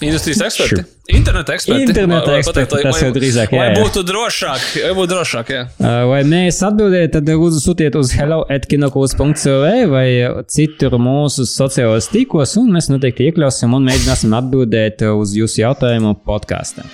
Industrijas 0.00 0.40
eksperti. 0.40 0.82
Interneta 1.08 1.54
eksperti. 1.54 1.82
Interneta 1.82 2.36
eksperti. 2.38 2.70
Pateikt, 2.70 2.86
tas 2.86 3.00
jau 3.02 3.10
drīzāk. 3.16 3.54
Jā, 3.54 3.64
jā. 3.64 3.70
Lai 3.72 3.82
būtu 3.82 4.04
drošāk, 4.06 4.66
lai 4.84 4.92
būtu 4.94 5.10
drošāk, 5.10 5.50
jā. 5.50 5.62
Vai 6.06 6.20
mēs 6.28 6.60
atbildējam, 6.68 7.10
tad 7.16 7.32
lūdzu 7.32 7.62
sūtiet 7.64 7.98
uz 7.98 8.12
hello.kinokuls.cl 8.14 9.88
vai 9.90 10.06
citur 10.54 10.94
mūsu 11.02 11.48
sociālajos 11.50 12.10
tīklos, 12.12 12.54
un 12.60 12.70
mēs 12.76 12.90
noteikti 12.92 13.26
iekļausim 13.26 13.74
un 13.74 13.88
mēģināsim 13.90 14.36
atbildēt 14.38 15.02
uz 15.10 15.34
jūsu 15.34 15.64
jautājumu 15.64 16.14
podkāstā. 16.28 16.86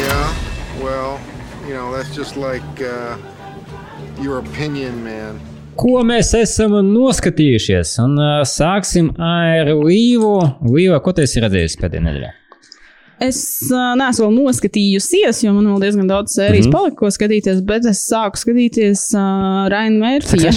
Yeah, 0.00 0.34
well, 0.82 1.20
you 1.68 1.78
know, 1.78 1.94
that's 1.94 2.10
just 2.16 2.34
like 2.34 2.82
uh, 2.82 3.14
your 4.18 4.42
opinion, 4.42 5.04
man 5.04 5.38
ko 5.80 6.02
mēs 6.04 6.34
esam 6.36 6.74
noskatījušies. 6.90 7.94
Un 8.04 8.18
uh, 8.20 8.34
sāksim 8.48 9.14
ar 9.16 9.72
Līvu. 9.78 10.34
Līva, 10.66 11.00
ko 11.00 11.14
tu 11.16 11.24
esi 11.24 11.40
redzējis 11.40 11.78
pēdējā 11.80 12.06
nedēļā? 12.10 12.36
Es 13.20 13.40
uh, 13.68 13.92
neesmu 14.00 14.26
vēl 14.26 14.38
noskatījusies, 14.46 15.42
jo 15.44 15.52
man 15.52 15.68
vēl 15.74 15.82
diezgan 15.84 16.08
daudz 16.08 16.38
sērijas 16.38 16.66
mm 16.66 16.72
-hmm. 16.72 16.76
palika, 16.78 16.96
ko 17.02 17.10
skatīties, 17.12 17.60
bet 17.68 17.84
es 17.90 18.06
sāku 18.08 18.40
skatīties 18.40 19.10
uh, 19.12 19.66
Raina 19.68 20.00
Mērfija. 20.00 20.54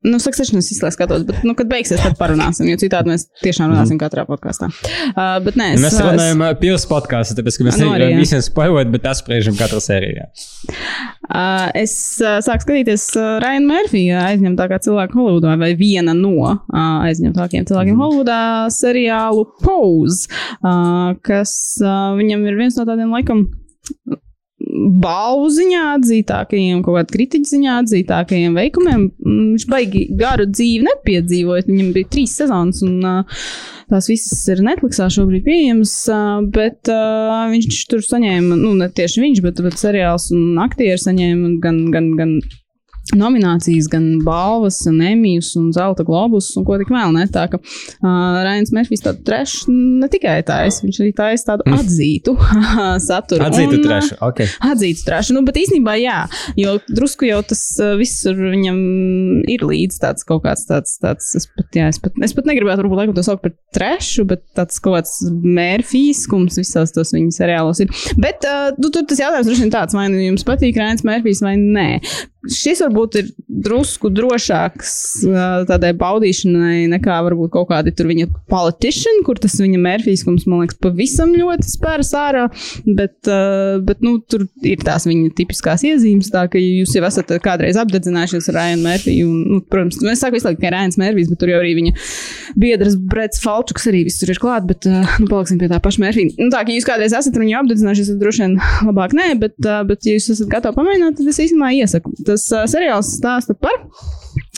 Nu, 0.00 0.16
Succession 0.16 0.56
es 0.62 0.70
izslēdzu 0.72 0.96
skatos, 0.96 1.24
bet, 1.28 1.42
nu, 1.44 1.52
kad 1.56 1.68
beigsies, 1.68 2.00
tad 2.00 2.14
parunāsim, 2.16 2.64
jo 2.70 2.78
citādi 2.80 3.10
mēs 3.12 3.26
tiešām 3.42 3.68
runāsim 3.68 3.98
mm. 3.98 4.00
katrā 4.00 4.22
podkāstā. 4.24 4.70
Uh, 5.10 5.34
bet 5.44 5.58
nē, 5.60 5.74
es, 5.74 5.82
mēs 5.84 5.98
runājam 6.00 6.44
es... 6.46 6.54
pilsētas 6.62 6.86
podkāstā, 6.88 7.36
tāpēc, 7.36 7.58
ka 7.60 7.66
mēs 7.66 7.76
nu, 7.82 7.90
nevaram 7.90 8.22
visiem 8.22 8.40
spēlēt, 8.46 8.88
bet 8.94 9.08
apspriežam 9.10 9.58
katru 9.58 9.82
sērijā. 9.84 10.30
Uh, 10.70 11.66
es 11.76 11.92
uh, 12.24 12.38
sāku 12.40 12.64
skatīties 12.64 13.04
uh, 13.20 13.34
Raina 13.44 13.68
Murphyja 13.68 14.24
aizņemtākā 14.30 14.80
cilvēka 14.88 15.20
Holivudā, 15.20 15.58
vai 15.60 15.74
viena 15.76 16.16
no 16.16 16.32
uh, 16.48 16.56
aizņemtākajiem 17.04 17.68
cilvēkiem 17.68 17.92
mm. 17.92 18.00
Holivudā 18.06 18.40
seriālu 18.72 19.44
Pose, 19.60 20.32
uh, 20.64 21.12
kas 21.28 21.52
uh, 21.84 22.16
viņam 22.16 22.48
ir 22.48 22.56
viens 22.64 22.80
no 22.80 22.88
tādiem 22.88 23.12
laikam 23.12 23.50
balvu 25.00 25.48
ziņā 25.54 25.82
atzītākajiem, 25.96 26.82
kaut 26.84 26.98
kādā 26.98 27.14
kritiķa 27.14 27.50
ziņā 27.50 27.76
atzītākajiem 27.82 28.56
veikumiem. 28.58 29.06
Mm, 29.24 29.44
viņš 29.54 29.66
baigi 29.70 30.04
garu 30.20 30.46
dzīvi 30.50 30.86
nepiedzīvoja. 30.88 31.66
Viņam 31.68 31.92
bija 31.96 32.10
trīs 32.12 32.36
sezonas, 32.40 32.82
un 32.86 33.00
tās 33.90 34.10
visas 34.10 34.42
ir 34.52 34.62
Netflixā 34.66 35.08
šobrīd 35.12 35.46
pieejamas. 35.46 35.94
Bet 36.54 36.90
viņš 36.90 37.82
tur 37.90 38.04
saņēma, 38.06 38.58
nu, 38.60 38.74
ne 38.80 38.90
tieši 38.92 39.24
viņš, 39.24 39.44
bet, 39.46 39.62
bet 39.66 39.80
seriāls 39.80 40.30
un 40.36 40.60
aktieri 40.62 41.00
saņēma 41.00 41.54
gan, 41.64 41.86
gan, 41.94 42.12
gan 42.20 42.36
nominācijas, 43.16 43.88
gan 43.90 44.06
balvas, 44.26 44.80
un 44.90 45.00
emijas, 45.04 45.52
un 45.58 45.70
zelta 45.74 46.04
globus, 46.06 46.50
un 46.58 46.66
ko 46.66 46.78
tik 46.80 46.92
vēl 46.92 47.14
ne. 47.16 47.26
Tā 47.30 47.46
ka 47.52 47.60
uh, 47.60 48.40
Rains 48.46 48.72
Mērfijs 48.74 49.04
tādu 49.04 49.24
trešu 49.26 49.72
ne 49.72 50.08
tikai 50.10 50.38
taisa, 50.46 50.84
viņš 50.84 51.00
arī 51.02 51.12
taisa 51.16 51.52
tādu 51.52 51.66
mm. 51.66 51.80
atzītu 51.80 52.36
saturu. 53.08 53.46
Atzītu 53.46 53.78
un, 53.78 53.84
trešu, 53.86 54.18
ok. 54.26 54.42
Atzītu 54.70 55.06
trešu, 55.06 55.36
nu, 55.36 55.44
bet 55.46 55.60
īstenībā 55.62 55.96
jā, 56.00 56.18
jo 56.60 56.76
drusku 56.88 57.28
jau 57.28 57.40
tas 57.46 57.62
uh, 57.82 57.94
visur 58.00 58.38
viņam 58.38 58.80
ir 59.50 59.66
līdz 59.66 60.00
tāds 60.02 60.26
kaut 60.28 60.44
kāds 60.46 60.66
tāds, 60.68 60.96
tāds 61.02 61.32
es 61.38 61.48
pat, 61.50 61.68
jā, 61.76 61.90
es 61.92 62.00
pat, 62.02 62.16
es 62.24 62.34
pat 62.36 62.48
negribētu 62.50 62.84
varbūt 62.84 63.02
laikam 63.02 63.16
to 63.16 63.26
saukt 63.26 63.44
par 63.44 63.54
trešu, 63.76 64.26
bet 64.30 64.44
tāds 64.56 64.80
kaut 64.82 65.00
kāds 65.00 65.16
mērfīskums 65.30 66.60
visās 66.60 66.94
tos 66.96 67.14
viņa 67.16 67.36
seriālos 67.36 67.82
ir. 67.84 67.94
Bet 68.20 68.46
uh, 68.48 68.70
nu, 68.80 68.92
tur 68.92 69.06
tas 69.08 69.22
jautājums 69.22 69.50
droši 69.50 69.66
vien 69.66 69.74
tāds, 69.74 69.96
vai 69.96 70.08
nu 70.12 70.20
jums 70.22 70.46
patīk 70.46 70.78
Rains 70.80 71.06
Mērfijs 71.06 71.42
vai 71.44 71.56
nē. 71.60 71.88
Šis 72.48 72.80
varbūt 72.80 73.16
ir 73.20 73.26
drusku 73.60 74.08
drošāks 74.16 74.92
tādai 75.68 75.90
baudīšanai 76.00 76.86
nekā 76.88 77.18
varbūt 77.26 77.50
kaut 77.52 77.68
kādi 77.68 77.92
tur 77.92 78.08
viņa 78.08 78.30
politiciani, 78.48 79.20
kur 79.26 79.36
tas 79.40 79.58
viņa 79.60 79.80
mērfīskums, 79.84 80.46
man 80.48 80.62
liekas, 80.62 80.78
pavisam 80.80 81.34
ļoti 81.36 81.68
spērs 81.68 82.14
ārā. 82.16 82.46
Bet, 82.86 83.28
bet 83.84 84.00
nu, 84.06 84.14
tur 84.24 84.46
ir 84.64 84.80
tās 84.86 85.04
viņa 85.08 85.34
tipiskās 85.36 85.84
iezīmes, 85.84 86.30
tā 86.32 86.46
ka 86.48 86.62
jūs 86.62 86.94
jau 86.96 87.04
esat 87.10 87.34
kādreiz 87.44 87.76
apdedzinājušies 87.82 88.48
ar 88.52 88.56
Ryan 88.56 88.86
Murphy. 88.86 89.18
Un, 89.26 89.36
nu, 89.50 89.60
protams, 89.60 90.00
es 90.00 90.24
saku 90.24 90.38
visu 90.38 90.48
laiku, 90.48 90.62
ka 90.62 90.70
ir 90.70 90.76
Ryan 90.78 90.96
Murphys, 91.02 91.28
bet 91.34 91.42
tur 91.44 91.52
jau 91.52 91.60
arī 91.60 91.74
viņa 91.76 91.94
biedrs 92.64 92.96
Brets 93.12 93.44
Falčuks 93.44 93.90
arī 93.92 94.06
visur 94.08 94.32
ir 94.32 94.40
klāt, 94.40 94.64
bet 94.70 94.88
nu, 94.88 95.28
paliksim 95.28 95.60
pie 95.60 95.68
tā 95.68 95.82
paša 95.84 96.06
Murphy. 96.06 96.30
Nu, 96.40 96.48
tā, 96.54 96.64
ka 96.64 96.72
jūs 96.72 96.88
kādreiz 96.88 97.12
esat 97.20 97.36
ar 97.36 97.44
viņu 97.44 97.60
apdedzinājušies, 97.60 98.14
tad 98.14 98.24
droši 98.24 98.46
vien 98.46 98.56
labāk 98.88 99.12
nē, 99.20 99.28
bet, 99.44 99.58
bet 99.60 100.08
ja 100.08 100.16
jūs 100.16 100.32
esat 100.38 100.48
gatavi 100.56 100.80
pamēģināt, 100.80 101.20
tad 101.20 101.30
es 101.34 101.44
īstenībā 101.44 101.72
iesaku 101.82 102.16
tas 102.30 102.46
seriāls 102.70 103.14
stāsta 103.18 103.56
par 103.58 103.76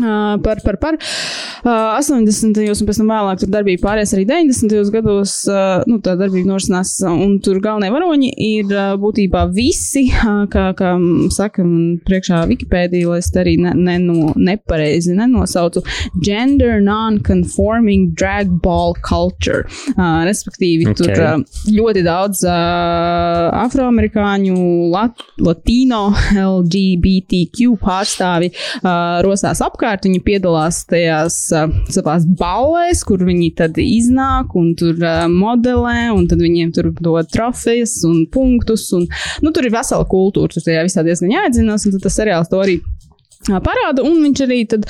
Uh, 0.01 0.41
par, 0.41 0.57
par, 0.65 0.79
par 0.79 0.95
uh, 0.95 2.01
80. 2.01 2.57
un 2.57 2.87
pēc 2.89 2.97
tam 2.97 3.11
vēlāk 3.13 3.43
tur 3.43 3.51
darbība 3.53 3.91
pāries 3.91 4.09
arī 4.17 4.23
90. 4.25 4.89
gados. 4.89 5.45
Uh, 5.45 5.85
nu, 5.85 6.01
tā 6.01 6.17
darbība 6.17 6.49
norisinās, 6.49 6.97
un 7.05 7.37
tur 7.45 7.61
galvenie 7.61 7.93
varoņi 7.93 8.31
ir 8.33 8.73
būtībā 9.03 9.53
visi, 9.53 10.09
kā, 10.55 10.73
kā 10.79 10.97
saka 11.37 11.61
man 11.67 11.99
priekšā 12.09 12.41
Wikipēdija, 12.49 13.11
lai 13.11 13.19
es 13.21 13.29
te 13.35 13.43
arī 13.43 13.59
ne, 13.61 13.75
ne 13.77 13.99
no, 14.01 14.33
nepareizi 14.33 15.13
nenosaucu, 15.19 15.83
gender 16.25 16.81
non-conforming 16.81 18.17
drag 18.17 18.49
ball 18.65 18.97
culture. 19.05 19.69
Respektīvi, 20.01 20.89
okay. 20.89 21.05
tur 21.05 21.45
ļoti 21.69 22.01
daudz 22.09 22.41
afroamerikāņu, 22.49 24.57
lat, 24.97 25.21
latino, 25.45 26.17
LGBTQ 26.33 27.77
pārstāvi 27.85 28.55
rosās 29.29 29.61
apkārt 29.61 29.82
apkārt. 29.83 30.07
Viņi 30.07 30.23
piedalās 30.23 30.83
tajās 30.87 31.37
uh, 31.57 31.71
savās 31.91 32.27
ballēs, 32.39 33.03
kur 33.07 33.23
viņi 33.27 33.51
tad 33.59 33.79
iznāk 33.83 34.55
un 34.59 34.75
tur 34.79 34.95
uh, 35.03 35.27
modelē, 35.31 36.13
un 36.15 36.29
tad 36.31 36.43
viņiem 36.43 36.73
tur 36.77 36.93
dod 37.03 37.31
trofejas 37.33 37.99
un 38.07 38.27
punktus. 38.31 38.89
Un, 38.95 39.09
nu, 39.43 39.51
tur 39.51 39.67
ir 39.67 39.75
vesela 39.75 40.07
kultūra, 40.07 40.53
tur 40.53 40.63
tajā 40.63 40.87
visā 40.87 41.03
diezgan 41.07 41.35
jāatzinās, 41.35 41.87
un 41.91 42.03
tas 42.03 42.19
seriāls 42.19 42.51
to 42.53 42.63
arī 42.63 42.79
parāda, 43.51 44.05
un 44.07 44.21
viņš 44.23 44.43
arī 44.47 44.61
tad 44.71 44.87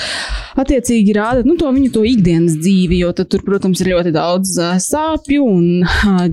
attiecīgi 0.60 1.14
rāda 1.16 1.44
nu, 1.46 1.56
to 1.60 1.70
viņu 1.72 1.92
to 1.94 2.02
ikdienas 2.06 2.58
dzīvi, 2.60 3.00
jo 3.02 3.12
tur, 3.16 3.42
protams, 3.46 3.80
ir 3.82 3.92
ļoti 3.94 4.12
daudz 4.14 4.54
sāpju 4.84 5.46
un 5.48 5.86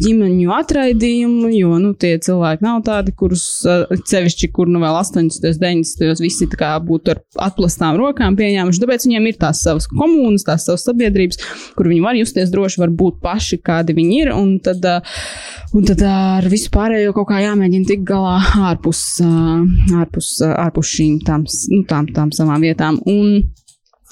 ģimeņu 0.03 0.53
atraidījumu, 0.57 1.51
jo 1.55 1.77
nu, 1.81 1.93
tie 1.99 2.15
cilvēki 2.23 2.65
nav 2.65 2.81
tādi, 2.87 3.13
kurus 3.15 3.45
sevišķi, 4.09 4.51
kur 4.55 4.71
nu 4.71 4.81
vēl 4.83 4.99
80. 4.99 5.47
un 5.49 5.59
90. 5.59 6.23
visi 6.23 6.47
tā 6.51 6.59
kā 6.59 6.71
būtu 6.83 7.13
ar 7.13 7.21
atplastām 7.47 7.99
rokām 7.99 8.37
pieņēmuši. 8.39 8.83
Tāpēc 8.83 9.07
viņiem 9.07 9.29
ir 9.31 9.39
tās 9.39 9.63
savas 9.65 9.87
komunas, 9.91 10.45
tās 10.47 10.67
savas 10.67 10.85
sabiedrības, 10.87 11.39
kur 11.77 11.89
viņi 11.89 12.03
var 12.03 12.19
justies 12.19 12.51
droši, 12.53 12.81
var 12.83 12.93
būt 13.01 13.19
paši, 13.23 13.61
kādi 13.63 13.95
viņi 13.97 14.19
ir, 14.23 14.33
un 14.35 14.57
tad, 14.63 14.85
un 15.75 15.87
tad 15.87 16.03
ar 16.09 16.47
visu 16.51 16.71
pārējo 16.73 17.15
kaut 17.17 17.29
kā 17.31 17.41
jāmēģina 17.43 17.89
tikt 17.89 18.05
galā 18.09 18.37
ārpus, 18.71 19.03
ārpus, 19.95 20.33
ārpus 20.49 20.93
šīm 20.97 21.19
tām, 21.27 21.45
nu, 21.73 21.83
tām 21.89 22.08
tām 22.15 22.33
savām 22.35 22.63
vietām. 22.65 22.99
Un, 23.09 23.43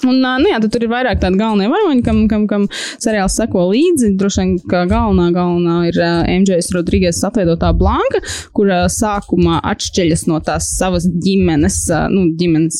Un, 0.06 0.20
nu 0.22 0.46
jā, 0.46 0.60
tur 0.62 0.84
ir 0.84 0.90
vairāk 0.92 1.18
tādu 1.18 1.40
galvenie 1.40 1.66
varoņi, 1.72 2.02
kam, 2.06 2.20
kam, 2.30 2.44
kam 2.50 2.66
seriāls 3.02 3.34
seko 3.34 3.64
līdzi. 3.72 4.12
Droši 4.18 4.42
vien, 4.44 4.52
ka 4.70 4.84
galvenā, 4.86 5.32
galvenā 5.34 5.78
ir 5.88 5.98
MJs 6.38 6.70
Rodrīgas 6.76 7.18
atveidotā 7.26 7.72
Blanka, 7.74 8.20
kur 8.54 8.70
sākumā 8.94 9.58
atšķeļas 9.72 10.22
no 10.30 10.38
tās 10.46 10.68
savas 10.76 11.08
ģimenes, 11.10 11.80
nu, 12.14 12.28
ģimenes 12.38 12.78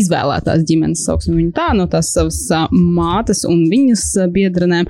izvēlētās 0.00 0.64
ģimenes, 0.68 1.04
sauksim 1.04 1.36
viņu 1.36 1.52
tā, 1.58 1.68
no 1.76 1.84
tās 1.92 2.14
savas 2.16 2.40
mātes 2.72 3.44
un 3.48 3.66
viņas 3.68 4.06
biedrenēm, 4.32 4.88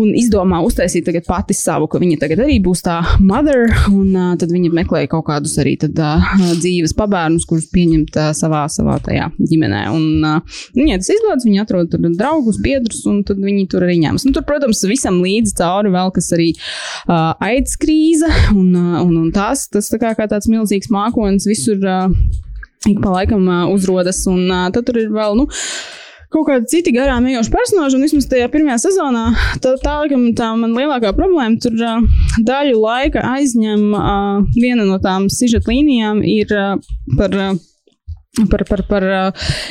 un 0.00 0.16
izdomā 0.16 0.62
uztaisīt 0.64 1.04
tagad 1.10 1.28
pati 1.28 1.56
savu, 1.58 1.90
ka 1.92 2.00
viņa 2.00 2.22
tagad 2.24 2.46
arī 2.46 2.58
būs 2.64 2.84
tā 2.86 3.02
mother, 3.20 3.66
un 3.92 4.16
tad 4.40 4.48
viņa 4.54 4.72
meklē 4.80 5.04
kaut 5.12 5.26
kādus 5.28 5.58
arī 5.60 5.76
tad, 5.84 6.00
dzīves 6.62 6.96
pabērnus, 6.96 7.44
kurus 7.48 7.68
pieņemt 7.76 8.16
savā, 8.38 8.64
savā 8.72 8.96
tajā 9.04 9.28
ģimenē. 9.36 9.84
Un, 9.92 10.24
Viņai 10.78 10.98
tas 11.00 11.10
izdodas, 11.14 11.46
viņi 11.46 11.62
atrod 11.64 11.90
tur 11.92 12.04
draugus, 12.14 12.60
biedrus, 12.62 13.02
un 13.10 13.22
tad 13.26 13.40
viņi 13.42 13.66
tur 13.72 13.86
arī 13.86 13.98
ņemas. 14.04 14.26
Nu, 14.28 14.34
tur, 14.36 14.46
protams, 14.48 14.84
visam 14.88 15.20
līdzi 15.24 15.56
cauri 15.58 15.92
vēl 15.94 16.12
kas 16.14 16.30
arī 16.36 16.52
uh, 16.54 17.32
aids 17.44 17.78
krīze, 17.80 18.30
un, 18.60 18.70
uh, 18.72 18.98
un, 19.02 19.14
un 19.24 19.30
tās, 19.34 19.66
tas 19.72 19.90
tā 19.92 20.00
kā, 20.02 20.14
kā 20.18 20.28
tāds 20.30 20.50
milzīgs 20.50 20.92
mākonis 20.94 21.48
visur 21.50 21.82
uh, 21.82 22.06
ik 22.86 23.00
pa 23.02 23.16
laikam 23.18 23.48
uh, 23.48 23.64
uzrodas, 23.74 24.22
un 24.30 24.46
uh, 24.46 24.68
tad 24.74 24.86
tur 24.86 25.00
ir 25.02 25.10
vēl, 25.14 25.34
nu, 25.40 25.48
kaut 26.32 26.48
kādi 26.48 26.68
citi 26.70 26.92
garām 26.94 27.26
ejoši 27.28 27.52
personāļi. 27.52 27.96
Un 27.96 28.04
vismaz 28.04 28.28
tajā 28.30 28.48
pirmajā 28.52 28.78
sezonā 28.84 29.24
tā, 29.64 29.74
tā, 29.82 29.96
tā 30.38 30.50
man 30.60 30.76
lielākā 30.76 31.14
problēma 31.16 31.56
tur 31.62 31.74
daļu 32.46 32.82
laika 32.82 33.24
aizņem 33.34 33.88
uh, 33.96 34.44
viena 34.56 34.86
no 34.88 35.00
tām 35.02 35.30
sižeta 35.32 35.72
līnijām 35.72 36.22
ir 36.26 36.54
uh, 36.54 36.76
par. 37.16 37.34
Uh, 37.34 37.64
par, 38.50 38.64
par, 38.68 38.82
par 38.88 39.06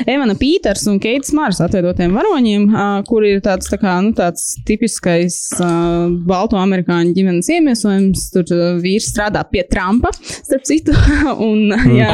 Evana 0.07 0.35
Pīters 0.37 0.85
un 0.91 0.99
Keits 1.03 1.33
Mārs 1.35 1.61
atveidotiem 1.63 2.15
varoņiem, 2.15 2.67
kur 3.07 3.25
ir 3.27 3.41
tāds, 3.45 3.69
tā 3.71 3.79
kā, 3.81 3.97
nu, 4.03 4.13
tāds 4.17 4.55
tipiskais 4.67 5.37
uh, 5.61 6.07
balto 6.27 6.59
amerikāņu 6.59 7.15
ģimenes 7.15 7.49
iemiesojums. 7.55 8.27
Tur 8.33 8.51
vīrs 8.83 9.09
strādā 9.13 9.43
pie 9.49 9.63
Trumpa, 9.69 10.11
starp 10.17 10.67
citu, 10.67 10.95
un, 11.49 11.71
uh, 11.73 11.87
jā, 11.95 12.11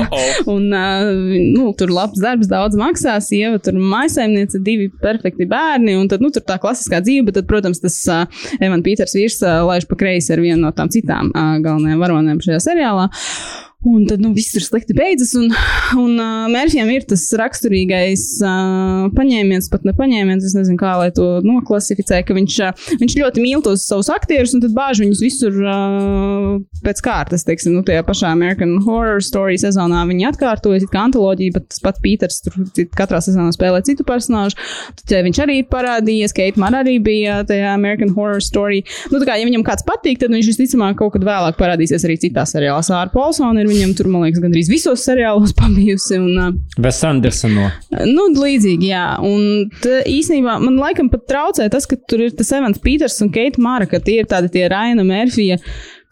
un 0.52 0.70
uh, 0.70 1.10
nu, 1.56 1.72
tur 1.80 1.94
labs 1.94 2.22
darbs, 2.22 2.50
daudz 2.52 2.78
maksā, 2.80 3.18
sieva, 3.24 3.60
tur 3.64 3.78
maisaimniece, 3.80 4.62
divi 4.64 4.90
perfekti 5.04 5.48
bērni, 5.50 5.98
un 6.00 6.10
tad, 6.12 6.24
nu, 6.24 6.32
tur 6.34 6.46
tā 6.48 6.60
klasiskā 6.62 7.02
dzīve, 7.04 7.28
bet 7.30 7.40
tad, 7.42 7.50
protams, 7.50 7.82
tas 7.84 8.00
uh, 8.12 8.48
Evana 8.60 8.84
Pīters 8.86 9.18
vīrs 9.18 9.42
uh, 9.46 9.62
laiž 9.68 9.90
pa 9.90 10.00
kreisi 10.00 10.34
ar 10.36 10.44
vienu 10.44 10.62
no 10.66 10.74
tām 10.76 10.92
citām 10.94 11.32
uh, 11.34 11.56
galvenajām 11.64 12.04
varonēm 12.04 12.44
šajā 12.44 12.62
seriālā. 12.70 13.10
Un 13.84 14.06
tad 14.08 14.22
nu, 14.24 14.32
viss 14.32 14.56
ir 14.56 14.64
slikti 14.64 14.96
beidzas. 14.96 15.34
Un, 15.36 15.50
un 16.00 16.16
uh, 16.16 16.46
Mērķiem 16.52 16.88
ir 16.94 17.04
tas 17.10 17.26
raksturīgais 17.36 18.24
uh, 18.48 19.10
paņēmiens, 19.12 19.68
pat 19.74 19.84
ne 19.84 19.92
paņēmiens, 19.98 20.46
es 20.48 20.56
nezinu, 20.56 20.78
kā 20.80 20.94
lai 21.02 21.10
to 21.16 21.28
noklasificē, 21.44 22.22
ka 22.24 22.36
viņš, 22.38 22.60
uh, 22.64 22.86
viņš 23.02 23.18
ļoti 23.20 23.44
mīl 23.44 23.64
tos 23.66 23.84
savus 23.90 24.08
aktierus 24.14 24.56
un 24.56 24.64
tad 24.64 24.76
bāž 24.78 25.02
viņus 25.04 25.24
visur 25.26 25.58
uh, 25.60 26.48
pēc 26.86 27.02
kārtas. 27.04 27.44
Teiksim, 27.48 27.76
nu, 27.76 27.84
tajā 27.84 28.06
pašā 28.08 28.32
American 28.32 28.78
Horror 28.86 29.20
Story 29.26 29.60
sezonā 29.60 30.06
viņi 30.08 30.30
atkārtojas 30.32 30.88
kā 30.88 31.04
antoloģija, 31.10 31.58
bet 31.58 31.68
tas 31.74 31.84
pats 31.84 32.04
Pīters 32.04 32.40
tur 32.46 32.56
katrā 32.96 33.20
sezonā 33.24 33.52
spēlē 33.56 33.84
citu 33.84 34.08
personāžu. 34.08 34.56
Tad 35.02 35.18
ja 35.18 35.22
viņš 35.28 35.44
arī 35.44 35.60
parādījies, 35.68 36.36
Keita 36.40 36.64
man 36.64 36.80
arī 36.80 36.96
bija 37.04 37.42
tajā 37.48 37.76
American 37.76 38.16
Horror 38.16 38.40
Story. 38.44 38.84
Nu, 39.12 39.20
kā, 39.28 39.36
ja 39.40 39.48
viņam 39.48 39.68
kāds 39.68 39.84
patīk, 39.88 40.24
tad 40.24 40.32
viņš 40.32 40.54
visticamāk 40.54 40.98
kaut 41.04 41.18
kad 41.18 41.28
vēlāk 41.28 41.60
parādīsies 41.60 42.08
arī 42.08 42.20
citās 42.24 42.56
seriālās. 42.56 42.92
Ar 42.96 43.12
Polsonu 43.14 43.64
ir 43.64 43.73
viņam 43.74 43.96
tur, 43.98 44.10
man 44.14 44.26
liekas, 44.26 44.42
gandrīz 44.44 44.70
visos 44.72 45.06
seriālos 45.08 45.56
pabijusi. 45.60 46.20
Un, 46.22 46.60
Ves 46.84 47.02
Andersona. 47.08 47.72
Nu, 48.10 48.30
līdzīgi, 48.38 48.92
jā. 48.94 49.08
Un 49.26 49.72
tā, 49.84 50.04
īsnībā 50.10 50.60
man 50.64 50.80
laikam 50.82 51.12
pat 51.14 51.28
traucē 51.30 51.68
tas, 51.74 51.90
ka 51.90 52.00
tur 52.10 52.28
ir 52.28 52.38
tas 52.38 52.54
Evans 52.56 52.82
Peters 52.84 53.20
un 53.26 53.34
Keita 53.34 53.62
Māra, 53.64 53.90
ka 53.90 54.02
tie 54.04 54.22
ir 54.22 54.30
tādi 54.32 54.54
tie 54.54 54.70
Raina 54.72 55.06
Mērfija 55.08 55.60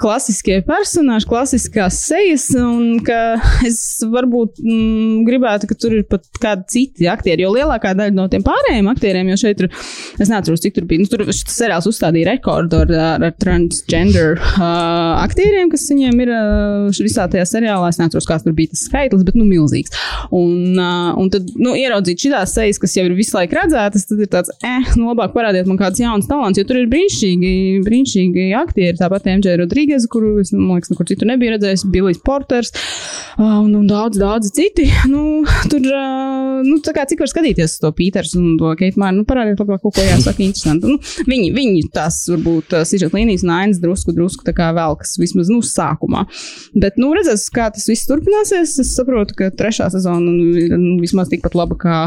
klasiskie 0.01 0.59
personāļi, 0.65 1.27
klasiskās 1.29 1.99
sejas, 2.07 2.47
un 2.57 2.99
ka 3.05 3.37
es 3.67 3.79
varbūt 4.09 4.61
mm, 4.63 5.21
gribētu, 5.27 5.69
ka 5.69 5.77
tur 5.77 5.97
ir 5.99 6.05
pat 6.09 6.25
kādi 6.41 6.67
citi 6.75 7.09
aktieri. 7.11 7.45
Jo 7.45 7.53
lielākā 7.55 7.93
daļa 7.97 8.15
no 8.15 8.27
tiem 8.31 8.43
pārējiem 8.45 8.89
aktieriem, 8.91 9.31
jo 9.31 9.39
šeit 9.43 9.63
ir, 9.65 9.69
es 10.17 10.31
nezinu, 10.31 10.57
cik 10.61 10.77
tur 10.77 10.87
bija, 10.89 11.03
nu, 11.03 11.09
tur 11.11 11.25
šis 11.29 11.45
seriāls 11.53 11.87
uzstādīja 11.89 12.31
rekordu 12.33 12.81
ar, 12.83 12.93
ar, 13.13 13.27
ar 13.29 13.35
transgender 13.41 14.39
uh, 14.39 15.21
aktieriem, 15.21 15.71
kas 15.73 15.87
viņiem 15.91 16.25
ir 16.25 16.33
uh, 16.35 17.01
visā 17.01 17.27
tajā 17.31 17.45
seriālā. 17.49 17.91
Es 17.91 18.01
nezinu, 18.01 18.25
kāds 18.27 18.45
tur 18.47 18.55
bija 18.57 18.73
tas 18.73 18.85
skaitlis, 18.87 19.25
bet 19.27 19.37
nu 19.37 19.45
milzīgs. 19.47 19.93
Un, 20.33 20.77
uh, 20.77 21.11
un 21.19 21.31
tad, 21.33 21.49
nu, 21.61 21.75
ieraudzīt 21.77 22.25
šīs 22.25 22.55
sejas, 22.55 22.79
kas 22.81 22.95
jau 22.97 23.05
ir 23.07 23.15
visu 23.17 23.35
laiku 23.37 23.57
redzētas, 23.57 24.07
tad 24.09 24.21
ir 24.23 24.29
tāds, 24.31 24.51
eh, 24.65 24.91
nu, 24.97 25.09
labāk 25.11 25.35
parādiet 25.35 25.69
man 25.69 25.79
kāds 25.79 26.01
jauns 26.01 26.29
talants, 26.29 26.59
jo 26.59 26.65
tur 26.67 26.79
ir 26.81 26.89
brīnišķīgi, 26.91 27.53
brīnišķīgi 27.85 28.47
aktieri, 28.61 28.97
tāpat 28.99 29.29
MJ 29.37 29.57
Rodrīgas. 29.61 29.90
Rodrīgas, 29.91 30.07
kuru 30.11 30.39
es, 30.39 30.51
man 30.55 30.77
liekas, 30.77 30.91
nekur 30.91 31.07
citur 31.09 31.27
nebiju 31.27 31.55
redzējis, 31.55 31.83
Billijs 31.91 32.21
Porters 32.23 32.71
un, 33.41 33.73
un 33.75 33.87
daudz, 33.89 34.19
daudz 34.21 34.51
citi. 34.55 34.87
Nu, 35.11 35.41
tur, 35.67 35.83
nu, 36.63 36.77
tā 36.85 36.93
kā 36.95 37.03
cik 37.09 37.19
var 37.23 37.27
skatīties 37.27 37.73
to 37.81 37.89
Pīters 37.95 38.31
un 38.37 38.53
to 38.59 38.69
Keitu 38.79 39.01
Māru, 39.01 39.17
nu, 39.17 39.25
parādiet 39.27 39.59
labāk 39.59 39.81
kaut 39.83 39.97
ko 39.97 40.03
jāsaka 40.05 40.43
interesantu. 40.45 40.93
Nu, 40.93 41.25
viņi, 41.27 41.49
viņi 41.55 41.81
tās 41.91 42.21
varbūt 42.31 42.75
sižet 42.87 43.15
līnijas 43.15 43.43
nainas 43.47 43.81
drusku, 43.81 44.13
drusku 44.15 44.45
tā 44.47 44.53
kā 44.55 44.69
vēl, 44.77 44.95
kas 45.01 45.17
vismaz, 45.19 45.49
nu, 45.51 45.59
sākumā. 45.65 46.23
Bet, 46.77 46.99
nu, 47.01 47.09
redzēs, 47.17 47.47
kā 47.51 47.67
tas 47.75 47.89
viss 47.91 48.07
turpināsies. 48.07 48.77
Es 48.79 48.93
saprotu, 48.95 49.35
ka 49.41 49.49
trešā 49.57 49.89
sezona 49.91 50.31
nu, 50.31 50.95
vismaz 51.01 51.33
tikpat 51.33 51.57
laba 51.59 51.75
kā, 51.81 51.97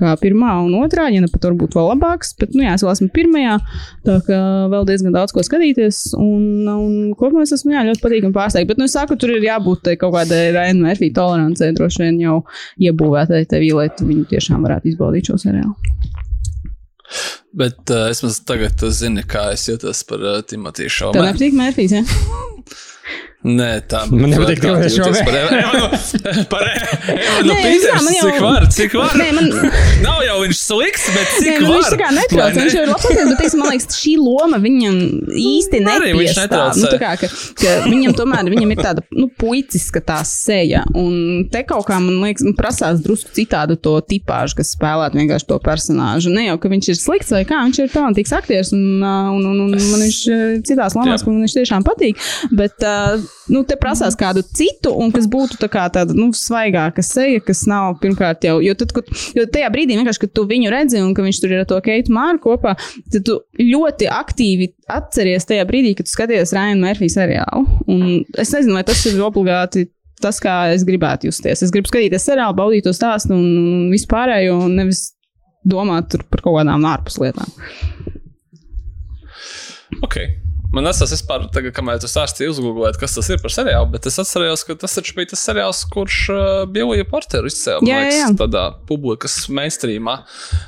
kā 0.00 0.14
pirmā 0.22 0.54
un 0.64 0.78
otrā, 0.80 1.10
ja 1.12 1.20
ne 1.20 1.28
pat 1.32 1.50
varbūt 1.50 1.76
vēl 1.76 1.92
labāks. 1.92 2.32
Bet, 2.40 2.56
nu, 2.56 2.64
jā, 2.64 2.78
es 2.78 2.86
vēl 2.86 2.94
esmu 2.94 3.10
pirmajā, 3.18 3.58
tā 4.06 4.16
kā 4.30 4.40
vēl 4.72 4.88
diezgan 4.88 5.18
daudz 5.18 5.36
ko 5.36 5.44
skatīties. 5.44 6.06
Un, 6.22 6.64
un 6.72 7.12
kopumā 7.26 7.44
es 7.46 7.54
esmu 7.56 7.74
jā, 7.74 7.84
ļoti 7.90 8.02
patīkami 8.04 8.36
pārsteigts. 8.36 8.70
Bet, 8.70 8.80
nu, 8.80 8.88
es 8.88 8.96
saku, 8.96 9.18
tur 9.20 9.34
ir 9.34 9.44
jābūt 9.44 9.92
kaut 10.00 10.14
kādai 10.14 10.42
Raina 10.56 10.88
Mērfī 10.88 11.10
tolerancei, 11.16 11.74
droši 11.76 12.04
vien 12.06 12.20
jau 12.22 12.40
iebūvētai 12.88 13.44
tevī, 13.50 13.72
lai 13.76 13.88
tu 13.92 14.08
viņu 14.08 14.26
tiešām 14.32 14.66
varētu 14.66 14.92
izbaudīt 14.92 15.30
šo 15.30 15.38
seriālu. 15.42 15.74
Bet 17.56 17.92
uh, 17.94 18.08
es 18.10 18.22
mazliet 18.24 18.46
tagad 18.48 18.82
zinu, 18.98 19.22
kā 19.28 19.48
es 19.54 19.68
jūtos 19.70 20.02
par 20.08 20.24
uh, 20.24 20.42
Timotiju 20.42 20.92
Šaubu. 20.92 21.18
Tev 21.18 21.28
nepatīk 21.28 21.56
Mērfijs, 21.56 21.98
ja? 22.00 22.04
Nē, 23.46 23.66
tā 23.86 24.00
man 24.10 24.32
nepatīk, 24.32 24.58
ka 24.58 24.72
viņš 24.74 24.94
to 24.98 25.10
Evanu. 25.14 25.82
Par 26.50 26.66
Evanu 26.66 27.54
Pīters, 27.60 28.06
jau... 28.16 28.24
cik 28.26 28.40
var, 28.42 28.64
cik 28.74 28.96
var. 28.98 29.12
Nē, 29.20 29.26
man... 29.36 29.50
Nav 30.02 30.22
jau 30.26 30.38
viņš 30.40 30.58
slikts, 30.58 31.04
bet 31.14 31.30
cik 31.36 31.46
Nē, 31.46 31.60
nu, 31.62 31.68
var. 31.68 31.76
Viņš 31.76 31.92
tā 31.92 31.98
kā 32.00 32.08
netrauc, 32.16 32.56
viņš 32.58 32.74
jau 32.74 32.82
ir 32.82 32.90
labs, 32.90 33.06
bet, 33.06 33.30
teiksim, 33.38 33.62
man 33.62 33.70
liekas, 33.70 33.98
šī 34.00 34.14
loma 34.18 34.58
viņam 34.64 34.98
īsti 35.42 35.82
netraucē. 35.84 36.80
Nu, 36.80 36.90
tā 36.90 36.98
kā, 37.04 37.12
ka, 37.20 37.30
ka 37.62 37.76
viņam 37.86 38.16
tomēr 38.18 38.50
viņam 38.50 38.74
ir 38.74 38.82
tāda, 38.82 39.06
nu, 39.14 39.28
puiciska 39.38 40.02
tā 40.10 40.18
seja, 40.26 40.82
un 40.98 41.46
te 41.52 41.62
kaut 41.70 41.86
kā, 41.86 42.00
man 42.02 42.18
liekas, 42.26 42.48
man 42.48 42.58
prasās 42.58 42.98
drusku 43.04 43.30
citādu 43.36 43.78
to 43.78 43.94
tipāžu, 44.10 44.58
kas 44.58 44.74
spēlētu 44.74 45.22
vienkārši 45.22 45.50
to 45.52 45.60
personāžu. 45.62 46.34
Ne 46.34 46.48
jau, 46.48 46.58
ka 46.58 46.72
viņš 46.74 46.90
ir 46.90 46.98
slikts 46.98 47.34
vai 47.36 47.44
kā, 47.46 47.62
viņš 47.68 47.82
ir 47.84 47.94
talantīgs 47.94 48.34
aktieris, 48.34 48.74
un, 48.74 48.98
un, 49.06 49.48
un, 49.54 49.64
un 49.68 49.78
man 49.78 50.06
viņš 50.08 50.20
citās 50.66 50.98
lomās, 50.98 51.22
kur 51.22 51.36
man 51.36 51.46
viņš 51.46 51.58
tiešām 51.60 51.86
patīk, 51.86 52.18
bet, 52.50 52.82
uh, 52.82 53.35
nu, 53.52 53.62
te 53.68 53.76
prasās 53.78 54.16
kādu 54.18 54.42
citu, 54.44 54.92
un 54.98 55.12
kas 55.14 55.28
būtu 55.30 55.58
tā 55.60 55.68
kā 55.72 55.86
tāda, 55.92 56.14
nu, 56.16 56.28
svaigāka 56.36 57.04
seja, 57.04 57.40
kas 57.44 57.64
nav 57.70 57.98
pirmkārt 58.02 58.46
jau, 58.46 58.56
jo 58.64 58.74
tad, 58.78 58.94
kad, 58.96 59.10
jo 59.36 59.46
tajā 59.52 59.70
brīdī 59.74 59.98
vienkārši, 59.98 60.22
kad 60.24 60.34
tu 60.36 60.46
viņu 60.50 60.72
redzi 60.74 61.02
un 61.02 61.12
ka 61.16 61.24
viņš 61.26 61.42
tur 61.42 61.54
ir 61.54 61.62
ar 61.62 61.68
to 61.70 61.80
Keitu 61.84 62.14
Māru 62.16 62.42
kopā, 62.42 62.76
tad 63.14 63.26
tu 63.28 63.38
ļoti 63.60 64.10
aktīvi 64.12 64.70
atceries 64.96 65.48
tajā 65.48 65.66
brīdī, 65.68 65.94
kad 65.98 66.08
tu 66.08 66.14
skaties 66.14 66.54
Ryan 66.56 66.82
Murphy 66.82 67.10
seriālu. 67.12 67.66
Un 67.90 68.06
es 68.38 68.54
nezinu, 68.54 68.78
vai 68.78 68.86
tas 68.86 69.04
ir 69.08 69.20
obligāti 69.24 69.86
tas, 70.22 70.40
kā 70.40 70.56
es 70.72 70.84
gribētu 70.88 71.28
justies. 71.28 71.62
Es 71.62 71.74
gribu 71.74 71.90
skatīties 71.90 72.24
seriālu, 72.28 72.56
baudīt 72.56 72.86
to 72.86 72.94
stāstu 72.96 73.36
un, 73.36 73.46
un 73.60 73.86
vispārējo, 73.92 74.56
un 74.66 74.78
nevis 74.80 75.10
domāt 75.66 76.10
tur 76.12 76.24
par 76.30 76.44
kaut 76.44 76.60
kādām 76.60 76.86
ārpus 76.88 77.20
lietām. 77.20 77.52
Ok. 80.06 80.18
Man 80.74 80.84
tas 80.88 81.12
vispār, 81.12 81.44
tagad, 81.54 81.72
kamēr 81.76 82.00
tu 82.02 82.08
stāstīji, 82.10 82.50
uzgooglēt, 82.50 82.98
kas 83.00 83.14
tas 83.16 83.28
ir 83.30 83.38
par 83.42 83.52
seriālu, 83.54 83.86
bet 83.92 84.08
es 84.10 84.18
atceros, 84.20 84.64
ka 84.66 84.74
tas 84.80 84.96
taču 84.98 85.14
bija 85.16 85.30
tas 85.30 85.44
seriāls, 85.46 85.82
kurš 85.92 86.18
uh, 86.34 86.40
bija 86.70 86.88
Uja 86.90 87.06
Porteru 87.08 87.50
izcēlījis. 87.50 87.90
Jā, 87.90 88.00
jā, 88.02 88.16
jā. 88.18 88.30
Tādā 88.40 88.64
publikas 88.88 89.38
mainstreamā. 89.52 90.16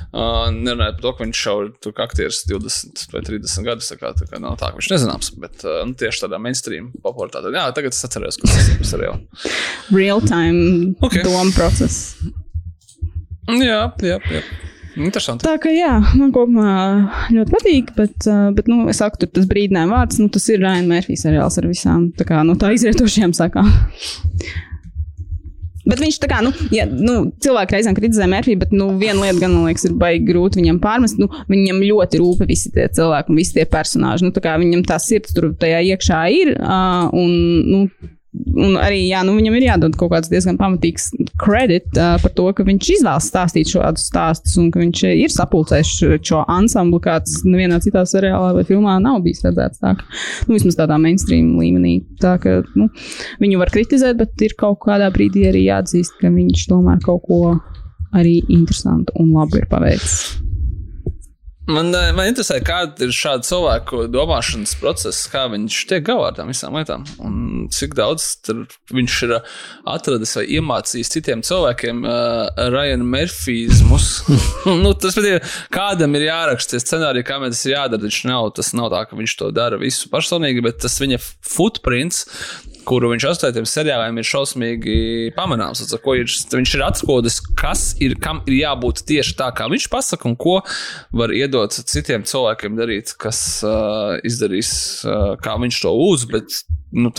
Uh, 0.09 0.47
nerunājot 0.55 0.97
par 0.97 1.05
to, 1.05 1.13
ka 1.17 1.27
viņš 1.27 1.43
jau 1.49 1.57
tur 1.83 1.95
kā 1.97 2.07
aktieris 2.07 2.41
20 2.49 3.05
vai 3.13 3.23
30 3.27 3.67
gadus. 3.67 3.91
Tā 3.91 3.99
kā, 3.99 4.13
tā 4.17 4.29
kā 4.29 4.41
nav 4.41 4.57
tā, 4.61 4.71
ka 4.71 4.79
viņš 4.79 4.91
nezināms, 4.95 5.33
bet 5.43 5.67
uh, 5.67 5.81
nu, 5.89 5.97
tieši 5.99 6.25
tādā 6.25 6.39
mainstream 6.41 6.89
popularitātē. 7.03 7.51
Jā, 7.53 7.67
tagad 7.75 7.97
es 7.97 8.07
atceros, 8.07 8.39
kas 8.39 8.55
tas 8.55 8.71
ir 8.71 8.81
par 8.81 8.91
seriālu. 8.93 9.53
Real 9.91 10.23
time 10.25 10.95
Ok. 10.99 11.11
okay. 11.11 11.27
doma 11.27 11.51
process. 11.57 12.15
Jā, 13.49 13.83
jā, 14.05 14.17
jā. 14.29 14.43
Interesanti. 14.99 15.45
Tā 15.47 15.55
kā 15.63 15.71
jā, 15.71 15.93
man 16.19 16.33
kopumā 16.35 16.71
ļoti 17.31 17.53
patīk, 17.55 17.93
bet, 17.97 18.29
bet 18.55 18.71
nu, 18.71 18.81
es 18.91 18.99
saku, 18.99 19.21
tur 19.21 19.31
tas 19.37 19.47
brīdinājuma 19.49 20.01
vārds, 20.01 20.19
nu, 20.19 20.27
tas 20.33 20.47
ir 20.51 20.59
Ryan 20.63 20.89
Murphy 20.89 21.15
seriāls 21.19 21.59
ar 21.61 21.69
visām 21.69 22.09
tā, 22.17 22.27
kā, 22.27 22.41
no 22.47 22.57
tā 22.59 22.73
izrietošajām 22.75 23.35
sakām. 23.37 23.69
Bet 25.89 26.01
viņš 26.03 26.19
tā 26.21 26.27
kā, 26.29 26.41
nu, 26.45 26.51
ja, 26.75 26.83
nu 26.85 27.31
cilvēki 27.41 27.73
reizēm 27.73 27.95
kritizē 27.97 28.27
Mērfī, 28.29 28.53
bet 28.61 28.73
nu, 28.75 28.91
viena 28.99 29.23
lieta, 29.23 29.39
gan, 29.41 29.55
man 29.55 29.69
liekas, 29.69 29.87
ir 29.87 29.95
baigi 29.97 30.27
grūti 30.27 30.59
viņam 30.59 30.77
pārmest. 30.83 31.17
Nu, 31.21 31.29
viņam 31.49 31.81
ļoti 31.81 32.19
rūp 32.21 32.43
visi 32.49 32.69
tie 32.75 32.85
cilvēki 32.93 33.33
un 33.33 33.39
visi 33.39 33.55
tie 33.55 33.65
personāļi. 33.69 34.27
Nu, 34.27 34.35
tā 34.35 34.43
kā 34.43 34.53
viņam 34.61 34.83
tā 34.85 34.99
sirds 35.01 35.33
tur 35.33 35.49
tajā 35.57 35.81
iekšā 35.93 36.21
ir. 36.35 36.53
Uh, 36.59 37.09
un, 37.17 37.33
nu, 37.65 37.81
Un 38.29 38.75
arī 38.77 38.99
jā, 39.07 39.23
nu, 39.25 39.33
viņam 39.39 39.55
ir 39.57 39.63
jādod 39.65 39.95
kaut 39.97 40.11
kāds 40.13 40.29
diezgan 40.29 40.57
pamatīgs 40.59 41.07
kredit 41.41 41.87
uh, 41.97 42.13
par 42.21 42.33
to, 42.37 42.45
ka 42.53 42.65
viņš 42.67 42.89
izvēlas 42.99 43.29
stāstīt 43.31 43.71
šādus 43.73 44.05
stāstus 44.11 44.53
un 44.61 44.67
ka 44.73 44.83
viņš 44.83 45.01
ir 45.09 45.33
sapulcējis 45.33 45.93
šo 46.29 46.43
ansamblu, 46.45 46.99
kāds 47.01 47.39
nevienā 47.47 47.79
citā 47.81 48.03
seriālā 48.05 48.51
vai 48.59 48.65
filmā 48.67 48.99
nav 49.01 49.23
bijis 49.25 49.41
redzēts. 49.47 49.81
Tā, 49.81 49.95
ka, 49.97 50.05
nu, 50.45 50.53
vismaz 50.59 50.77
tādā 50.77 50.99
mainstream 51.01 51.55
līmenī. 51.57 51.95
Tā, 52.21 52.35
ka, 52.43 52.59
nu, 52.77 52.91
viņu 53.41 53.63
var 53.63 53.73
kritizēt, 53.73 54.19
bet 54.21 54.45
ir 54.45 54.53
kaut 54.59 54.77
kādā 54.85 55.09
brīdī 55.15 55.47
arī 55.49 55.65
jāatzīst, 55.65 56.19
ka 56.21 56.29
viņš 56.35 56.67
tomēr 56.69 57.01
kaut 57.05 57.25
ko 57.25 57.41
arī 58.13 58.39
interesantu 58.45 59.17
un 59.21 59.33
labu 59.39 59.57
ir 59.57 59.65
paveicis. 59.73 60.48
Man, 61.69 61.91
eh, 61.93 62.09
man 62.17 62.31
interesē, 62.31 62.57
kāda 62.65 63.05
ir 63.05 63.11
šāda 63.13 63.45
cilvēku 63.45 64.07
domāšanas 64.09 64.71
process, 64.81 65.27
kā 65.29 65.43
viņš 65.51 65.75
tiek 65.91 66.05
galā 66.07 66.31
ar 66.31 66.37
tām 66.39 66.49
visām 66.49 66.73
lietām. 66.73 67.03
Un 67.21 67.67
cik 67.73 67.93
daudz 67.97 68.25
viņš 68.89 69.17
ir 69.27 69.35
eh, 69.37 69.51
atradis 69.93 70.33
vai 70.39 70.47
iemācījis 70.57 71.13
citiem 71.13 71.43
cilvēkiem 71.45 72.01
uh, 72.07 72.63
Ryan 72.73 73.03
Murphyismus. 73.05 74.07
nu, 74.81 74.95
tas 74.97 75.19
ir, 75.21 75.43
kādam 75.73 76.17
ir 76.17 76.25
jāraksta 76.29 76.73
tie 76.77 76.81
scenāriji, 76.81 77.27
kā 77.29 77.37
tas 77.43 77.61
ir 77.67 77.75
jādara. 77.75 78.01
Viņš 78.07 78.23
nav, 78.31 78.49
tas 78.57 78.73
nav 78.73 78.89
tā, 78.95 79.03
ka 79.05 79.19
viņš 79.19 79.37
to 79.37 79.51
dara 79.53 79.77
visu 79.81 80.09
personīgi, 80.09 80.65
bet 80.65 80.81
tas 80.81 80.97
viņa 81.03 81.21
footprints. 81.21 82.25
Kuru 82.89 83.11
viņš 83.11 83.25
atstāja 83.29 83.61
seriāliem, 83.69 84.17
ir 84.17 84.25
šausmīgi 84.25 84.93
pamanāms. 85.35 85.83
Ir, 85.85 86.31
viņš 86.55 86.71
ir 86.73 86.83
atklājis, 86.87 87.37
kas 87.59 87.83
ir, 88.01 88.15
kam 88.23 88.39
ir 88.49 88.55
jābūt 88.63 89.03
tieši 89.09 89.35
tā, 89.37 89.51
kā 89.53 89.67
viņš 89.69 89.85
pasaka, 89.93 90.25
un 90.25 90.37
ko 90.39 90.55
var 91.13 91.33
iedot 91.35 91.58
citiem 91.67 92.25
cilvēkiem 92.27 92.77
darīt, 92.79 93.13
kas 93.19 93.61
uh, 93.65 94.17
izdarīs, 94.25 94.71
uh, 95.07 95.33
kā 95.41 95.57
viņš 95.61 95.79
to 95.83 95.93
lūdz. 95.95 96.27
Bet, 96.29 96.59
nu, 96.95 97.11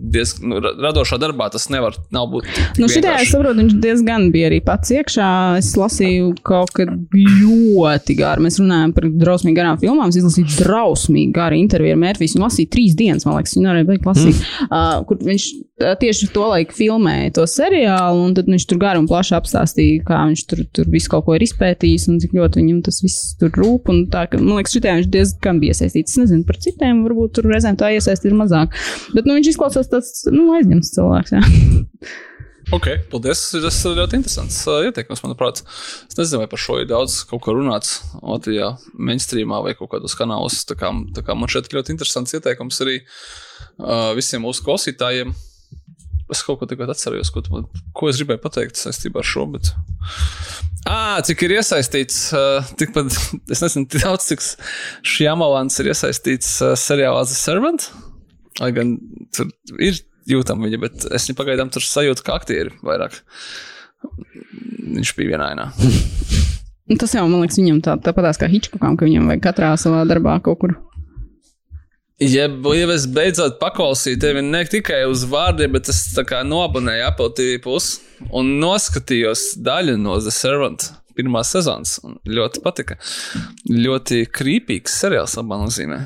diezgan 0.00 0.50
nu, 0.50 0.60
ra- 0.62 0.72
radošā 0.88 1.18
darbā 1.22 1.46
tas 1.54 1.68
nevar 1.70 1.96
būt. 2.32 2.48
Nu, 2.80 2.88
šitā 2.90 3.16
es 3.22 3.30
saprotu, 3.30 3.60
viņš 3.62 3.76
diezgan 3.82 4.28
bija 4.34 4.48
arī 4.50 4.60
pats 4.64 4.90
iekšā. 4.94 5.28
Es 5.60 5.72
lasīju 5.78 6.32
kaut 6.46 6.74
kad 6.74 6.90
ļoti 7.14 8.18
garu. 8.18 8.46
Mēs 8.46 8.58
runājam 8.62 8.94
par 8.96 9.08
drausmīgi 9.10 9.58
garām 9.58 9.78
filmām. 9.82 10.10
Es 10.10 10.18
izlasīju 10.22 10.58
drausmīgi 10.64 11.34
garu 11.36 11.60
interviju 11.60 11.94
ar 11.94 12.02
Mērfiju. 12.06 12.34
Viņu 12.34 12.46
lasīju 12.46 12.72
trīs 12.74 12.98
dienas, 12.98 13.28
man 13.28 13.38
liekas, 13.38 13.54
viņa 13.58 13.72
arī 13.74 13.86
beigās 13.92 14.10
lasīt. 14.10 14.42
Mm. 14.42 14.72
Uh, 14.74 15.06
kur 15.08 15.22
viņš 15.30 15.48
tieši 16.00 16.28
to 16.34 16.46
laiku 16.46 16.74
filmēja 16.76 17.32
to 17.38 17.44
seriālu, 17.50 18.28
un 18.28 18.34
tad 18.36 18.46
viņš 18.50 18.66
tur 18.70 18.78
garu 18.82 19.02
un 19.02 19.08
plaši 19.10 19.34
apstāstīja, 19.38 20.04
kā 20.06 20.20
viņš 20.30 20.44
tur, 20.50 20.62
tur 20.74 20.90
visu 20.92 21.10
kaut 21.10 21.26
ko 21.26 21.34
ir 21.34 21.42
izpētījis 21.46 22.06
un 22.12 22.20
cik 22.22 22.36
ļoti 22.38 22.60
viņam 22.60 22.82
tas 22.86 23.00
viss 23.02 23.34
tur 23.40 23.50
rūp. 23.64 23.90
Tā, 24.12 24.26
ka, 24.30 24.40
man 24.42 24.60
liekas, 24.60 24.76
šitā 24.76 24.98
viņš 24.98 25.10
diezgan 25.14 25.62
bija 25.62 25.74
iesaistīts. 25.74 26.14
Es 26.14 26.20
nezinu 26.22 26.46
par 26.48 26.60
citiem, 26.62 27.02
varbūt 27.08 27.38
tur 27.38 27.48
reizēm 27.50 27.80
tā 27.80 27.94
iesaistīts 27.96 28.30
ir 28.30 28.38
mazāk. 28.38 28.76
Bet 29.16 29.26
nu, 29.26 29.38
viņš 29.38 29.54
izklausās 29.54 29.90
tāds 29.90 30.22
nu, 30.30 30.52
aizņemts 30.58 30.94
cilvēks. 30.94 31.34
Ok, 32.72 32.86
paldies. 33.12 33.42
Tas 33.52 33.78
ir 33.84 33.96
ļoti 33.98 34.18
interesants 34.18 34.56
uh, 34.70 34.80
ieteikums, 34.88 35.20
manuprāt. 35.24 35.60
Es 36.08 36.16
nezinu, 36.16 36.40
vai 36.40 36.48
par 36.50 36.60
šo 36.62 36.78
ir 36.80 36.88
daudz 36.88 37.20
kaut 37.28 37.42
ko 37.44 37.52
runāts 37.56 37.98
Latvijā, 38.22 38.70
mainstreamā 38.96 39.60
vai 39.66 39.74
kaut 39.76 39.92
kādos 39.92 40.16
kanālos. 40.16 40.62
Tā 40.68 40.78
kā, 40.80 40.92
tā 41.16 41.24
kā 41.26 41.36
man 41.36 41.50
šeit 41.52 41.68
ļoti 41.74 41.92
interesants 41.94 42.36
ieteikums 42.38 42.80
arī 42.86 43.00
uh, 43.02 44.14
visiem 44.16 44.46
mūsu 44.46 44.64
klausītājiem. 44.64 45.34
Es 46.32 46.40
kaut 46.46 46.60
ko 46.62 46.66
tagad 46.70 46.88
atceros, 46.94 47.28
ko, 47.34 47.42
man- 47.52 47.66
ko 47.92 48.08
es 48.08 48.16
gribēju 48.20 48.40
pateikt 48.44 48.78
saistībā 48.80 49.20
ar 49.20 49.28
šo. 49.28 49.44
Bet... 49.52 49.68
À, 50.88 51.20
cik 51.24 51.42
ir 51.46 51.56
iesaistīts, 51.58 52.22
tikpat, 52.80 53.12
es 53.52 53.62
nezinu, 53.64 53.88
tik 53.92 54.04
daudz, 54.06 54.26
cik 54.32 54.42
Šjamalans 55.14 55.76
ir 55.82 55.92
iesaistīts 55.92 56.56
seriālā 56.80 57.22
The 57.28 57.36
Servant. 57.36 57.90
Lai 58.62 58.70
gan 58.76 58.96
tur 59.34 59.48
ir 59.82 59.98
jūtama 60.30 60.68
viņa, 60.68 60.80
bet 60.80 61.06
es 61.12 61.26
viņu 61.28 61.36
pagaidām 61.40 61.72
tur 61.74 61.84
sajūtu 61.84 62.24
kā 62.24 62.36
aktieri 62.38 62.72
vairāk. 62.86 63.16
Viņš 64.94 65.14
bija 65.18 65.34
vienā 65.36 65.52
ainā. 65.54 65.70
Nu, 66.84 66.98
Tas 67.00 67.14
jau, 67.16 67.22
man 67.32 67.40
liekas, 67.40 67.56
viņam 67.56 67.78
tā, 67.80 67.94
tāpatās 68.04 68.36
kā 68.36 68.44
Hitchcockam, 68.52 68.98
ka 69.00 69.06
viņam 69.08 69.30
vajag 69.30 69.40
katrā 69.46 69.70
savā 69.80 70.02
darbā 70.04 70.34
kaut 70.44 70.58
kur. 70.60 70.74
Ja, 72.22 72.46
ja 72.46 72.90
es 72.94 73.08
beidzot 73.10 73.56
paklausīju 73.58 74.20
tevi 74.22 74.42
ne 74.46 74.60
tikai 74.70 75.00
uz 75.10 75.24
vārdiem, 75.26 75.72
bet 75.74 75.90
es 75.90 76.04
nobunēju 76.46 77.06
Apple 77.08 77.32
TV 77.34 77.56
plus 77.62 77.96
un 78.30 78.52
noskatījos 78.62 79.56
daļu 79.58 79.96
no 79.98 80.20
The 80.22 80.34
Servant 80.34 80.92
pirmās 81.18 81.52
sezonas. 81.54 81.98
Ļoti 82.26 82.62
patika. 82.64 82.98
Ļoti 83.70 84.24
krīpīgs 84.34 84.98
seriāls 85.02 85.36
abā 85.40 85.58
nozīmē. 85.62 86.04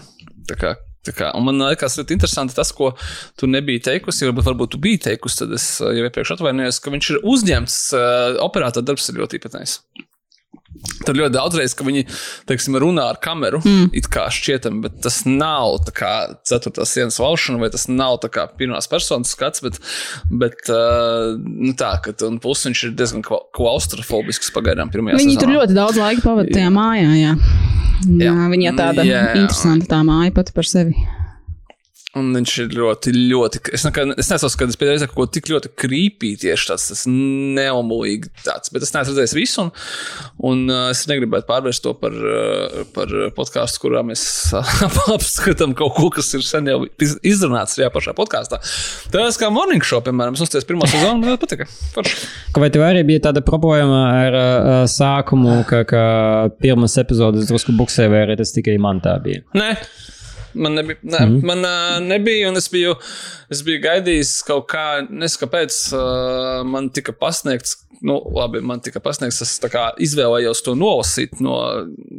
Tā 0.49 0.57
kā, 0.59 0.75
tā 1.05 1.15
kā, 1.17 1.31
man 1.45 1.61
liekas, 1.61 1.99
ļoti 2.01 2.17
interesanti 2.17 2.57
tas, 2.57 2.73
ko 2.77 2.95
tu 3.39 3.49
nebiji 3.51 3.85
teikusi. 3.91 4.29
Varbūt, 4.29 4.49
varbūt 4.49 4.75
tu 4.75 4.83
biji 4.85 5.03
teikusi, 5.11 5.43
tad 5.43 5.57
es 5.57 5.71
uh, 5.83 5.93
jau 5.97 6.09
iepriekš 6.09 6.39
atvainojos, 6.39 6.81
ka 6.85 6.93
viņš 6.95 7.11
ir 7.15 7.25
uzņemts. 7.35 7.81
Uh, 7.93 8.39
operatora 8.45 8.89
darbs 8.93 9.09
ir 9.13 9.21
ļoti 9.21 9.41
īpatnējs. 9.41 9.81
Tur 11.07 11.17
ļoti 11.17 11.33
daudz 11.35 11.57
reizes, 11.59 11.75
ka 11.79 11.87
viņi 11.87 12.05
teiksim, 12.49 12.77
runā 12.83 13.09
ar 13.13 13.19
kameru, 13.23 13.61
mm. 13.65 13.91
it 13.97 14.09
kā 14.13 14.27
šķietami, 14.35 14.83
bet 14.85 14.99
tas 15.05 15.21
nav 15.27 15.79
tā 15.89 15.95
kā 15.97 16.13
ceturtās 16.49 16.93
sienas 16.95 17.19
valšana, 17.23 17.61
vai 17.63 17.71
tas 17.75 17.87
nav 17.91 18.19
tā 18.23 18.31
kā 18.35 18.47
pirmās 18.59 18.91
personas 18.91 19.33
skats, 19.35 19.63
bet, 19.65 19.79
bet 20.31 20.71
uh, 20.75 21.35
nu 21.39 21.73
tā, 21.79 21.95
ka 22.05 22.15
viņš 22.19 22.85
ir 22.89 22.97
diezgan 22.99 23.25
kla- 23.27 23.45
klaustrofobisks 23.57 24.53
pagaidām 24.55 24.93
pirmajā 24.95 25.19
Viņi 25.23 25.39
tur 25.39 25.49
sezonā. 25.49 25.61
ļoti 25.61 25.79
daudz 25.79 26.03
laika 26.03 26.27
pavadīja 26.27 26.59
tajā 26.61 26.75
mājā. 26.75 27.15
Jā. 27.19 27.37
Jā, 28.09 28.31
Jā. 28.31 28.51
viņa 28.53 28.75
tāda 28.79 29.07
Jā, 29.07 29.23
jā. 29.33 29.39
interesanta 29.43 29.89
tā 29.97 30.03
māja 30.07 30.35
pati 30.37 30.55
par 30.55 30.69
sevi. 30.69 30.95
Un 32.19 32.33
viņš 32.35 32.53
ir 32.65 32.73
ļoti, 32.75 33.13
ļoti. 33.31 33.61
Es, 33.77 33.85
nekad, 33.87 34.15
es 34.19 34.31
nesaku, 34.33 34.57
ka 34.59 34.67
tas 34.71 34.79
bija 34.81 34.95
reizē 34.95 35.07
kaut 35.11 35.19
ko 35.21 35.27
tik 35.39 35.51
ļoti 35.53 35.71
krīpīgi, 35.79 36.39
tieši 36.47 36.71
tāds, 36.73 36.87
tas 36.91 37.03
neomulīgi 37.09 38.31
tāds. 38.47 38.73
Bet 38.75 38.85
es 38.87 38.93
neesmu 38.95 39.13
redzējis 39.15 39.35
visu, 39.37 39.65
un, 39.67 39.71
un 40.51 40.63
uh, 40.73 40.89
es 40.93 41.03
negribētu 41.11 41.47
pārvērst 41.49 41.85
to 41.85 41.93
par, 42.01 42.15
uh, 42.17 42.83
par 42.97 43.13
podkāstu, 43.37 43.83
kurā 43.85 44.03
mēs 44.09 44.25
apskatām 45.17 45.75
kaut 45.79 45.95
ko, 45.99 46.09
kas 46.19 46.33
ir 46.39 46.45
sen 46.47 46.69
jau 46.71 46.81
iz- 47.05 47.19
izrunāts 47.29 47.77
šajā 47.79 47.91
pašā 47.95 48.15
podkāstā. 48.19 48.61
Tas 49.15 49.39
kā 49.41 49.51
morning 49.55 49.85
show, 49.87 50.03
piemēram, 50.05 50.37
es 50.39 50.45
uzties 50.49 50.67
pirmo 50.69 50.89
sezonu, 50.91 51.23
man 51.27 51.39
patika. 51.41 51.69
Forši. 51.95 52.19
Vai 52.59 52.73
tev 52.75 52.83
arī 52.89 53.05
bija 53.07 53.27
tāda 53.29 53.45
problēma 53.47 54.03
ar 54.25 54.39
uh, 54.41 54.83
sākumu, 54.91 55.61
ka, 55.69 55.85
ka 55.89 56.03
pirmas 56.63 56.97
epizodes 57.01 57.47
drusku 57.53 57.77
buksē, 57.79 58.09
vai 58.13 58.25
arī 58.27 58.39
tas 58.41 58.55
tikai 58.57 58.79
man 58.83 59.03
tā 59.05 59.15
bija? 59.23 59.45
Nē. 59.59 59.73
Man 60.55 60.79
nebija, 60.79 61.01
ne, 61.03 61.21
mm. 61.27 61.43
man, 61.47 61.65
uh, 61.67 61.99
nebija, 62.05 62.49
un 62.51 62.61
es 62.61 62.69
biju, 62.73 62.95
es 63.53 63.63
biju 63.67 63.83
gaidījis 63.85 64.33
kaut 64.49 64.69
kā, 64.73 64.87
nezinu, 65.09 65.43
kāpēc 65.45 65.83
uh, 65.97 66.65
man 66.69 66.91
tika 66.95 67.15
pasniegts. 67.17 67.83
Nu, 67.99 68.21
labi, 68.31 68.61
man 68.63 68.79
tika 68.79 69.01
pasniegts, 69.03 69.41
es 69.43 69.57
izvēlējos 70.07 70.61
to 70.63 70.77
nolasīt 70.79 71.41
no 71.43 71.57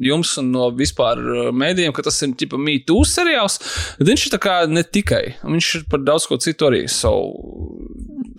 jums 0.04 0.34
un 0.42 0.50
no 0.52 0.68
vispār 0.76 1.22
uh, 1.24 1.50
mēdījiem, 1.56 1.96
ka 1.96 2.04
tas 2.10 2.20
ir 2.26 2.36
tipa 2.40 2.60
mītū 2.60 3.00
seriāls. 3.08 3.62
Viņš 4.04 4.28
ir 4.28 4.36
tā 4.36 4.42
kā 4.44 4.58
ne 4.68 4.84
tikai, 4.84 5.24
viņš 5.46 5.72
ir 5.80 5.88
par 5.92 6.04
daudz 6.04 6.28
ko 6.28 6.40
citu 6.44 6.68
arī. 6.68 6.84
So, 6.92 7.16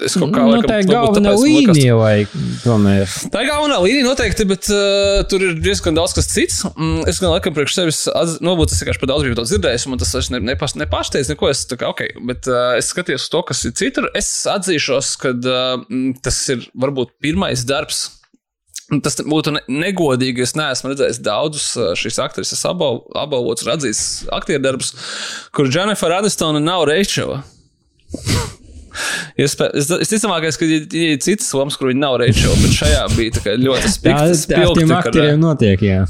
Es 0.01 0.15
kaut 0.17 0.33
kā 0.33 0.45
Nu, 0.45 0.55
laikam, 0.55 0.69
tā 0.71 0.79
ir 0.81 0.89
galvenā 0.89 1.33
līnija, 1.37 1.97
vai 1.99 2.15
tomēr. 2.65 3.11
Tā 3.33 3.43
ir 3.45 3.51
galvenā 3.51 3.81
līnija 3.85 4.07
noteikti, 4.07 4.47
bet 4.49 4.69
uh, 4.73 5.21
tur 5.29 5.45
ir 5.45 5.59
diezgan 5.61 5.97
daudz 5.97 6.15
kas 6.17 6.31
cits. 6.31 6.63
Mm, 6.73 7.05
es 7.11 7.21
gan 7.21 7.35
laikam 7.35 7.55
priekš 7.57 7.77
sevis, 7.77 8.01
atz... 8.09 8.39
nu, 8.41 8.55
varbūt 8.55 8.73
es 8.73 8.81
vienkārši 8.81 9.03
par 9.03 9.13
daudz 9.13 9.27
biju 9.27 9.39
to 9.39 9.47
dzirdējis, 9.49 9.80
un 9.87 9.95
man 9.95 10.01
tas 10.03 10.31
ne, 10.33 10.41
nepas, 10.51 10.75
nepārsteidz 10.79 11.31
neko. 11.33 11.49
Es 11.53 11.65
kā, 11.71 11.89
ok, 11.93 12.03
bet 12.29 12.49
uh, 12.51 12.75
es 12.79 12.91
skatījos 12.95 13.29
to, 13.33 13.43
kas 13.49 13.65
ir 13.69 13.75
citur. 13.79 14.09
Es 14.19 14.29
atzīšos, 14.51 15.13
ka 15.23 15.35
uh, 15.37 15.85
tas 16.25 16.41
ir 16.55 16.67
varbūt 16.75 17.17
pirmais 17.23 17.63
darbs. 17.69 18.09
Tas 19.07 19.15
būtu 19.23 19.53
ne- 19.55 19.63
negodīgi. 19.71 20.43
Es 20.43 20.57
neesmu 20.59 20.91
redzējis 20.91 21.21
daudzus 21.23 21.67
šīs 22.01 22.17
aktrises 22.25 22.65
apbal- 22.67 23.05
apbalvotus, 23.23 23.69
redzējis 23.69 24.01
aktieru 24.35 24.65
darbus, 24.65 24.91
kur 25.55 25.71
Jennifer 25.71 26.11
Anistona 26.17 26.59
nav 26.59 26.89
Reičeva. 26.91 27.43
Iespē- 29.39 29.71
Es, 29.79 29.87
es 29.91 30.11
ticamākais, 30.11 30.59
ka 30.59 30.67
ir, 30.67 30.89
ir 30.91 31.19
citas 31.23 31.53
lomas, 31.55 31.77
kur 31.79 31.93
viņi 31.93 32.03
nav 32.03 32.17
Reičela, 32.21 32.57
bet 32.59 32.75
šajā 32.75 33.05
bija 33.15 33.55
ļoti 33.63 33.93
tā 34.03 34.17
ar 34.67 34.75
tiem 34.81 34.91
aktieriem 34.99 35.41
notiek, 35.45 35.85
jā. 35.87 36.01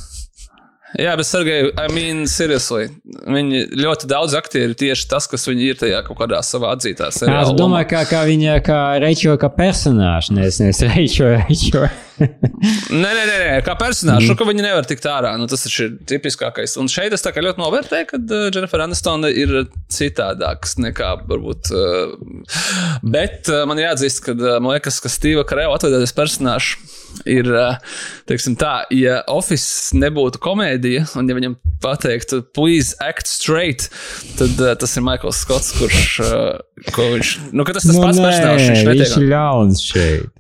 Jā, 0.99 1.12
bet 1.15 1.27
Sergei, 1.29 1.69
I 1.79 1.87
mean, 1.95 2.25
seriously, 2.27 2.89
viņi 3.31 3.62
ļoti 3.79 4.09
daudz 4.11 4.35
aktieri 4.39 4.75
tieši 4.75 5.07
tas, 5.12 5.29
kas 5.31 5.47
viņi 5.47 5.69
ir 5.71 5.79
tajā 5.79 6.01
kaut 6.09 6.19
kādā 6.19 6.41
savā 6.47 6.73
atzītā 6.75 7.12
seriālā. 7.15 7.45
es 7.47 7.55
domāju, 7.59 7.91
kā, 7.93 8.03
kā 8.11 8.25
viņa, 8.27 8.57
kā 8.67 8.81
Reičo, 9.03 9.37
kā 9.39 9.53
personāžs, 9.55 10.33
nevis, 10.35 10.83
Reičo, 10.91 11.31
Reičo. 11.37 11.87
Nē, 12.20 13.10
nē, 13.16 13.24
nē, 13.26 13.51
kā 13.66 13.74
personāžs, 13.80 14.28
mm. 14.28 14.36
ka 14.38 14.47
viņi 14.48 14.64
nevar 14.64 14.88
tikt 14.88 15.06
ārā. 15.09 15.32
Nu, 15.40 15.48
tas 15.51 15.64
ir 15.68 15.97
tipiskākais. 16.10 16.76
Un 16.80 16.90
šeit 16.92 17.14
es 17.16 17.24
ļoti 17.24 17.62
novērtēju, 17.62 18.09
ka 18.10 18.20
uh, 18.20 18.47
Jennifer 18.52 18.84
Anistona 18.84 19.30
ir 19.32 19.55
citādāks 19.92 20.76
nekā 20.82 21.12
varbūt. 21.30 21.72
Uh, 21.72 22.16
bet 23.02 23.51
uh, 23.51 23.64
man 23.70 23.80
jāatzīst, 23.80 24.24
ka 24.26 24.36
man 24.59 24.74
liekas, 24.74 25.01
ka 25.02 25.12
Steve 25.12 25.47
Karēva 25.48 25.78
atveidoties 25.78 26.16
personāžs 26.16 26.76
ir, 27.28 27.48
teiksim 28.30 28.55
tā, 28.60 28.84
ja 28.94 29.20
Office 29.30 29.97
nebūtu 29.98 30.40
komēdija, 30.42 31.06
un 31.18 31.30
ja 31.30 31.36
viņam 31.36 31.56
pateiktu, 31.82 32.42
please 32.56 32.94
act 33.02 33.28
straight, 33.30 33.88
tad 34.38 34.60
uh, 34.60 34.74
tas 34.78 34.94
ir 34.97 35.06
Maikls 35.06 35.42
Skots, 35.44 35.72
kurš, 35.78 36.05
uh, 36.24 36.92
ko 36.94 37.10
viņš, 37.16 37.32
nu, 37.51 37.66
ka 37.66 37.76
tas 37.76 37.88
tas 37.88 37.97
Nu, 37.97 38.05
pats 38.05 38.20
personāžs, 38.20 38.68
viņš 38.68 38.84
viņš 38.84 38.90
netiek. 38.90 39.16
ir 39.16 39.32
ļauns 39.32 39.82
šeit. 39.84 40.36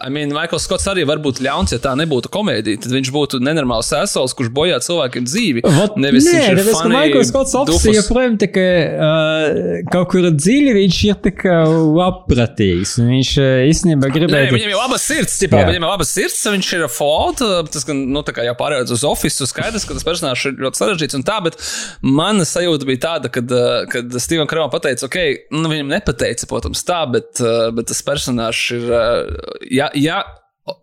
I 0.00 0.08
mean, 0.12 0.32
Maikls 0.32 0.64
Skots 0.64 0.86
arī 0.88 1.04
var 1.08 1.20
būt 1.22 1.42
ļauns, 1.44 1.74
ja 1.74 1.78
tā 1.82 1.92
nebūtu 1.98 2.30
komēdija. 2.32 2.80
Tad 2.84 2.94
viņš 2.94 3.10
būtu 3.12 3.40
nenormāls 3.44 3.90
sēsols, 3.92 4.32
kurš 4.38 4.50
bojā 4.56 4.78
cilvēkiem 4.84 5.26
dzīvi. 5.28 5.64
Vot, 5.64 5.98
Nevis 6.00 6.28
nē, 6.28 6.36
viņš 6.36 6.48
ir 6.50 6.60
ka 6.60 6.76
funny, 6.78 6.94
Maikls 6.96 7.30
Skots 7.32 7.56
opcija 7.60 7.96
joprojām 7.98 8.38
tā 8.40 8.48
kā 8.54 8.66
uh, 9.10 9.82
kaut 9.92 10.10
kur 10.14 10.28
dziļi 10.32 10.74
viņš 10.78 11.00
ir 11.10 11.18
tā 11.26 11.32
kā 11.36 11.56
labpratīgs. 11.68 12.96
un 13.02 13.10
Viņš 13.12 13.32
uh, 13.42 13.50
īstenībā 13.68 14.08
Nē, 14.08 14.14
gribēja. 14.16 14.54
viņam 14.54 14.72
jau 14.74 14.80
abas 14.86 15.04
sirds, 15.10 15.36
tipā, 15.42 15.60
Jā. 15.62 15.68
viņam 15.70 15.86
jau 15.86 15.92
abas 15.98 16.14
sirds, 16.16 16.40
viņš 16.56 16.72
ir 16.78 16.86
flawed. 16.94 17.44
Tas 17.74 17.86
gan, 17.88 18.02
nu, 18.14 18.24
tā 18.26 18.34
kā 18.36 18.46
jau 18.46 18.56
pārējot 18.58 18.94
uz 18.96 19.04
oficiālu, 19.08 19.50
skaidrs, 19.50 19.86
ka 19.88 19.96
tas 19.98 20.06
personāžs 20.06 20.48
ir 20.48 20.56
ļoti 20.64 20.80
sarežģīts 20.80 21.18
un 21.18 21.26
tā, 21.28 21.38
bet 21.44 21.58
mana 22.06 22.46
sajūta 22.48 22.88
bija 22.88 23.04
tāda, 23.06 23.32
kad, 23.32 23.52
kad 23.92 24.16
Steven 24.22 24.48
Kravam 24.50 24.72
pateica, 24.72 25.06
ok, 25.08 25.18
nu, 25.54 25.66
viņam 25.70 25.92
nepateica, 25.92 26.48
protams, 26.50 26.82
tā, 26.86 27.02
bet, 27.12 27.42
bet 27.76 27.90
tas 27.90 28.02
personāžs 28.06 28.64
ir, 28.76 28.86
uh, 28.88 29.89
ja, 29.98 30.22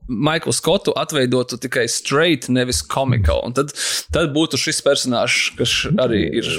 Maiklu 0.07 0.51
Skotu 0.51 0.91
atveidotu 0.95 1.57
tikai 1.57 1.85
straight, 1.87 2.49
nevis 2.49 2.81
comical. 2.93 3.41
Un 3.45 3.53
tad, 3.55 3.71
tad 4.13 4.31
būtu 4.35 4.59
šis 4.59 4.81
personāžs, 4.83 5.51
kas 5.59 5.75
arī 6.01 6.23
ir. 6.41 6.49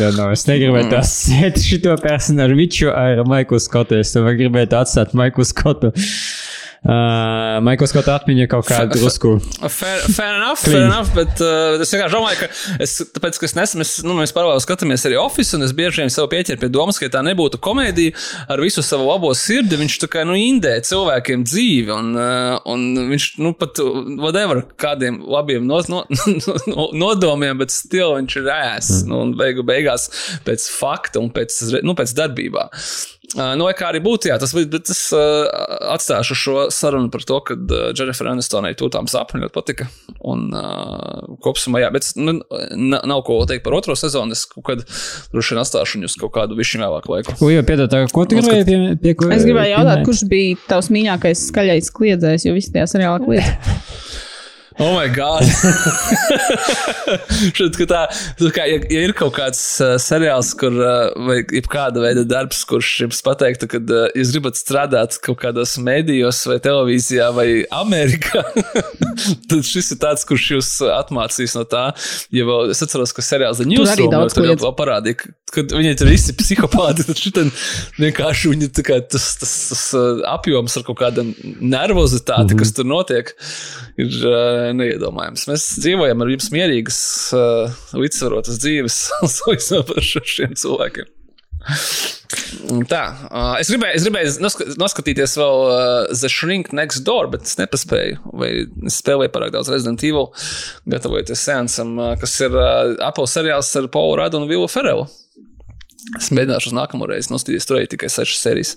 Know, 0.00 0.32
es 0.34 0.46
negribētu 0.48 0.98
asociēt 0.98 1.60
šo 1.62 1.96
personāžu 2.02 2.58
Miču 2.58 2.90
ar 2.94 3.24
Maiklu 3.28 3.60
Skotu. 3.62 3.98
Es 4.00 4.14
tomēr 4.14 4.38
gribētu 4.40 4.80
atstāt 4.80 5.14
Maiklu 5.18 5.46
Skotu. 5.46 5.92
Uh, 6.84 7.62
Maikls 7.64 7.94
Skotu 7.94 8.10
atmiņa 8.12 8.44
kaut 8.52 8.66
kādu 8.68 8.98
drusku. 8.98 9.30
Fair, 9.72 10.02
fair 10.12 10.34
enough, 10.36 10.60
fair 10.60 10.82
enough, 10.82 11.14
bet 11.16 11.40
uh, 11.40 11.78
es 11.80 11.88
vienkārši 11.94 12.12
domāju, 12.12 12.40
ka 12.42 12.48
es, 12.84 12.98
tāpēc, 13.14 13.38
ka 13.40 13.48
es 13.48 13.56
nesen, 13.56 13.80
mēs, 13.80 13.92
nu, 14.04 14.12
mēs 14.18 14.34
paralēli 14.36 14.60
skatāmies 14.60 15.06
arī 15.08 15.16
Office, 15.16 15.56
un 15.56 15.64
es 15.64 15.72
bieži 15.76 16.02
vien 16.02 16.12
sev 16.12 16.28
pieķeru 16.28 16.60
pie 16.60 16.68
domas, 16.74 17.00
ka 17.00 17.08
tā 17.08 17.22
nebūtu 17.24 17.56
komēdija 17.64 18.12
ar 18.52 18.60
visu 18.60 18.84
savu 18.84 19.08
labo 19.08 19.32
sirdi, 19.32 19.80
viņš 19.80 19.96
tā 20.02 20.10
kā, 20.12 20.26
nu, 20.28 20.36
indē 20.36 20.74
cilvēkiem 20.84 21.48
dzīvi, 21.48 21.88
un, 21.96 22.12
uh, 22.20 22.58
un 22.68 22.84
viņš, 23.14 23.30
nu, 23.40 23.54
pat, 23.56 23.80
whatever, 24.20 24.60
kādiem 24.76 25.22
labiem 25.24 25.64
no, 25.64 25.80
no, 25.88 26.04
no, 26.68 26.88
nodomiem, 26.92 27.64
bet 27.64 27.72
stil 27.72 28.18
viņš 28.18 28.38
ir 28.42 28.54
ēs, 28.58 28.94
nu, 29.08 29.24
un 29.24 29.32
beigu 29.40 29.64
beigās 29.64 30.10
pēc 30.44 30.68
fakta 30.76 31.24
un 31.24 31.32
pēc, 31.32 31.62
nu, 31.80 31.96
pēc 31.96 32.12
darbībā. 32.20 32.68
Uh, 32.68 33.13
nu, 33.34 33.66
kā 33.76 33.88
arī 33.90 34.00
būtu, 34.04 34.28
jā, 34.30 34.38
tas, 34.40 34.52
bet 34.54 34.90
es 34.92 35.00
uh, 35.14 35.46
atstāšu 35.94 36.36
šo 36.38 36.56
sarunu 36.74 37.10
par 37.12 37.24
to, 37.26 37.38
ka 37.46 37.56
uh, 37.56 37.86
Jennifer 37.96 38.28
Anistonai 38.30 38.74
tūtām 38.78 39.08
sapņi 39.10 39.44
ļoti 39.44 39.54
patika. 39.54 39.88
Un 40.24 40.46
uh, 40.54 41.36
kopumā, 41.44 41.82
jā, 41.84 41.90
bet 41.94 42.10
nu, 42.20 42.36
nav 42.94 43.24
ko 43.26 43.40
teikt 43.48 43.64
par 43.66 43.78
otro 43.78 43.96
sezonu. 43.98 44.36
Es 44.36 44.46
kaut 44.50 44.66
kad 44.68 44.84
droši 45.32 45.54
vien 45.54 45.62
atstāšu 45.64 46.00
viņus 46.00 46.18
kaut 46.22 46.34
kādu 46.36 46.58
višķi 46.58 46.82
vēlāku 46.84 47.14
laiku. 47.14 47.38
Ko 47.40 47.50
jau 47.52 47.64
piedod, 47.66 47.90
tā, 47.92 48.04
ko 48.12 48.26
tu 48.28 48.38
gribēji 48.38 48.68
pie, 48.68 48.78
pie 49.02 49.16
ko? 49.18 49.32
Es 49.34 49.46
gribēju 49.46 49.76
jautāt, 49.76 50.04
kurš 50.08 50.26
bija 50.30 50.60
tavs 50.70 50.92
mīļākais 50.94 51.48
skaļais 51.50 51.90
kliedzējs, 51.94 52.48
jo 52.48 52.54
visi 52.56 52.74
tajā 52.74 52.90
seriālā 52.96 53.24
kliedz. 53.24 53.50
Oh, 54.78 54.94
my 54.98 55.06
God! 55.06 55.44
Šeit, 57.54 57.76
tā, 57.86 58.00
tā 58.40 58.48
kā, 58.54 58.64
ja, 58.66 58.78
ja 58.90 59.02
ir 59.06 59.12
kaut 59.16 59.34
kāds 59.36 59.60
uh, 59.84 59.94
seriāls, 60.02 60.50
kur, 60.58 60.74
uh, 60.74 61.12
vai 61.28 61.36
kāda 61.70 62.02
veida 62.02 62.24
darbs, 62.26 62.64
kurš 62.68 62.90
jums 63.04 63.20
pateiktu, 63.24 63.68
ka 63.70 63.80
uh, 63.82 64.08
jūs 64.18 64.32
gribat 64.34 64.58
strādāt 64.58 65.18
kaut 65.24 65.38
kādos 65.44 65.76
medijos, 65.82 66.42
vai 66.50 66.58
televīzijā, 66.64 67.28
vai 67.36 67.46
Amerikā, 67.74 68.42
tad 69.50 69.62
šis 69.68 69.92
ir 69.94 70.00
tāds, 70.02 70.26
kurš 70.28 70.48
jūs 70.56 70.72
atmācīs 70.90 71.54
no 71.58 71.64
tā. 71.70 71.86
Ja 72.34 72.46
vēl, 72.48 72.72
es 72.74 72.82
atceros, 72.84 73.14
ka 73.14 73.22
seriāls 73.24 73.62
The 73.62 73.68
arī 73.68 73.78
Newsroom 73.78 74.08
jau 74.08 74.12
daudz 74.18 74.36
tur 74.36 74.50
jau 74.50 74.74
parādīja, 74.78 75.20
ka- 75.22 75.34
kad 75.54 75.70
viņi 75.70 75.92
tur 76.00 76.08
visi 76.10 76.32
psihopāti, 76.34 77.04
tad 77.06 77.20
šitam 77.20 77.50
vienkārši 78.02 78.50
viņi 78.50 78.68
kā 78.82 78.96
tas, 79.06 79.28
tas, 79.38 79.52
tas 79.70 79.82
uh, 79.94 80.24
apjoms 80.32 80.74
ar 80.80 80.86
kaut 80.88 80.98
kādu 80.98 81.22
nervozitāti, 81.62 82.56
kas 82.58 82.72
tur 82.74 82.88
notiek, 82.90 83.30
ir 84.00 84.16
uh, 84.26 84.70
neiedomājams. 84.76 85.46
Mēs 85.50 85.66
dzīvojam 85.84 86.24
ar 86.24 86.32
jums 86.34 86.50
mierīgas, 86.54 87.00
uh, 87.36 87.84
līdzsvarotas 87.98 88.60
dzīves, 88.62 89.00
salīdzinot 89.38 89.94
ar 89.94 90.10
šiem 90.10 90.58
cilvēkiem. 90.58 91.10
Tā, 92.90 93.02
uh, 93.30 93.54
es 93.60 93.70
gribēju, 93.72 93.96
es 93.96 94.04
gribēju 94.04 94.32
noska 94.44 94.66
noskatīties 94.80 95.36
vēl 95.40 95.62
uh, 95.64 96.12
The 96.12 96.28
Shrink 96.32 96.72
Next 96.76 97.04
Door, 97.06 97.30
bet 97.32 97.46
es 97.48 97.56
nepaspēju. 97.60 98.20
Vai 98.36 98.50
es 98.88 98.98
spēlēju 99.00 99.32
pārāk 99.32 99.54
daudz 99.54 99.70
Resident 99.72 100.04
Evil, 100.04 100.28
gatavojoties 100.90 101.44
seansam, 101.46 101.94
uh, 102.00 102.14
kas 102.20 102.36
ir 102.44 102.56
uh, 102.58 102.96
Apple 103.04 103.28
seriāls 103.30 103.72
ar 103.80 103.88
Paulu 103.92 104.18
Radu 104.20 104.42
un 104.42 104.50
Vilu 104.50 104.68
Ferelu. 104.70 105.06
Es 106.18 106.28
mēģināšu 106.34 106.68
uz 106.68 106.74
nākamo 106.76 107.06
reizi 107.08 107.30
noskatīties, 107.32 107.64
tur 107.68 107.78
ir 107.80 107.88
tikai 107.88 108.10
sešas 108.12 108.42
sērijas. 108.44 108.72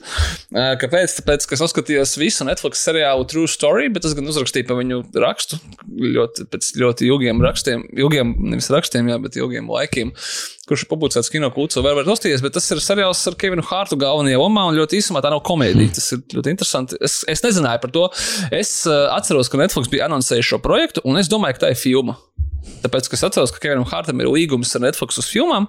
Uh, 0.54 0.74
Kāpēc? 0.80 1.18
Tāpēc, 1.20 1.48
ka 1.48 1.58
es 1.58 1.64
noskatījos 1.64 2.16
visu 2.22 2.48
Netflix 2.48 2.84
seriālu 2.88 3.26
True 3.28 3.50
Story, 3.52 3.90
bet 3.92 4.08
es 4.08 4.16
gan 4.16 4.30
uzrakstīju 4.32 4.68
par 4.70 4.80
viņu 4.80 5.02
rakstu. 5.20 5.60
Ļoti, 5.88 6.48
pēc 6.54 6.70
ļoti 6.80 7.10
ilgiem 7.10 7.44
rakstiem, 7.44 7.84
ilgiem, 8.00 8.32
nevis 8.54 8.72
rakstiem, 8.72 9.12
jā, 9.12 9.18
bet 9.24 9.36
ilgiem 9.40 9.68
laikiem, 9.74 10.14
kurš 10.70 10.86
ir 10.86 10.92
publicēts 10.94 11.32
kino 11.34 11.52
kultūrā. 11.52 11.84
Var, 11.90 12.00
var 12.00 12.08
nostīties, 12.08 12.46
bet 12.46 12.56
tas 12.56 12.72
ir 12.72 12.84
seriāls 12.84 13.26
ar 13.28 13.38
Kevinu 13.40 13.66
Hārtu 13.68 14.00
galvenajā 14.00 14.40
lomā, 14.40 14.70
un 14.72 14.80
ļoti 14.80 15.02
īsumā 15.02 15.24
tā 15.24 15.34
nav 15.34 15.44
komēdija. 15.48 15.98
Tas 16.00 16.14
ir 16.16 16.24
ļoti 16.32 16.56
interesanti. 16.56 17.02
Es, 17.04 17.20
es 17.28 17.44
nezināju 17.44 17.84
par 17.84 17.96
to. 17.96 18.08
Es 18.56 18.80
uh, 18.88 19.10
atceros, 19.18 19.52
ka 19.52 19.60
Netflix 19.60 19.92
bija 19.92 20.08
anoncējis 20.08 20.54
šo 20.54 20.64
projektu, 20.64 21.04
un 21.08 21.20
es 21.20 21.32
domāju, 21.32 21.60
ka 21.60 21.68
tā 21.68 21.76
ir 21.76 21.80
filma. 21.80 22.16
Tāpēc, 22.84 23.08
ka 23.10 23.18
es 23.18 23.24
atceros, 23.28 23.54
ka 23.56 23.64
Kevinam 23.64 23.88
Hārtam 23.88 24.20
ir 24.22 24.30
līgums 24.32 24.74
ar 24.78 24.84
Netflix 24.88 25.20
uz 25.22 25.28
filmām. 25.32 25.68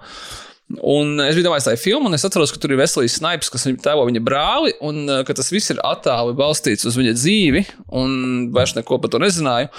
Un 0.68 1.16
es 1.24 1.32
biju 1.32 1.46
domājis, 1.46 1.64
tā 1.64 1.72
ir 1.72 1.80
filma, 1.80 2.10
un 2.10 2.16
es 2.16 2.26
atceros, 2.28 2.50
ka 2.52 2.60
tur 2.60 2.74
ir 2.74 2.80
veselīgs 2.82 3.14
snipes, 3.16 3.48
kas 3.48 3.64
viņam 3.64 3.78
tēlo 3.86 4.02
viņa 4.04 4.20
brāli, 4.24 4.74
un 4.84 5.00
uh, 5.06 5.22
ka 5.24 5.32
tas 5.38 5.48
viss 5.48 5.72
ir 5.72 5.80
attēli 5.80 6.36
balstīts 6.36 6.84
uz 6.88 6.98
viņa 7.00 7.14
dzīvi, 7.16 7.62
un 7.96 8.12
vairs 8.52 8.76
neko 8.76 8.98
par 9.00 9.14
to 9.14 9.22
nezināju. 9.22 9.70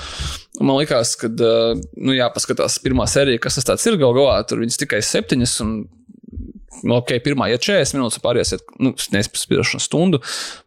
Un 0.57 0.65
man 0.65 0.79
liekas, 0.81 1.13
ka, 1.21 1.29
uh, 1.29 1.77
nu, 1.93 2.17
jāpaskatās 2.17 2.79
pirmā 2.81 3.05
sērija, 3.05 3.43
kas 3.45 3.61
tas 3.61 3.85
ir 3.85 3.99
gal 4.01 4.17
galā, 4.17 4.41
tur 4.49 4.63
viņas 4.63 4.81
tikai 4.81 5.03
septiņas, 5.05 5.55
un 5.67 5.77
nu, 6.79 6.97
ok, 6.97 7.13
pirmā 7.21 7.51
ir 7.53 7.61
40 7.61 7.99
minūtes, 7.99 8.23
pāriesiet, 8.25 8.65
nu, 8.81 8.95
nespēcināšanu 9.13 9.85
stundu, 9.85 10.23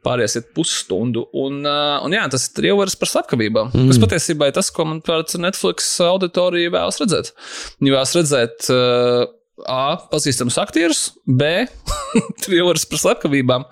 pāriesiet 0.06 0.54
pusstundu. 0.54 1.26
Un, 1.34 1.64
uh, 1.66 1.98
un 2.06 2.14
jā, 2.14 2.22
tas 2.30 2.46
ir 2.62 2.70
ievaras 2.70 2.94
par 3.00 3.10
slepkavībām, 3.10 3.74
mm. 3.74 3.90
kas 3.90 4.02
patiesībā 4.06 4.52
ir 4.52 4.58
tas, 4.62 4.70
ko 4.70 4.86
man 4.86 5.02
par 5.02 5.26
Netflix 5.42 5.96
auditoriju 6.06 6.78
vēlas 6.78 7.02
redzēt. 7.02 7.34
Viņi 7.82 7.98
vēlas 7.98 8.18
redzēt. 8.22 8.68
Uh, 8.70 9.30
A. 9.68 9.96
Pazīstams 10.10 10.56
aktieris, 10.58 11.10
B. 11.28 11.66
Trilers 12.42 12.86
par 12.88 13.00
slepkavībām, 13.02 13.66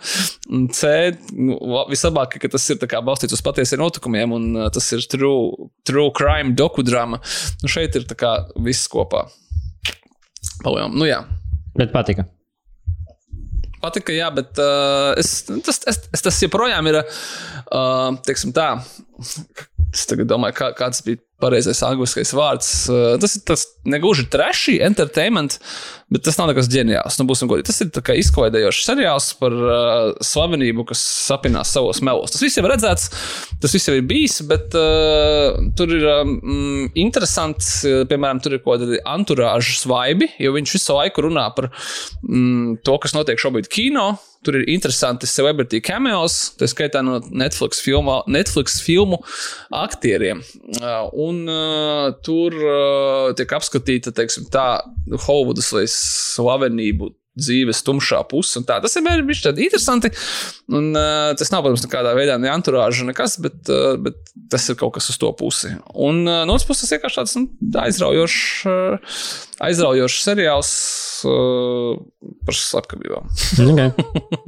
C. 0.76 0.90
Nu, 1.32 1.56
la- 1.72 1.86
vislabāk, 1.90 2.36
ka 2.42 2.50
tas 2.52 2.66
ir 2.70 2.80
balstīts 3.06 3.34
uz 3.36 3.42
patiesiem 3.44 3.80
notikumiem, 3.82 4.34
un 4.36 4.50
uh, 4.58 4.68
tas 4.72 4.86
ir 4.94 5.06
true, 5.10 5.70
true 5.88 6.12
crime 6.16 6.52
dokudrama. 6.58 7.22
Nu, 7.64 7.72
šeit 7.72 7.96
ir 7.96 8.06
viss 8.60 8.90
kopā. 8.92 9.24
Palielam. 10.60 10.94
Nu, 11.00 11.08
jā. 11.08 11.22
Bet 11.78 11.94
patika. 11.94 12.26
patika, 13.80 14.12
jā, 14.12 14.28
bet 14.36 14.58
uh, 14.60 15.14
es, 15.18 15.46
tas, 15.64 15.80
es, 15.88 16.02
es, 16.12 16.22
tas 16.26 16.40
joprojām 16.44 16.86
ir, 16.90 17.00
uh, 17.00 18.10
teiksim 18.26 18.52
tā, 18.52 18.74
es 19.92 20.06
domāju, 20.28 20.56
kā, 20.56 20.70
kāds 20.78 21.02
bija 21.06 21.20
pareizais 21.40 21.80
angliskais 21.86 22.34
vārds. 22.36 22.68
Uh, 22.90 23.14
tas 23.20 23.34
ir 23.38 23.44
tas 23.48 23.64
negluži 23.88 24.26
trešī 24.30 24.76
entertainment, 24.84 25.56
bet 26.12 26.24
tas 26.26 26.36
nav 26.38 26.50
nekas 26.50 26.68
ģeniāls. 26.70 27.16
Nu, 27.20 27.26
būsim 27.30 27.50
godīgi. 27.50 27.68
Tas 27.70 27.80
ir 27.82 28.20
izklaidējošs 28.20 28.86
seriāls 28.86 29.30
par 29.40 29.56
uh, 29.56 30.12
slavenību, 30.24 30.84
kas 30.90 31.02
sapinās 31.30 31.72
savos 31.74 32.02
melos. 32.06 32.34
Tas 32.34 32.44
viss 32.44 32.60
jau 32.60 32.66
ir 32.66 32.72
redzēts, 32.74 33.08
tas 33.62 33.76
viss 33.76 33.88
jau 33.88 33.96
ir 33.96 34.06
bijis, 34.10 34.40
bet 34.50 34.76
uh, 34.78 35.58
tur 35.78 35.96
ir 35.96 36.06
um, 36.12 36.90
interesants, 36.94 37.80
piemēram, 38.10 38.42
tur 38.44 38.58
ir 38.58 38.64
kaut 38.64 38.84
kāda 38.84 39.00
anturāžas 39.10 39.86
vaibi, 39.88 40.30
jo 40.40 40.54
viņš 40.56 40.76
visu 40.76 40.98
laiku 40.98 41.28
runā 41.28 41.48
par 41.56 41.72
um, 41.72 42.76
to, 42.84 43.00
kas 43.02 43.16
notiek 43.16 43.40
šobrīd 43.40 43.70
kino. 43.72 44.12
Tur 44.40 44.56
ir 44.56 44.68
interesanti 44.72 45.28
celebrity 45.28 45.82
cameos, 45.84 46.54
tā 46.56 46.64
skaitā 46.70 47.02
no 47.04 47.18
Netflix, 47.28 47.82
filmā, 47.84 48.22
Netflix 48.24 48.78
filmu 48.80 49.18
aktieriem. 49.76 50.40
Uh, 50.80 51.10
un 51.26 51.42
uh, 51.44 52.06
tur 52.24 52.56
uh, 52.56 53.34
tiek 53.36 53.52
apskatīta, 53.58 54.14
teiksim, 54.16 54.48
tā 54.48 54.64
Hollywoodas 55.26 55.68
vai 55.76 55.84
slavenību 55.92 57.12
dzīves 57.38 57.82
tumšā 57.86 58.22
puse. 58.30 58.62
Tas 58.66 58.96
ir 58.98 59.04
bijis 59.26 59.44
tāds 59.44 59.62
interesants. 59.62 60.30
Un, 60.70 60.90
uh, 60.94 61.30
tas 61.38 61.52
nav, 61.52 61.62
protams, 61.64 61.84
nekādā 61.86 62.14
veidā 62.18 62.36
ne 62.40 62.50
anturāža, 62.52 63.06
nekas, 63.08 63.36
bet, 63.42 63.60
uh, 63.70 63.94
bet 64.02 64.18
tas 64.50 64.66
ir 64.70 64.78
kaut 64.80 64.96
kas 64.96 65.10
uz 65.12 65.18
to 65.20 65.30
pusi. 65.38 65.72
Un 65.94 66.24
uh, 66.26 66.42
no 66.48 66.56
otras 66.56 66.66
puses, 66.68 66.86
tas 66.86 66.96
vienkārši 66.96 67.20
tāds 67.20 67.36
nu, 67.38 67.46
aizraujošs, 67.84 68.42
uh, 68.70 69.22
aizraujošs 69.68 70.26
seriāls 70.26 70.72
uh, 71.30 72.02
par 72.46 72.58
slepkavībām. 72.58 73.30
okay. 73.70 73.94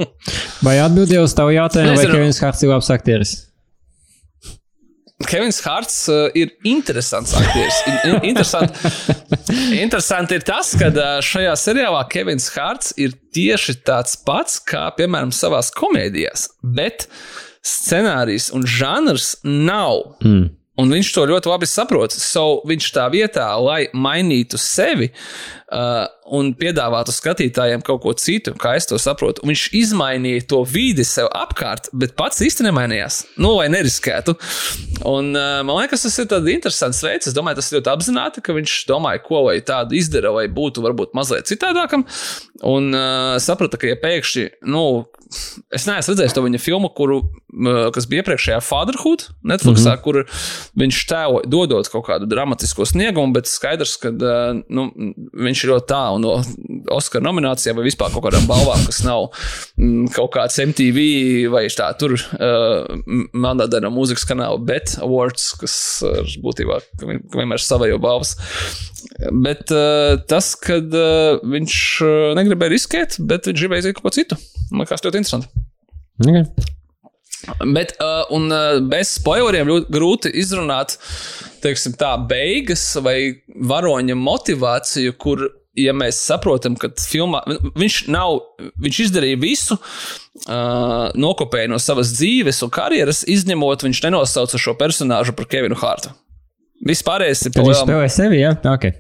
Vai 0.67 0.79
atbildēju 0.83 1.27
uz 1.29 1.39
tavu 1.39 1.55
jautājumu, 1.57 1.99
vai 1.99 2.11
Kevins 2.11 2.43
Hārts 2.43 2.67
ir 2.67 2.75
labs 2.75 2.93
aktieris? 2.95 3.39
Kevins 5.29 5.61
Hārts 5.65 5.99
uh, 6.13 6.27
ir 6.39 6.53
interesants 6.69 7.35
aktieris. 7.39 7.79
Interesanti, 8.23 8.93
interesanti 9.79 10.39
ir 10.39 10.47
tas, 10.47 10.73
ka 10.79 10.91
uh, 10.93 11.21
šajā 11.25 11.53
seriālā 11.59 12.03
Kevins 12.13 12.49
Hārts 12.55 12.95
ir 13.01 13.15
tieši 13.35 13.79
tāds 13.87 14.17
pats 14.27 14.59
kā, 14.63 14.89
piemēram, 14.99 15.33
savā 15.35 15.63
komēdijās, 15.77 16.49
bet 16.63 17.09
scenārijs 17.63 18.51
un 18.57 18.67
žanrs 18.67 19.37
nav. 19.45 20.19
Mm. 20.25 20.51
Un 20.81 20.89
viņš 20.89 21.11
to 21.13 21.27
ļoti 21.29 21.51
labi 21.51 21.69
saprot. 21.69 22.15
So, 22.17 22.63
viņš 22.69 22.87
tā 22.95 23.05
vietā, 23.13 23.51
lai 23.61 23.85
mainītu 23.93 24.57
sevi 24.61 25.11
uh, 25.73 26.07
un 26.33 26.53
piedāvātu 26.57 27.13
skatītājiem 27.15 27.83
kaut 27.87 28.03
ko 28.05 28.13
citu, 28.19 28.55
kā 28.61 28.75
es 28.79 28.87
to 28.89 28.99
saprotu, 29.01 29.45
viņš 29.49 29.65
izmainīja 29.83 30.47
to 30.53 30.63
vidi 30.69 31.05
sev 31.09 31.31
apkārt, 31.37 31.91
bet 31.97 32.15
pats 32.19 32.43
īsti 32.45 32.67
nemainījās. 32.69 33.23
Nu, 33.43 33.55
lai 33.59 33.69
neriskētu. 33.73 34.37
Un, 35.09 35.33
uh, 35.35 35.61
man 35.67 35.81
liekas, 35.81 36.07
tas 36.07 36.19
ir 36.23 36.29
tāds 36.31 36.53
interesants 36.53 37.03
veids. 37.05 37.31
Es 37.31 37.37
domāju, 37.37 37.61
tas 37.61 37.71
ir 37.71 37.81
ļoti 37.81 37.93
apzināti, 37.95 38.45
ka 38.45 38.57
viņš 38.57 38.77
domāja, 38.91 39.25
ko 39.25 39.47
lai 39.49 39.59
tādu 39.67 39.99
izdara, 39.99 40.35
lai 40.37 40.47
būtu 40.53 40.85
varbūt 40.85 41.17
mazliet 41.19 41.51
citādākam. 41.51 42.07
Un 42.63 42.93
uh, 42.95 43.37
saprata, 43.43 43.81
ka 43.81 43.91
ja 43.91 43.99
pēkšņi, 43.99 44.49
nu, 44.71 44.85
es 45.73 45.87
neesmu 45.89 46.13
redzējis 46.13 46.37
to 46.37 46.45
viņa 46.45 46.61
filmu, 46.63 46.91
kuru, 46.95 47.23
kas 47.95 48.07
bija 48.09 48.23
iepriekšējā 48.23 48.61
Fatherhood, 48.65 49.27
Netflixā, 49.49 49.95
mm 49.95 49.99
-hmm. 49.99 50.03
kur 50.05 50.21
viņš 50.79 51.01
tēlo 51.11 51.43
dodot 51.47 51.89
kaut 51.93 52.07
kādu 52.07 52.29
dramatisko 52.31 52.87
sniegumu, 52.89 53.35
bet 53.37 53.51
skaidrs, 53.51 53.97
ka 54.01 54.13
nu, 54.69 54.89
viņš 55.33 55.62
ir 55.65 55.73
ļoti 55.73 55.89
tālu 55.91 56.21
no 56.23 56.35
Oskara 56.93 57.25
nominācijām 57.25 57.79
vai 57.79 57.87
vispār 57.87 58.13
kaut 58.13 58.25
kādām 58.27 58.49
balvām, 58.49 58.83
kas 58.89 59.03
nav 59.07 59.29
kaut 60.17 60.33
kāds 60.35 60.59
MTV 60.63 61.05
vai 61.53 61.65
tā 61.73 61.89
tur 62.01 62.17
uh, 62.17 62.91
mandātā 63.33 63.83
mūzikas 63.93 64.27
kanāla, 64.29 64.59
bet 64.67 64.97
awards, 65.03 65.53
kas 65.61 65.77
būtībā 66.43 66.81
vienmēr 67.03 67.63
savajo 67.63 68.01
balvas. 68.03 68.37
Bet 69.45 69.73
uh, 69.75 70.19
tas, 70.31 70.53
kad 70.59 70.93
uh, 70.95 71.41
viņš 71.55 71.79
negribēja 72.39 72.77
riskēt, 72.77 73.19
bet 73.23 73.49
viņš 73.51 73.65
gribēja 73.65 73.87
izdarīt 73.87 74.01
kaut 74.01 74.11
ko 74.11 74.17
citu. 74.19 74.39
Man 74.71 74.85
liekas, 74.85 75.05
ļoti 75.07 75.23
interesanti. 75.23 75.67
Okay. 76.23 76.47
Bet, 77.75 77.97
uh, 77.99 78.23
un 78.31 78.53
uh, 78.55 78.79
bez 78.87 79.17
spoileriem 79.19 79.67
ļoti 79.67 79.95
grūti 79.95 80.31
izrunāt, 80.39 80.95
teiksim, 81.63 81.97
tā 81.99 82.15
beigas 82.29 82.85
vai 83.03 83.17
varoņa 83.71 84.17
motivāciju, 84.19 85.15
kur, 85.21 85.45
ja 85.79 85.95
mēs 85.97 86.21
saprotam, 86.27 86.77
ka 86.79 86.93
filmā 87.01 87.43
viņš 87.79 88.01
nav, 88.13 88.41
viņš 88.83 89.03
izdarīja 89.07 89.41
visu, 89.43 89.79
uh, 89.79 91.13
nokopēja 91.19 91.73
no 91.73 91.81
savas 91.83 92.15
dzīves 92.17 92.63
un 92.67 92.75
karjeras, 92.75 93.23
izņemot, 93.31 93.87
viņš 93.87 94.03
nenosauca 94.09 94.61
šo 94.61 94.77
personāžu 94.81 95.37
par 95.39 95.51
Kevinu 95.51 95.79
Hārtu. 95.81 96.15
Vispārējais 96.83 97.45
ir 97.47 97.53
viņš 97.55 97.81
spēlē 97.85 98.07
sevi, 98.11 98.39
jā, 98.41 98.57
ja? 98.59 98.73
okay. 98.75 98.97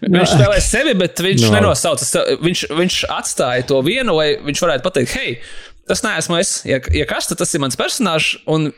Viņš 0.00 0.30
spēlē 0.30 0.56
sevi, 0.64 0.94
bet 0.96 1.20
viņš 1.20 1.42
no. 1.44 1.50
nenosauca, 1.58 2.22
viņš, 2.40 2.62
viņš 2.72 2.96
atstāja 3.12 3.66
to 3.68 3.82
vienu, 3.84 4.14
lai 4.16 4.30
viņš 4.40 4.62
varētu 4.64 4.86
pateikt, 4.86 5.16
hei, 5.18 5.34
tas 5.88 6.02
neesmu 6.04 6.38
es. 6.40 6.56
Ja, 6.68 6.80
ja 6.94 7.06
kas, 7.08 7.28
tad 7.30 7.40
tas 7.40 7.54
ir 7.54 7.62
mans 7.64 7.78
personāžs, 7.78 8.38
un 8.50 8.70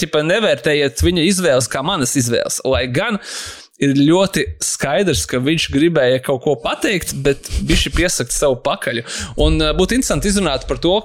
ķipa, 0.00 0.24
nevērtējiet 0.26 1.02
viņa 1.06 1.26
izvēles 1.28 1.70
kā 1.70 1.82
manas 1.86 2.16
izvēles. 2.18 2.60
Lai 2.68 2.86
gan 2.92 3.20
ir 3.80 3.94
ļoti 3.96 4.44
skaidrs, 4.64 5.24
ka 5.30 5.40
viņš 5.42 5.70
gribēja 5.72 6.20
kaut 6.24 6.42
ko 6.44 6.56
pateikt, 6.60 7.14
bet 7.24 7.48
viņš 7.64 7.86
ir 7.88 7.96
piesakt 7.96 8.34
savu 8.36 8.60
pakaļu. 8.64 9.06
Un 9.40 9.58
būtu 9.78 9.96
interesanti 9.96 10.30
izrunāt 10.32 10.66
par 10.68 10.82
to, 10.82 10.98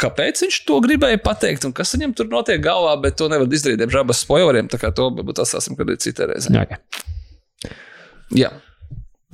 kāpēc 0.00 0.42
viņš 0.44 0.60
to 0.68 0.78
gribēja 0.84 1.20
pateikt 1.24 1.64
un 1.68 1.74
kas 1.76 1.94
viņam 1.96 2.14
tur 2.18 2.28
notiek 2.32 2.60
galvā, 2.64 2.96
bet 3.00 3.16
to 3.20 3.30
nevar 3.32 3.48
izdarīt, 3.48 3.80
diemžēl, 3.80 4.06
bez 4.10 4.22
spoileriem. 4.26 4.70
Tā 4.72 4.80
kā 4.82 4.92
to 4.96 5.08
varbūt 5.12 5.44
atstāsim, 5.44 5.78
kad 5.78 5.92
ir 5.92 6.00
cita 6.02 6.28
reize. 6.28 6.52
Okay. 6.52 6.82
Jā. 8.34 8.50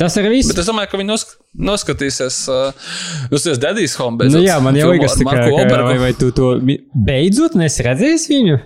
Tas 0.00 0.16
ir 0.16 0.28
viss. 0.32 0.48
Bet 0.50 0.62
es 0.62 0.68
domāju, 0.68 0.88
ka 0.92 1.00
viņi 1.00 1.10
nosk 1.10 1.34
noskatīsies, 1.68 2.38
uh, 2.50 2.92
uzties 3.34 3.60
Daddy's 3.60 3.96
Home. 4.00 4.28
Nu, 4.32 4.40
jā, 4.40 4.56
man 4.64 4.76
jau 4.78 4.92
liekas, 4.94 5.18
ka, 5.20 5.34
ka, 5.52 5.82
vai, 5.84 5.98
vai 6.00 6.12
tu 6.16 6.30
to 6.34 6.54
beidzot 6.94 7.58
nesi 7.60 7.84
redzējis 7.84 8.30
viņu? 8.32 8.56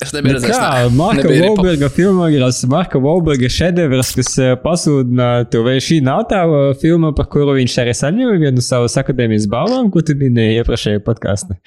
Es 0.00 0.14
nebiju 0.16 0.36
redzējis. 0.36 0.56
Kā 0.56 0.90
Marka 0.96 1.28
Volberga 1.28 1.90
filmogrāfs, 1.92 2.60
Marka 2.72 3.00
Volberga 3.02 3.50
šedevrs, 3.52 4.14
kas 4.16 4.36
pasūdinātu, 4.62 5.64
vai 5.66 5.76
šī 5.84 6.00
nav 6.04 6.26
tā 6.30 6.40
filma, 6.80 7.12
par 7.16 7.28
kuru 7.32 7.56
viņš 7.58 7.80
arī 7.82 7.96
saņēma 7.96 8.38
vienu 8.44 8.64
savas 8.64 8.96
akadēmijas 9.00 9.48
balvām, 9.52 9.90
ko 9.92 10.04
tu 10.04 10.16
minēji 10.20 10.62
iepriekšējā 10.62 11.04
podkāstā? 11.04 11.58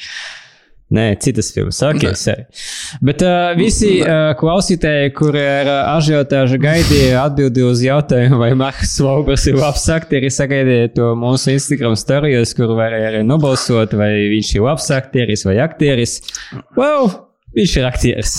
Nē, 0.94 1.08
citas 1.24 1.50
filmas. 1.50 1.80
Ok, 1.82 2.04
sorry. 2.20 2.44
Bet 3.02 3.24
uh, 3.26 3.56
visi 3.58 3.96
uh, 4.04 4.36
klausītāji, 4.38 5.10
kuri 5.18 5.42
ar 5.42 5.70
uh, 5.72 5.80
ažiotāžu 5.96 6.60
gaidīja 6.62 7.24
atbildi 7.24 7.66
uz 7.66 7.82
jautājumu, 7.82 8.38
vai 8.44 8.52
Marks 8.60 8.94
Volbers 9.02 9.48
ir 9.50 9.58
labs 9.58 9.88
aktieris, 9.96 10.38
sagaidīja 10.38 10.92
to 11.00 11.10
mūsu 11.18 11.56
Instagram 11.56 11.98
storijos, 11.98 12.54
kur 12.58 12.76
varēja 12.78 13.10
arī 13.10 13.24
nobalsot, 13.26 13.98
vai 13.98 14.12
viņš 14.36 14.54
ir 14.54 14.68
labs 14.68 14.92
aktieris 14.94 15.48
vai 15.50 15.58
aktieris. 15.66 16.20
Wow! 16.78 17.10
Viņš 17.58 17.78
ir 17.82 17.90
aktieris. 17.90 18.38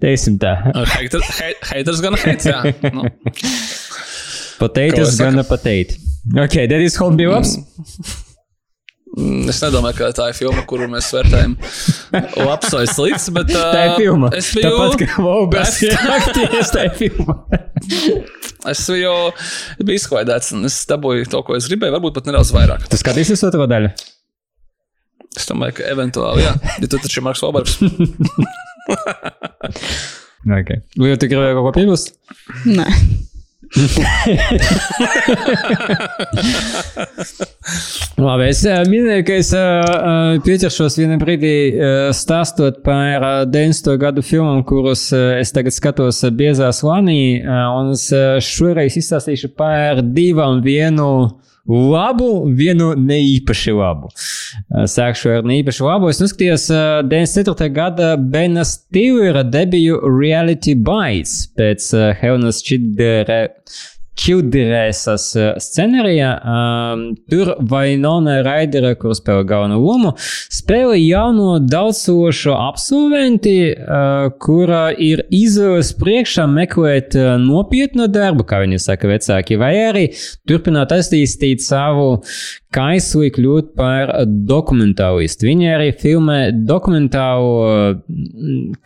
Teiksim 0.00 0.40
tā. 0.40 0.56
Haters 0.72 2.02
gana 2.04 2.18
hate, 2.24 2.50
jā. 2.50 2.90
Nu. 2.92 3.08
Potatoes 4.62 5.20
gana 5.20 5.44
potato. 5.44 6.00
Ok, 6.38 6.62
that 6.70 6.80
is 6.80 6.96
home 6.96 7.16
bilaps. 7.20 7.56
Mm, 7.58 8.31
es 9.52 9.58
nedomāju, 9.60 9.96
ka 9.98 10.10
tā 10.16 10.28
ir 10.30 10.36
filma, 10.36 10.62
kuru 10.68 10.86
mēs 10.92 11.10
vērtējam 11.12 11.56
labs 12.46 12.72
vai 12.72 12.84
slikts, 12.88 13.28
bet 13.34 13.50
uh, 13.52 13.66
tā 13.74 13.82
ir 13.90 13.94
filma. 14.00 14.30
Es 14.36 14.52
biju 14.56 14.70
tāpat 14.72 14.96
kā 15.02 15.64
ir 15.86 16.14
aktieris, 16.16 16.72
tā 16.72 16.86
ir 16.88 16.94
filma. 16.96 17.36
es 18.72 18.84
biju, 18.88 19.14
biju 19.82 20.00
izklaidēts 20.00 20.54
un 20.56 20.68
es 20.70 20.80
dabūju 20.88 21.28
to, 21.32 21.42
ko 21.46 21.58
es 21.58 21.68
gribēju, 21.68 21.96
varbūt 21.98 22.18
pat 22.20 22.30
nedaudz 22.30 22.54
vairāk. 22.56 22.88
Tu 22.88 23.00
skatīsies 23.00 23.44
otro 23.48 23.68
daļu? 23.70 23.92
Es 25.36 25.48
domāju, 25.48 25.78
ka 25.80 25.88
eventuāli, 25.88 26.44
jā, 26.44 26.56
ja 26.80 26.88
tu 26.88 27.00
taču 27.00 27.20
ir 27.20 27.26
Marks 27.28 27.44
Valbergs. 27.44 27.78
okay. 30.60 30.80
Vai 31.00 31.16
tu 31.16 31.28
gribēji 31.28 31.58
kaut 31.58 31.68
ko 31.68 31.74
piebilst? 31.76 32.16
Nē. 32.68 32.88
Labi, 38.22 38.44
es 38.50 38.60
uh, 38.68 38.82
minēju, 38.84 39.24
ka 39.24 39.32
es 39.40 39.48
uh, 39.56 40.36
pieķeršos 40.44 40.98
vienā 41.00 41.16
brīdī 41.20 41.52
stāstot 42.16 42.82
par 42.84 43.24
uh, 43.24 43.44
90. 43.48 43.96
gadu 44.02 44.22
filmām, 44.26 44.60
kuras 44.68 45.06
uh, 45.16 45.40
es 45.40 45.52
tagad 45.56 45.72
skatos 45.72 46.20
biezā 46.36 46.68
slanī, 46.76 47.40
uh, 47.40 47.72
un 47.78 47.96
es 47.96 48.04
šoreiz 48.44 48.92
izstāstīšu 49.00 49.48
par 49.56 50.04
divām 50.04 50.60
vienu 50.64 51.40
labu, 51.68 52.28
vienu 52.58 52.92
neīpaši 52.98 53.74
labu. 53.76 54.10
Sākšu 54.68 55.36
ar 55.36 55.46
neīpaši 55.46 55.84
labu. 55.86 56.10
Es 56.10 56.20
noskatījos 56.22 56.66
94. 57.08 57.68
gada 57.74 58.14
Bena 58.16 58.64
Stīlera 58.66 59.44
debiju 59.46 60.00
Reality 60.08 60.74
Bites 60.74 61.46
pēc 61.58 61.88
Helenas 62.20 62.62
Čidere. 62.66 63.40
Čildrēsas 64.22 65.24
scenārijā. 65.62 66.30
Um, 66.42 67.04
tur 67.30 67.54
Vainona 67.70 68.38
Raidera, 68.46 68.94
kur 68.98 69.16
spēlē 69.18 69.42
galveno 69.48 69.80
lomu, 69.82 70.12
spēlē 70.52 70.98
jauno 71.00 71.56
daudzsošu 71.62 72.54
absolventi, 72.54 73.56
uh, 73.72 74.28
kura 74.42 74.84
ir 74.94 75.24
izvēles 75.34 75.94
priekšā 75.98 76.46
meklēt 76.50 77.18
uh, 77.18 77.34
nopietnu 77.42 78.06
darbu, 78.12 78.46
kā 78.46 78.62
viņi 78.62 78.80
saka, 78.82 79.10
vecāki, 79.10 79.58
vai 79.60 79.74
arī 79.88 80.06
turpināt 80.48 80.94
attīstīt 80.94 81.64
savu 81.64 82.20
kaisli 82.72 83.30
kļūt 83.34 83.72
par 83.78 84.12
dokumentālistu. 84.48 85.46
Viņi 85.48 85.68
arī 85.74 85.90
filmē 85.98 86.38
dokumentālu 86.66 87.98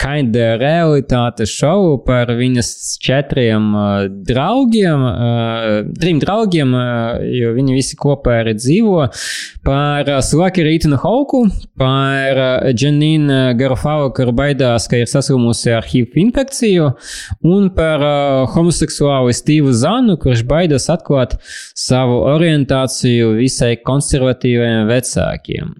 kinda 0.01 0.49
realitātes 0.61 1.53
šovu 1.55 2.01
par 2.07 2.33
viņas 2.37 2.71
četriem 3.03 3.69
uh, 3.77 4.07
draugiem, 4.27 5.05
uh, 5.07 5.69
trim 6.01 6.21
draugiem, 6.23 6.75
uh, 6.75 7.23
jo 7.31 7.53
viņi 7.57 7.77
visi 7.77 7.99
kopā 8.01 8.41
arī 8.43 8.57
dzīvo, 8.59 9.07
par 9.67 10.11
Slakeru 10.23 10.73
Itanu 10.75 10.99
Hauku, 11.03 11.45
par 11.79 12.41
Janīnu 12.73 13.57
Garofalo, 13.59 14.11
kur 14.17 14.33
baidās, 14.37 14.89
ka 14.91 15.01
ir 15.01 15.11
saslimusi 15.11 15.73
ar 15.75 15.87
HIV 15.87 16.19
infekciju, 16.27 16.91
un 17.47 17.71
par 17.77 18.03
homoseksuālu 18.55 19.35
Stīvu 19.37 19.75
Zanu, 19.77 20.19
kurš 20.23 20.45
baidās 20.49 20.89
atklāt 20.93 21.37
savu 21.77 22.21
orientāciju 22.31 23.35
visai 23.41 23.76
konservatīviem 23.87 24.87
vecākiem. 24.89 25.73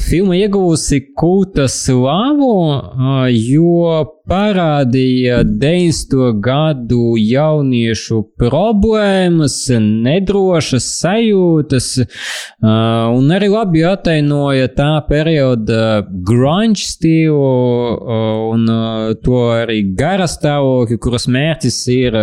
Filma 0.00 0.36
ieguvusi 0.38 1.00
kulta 1.18 1.66
slāvu, 1.68 2.52
uh, 2.70 3.26
jo 3.28 4.19
parādīja 4.30 5.40
90. 5.44 6.38
gadu 6.42 7.16
jauniešu 7.18 8.20
problēmas, 8.38 9.56
nedrošas 9.74 10.86
sajūtas, 11.00 11.88
uh, 12.00 13.10
un 13.16 13.30
arī 13.34 13.50
labi 13.50 13.84
atainoja 13.90 14.70
tā 14.76 14.92
perioda 15.08 16.02
grunge 16.26 16.86
stilu 16.86 17.40
un 18.50 18.68
to 19.24 19.40
arī 19.56 19.80
gara 19.98 20.28
stāvokli, 20.30 20.98
kuras 21.02 21.26
mērķis 21.30 21.80
ir 21.94 22.20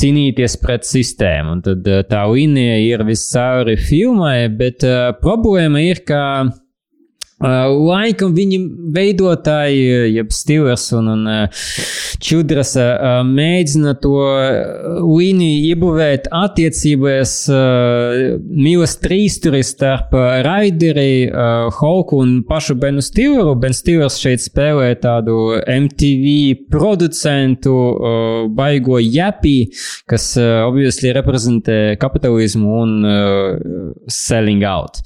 cīnīties 0.00 0.56
pret 0.62 0.88
sistēmu. 0.88 1.56
Un 1.56 1.62
tad 1.64 1.86
tā 2.10 2.24
līnija 2.30 2.80
ir 2.84 3.06
viscauri 3.06 3.78
filmai, 3.80 4.48
bet 4.50 4.86
uh, 4.86 5.12
problēma 5.22 5.86
ir, 5.86 6.02
ka 6.08 6.24
Uh, 6.50 6.69
laikam 7.40 8.34
viņi 8.36 8.58
veidotāji, 8.92 10.12
jeb 10.12 10.32
Stīvers 10.34 10.90
un, 10.98 11.06
un 11.14 11.28
Čudras, 12.20 12.74
mēģina 13.24 13.94
to 14.02 14.16
līniju 15.00 15.70
iebūvēt 15.70 16.28
attiecībās 16.36 17.32
mīlas 17.48 18.96
trīsturi 19.00 19.62
starp 19.64 20.12
Raideri, 20.44 21.30
Holku 21.78 22.20
un 22.20 22.34
pašu 22.48 22.76
Benu 22.82 23.00
Stīveru. 23.04 23.56
Ben 23.62 23.72
Stīvers 23.76 24.20
šeit 24.20 24.44
spēlē 24.44 24.90
tādu 25.00 25.38
MTV 25.64 26.68
producentu, 26.68 27.72
baigo 28.52 29.00
japī, 29.00 29.70
kas 30.10 30.34
obviously 30.36 31.14
reprezentē 31.16 31.96
kapitalismu 32.00 32.76
un 32.82 32.94
selling 34.12 34.66
out. 34.68 35.00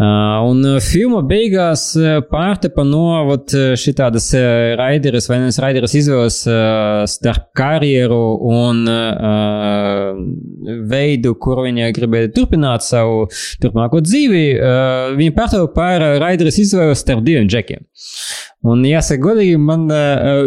Un 0.00 0.64
filma 0.80 1.20
beigās 1.28 1.73
beigās 1.74 1.96
eh, 1.96 2.22
pārtepa 2.30 2.84
no 2.84 3.34
eh, 3.34 3.74
šitādas 3.76 4.32
eh, 4.34 4.74
raideres 4.78 5.28
vai 5.28 5.40
nevis 5.40 5.58
raideres 5.58 5.94
izvēles 5.94 6.44
starp 7.10 7.52
karjeru 7.54 8.38
un 8.48 8.84
uh, 8.88 10.14
veidu, 10.88 11.34
kur 11.38 11.62
viņa 11.64 11.90
gribēja 11.94 12.32
turpināt 12.34 12.84
savu 12.84 13.26
turpmāko 13.62 14.00
dzīvi. 14.04 14.44
Uh, 14.58 15.14
viņa 15.18 15.34
pārtepa 15.36 15.70
par 15.74 16.04
raideres 16.22 16.58
izvēles 16.58 17.02
starp 17.04 17.24
diviem 17.24 17.48
džekiem. 17.48 17.84
Un, 18.64 18.80
jāsaka, 18.88 19.20
godīgi, 19.26 19.58
man 19.60 19.82
uh, 19.92 20.46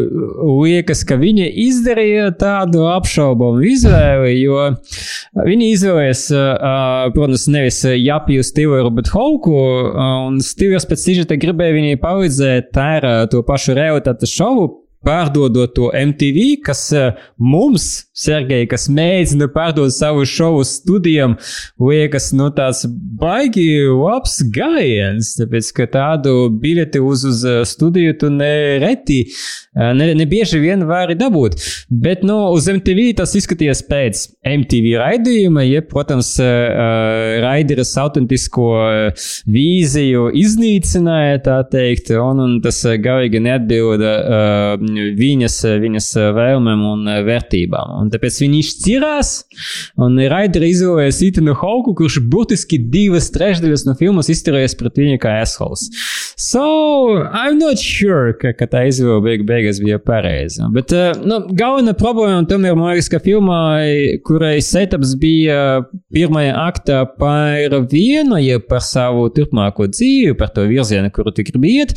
liekas, 0.64 1.03
ka 1.06 1.19
viņi 1.22 1.52
izdarīja 1.68 2.31
tādu 2.41 2.88
apšaubamu 2.89 3.61
izvēli, 3.69 4.31
jo 4.41 4.72
viņi 5.38 5.69
izvēlējās, 5.76 6.23
uh, 6.34 7.11
protams, 7.14 7.45
nevis 7.53 7.84
Japiju 7.85 8.45
Stiveru, 8.48 8.89
bet 8.98 9.11
Holku, 9.14 9.53
uh, 9.53 10.02
un 10.31 10.41
Stivers 10.41 10.89
pēc 10.89 11.06
sižeta 11.06 11.38
gribēja 11.38 11.77
viņai 11.77 12.02
palīdzēt 12.02 12.81
ar 12.81 13.06
uh, 13.06 13.22
to 13.30 13.44
pašu 13.45 13.77
realitātes 13.77 14.34
šovu, 14.34 14.68
pārdodot 15.06 15.76
to 15.78 15.91
MTV, 15.94 16.61
kas 16.65 16.88
uh, 16.95 17.11
mums 17.38 18.07
Sergei, 18.18 18.65
kas 18.65 18.88
mēģina 18.90 19.45
pārdot 19.53 19.94
savu 19.94 20.24
šovu 20.26 20.64
studijām, 20.65 21.36
liekas, 21.78 22.32
nu 22.34 22.48
tāds 22.56 22.82
baigi 22.90 23.84
labs 23.91 24.40
gājiens, 24.56 25.36
tāpēc, 25.38 25.69
ka 25.78 25.86
tādu 25.94 26.48
biļeti 26.64 27.02
uz, 27.03 27.26
uz 27.30 27.44
studiju 27.69 28.15
tu 28.18 28.32
nereti, 28.34 29.19
ne, 29.76 30.10
ne 30.18 30.26
bieži 30.30 30.64
vien 30.64 30.82
vari 30.90 31.14
dabūt. 31.19 31.60
Bet, 31.94 32.26
nu, 32.26 32.40
uz 32.56 32.65
MTV 32.72 33.11
tas 33.19 33.36
izskatījās 33.38 33.84
pēc 33.86 34.24
MTV 34.48 34.95
raidījuma, 35.03 35.68
ja, 35.68 35.84
protams, 35.86 36.34
raideras 37.45 37.94
autentisko 38.02 38.72
vīziju 39.45 40.32
iznīcināja, 40.41 41.44
tā 41.45 41.60
teikt, 41.69 42.10
un, 42.18 42.41
un 42.48 42.57
tas 42.65 42.82
galīgi 43.06 43.44
neatbilda 43.45 44.18
viņas, 45.18 45.57
viņas 45.84 46.09
vēlmēm 46.38 46.84
un 46.88 47.11
vērtībām. 47.27 47.93
Un 48.01 48.11
tāpēc 48.14 48.39
viņi 48.43 48.61
izšķirās, 48.64 49.34
un 50.03 50.19
Raidera 50.31 50.69
izvēlējās 50.69 51.22
Itanu 51.27 51.55
Hauku, 51.57 51.95
kurš 51.97 52.19
burtiski 52.31 52.80
divas 52.93 53.31
trešdaļas 53.35 53.88
no 53.88 53.97
filmas 53.99 54.31
izturējās 54.34 54.77
pret 54.80 54.99
viņu 55.01 55.22
kā 55.23 55.39
assholes. 55.41 55.88
So, 56.38 56.61
I'm 57.34 57.57
not 57.57 57.81
sure, 57.81 58.35
ka, 58.38 58.51
ka 58.53 58.68
tā 58.69 58.84
izvēle 58.91 59.23
beig 59.26 59.45
beigās 59.47 59.81
bija 59.81 59.97
pareiza. 59.97 60.68
Bet, 60.73 60.93
uh, 60.93 61.18
nu, 61.26 61.39
galvenā 61.57 61.95
problēma 61.97 62.45
tomēr, 62.49 62.76
man 62.77 62.93
liekas, 62.93 63.09
ka 63.09 63.22
filmā, 63.23 63.61
kurai 64.27 64.59
setups 64.61 65.15
bija 65.18 65.88
pirmajā 66.14 66.53
aktā 66.61 66.99
par 67.18 67.73
vienu, 67.89 68.38
ja 68.38 68.59
par 68.61 68.85
savu 68.85 69.26
turpmāko 69.34 69.89
dzīvi, 69.89 70.35
par 70.38 70.53
to 70.53 70.68
virzienu, 70.69 71.09
kuru 71.15 71.34
tu 71.34 71.45
gribi 71.47 71.80
iet, 71.80 71.95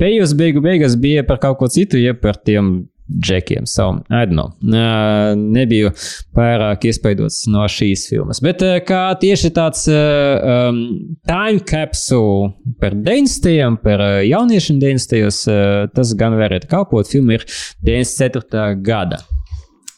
pēdējos 0.00 0.34
beigu 0.38 0.64
beigās 0.64 0.98
bija 0.98 1.22
par 1.28 1.38
kaut 1.42 1.60
ko 1.60 1.70
citu, 1.70 2.00
ja 2.02 2.16
par 2.18 2.25
tiem 2.34 2.88
džekiem. 3.06 3.66
So, 3.70 4.00
know, 4.26 4.48
nebiju 5.36 5.92
pārāk 6.34 6.88
iespaidots 6.90 7.44
no 7.46 7.62
šīs 7.70 8.08
filmas. 8.10 8.40
Bet 8.42 8.64
kā 8.88 9.02
tieši 9.20 9.52
tāds 9.54 9.86
um, 9.92 10.82
time 11.28 11.62
capsule 11.68 12.50
par 12.82 12.98
90. 12.98 13.78
par 13.84 14.02
jauniešiem 14.26 14.82
90. 14.82 15.94
tas 15.94 16.14
gan 16.18 16.34
varētu 16.40 16.70
kalpot. 16.72 17.06
Filma 17.06 17.38
ir 17.38 17.46
94. 17.86 18.74
gada. 18.82 19.22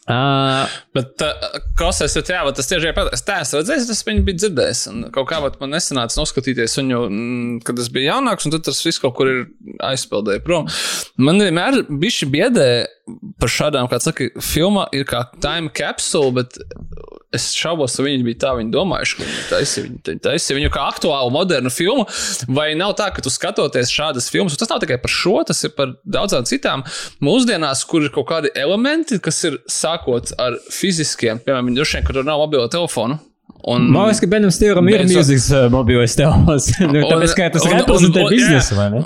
Uh, 0.09 0.65
Bet, 0.95 1.21
uh, 1.21 1.59
kas 1.77 1.99
es 2.01 2.15
teicu, 2.17 2.33
jā, 2.33 2.41
tas 2.57 2.69
tieši 2.69 2.87
ir 2.89 2.95
es 3.13 3.51
redzēju, 3.53 3.85
tas 3.91 4.01
viņu 4.07 4.23
bija 4.25 4.39
dzirdējis. 4.41 4.81
Un 4.89 5.03
kaut 5.13 5.27
kā 5.29 5.37
man 5.61 5.75
nesanāca 5.75 6.17
noskatīties 6.17 6.79
viņu, 6.79 7.01
mm, 7.05 7.59
kad 7.67 7.81
es 7.83 7.91
biju 7.93 8.09
jaunāks, 8.09 8.47
un 8.49 8.55
tas 8.57 8.81
viss 8.85 9.01
kaut 9.03 9.13
kur 9.19 9.29
ir 9.29 9.43
aizpildējis 9.85 10.45
prom. 10.47 10.65
Man 11.21 11.41
vienmēr 11.43 11.83
bija 11.91 12.17
šī 12.17 12.29
biedē 12.33 12.67
par 13.39 13.53
šādām, 13.53 13.89
kā 13.91 14.01
saka, 14.01 14.31
filmā 14.41 14.87
ir 14.97 15.05
kā 15.09 15.27
time 15.45 15.69
capsule, 15.77 16.33
bet 16.41 16.57
es 17.35 17.49
šaubos, 17.53 17.93
vai 17.99 18.13
viņi 18.13 18.25
bija 18.25 18.39
tā, 18.43 18.51
viņi 18.57 18.73
domājuši, 18.73 19.17
ka 19.17 19.27
viņi 19.27 19.45
taisīja 19.51 19.85
viņu, 19.85 20.19
taisīja 20.25 20.57
viņu 20.57 20.71
kā 20.73 20.85
aktuālu, 20.89 21.33
modernu 21.33 21.71
filmu. 21.73 22.05
Vai 22.57 22.71
nav 22.79 22.95
tā, 22.99 23.09
ka 23.13 23.23
tu 23.25 23.31
skatoties 23.33 23.93
šādas 23.93 24.29
filmas, 24.33 24.57
tas 24.59 24.71
nav 24.71 24.81
tikai 24.83 24.97
par 25.01 25.13
šo, 25.13 25.35
tas 25.47 25.61
ir 25.67 25.75
par 25.77 25.93
daudzām 26.09 26.47
citām 26.49 26.85
mūsdienās, 27.25 27.85
kur 27.89 28.07
ir 28.07 28.13
kaut 28.15 28.29
kādi 28.31 28.53
elementi, 28.57 29.19
kas 29.23 29.43
ir 29.49 29.59
sākot 29.69 30.33
ar 30.41 30.57
fiziskiem, 30.73 31.41
piemēram, 31.45 31.73
droši 31.77 31.99
vien, 31.99 32.07
ka 32.07 32.17
tur 32.17 32.25
nav 32.27 32.41
mobilo 32.41 32.69
telefonu. 32.71 33.19
Un, 33.69 33.89
Man 33.91 34.07
liekas, 34.07 34.21
ka 34.23 34.29
Benam 34.31 34.51
Stīram 34.55 34.87
ir 34.87 35.03
mūzikas 35.03 35.49
uh, 35.51 35.67
mobilais 35.73 36.15
telefons. 36.17 36.71
Nu, 36.89 37.03
tāpēc, 37.03 37.35
ka 37.35 37.49
tas 37.57 37.67
reprezentē 37.67 38.25
biznesu, 38.31 38.77
vai 38.79 38.89
ne? 38.93 39.03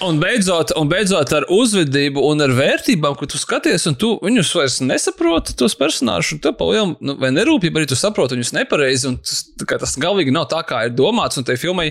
Un 0.00 0.16
beidzot, 0.16 0.70
un 0.80 0.88
beidzot 0.88 1.32
ar 1.36 1.44
uzvedību 1.52 2.22
un 2.24 2.40
ar 2.40 2.54
vērtībām, 2.56 3.12
ko 3.18 3.26
tu 3.28 3.36
skaties, 3.40 3.84
un 3.90 3.98
tu 4.00 4.14
viņus 4.24 4.52
vairs 4.56 4.78
nesaproti, 4.80 5.52
tos 5.60 5.76
personāžus, 5.76 6.32
un 6.36 6.40
tev 6.40 6.54
pa 6.56 6.68
lielu, 6.70 6.94
nu, 7.04 7.16
vai 7.20 7.28
nerūpību 7.36 7.82
arī 7.82 7.90
tu 7.90 7.98
saproti 8.00 8.38
viņus 8.38 8.54
nepareizi, 8.56 9.12
tas, 9.20 9.42
tas 9.68 9.98
galvīgi 10.00 10.32
nav 10.32 10.48
tā, 10.52 10.62
kā 10.64 10.86
ir 10.88 10.96
domāts, 10.96 11.36
un 11.36 11.44
tai 11.44 11.58
filmai 11.60 11.90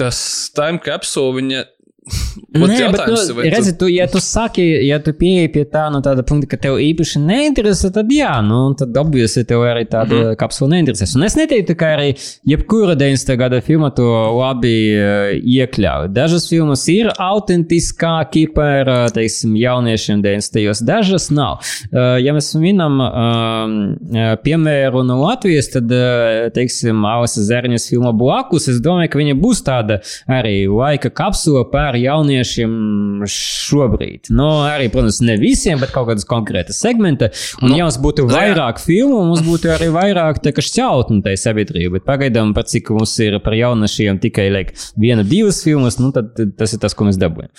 tas 0.00 0.18
time 0.56 0.80
capsule, 0.82 1.36
viņa 1.42 1.66
Nē, 2.54 2.90
bet, 2.92 3.06
nu, 3.08 3.42
redzi, 3.42 3.72
tu, 3.78 3.86
ja 3.88 4.04
tu 4.10 4.20
saki, 4.20 4.62
ja 4.84 4.98
tu 5.02 5.14
pieeji 5.16 5.48
pie 5.54 5.62
tā, 5.72 5.86
no 5.92 6.02
tāda 6.04 6.22
punkta, 6.26 6.50
ka 6.52 6.58
tev 6.60 6.76
īpaši 6.82 7.22
neinteresē, 7.24 7.88
tad 7.94 8.10
jā, 8.12 8.30
nu, 8.44 8.58
tad 8.78 8.96
obviously 9.00 9.46
tev 9.48 9.64
arī 9.64 9.86
tāda 9.88 10.12
mm 10.12 10.26
-hmm. 10.26 10.38
kapsula 10.42 10.74
neinteresēs. 10.74 11.14
Un 11.16 11.24
es 11.24 11.36
neteiktu, 11.38 11.74
ka 11.80 11.94
arī 11.96 12.10
jebkura 12.44 12.94
90. 12.94 13.36
gada 13.40 13.60
filma 13.60 13.90
to 13.90 14.04
labi 14.38 14.74
uh, 14.92 15.32
iekļauj. 15.40 16.08
Dažas 16.12 16.48
filmas 16.48 16.84
ir 16.88 17.08
autentiskāki 17.18 18.46
par, 18.54 19.10
teiksim, 19.14 19.56
jauniešiem 19.56 20.22
90. 20.22 20.84
dažas 20.84 21.30
nav. 21.30 21.58
Uh, 21.90 22.20
ja 22.20 22.34
mēs 22.34 22.52
minam 22.60 23.00
uh, 23.00 24.36
piemēru 24.44 25.02
no 25.02 25.20
Latvijas, 25.22 25.70
tad, 25.72 25.88
uh, 25.88 26.52
teiksim, 26.54 27.04
Alisa 27.04 27.40
Zerņas 27.40 27.88
filma 27.88 28.12
Blakus, 28.12 28.68
es 28.68 28.80
domāju, 28.80 29.08
ka 29.08 29.18
viņa 29.18 29.34
būs 29.40 29.64
tāda 29.64 30.00
arī 30.28 30.68
laika 30.68 31.10
kapsula 31.10 31.64
par 31.70 31.93
jauniešiem 31.98 33.24
šobrīd. 33.30 34.30
Nu, 34.34 34.48
arī, 34.66 34.90
protams, 34.92 35.20
ne 35.24 35.36
visiem, 35.40 35.80
bet 35.82 35.94
kaut 35.94 36.10
kādas 36.10 36.28
konkrētas 36.28 36.80
segmenta. 36.84 37.30
Un, 37.60 37.70
nu, 37.70 37.78
ja 37.78 37.88
mums 37.88 37.98
būtu 38.02 38.26
vairāk 38.30 38.80
jā. 38.80 38.84
filmu, 38.84 39.22
mums 39.30 39.44
būtu 39.46 39.72
arī 39.74 39.90
vairāk 39.94 40.42
šķautņu 40.44 41.24
tajā 41.24 41.42
sabiedrībā. 41.46 41.98
Bet 41.98 42.08
pagaidām, 42.08 42.54
pat 42.56 42.72
cik 42.72 42.94
mums 42.96 43.14
ir 43.24 43.38
par 43.44 43.56
jauniešiem 43.58 44.20
tikai 44.22 44.48
like, 44.52 44.78
viena, 45.00 45.26
divas 45.26 45.62
filmas, 45.64 46.00
nu, 46.02 46.12
tad 46.14 46.34
tas 46.58 46.74
ir 46.74 46.82
tas, 46.82 46.96
ko 46.96 47.08
mēs 47.08 47.20
dabūjam. 47.20 47.52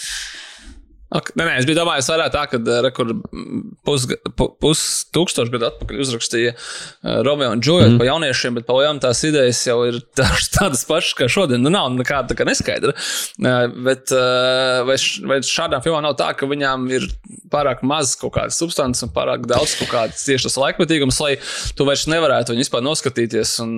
Okay. 1.14 1.36
Nē, 1.38 1.46
nē, 1.46 1.52
es 1.62 1.68
biju 1.70 1.78
domājis, 1.78 2.08
vairāk 2.10 2.32
tā, 2.34 2.44
ka 2.50 2.58
eh, 2.58 2.86
pustūkstošu 4.66 5.54
gadu 5.54 5.68
atpakaļ 5.68 6.00
uzrakstīja 6.02 6.56
uh, 6.56 7.20
Romeo 7.26 7.52
un 7.54 7.62
Džoja 7.62 7.92
mm. 7.92 8.00
par 8.02 8.10
jauniešiem, 8.10 8.56
bet 8.58 8.66
pagaidām 8.66 8.98
tās 9.04 9.22
idejas 9.28 9.62
jau 9.68 9.78
ir 9.86 10.00
tādas, 10.58 10.82
pašas 10.90 11.14
kā 11.20 11.28
šodien. 11.30 11.62
Nu, 11.62 11.70
nav 11.74 11.92
nekāda 11.94 12.34
tā 12.34 12.40
kā 12.40 12.48
neskaidra. 12.50 12.96
Uh, 13.38 13.68
bet 13.86 14.10
vai, 14.10 14.98
vai 15.30 15.38
šādām 15.46 15.86
filmām 15.86 16.04
nav 16.08 16.18
tā, 16.18 16.32
ka 16.38 16.50
viņām 16.50 16.90
ir 16.98 17.06
pārāk 17.54 17.86
maz 17.86 18.16
kaut 18.18 18.34
kādas 18.40 18.58
substances 18.58 19.06
un 19.06 19.14
pārāk 19.14 19.46
daudz 19.50 19.78
kaut 19.78 19.92
kādas 19.94 20.26
tieši 20.26 20.50
tas 20.50 20.58
laikmetīgums, 20.58 21.22
lai 21.22 21.36
tu 21.78 21.86
vairs 21.86 22.08
nevarētu 22.10 22.56
viņu 22.56 22.66
vispār 22.66 22.84
noskatīties 22.86 23.54
un 23.62 23.78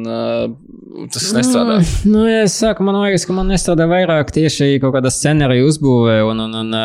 tas 1.12 1.28
nestrādā? 1.36 1.82
Nu, 2.08 2.16
nu, 2.16 2.24
ja 2.32 2.46
es 2.48 2.56
saku, 2.58 2.88
man 2.88 3.02
liekas, 3.04 3.28
ka 3.28 3.36
man 3.36 3.52
nestrādā 3.52 3.90
vairāk 3.92 4.32
tieši 4.36 4.78
kaut 4.84 4.96
kāda 4.96 5.12
scenārija 5.14 5.68
uzbūvē 5.68 6.22
un, 6.30 6.46
un, 6.48 6.58
un 6.64 6.78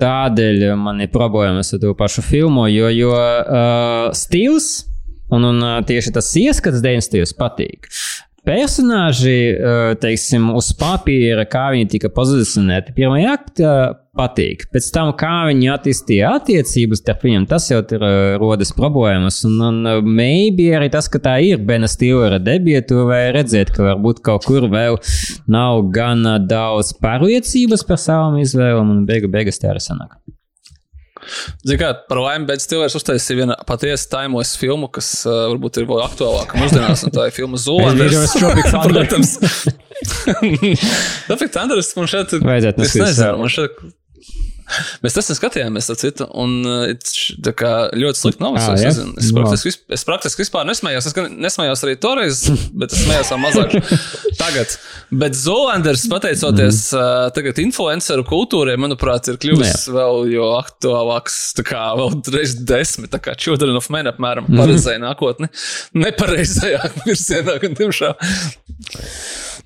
tādēļ 0.00 0.66
man 0.80 1.02
ir 1.04 1.12
problēmas 1.12 1.72
ar 1.74 1.82
to 1.82 1.94
pašu 1.98 2.24
filmu, 2.26 2.66
jo, 2.72 2.90
jo 2.92 3.12
uh, 3.12 4.10
stils 4.16 4.88
un, 5.32 5.48
un 5.48 5.64
tieši 5.88 6.12
tas 6.14 6.28
ieskats 6.40 6.82
90. 6.84 7.36
patīk. 7.38 7.88
Personāži, 8.42 9.54
teiksim, 10.02 10.48
uz 10.58 10.72
papīra, 10.74 11.44
kā 11.46 11.68
viņi 11.76 11.86
tika 11.92 12.08
pozicionēti 12.10 12.94
pirmajā 12.96 13.36
aktā, 13.36 13.74
patīk. 14.16 14.66
Pēc 14.72 14.88
tam, 14.92 15.10
kā 15.18 15.46
viņi 15.48 15.70
attīstīja 15.72 16.34
attiecības 16.38 17.00
starp 17.00 17.24
viņiem, 17.26 17.46
tas 17.50 17.68
jau 17.70 17.80
ir 17.80 18.04
rodas 18.40 18.72
problēmas. 18.76 19.42
Un, 19.48 19.56
un 19.68 20.04
maybe 20.04 20.68
arī 20.76 20.90
tas, 20.92 21.08
ka 21.12 21.20
tā 21.22 21.38
ir 21.46 21.62
Bena 21.64 21.88
Stīlera 21.90 22.40
debietu, 22.42 23.06
vai 23.08 23.24
redzēt, 23.34 23.72
ka 23.74 23.86
varbūt 23.92 24.22
kaut 24.26 24.48
kur 24.48 24.68
vēl 24.72 25.00
nav 25.50 25.86
gana 25.94 26.36
daudz 26.38 26.92
pārliecības 27.00 27.86
par 27.88 28.00
savām 28.00 28.38
izvēlēm, 28.42 28.92
un 28.98 29.08
beigu 29.08 29.32
beigās 29.32 29.60
tā 29.62 29.72
arī 29.72 29.82
sanāk. 29.82 30.18
Ziniet, 31.62 32.02
par 32.08 32.18
laimi, 32.18 32.48
bet 32.48 32.64
Stilers 32.64 32.96
uztaisīja 32.98 33.38
vienu 33.38 33.56
patiesi 33.66 34.08
taimos 34.10 34.56
filmu, 34.58 34.88
kas 34.90 35.22
uh, 35.22 35.44
varbūt 35.52 35.78
ir 35.78 35.86
vēl 35.86 36.02
aktuālāka 36.02 36.58
mūsdienās, 36.58 37.04
un 37.06 37.14
tā 37.14 37.28
ir 37.30 37.36
filma 37.36 37.60
Zolanders. 37.64 38.34
Protams. 38.90 39.36
Tāpēc 41.30 41.58
Andrēs 41.62 41.92
man 41.94 42.10
šeit 42.10 42.34
ir. 42.34 42.42
Vajadzētu 42.42 42.82
noskatīties. 42.82 43.22
Man 43.38 43.54
šeit 43.54 43.84
Mēs 45.04 45.16
tas 45.16 45.30
skatījāmies, 45.36 45.88
tā 45.90 45.96
citu, 45.98 46.26
un 46.38 46.62
tā 47.44 47.52
kā 47.56 47.72
ļoti 47.96 48.20
slikti 48.20 48.44
nav. 48.44 48.56
Ah, 48.60 48.74
es, 48.76 48.98
es, 48.98 49.30
praktiski, 49.34 49.72
es 49.92 50.04
praktiski 50.08 50.44
vispār 50.44 50.66
nesmējos. 50.68 51.08
Es 51.10 51.16
nesmējos 51.16 51.84
arī 51.86 51.96
toreiz, 52.02 52.42
bet 52.80 52.94
es 52.94 53.04
smējos 53.04 53.32
vēl 53.34 53.42
mazāk 53.42 53.76
tagad. 54.40 54.76
Bet 55.22 55.36
Zolanders, 55.38 56.06
pateicoties 56.10 56.82
uh, 56.96 57.28
tagad 57.36 57.60
influenceru 57.62 58.24
kultūrai, 58.28 58.78
manuprāt, 58.80 59.28
ir 59.32 59.40
kļuvis 59.42 59.88
no, 59.90 59.96
vēl 59.98 60.32
jo 60.32 60.50
aktuālāks, 60.58 61.38
tā 61.58 61.66
kā 61.68 61.84
vēl 61.98 62.16
reiz 62.34 62.56
desmit, 62.68 63.12
tā 63.12 63.20
kā 63.22 63.36
Children 63.38 63.78
of 63.80 63.90
Men 63.92 64.10
apmēram 64.12 64.48
pareizai 64.52 64.98
nākotni. 65.02 65.50
Nepareizajā 65.98 66.92
virzienā, 67.06 67.58
gan 67.62 67.78
tiemžēl. 67.78 68.14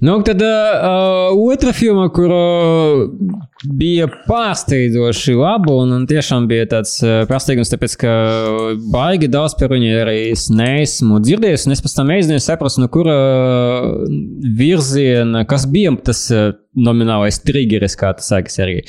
Nu, 0.00 0.20
tad 0.22 0.42
uh, 0.42 1.50
otra 1.52 1.72
filma, 1.72 2.08
kur 2.12 2.32
uh, 2.32 3.06
bija 3.72 4.08
pārsteidzoši 4.26 5.36
laba, 5.38 5.72
un, 5.80 5.94
un 5.96 6.04
tiešām 6.08 6.44
bija 6.50 6.66
tāds 6.74 6.98
uh, 7.00 7.22
pārsteigums, 7.30 7.72
tāpēc, 7.72 7.94
ka 8.02 8.12
baigi 8.92 9.30
daudz 9.32 9.56
par 9.56 9.72
viņu 9.72 9.94
arī 10.02 10.18
es 10.34 10.50
neesmu 10.52 11.22
dzirdējis, 11.24 11.64
un 11.66 11.76
es 11.76 11.84
pēc 11.84 11.96
tam 11.96 12.10
mēģināju 12.12 12.44
saprast, 12.44 12.80
no 12.82 12.90
kura 12.92 13.16
virziena, 14.60 15.46
kas 15.48 15.64
bija 15.72 15.94
tas 16.04 16.26
uh, 16.34 16.50
nominālais 16.76 17.40
triggeris, 17.40 17.96
kā 17.96 18.12
tas 18.18 18.28
sākas 18.34 18.60
arī. 18.60 18.82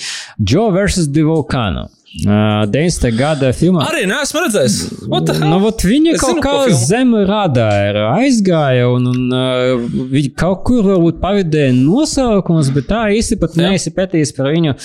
Joe 0.44 0.74
vs. 0.76 1.08
The 1.16 1.24
Volcano. 1.24 1.88
Uh, 2.08 2.64
90. 2.72 3.12
gada 3.20 3.50
filmā. 3.52 3.84
Arī 3.92 4.06
neesmu 4.08 4.40
redzējis. 4.46 4.76
Nu, 5.12 5.58
viņa 5.60 6.14
es 6.16 6.22
kaut 6.24 6.40
kā 6.42 6.54
zem 6.80 7.12
radāra 7.28 8.06
aizgāja, 8.16 8.86
un, 8.96 9.10
un 9.12 9.36
uh, 9.36 9.84
viņa 10.14 10.32
kaut 10.40 10.64
kur 10.70 10.88
varbūt 10.88 11.20
pavidēja 11.20 11.74
nosaukumus, 11.76 12.72
bet 12.74 12.88
tā 12.94 13.02
īsti 13.18 13.38
pat 13.42 13.58
neesi 13.60 13.92
pētījis 13.94 14.32
par 14.38 14.50
viņu, 14.56 14.78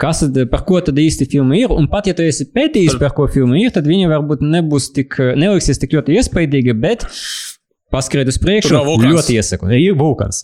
kas 0.00 0.24
tad, 0.24 0.40
par 0.50 0.64
ko 0.66 0.80
tad 0.88 0.98
īsti 1.04 1.28
filma 1.30 1.60
ir. 1.60 1.76
Un 1.76 1.86
pat 1.92 2.08
ja 2.08 2.16
tu 2.16 2.24
esi 2.24 2.48
pētījis, 2.48 2.96
par, 3.02 3.12
ko 3.18 3.28
filma 3.30 3.60
ir, 3.60 3.70
tad 3.76 3.86
viņa 3.90 4.08
varbūt 4.16 4.42
nebūs 4.48 4.88
tik, 4.96 5.20
neliksies 5.36 5.84
tik 5.84 5.94
ļoti 5.98 6.16
iespaidīga, 6.16 6.78
bet 6.80 7.04
paskriet 7.92 8.32
uz 8.32 8.40
priekšu. 8.40 8.80
Ļoti 9.04 9.36
iesaku. 9.36 9.68
Ir 9.76 10.00
vulkans. 10.00 10.42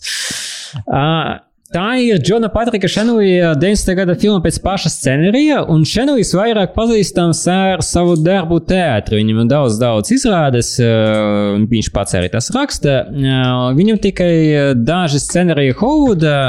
Uh, 0.85 1.41
Tā 1.67 1.97
ir 1.99 2.21
Džona 2.23 2.47
Patrika 2.47 2.87
Šenlija 2.87 3.49
90. 3.59 3.89
gada 3.97 4.13
filma 4.15 4.39
pēc 4.39 4.55
paša 4.63 4.87
scenārija, 4.87 5.57
un 5.67 5.81
Šenlijs 5.83 6.31
vairāk 6.37 6.71
pazīstams 6.71 7.41
ar 7.51 7.83
savu 7.83 8.13
darbu 8.23 8.61
teātrī. 8.69 9.19
Viņam 9.19 9.41
ir 9.43 9.49
daudz, 9.51 9.75
daudz 9.81 10.13
izrādes, 10.15 10.71
viņš 10.79 11.91
pats 11.91 12.15
arī 12.15 12.31
tas 12.31 12.47
raksta. 12.55 12.95
Viņam 13.75 13.99
tikai 14.07 14.31
daži 14.79 15.19
scenāriji 15.19 15.75
Hovuda 15.81 16.39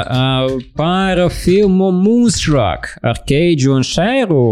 par 0.79 1.25
filmu 1.35 1.91
Moonstruck 1.99 2.95
ar 3.03 3.19
Keidžu 3.27 3.75
un 3.75 3.83
Šēru, 3.83 4.43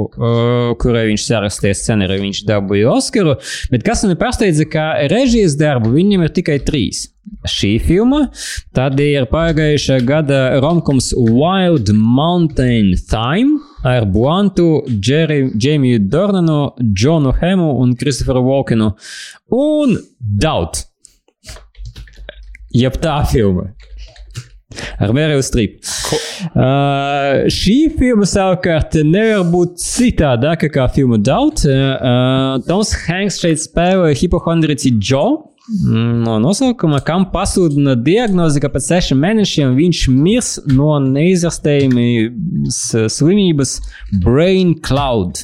kurai 0.84 1.07
viņš 1.14 1.30
sarakstīja 1.31 1.80
scenāriju, 1.80 2.27
viņš 2.27 2.48
dabūja 2.52 2.91
Oskaru, 2.98 3.39
bet 3.72 3.88
kas 3.88 4.03
man 4.03 4.19
pārsteidza, 4.19 4.68
ka 4.68 4.98
režijas 5.07 5.56
darbu 5.56 5.95
viņam 5.95 6.27
ir 6.27 6.41
tikai 6.41 6.60
trīs 6.60 7.07
šī 7.48 7.78
filma. 7.84 8.28
Tad 8.76 8.99
ir 9.04 9.28
pagājušā 9.32 9.99
gada 10.08 10.41
romkums 10.64 11.14
Wild 11.16 11.91
Mountain 11.94 12.94
Time 13.10 13.60
ar 13.88 14.06
Buantu, 14.06 14.84
Jamiju 14.90 15.99
Dornanu, 16.10 16.74
Džonu 16.82 17.34
Hemu 17.40 17.72
un 17.82 17.95
Kristoferu 17.95 18.44
Walkenu 18.45 18.91
un 19.54 19.98
Daut. 20.20 20.84
Jeb 22.76 22.99
tā 23.02 23.22
filma. 23.32 23.72
Ar 25.02 25.14
Mēriju 25.16 25.41
Stripu. 25.45 25.80
Uh, 26.52 27.48
šī 27.54 27.78
filma 27.98 28.28
savukārt 28.30 28.99
nevar 29.08 29.48
būt 29.49 29.80
citādāka 29.82 30.70
kā 30.74 30.86
filma 30.94 31.18
Daut. 31.18 31.64
Uh, 31.66 32.58
Toms 32.68 32.91
Hanks 33.08 33.40
šeit 33.41 33.64
spēlē 33.64 34.12
hipohondrici 34.20 34.91
Joe 34.99 35.57
no 35.68 36.38
nosaukuma, 36.39 37.02
kam 37.03 37.26
pasludina 37.31 37.95
diagnozi, 37.99 38.61
ka 38.64 38.72
pēc 38.72 38.88
sešiem 38.94 39.19
mēnešiem 39.23 39.76
viņš 39.77 40.06
mirs 40.15 40.53
no 40.72 40.95
neizārstējamas 41.03 42.80
slimības 43.18 43.77
brain 44.23 44.76
cloud. 44.84 45.44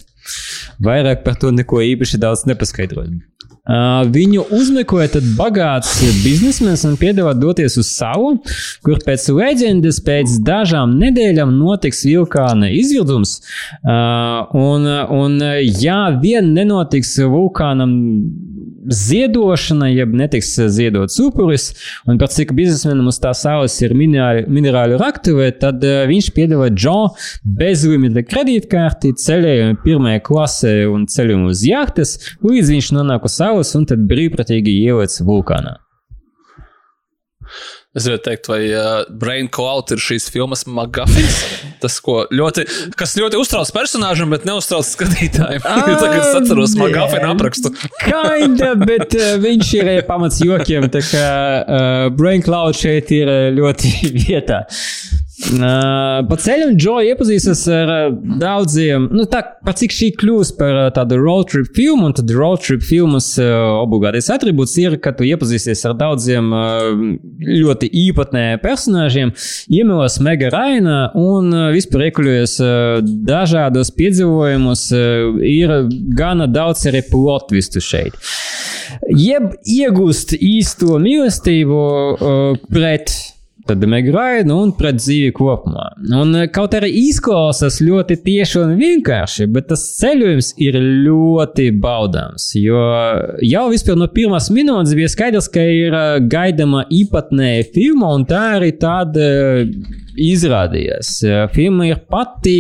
Vairāk 0.84 1.26
par 1.26 1.36
to 1.40 1.52
neko 1.52 1.84
īpaši 1.84 2.22
daudz 2.22 2.48
nepaskaidroju. 2.48 3.20
Uh, 3.64 4.02
viņu 4.12 4.42
uzmeklē 4.52 5.06
bagāts 5.38 5.94
biznesmenis 6.20 6.82
un 6.84 6.98
piedāvā 7.00 7.32
doties 7.32 7.78
uz 7.80 7.94
salu, 7.96 8.34
kur 8.84 9.00
pēc 9.06 9.30
leģendas 9.32 10.02
pēc 10.04 10.34
dažām 10.44 10.98
nedēļām 11.00 11.54
notiks 11.56 12.04
vulkāna 12.04 12.68
izvirdums. 12.76 13.38
Uh, 13.80 14.52
un, 14.60 14.84
un, 15.16 15.40
ja 15.80 16.02
vien 16.20 16.52
nenotiks 16.58 17.16
vulkānam 17.24 17.96
ziedošana, 18.88 19.90
jeb 19.94 20.14
netiks 20.18 20.54
ziedots 20.76 21.20
upuris, 21.24 21.70
un 22.10 22.20
pēc 22.22 22.40
cik 22.40 22.54
biznesmenam 22.58 23.10
uz 23.12 23.20
tā 23.24 23.34
saules 23.38 23.76
ir 23.84 23.96
minerāli, 23.98 24.46
minerāli 24.52 24.98
raktuve, 25.02 25.50
tad 25.62 25.84
uh, 25.86 26.04
viņš 26.10 26.32
piedāvā 26.36 26.70
Džo 26.74 26.98
bezlimita 27.60 28.26
kredītkarti, 28.28 29.14
ceļojumu 29.24 29.80
pirmajā 29.86 30.24
klasē 30.28 30.76
un 30.92 31.08
ceļojumu 31.12 31.54
uz 31.54 31.64
jahtas, 31.68 32.18
līdz 32.44 32.74
viņš 32.76 32.92
nonāk 32.98 33.30
uz 33.30 33.40
saules 33.40 33.74
un 33.80 33.88
tad 33.90 34.06
brīvprātīgi 34.10 34.78
ieliec 34.84 35.20
vulkānā. 35.28 35.78
Es 37.94 38.08
gribēju 38.08 38.22
teikt, 38.26 38.48
vai 38.50 38.62
uh, 38.74 39.04
Brain 39.22 39.46
Cloud 39.54 39.92
ir 39.94 40.00
šīs 40.02 40.26
filmas 40.34 40.64
Magafins. 40.66 41.36
Tas, 41.84 42.00
ko 42.02 42.24
ļoti, 42.34 42.64
kas 42.98 43.14
ļoti 43.20 43.38
uztrauc 43.38 43.70
personāžam, 43.76 44.34
bet 44.34 44.48
neuztrauc 44.50 44.88
skatītājiem. 44.88 45.62
Jo 45.62 45.98
tagad 46.02 46.18
es 46.24 46.32
atceros 46.40 46.74
Magafina 46.80 47.30
aprakstu. 47.36 47.70
Kinda, 48.02 48.72
bet 48.82 49.14
uh, 49.20 49.36
viņš 49.44 49.74
ir 49.78 49.92
pamats 50.10 50.42
jokiem, 50.42 50.90
tā 50.90 51.04
kā 51.06 51.28
uh, 51.62 52.08
Brain 52.18 52.42
Cloud 52.42 52.80
šeit 52.82 53.14
ir 53.14 53.30
ļoti 53.60 53.94
vietā. 54.24 54.64
Pa 55.34 56.38
ceļam 56.38 56.76
Džoja 56.78 57.16
iepazīstas 57.16 57.64
ar 57.74 57.92
daudziem, 58.38 59.08
nu 59.18 59.24
tā, 59.30 59.40
pat 59.66 59.80
cik 59.82 59.96
šī 59.96 60.10
kļūst 60.22 60.60
par 60.60 60.78
tādu 60.94 61.18
road 61.18 61.50
trip 61.50 61.72
filmu, 61.74 62.12
un 62.12 62.14
tad 62.14 62.30
road 62.38 62.62
trip 62.62 62.84
filmas 62.86 63.32
obligātais 63.42 64.30
atribūts 64.34 64.76
ir, 64.84 65.00
ka 65.02 65.16
tu 65.18 65.26
iepazīsties 65.26 65.82
ar 65.90 65.98
daudziem 65.98 66.54
ļoti 67.50 67.90
īpatnējiem 68.04 68.62
personāžiem, 68.62 69.34
iemīlos 69.74 70.20
Mega 70.22 70.54
Raina 70.54 71.00
un 71.18 71.50
vispār 71.74 72.12
iekuļojies 72.12 72.56
uh, 72.62 73.02
dažādos 73.02 73.90
piedzīvojumus, 73.98 74.86
ir 75.50 75.78
gana 76.14 76.46
daudz 76.46 76.86
arī 76.94 77.02
plotvistu 77.10 77.82
šeit. 77.82 78.22
Jeb 79.10 79.56
iegūst 79.66 80.38
īsto 80.38 81.02
mīlestību 81.02 81.86
pret 82.70 83.16
tad 83.68 83.84
Megrainu 83.88 84.58
un 84.66 84.72
pret 84.76 84.98
dzīvi 85.00 85.32
kopumā. 85.38 85.88
Un 86.20 86.36
eh, 86.42 86.48
kaut 86.54 86.76
arī 86.78 86.90
izklausās 87.04 87.80
ļoti 87.84 88.20
tieši 88.26 88.60
un 88.64 88.76
vienkārši, 88.80 89.48
bet 89.54 89.70
tas 89.72 89.86
ceļojums 90.00 90.54
ir 90.64 90.80
ļoti 91.06 91.70
baudāms. 91.84 92.50
Jo 92.60 92.84
jau 93.46 93.66
vispār 93.72 94.00
no 94.00 94.10
pirmās 94.12 94.50
minūtes 94.54 94.96
bija 95.00 95.12
skaidrs, 95.12 95.50
ka 95.54 95.64
ir 95.64 95.96
eh, 95.96 96.16
gaidāma 96.32 96.86
īpatnēja 96.92 97.70
filma, 97.76 98.14
un 98.18 98.28
tā 98.30 98.44
arī 98.58 98.74
tāda 98.82 99.30
izrādījās. 100.20 101.16
Filma 101.54 101.88
ir 101.90 102.02
pati 102.10 102.58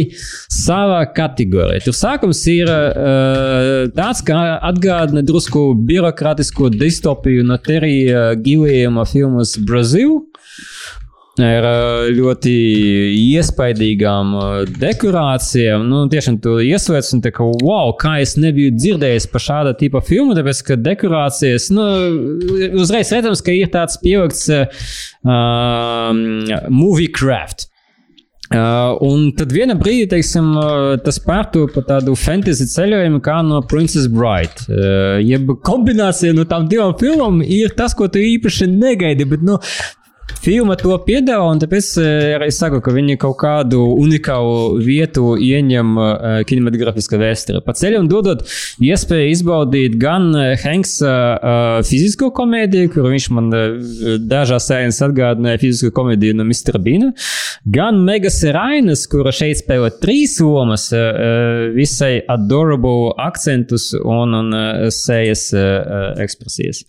savā 0.51 1.03
kategorijā. 1.15 1.83
Tur 1.85 1.97
sākums 1.97 2.41
ir 2.51 2.69
uh, 2.69 3.85
tāds, 3.95 4.23
ka 4.25 4.59
atgādina 4.69 5.23
drusku 5.25 5.71
birokrātisko 5.87 6.71
distopiju 6.73 7.45
no 7.47 7.59
Terija 7.61 8.31
Gilējuma 8.39 9.07
filmas 9.09 9.57
Brazil 9.61 10.21
ar 11.41 11.65
ļoti 12.13 12.51
iespaidīgām 13.33 14.35
dekorācijām. 14.77 15.87
Nu, 15.89 16.03
tiešām 16.11 16.37
tu 16.43 16.59
ieslēdz 16.61 17.09
un 17.17 17.23
tā 17.25 17.31
kā, 17.33 17.47
wow, 17.63 17.93
kā 17.97 18.19
es 18.21 18.35
nebiju 18.37 18.75
dzirdējis 18.77 19.29
par 19.33 19.41
šāda 19.41 19.73
tipa 19.79 20.03
filmu, 20.05 20.35
tāpēc, 20.37 20.61
ka 20.67 20.77
dekorācijas, 20.77 21.71
nu, 21.73 21.87
uzreiz 22.77 23.13
redzams, 23.15 23.41
ka 23.41 23.55
ir 23.55 23.71
tāds 23.73 23.97
pielikts 24.03 24.45
uh, 24.53 24.67
movie 26.69 27.09
craft. 27.09 27.69
Uh, 28.53 28.93
un 29.01 29.31
tad 29.33 29.49
vienā 29.55 29.73
brīdī, 29.79 30.05
teiksim, 30.11 30.51
uh, 30.59 30.93
tas 31.01 31.17
pārtu 31.23 31.63
pa 31.73 31.81
tādu 31.87 32.13
fantasy 32.19 32.67
ceļojumu, 32.69 33.23
kā 33.25 33.39
no 33.47 33.63
Princess 33.65 34.05
Bride. 34.11 34.67
Uh, 34.67 35.17
jeb 35.25 35.49
kombinācija 35.65 36.35
no 36.37 36.45
tām 36.45 36.67
divām 36.69 36.93
filmām 36.99 37.41
ir 37.41 37.73
tas, 37.73 37.95
ko 37.97 38.05
tu 38.13 38.21
īpaši 38.21 38.69
negaidi, 38.69 39.25
bet, 39.31 39.41
nu, 39.47 39.57
Filma 40.43 40.75
to 40.79 40.95
piedāvā, 41.03 41.45
un 41.51 41.59
tāpēc 41.59 41.87
eh, 41.99 42.33
arī 42.37 42.49
saku, 42.51 42.81
ka 42.83 42.91
viņi 42.95 43.15
kaut 43.19 43.37
kādu 43.41 43.79
unikālu 43.99 44.79
vietu 44.83 45.37
ieņem 45.39 45.91
uh, 45.99 46.39
kinematografiskā 46.47 47.19
vēsturē. 47.19 47.61
Pa 47.63 47.75
ceļam 47.79 48.09
dodot 48.11 48.43
iespēju 48.83 49.31
izbaudīt 49.31 49.95
gan 49.99 50.31
Hanksa 50.59 51.11
uh, 51.11 51.37
uh, 51.37 51.77
fizisko 51.87 52.31
komēdiju, 52.35 52.91
kur 52.91 53.07
viņš 53.11 53.27
man 53.35 53.49
uh, 53.55 53.93
dažās 54.19 54.67
sēnes 54.67 54.99
atgādināja 55.05 55.61
fizisko 55.61 55.93
komēdiju 55.95 56.35
no 56.39 56.47
Mr. 56.47 56.79
Bina, 56.83 57.13
gan 57.63 57.99
Megas 58.03 58.41
Rainas, 58.43 59.05
kura 59.11 59.31
šeit 59.35 59.61
spēlē 59.61 59.93
trīs 60.03 60.37
lomas, 60.43 60.89
uh, 60.95 61.71
visai 61.75 62.17
adorable 62.31 63.13
akcentus 63.23 63.91
un, 64.01 64.35
un 64.39 64.55
uh, 64.55 64.87
sejas 64.91 65.49
uh, 65.55 66.15
ekspresijas. 66.23 66.83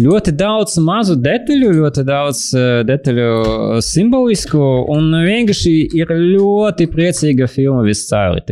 Ļoti 0.00 0.36
daudz 0.40 0.78
mazu 0.84 1.20
detaļu, 1.20 1.74
ļoti 1.82 2.08
daudz 2.08 2.46
uh, 2.56 2.73
detaļu 2.88 3.80
simbolisku, 3.84 4.60
un 4.94 5.10
vienkārši 5.24 5.74
ir 5.96 6.12
ļoti 6.14 6.88
priecīga 6.92 7.48
filma 7.50 7.84
viscauri. 7.86 8.42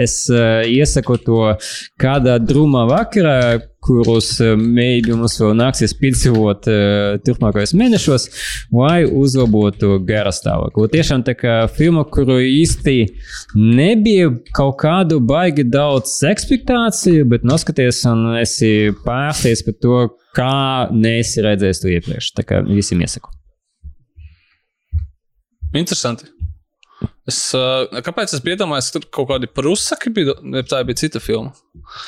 Es 0.00 0.22
uh, 0.32 0.62
iesaku 0.66 1.18
to 1.24 1.42
kādā 2.00 2.38
drūmā 2.42 2.86
vakarā, 2.90 3.40
kurus 3.80 4.34
mēģinu 4.40 5.16
mums 5.22 5.38
vēl 5.40 5.54
nāksies 5.56 5.94
piedzīvot 5.96 6.68
uh, 6.68 7.14
turpmākajos 7.24 7.72
mēnešos, 7.80 8.26
lai 8.76 9.04
uzlabotu 9.06 9.96
gara 10.06 10.32
stāvokli. 10.34 10.90
Tiešām 10.92 11.24
tā 11.26 11.34
kā 11.38 11.56
filma, 11.72 12.04
kuru 12.04 12.40
īsti 12.44 12.96
nebija 13.56 14.30
kaut 14.56 14.76
kādu 14.84 15.20
baigi 15.24 15.64
daudz 15.64 16.18
ekspektāciju, 16.28 17.28
bet 17.32 17.46
noskaties 17.48 18.04
un 18.10 18.34
esi 18.40 18.92
pārsteigts 19.06 19.64
par 19.66 19.80
to, 19.80 20.00
kā 20.36 20.54
neesi 20.94 21.44
redzējis 21.44 21.82
to 21.82 21.92
iepriekš. 21.96 22.32
Tā 22.36 22.46
kā 22.46 22.64
visiem 22.68 23.06
iesaku. 23.06 23.39
Interesanti. 25.76 26.28
Es, 27.30 27.38
uh, 27.54 27.86
kāpēc 28.04 28.34
es 28.34 28.42
biju 28.44 28.58
iedomājies, 28.58 28.90
ka 28.90 28.98
tur 28.98 29.06
kaut 29.14 29.28
kādi 29.30 29.48
prusaki 29.54 30.10
bija, 30.12 30.34
vai 30.40 30.64
tā 30.66 30.80
bija 30.88 30.98
cita 31.04 31.22
filma? 31.22 31.52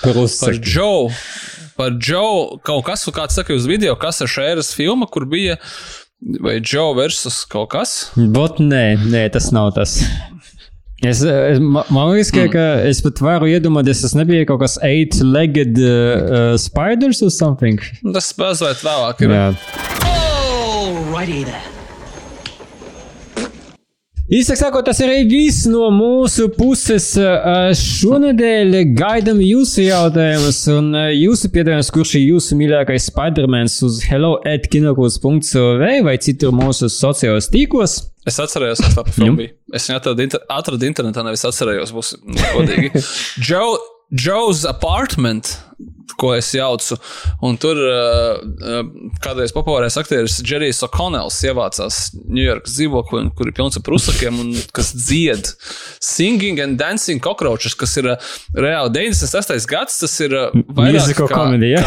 Prusaki. 0.02 0.42
Par 0.44 0.58
Džoju. 0.58 1.10
Par 1.78 1.96
Džoju 1.96 2.62
kaut 2.66 2.86
kas, 2.88 3.06
kāds 3.14 3.38
saka 3.38 3.56
uz 3.56 3.68
video, 3.70 3.94
kas 4.00 4.20
ir 4.24 4.32
šēras 4.32 4.72
filma, 4.76 5.08
kur 5.08 5.28
bija 5.30 5.58
vai 6.42 6.58
Džoja 6.60 6.96
versus 6.98 7.42
kaut 7.48 7.70
kas? 7.76 7.96
Bot, 8.34 8.60
nē, 8.62 8.84
nē, 9.12 9.26
tas 9.34 9.52
nav 9.54 9.72
tas. 9.78 10.00
Es, 11.02 11.18
es, 11.26 11.58
man 11.58 12.12
liekas, 12.12 12.30
ka, 12.30 12.46
ka 12.52 12.66
es 12.86 13.00
pat 13.02 13.18
varu 13.24 13.48
iedomāties, 13.50 14.04
tas 14.04 14.14
nebija 14.14 14.46
kaut 14.46 14.62
kas 14.62 14.78
eight-legged 14.86 15.80
uh, 15.82 16.54
spiders 16.62 17.24
or 17.26 17.32
something. 17.34 17.82
Tas 18.14 18.30
mazliet 18.38 18.86
vēlāk 18.86 19.26
ir. 19.26 19.34
Jā. 19.34 19.52
Alrighty 20.06 21.42
then. 21.48 21.71
Īsāk 24.30 24.54
sakot, 24.54 24.84
tas 24.86 25.00
arī 25.02 25.24
viss 25.26 25.64
no 25.66 25.88
mūsu 25.90 26.46
puses. 26.54 27.08
Šonadēļ 27.80 28.76
gaidām 28.94 29.40
jūsu 29.42 29.88
jautājumus 29.88 30.60
un 30.70 30.92
jūsu 31.10 31.50
piedāvājumus, 31.50 31.90
kurš 31.96 32.12
ir 32.20 32.28
jūsu 32.28 32.58
mīļākais 32.60 33.08
Spider-Mans 33.10 33.80
uz 33.88 33.98
hello 34.06 34.36
at 34.46 34.68
kinokūs.cl 34.70 35.82
vai 36.06 36.14
citur 36.22 36.54
mūsu 36.54 36.86
sociālajos 36.92 37.50
tīklos. 37.50 37.96
Es 38.22 38.38
atceros, 38.38 38.78
kas 38.84 38.94
tā 38.94 39.02
filma 39.10 39.40
bija. 39.40 39.56
Es 39.74 39.90
viņu 39.90 39.98
atradu, 39.98 40.22
inter 40.28 40.46
atradu 40.54 40.86
internetā, 40.86 41.26
nevis 41.26 41.42
atcerējos, 41.48 41.90
būs 41.96 42.14
godīgi. 42.54 42.92
Joe, 43.48 43.74
Joe's 44.14 44.62
apartment 44.70 45.56
ko 46.18 46.32
es 46.36 46.50
jaucu. 46.54 46.96
Un 47.46 47.56
tur 47.60 47.78
uh, 47.78 48.82
kādreiz 49.24 49.52
populārais 49.54 49.96
aktieris 50.00 50.40
Džerijs 50.44 50.82
O'Connells 50.86 51.38
ievācās 51.46 51.98
Ņujorkas 52.22 52.76
dzīvoklī, 52.78 53.22
kur 53.38 53.50
ir 53.50 53.56
pilns 53.56 53.78
ar 53.78 53.84
prusakiem 53.86 54.40
un 54.42 54.52
kas 54.76 54.92
dzied 54.96 55.50
Singing 56.02 56.60
and 56.62 56.78
Dancing 56.80 57.20
Cockroaches, 57.22 57.74
kas 57.78 57.96
ir 58.00 58.10
uh, 58.14 58.30
reāli 58.56 58.92
96. 59.12 59.66
gads. 59.70 59.98
Tas 60.02 60.16
ir 60.24 60.34
uh, 60.38 60.50
vairāk 60.76 61.14
kā 61.18 61.28
komēdija. 61.32 61.82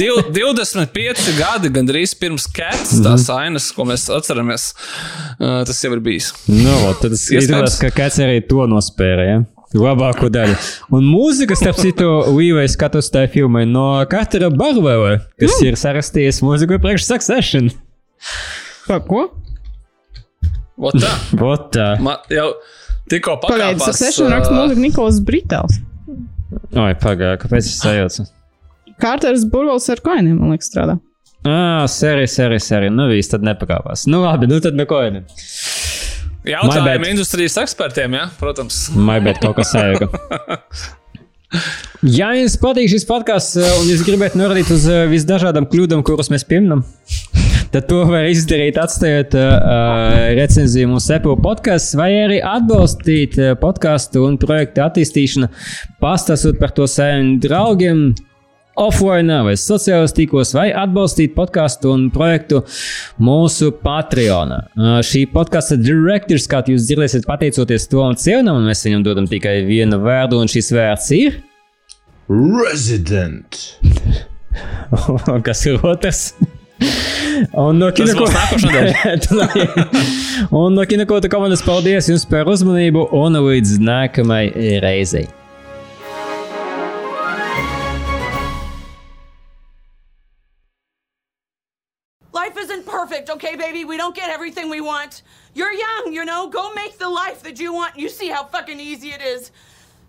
Div, 0.00 0.20
25 0.38 1.32
gadi 1.38 1.70
gandrīz 1.74 2.16
pirms 2.18 2.48
Cats, 2.56 2.98
tās 3.04 3.28
Mhm. 3.28 3.38
ainas, 3.38 3.70
ko 3.76 3.84
mēs 3.88 4.08
atceramies. 4.12 4.70
Uh, 5.38 5.62
tas 5.68 5.78
jau 5.84 5.92
ir 5.94 6.00
bijis. 6.04 6.32
Nu, 6.50 6.74
tad 7.00 7.14
es 7.16 7.28
izdomāju, 7.32 7.74
ka 7.84 7.90
kāds 8.02 8.18
arī 8.22 8.40
to 8.48 8.66
nospēra. 8.70 9.24
Ja? 9.28 9.38
Labāko 9.76 10.28
daļu. 10.32 10.56
Un 10.92 11.06
mūzika, 11.08 11.56
starp 11.56 11.78
citu, 11.80 12.08
Līvai 12.36 12.66
skatos 12.70 13.08
tajā 13.12 13.30
filmā 13.36 13.64
no 13.68 13.86
katra 14.10 14.50
Barvela, 14.52 15.18
kas 15.40 15.54
mm. 15.56 15.70
ir 15.70 15.78
sarakstījis 15.80 16.42
mūziku 16.44 16.80
priekš 16.82 17.06
Succession. 17.08 17.70
Pa 18.88 18.98
ko? 19.06 19.28
Vot 20.82 20.98
tā. 20.98 21.12
Vot 21.42 21.70
tā. 21.74 21.94
Man 22.04 22.20
jau 22.32 22.50
tikko 23.10 23.38
Pagaidiet, 23.44 23.78
pakāpās. 23.78 23.96
Succession 23.96 24.28
uh, 24.28 24.36
raksta 24.36 24.58
mūziku 24.58 24.84
Nikolas 24.84 25.22
Britāls. 25.24 25.80
Oi, 26.52 26.92
pagāja, 27.00 27.38
kāpēc 27.40 27.64
es 27.64 27.78
sajaucu? 27.80 28.28
Kārters 29.02 29.46
Burvals 29.48 29.88
ar 29.92 30.02
koiniem, 30.04 30.36
man 30.36 30.52
liekas, 30.52 30.68
strādā. 30.68 30.98
Ah, 31.48 31.88
sērija, 31.90 32.28
sērija, 32.30 32.62
sērija. 32.62 32.92
Nu, 32.94 33.08
viss 33.10 33.32
tad 33.32 33.42
nepakāpās. 33.46 34.04
Nu, 34.10 34.20
labi, 34.22 34.46
nu 34.50 34.60
tad 34.62 34.76
neko. 34.78 35.00
Ne. 35.10 35.24
Jautājumi 36.42 37.12
industrijas 37.12 37.54
ekspertiem, 37.62 38.16
jā, 38.18 38.26
protams. 38.40 38.88
Maibēt 38.98 39.38
kaut 39.42 39.60
kas 39.60 39.70
sajauka. 39.74 40.10
Ja 42.02 42.30
jums 42.32 42.56
patīk 42.58 42.88
šis 42.88 43.04
podkāsts 43.06 43.58
un 43.60 43.84
jūs 43.86 44.02
gribat 44.06 44.34
norādīt 44.38 44.70
uz 44.72 44.86
eh, 44.90 45.04
visdažādām 45.10 45.68
kļūdām, 45.70 46.00
kuras 46.06 46.32
mēs 46.32 46.46
pieminam, 46.48 46.80
tad 47.74 47.86
to 47.90 48.00
var 48.08 48.24
izdarīt, 48.30 48.80
atstājot 48.80 49.36
uh, 49.36 50.32
recenziju 50.38 50.90
mūsu 50.94 51.12
Apple 51.18 51.36
podkāstā, 51.44 52.00
vai 52.00 52.08
arī 52.24 52.40
atbalstīt 52.40 53.36
podkāstu 53.60 54.24
un 54.26 54.40
projektu 54.40 54.82
attīstīšanu, 54.86 55.52
pastāstot 56.02 56.58
par 56.60 56.72
to 56.76 56.88
saviem 56.90 57.36
draugiem. 57.44 58.10
Offline 58.78 59.38
vai 59.46 59.54
sociālajos 59.58 60.14
tīklos, 60.16 60.52
vai 60.56 60.68
atbalstīt 60.76 61.34
podkāstu 61.36 61.92
un 61.92 62.06
projektu 62.14 62.62
mūsu 63.22 63.72
Patreon. 63.82 64.54
Šī 65.04 65.26
podkāsta 65.32 65.78
direktors, 65.80 66.48
kā 66.50 66.62
jūs 66.68 66.88
dzirdēsiet, 66.88 67.28
pateicoties 67.28 67.88
Tomam 67.92 68.16
un 68.16 68.68
mēs 68.68 68.86
viņam 68.86 69.04
dodam 69.06 69.28
tikai 69.30 69.60
vienu 69.68 70.00
vārdu, 70.02 70.40
un 70.40 70.50
šis 70.50 70.72
vārds 70.76 71.10
ir 71.18 71.42
Resident. 72.32 73.58
Kas 75.46 75.66
ir 75.66 75.80
otrs? 75.84 76.32
Un 77.52 77.78
no 77.78 77.90
kinokota 77.94 78.40
un 80.62 80.74
no 80.74 80.86
kinokota 80.88 81.30
komandas 81.32 81.62
paldies 81.66 82.08
jums 82.10 82.26
par 82.28 82.48
uzmanību 82.50 83.08
un 83.16 83.38
līdz 83.46 83.78
nākamajai 83.82 84.80
reizei. 84.84 85.28
Perfect, 93.22 93.44
okay, 93.44 93.56
baby? 93.56 93.84
We 93.84 93.96
don't 93.96 94.14
get 94.14 94.30
everything 94.30 94.68
we 94.68 94.80
want. 94.80 95.22
You're 95.54 95.72
young, 95.72 96.12
you 96.12 96.24
know? 96.24 96.48
Go 96.48 96.72
make 96.74 96.98
the 96.98 97.08
life 97.08 97.42
that 97.42 97.60
you 97.60 97.72
want. 97.72 97.98
You 97.98 98.08
see 98.08 98.28
how 98.28 98.44
fucking 98.44 98.80
easy 98.80 99.10
it 99.10 99.22
is. 99.22 99.50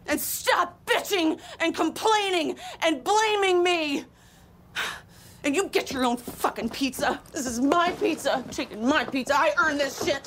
And 0.07 0.19
stop 0.19 0.84
bitching 0.85 1.40
and 1.60 1.76
complaining 1.76 2.57
and 2.81 3.03
blaming 3.03 3.64
me. 3.64 4.06
And 5.45 5.56
you 5.56 5.68
get 5.68 5.91
your 5.91 6.06
own 6.06 6.18
fucking 6.18 6.69
pizza. 6.69 7.19
This 7.34 7.45
is 7.45 7.60
my 7.60 7.91
pizza. 7.91 8.44
Taking 8.52 8.88
my 8.88 9.03
pizza. 9.03 9.35
I 9.38 9.53
earned 9.57 9.80
this 9.80 10.03
shit. 10.03 10.26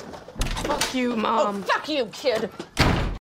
Fuck 0.63 0.93
you, 0.93 1.15
Mom. 1.15 1.39
Oh, 1.39 1.51
Mom. 1.51 1.63
fuck 1.63 1.89
you, 1.89 2.05
kid. 2.07 2.51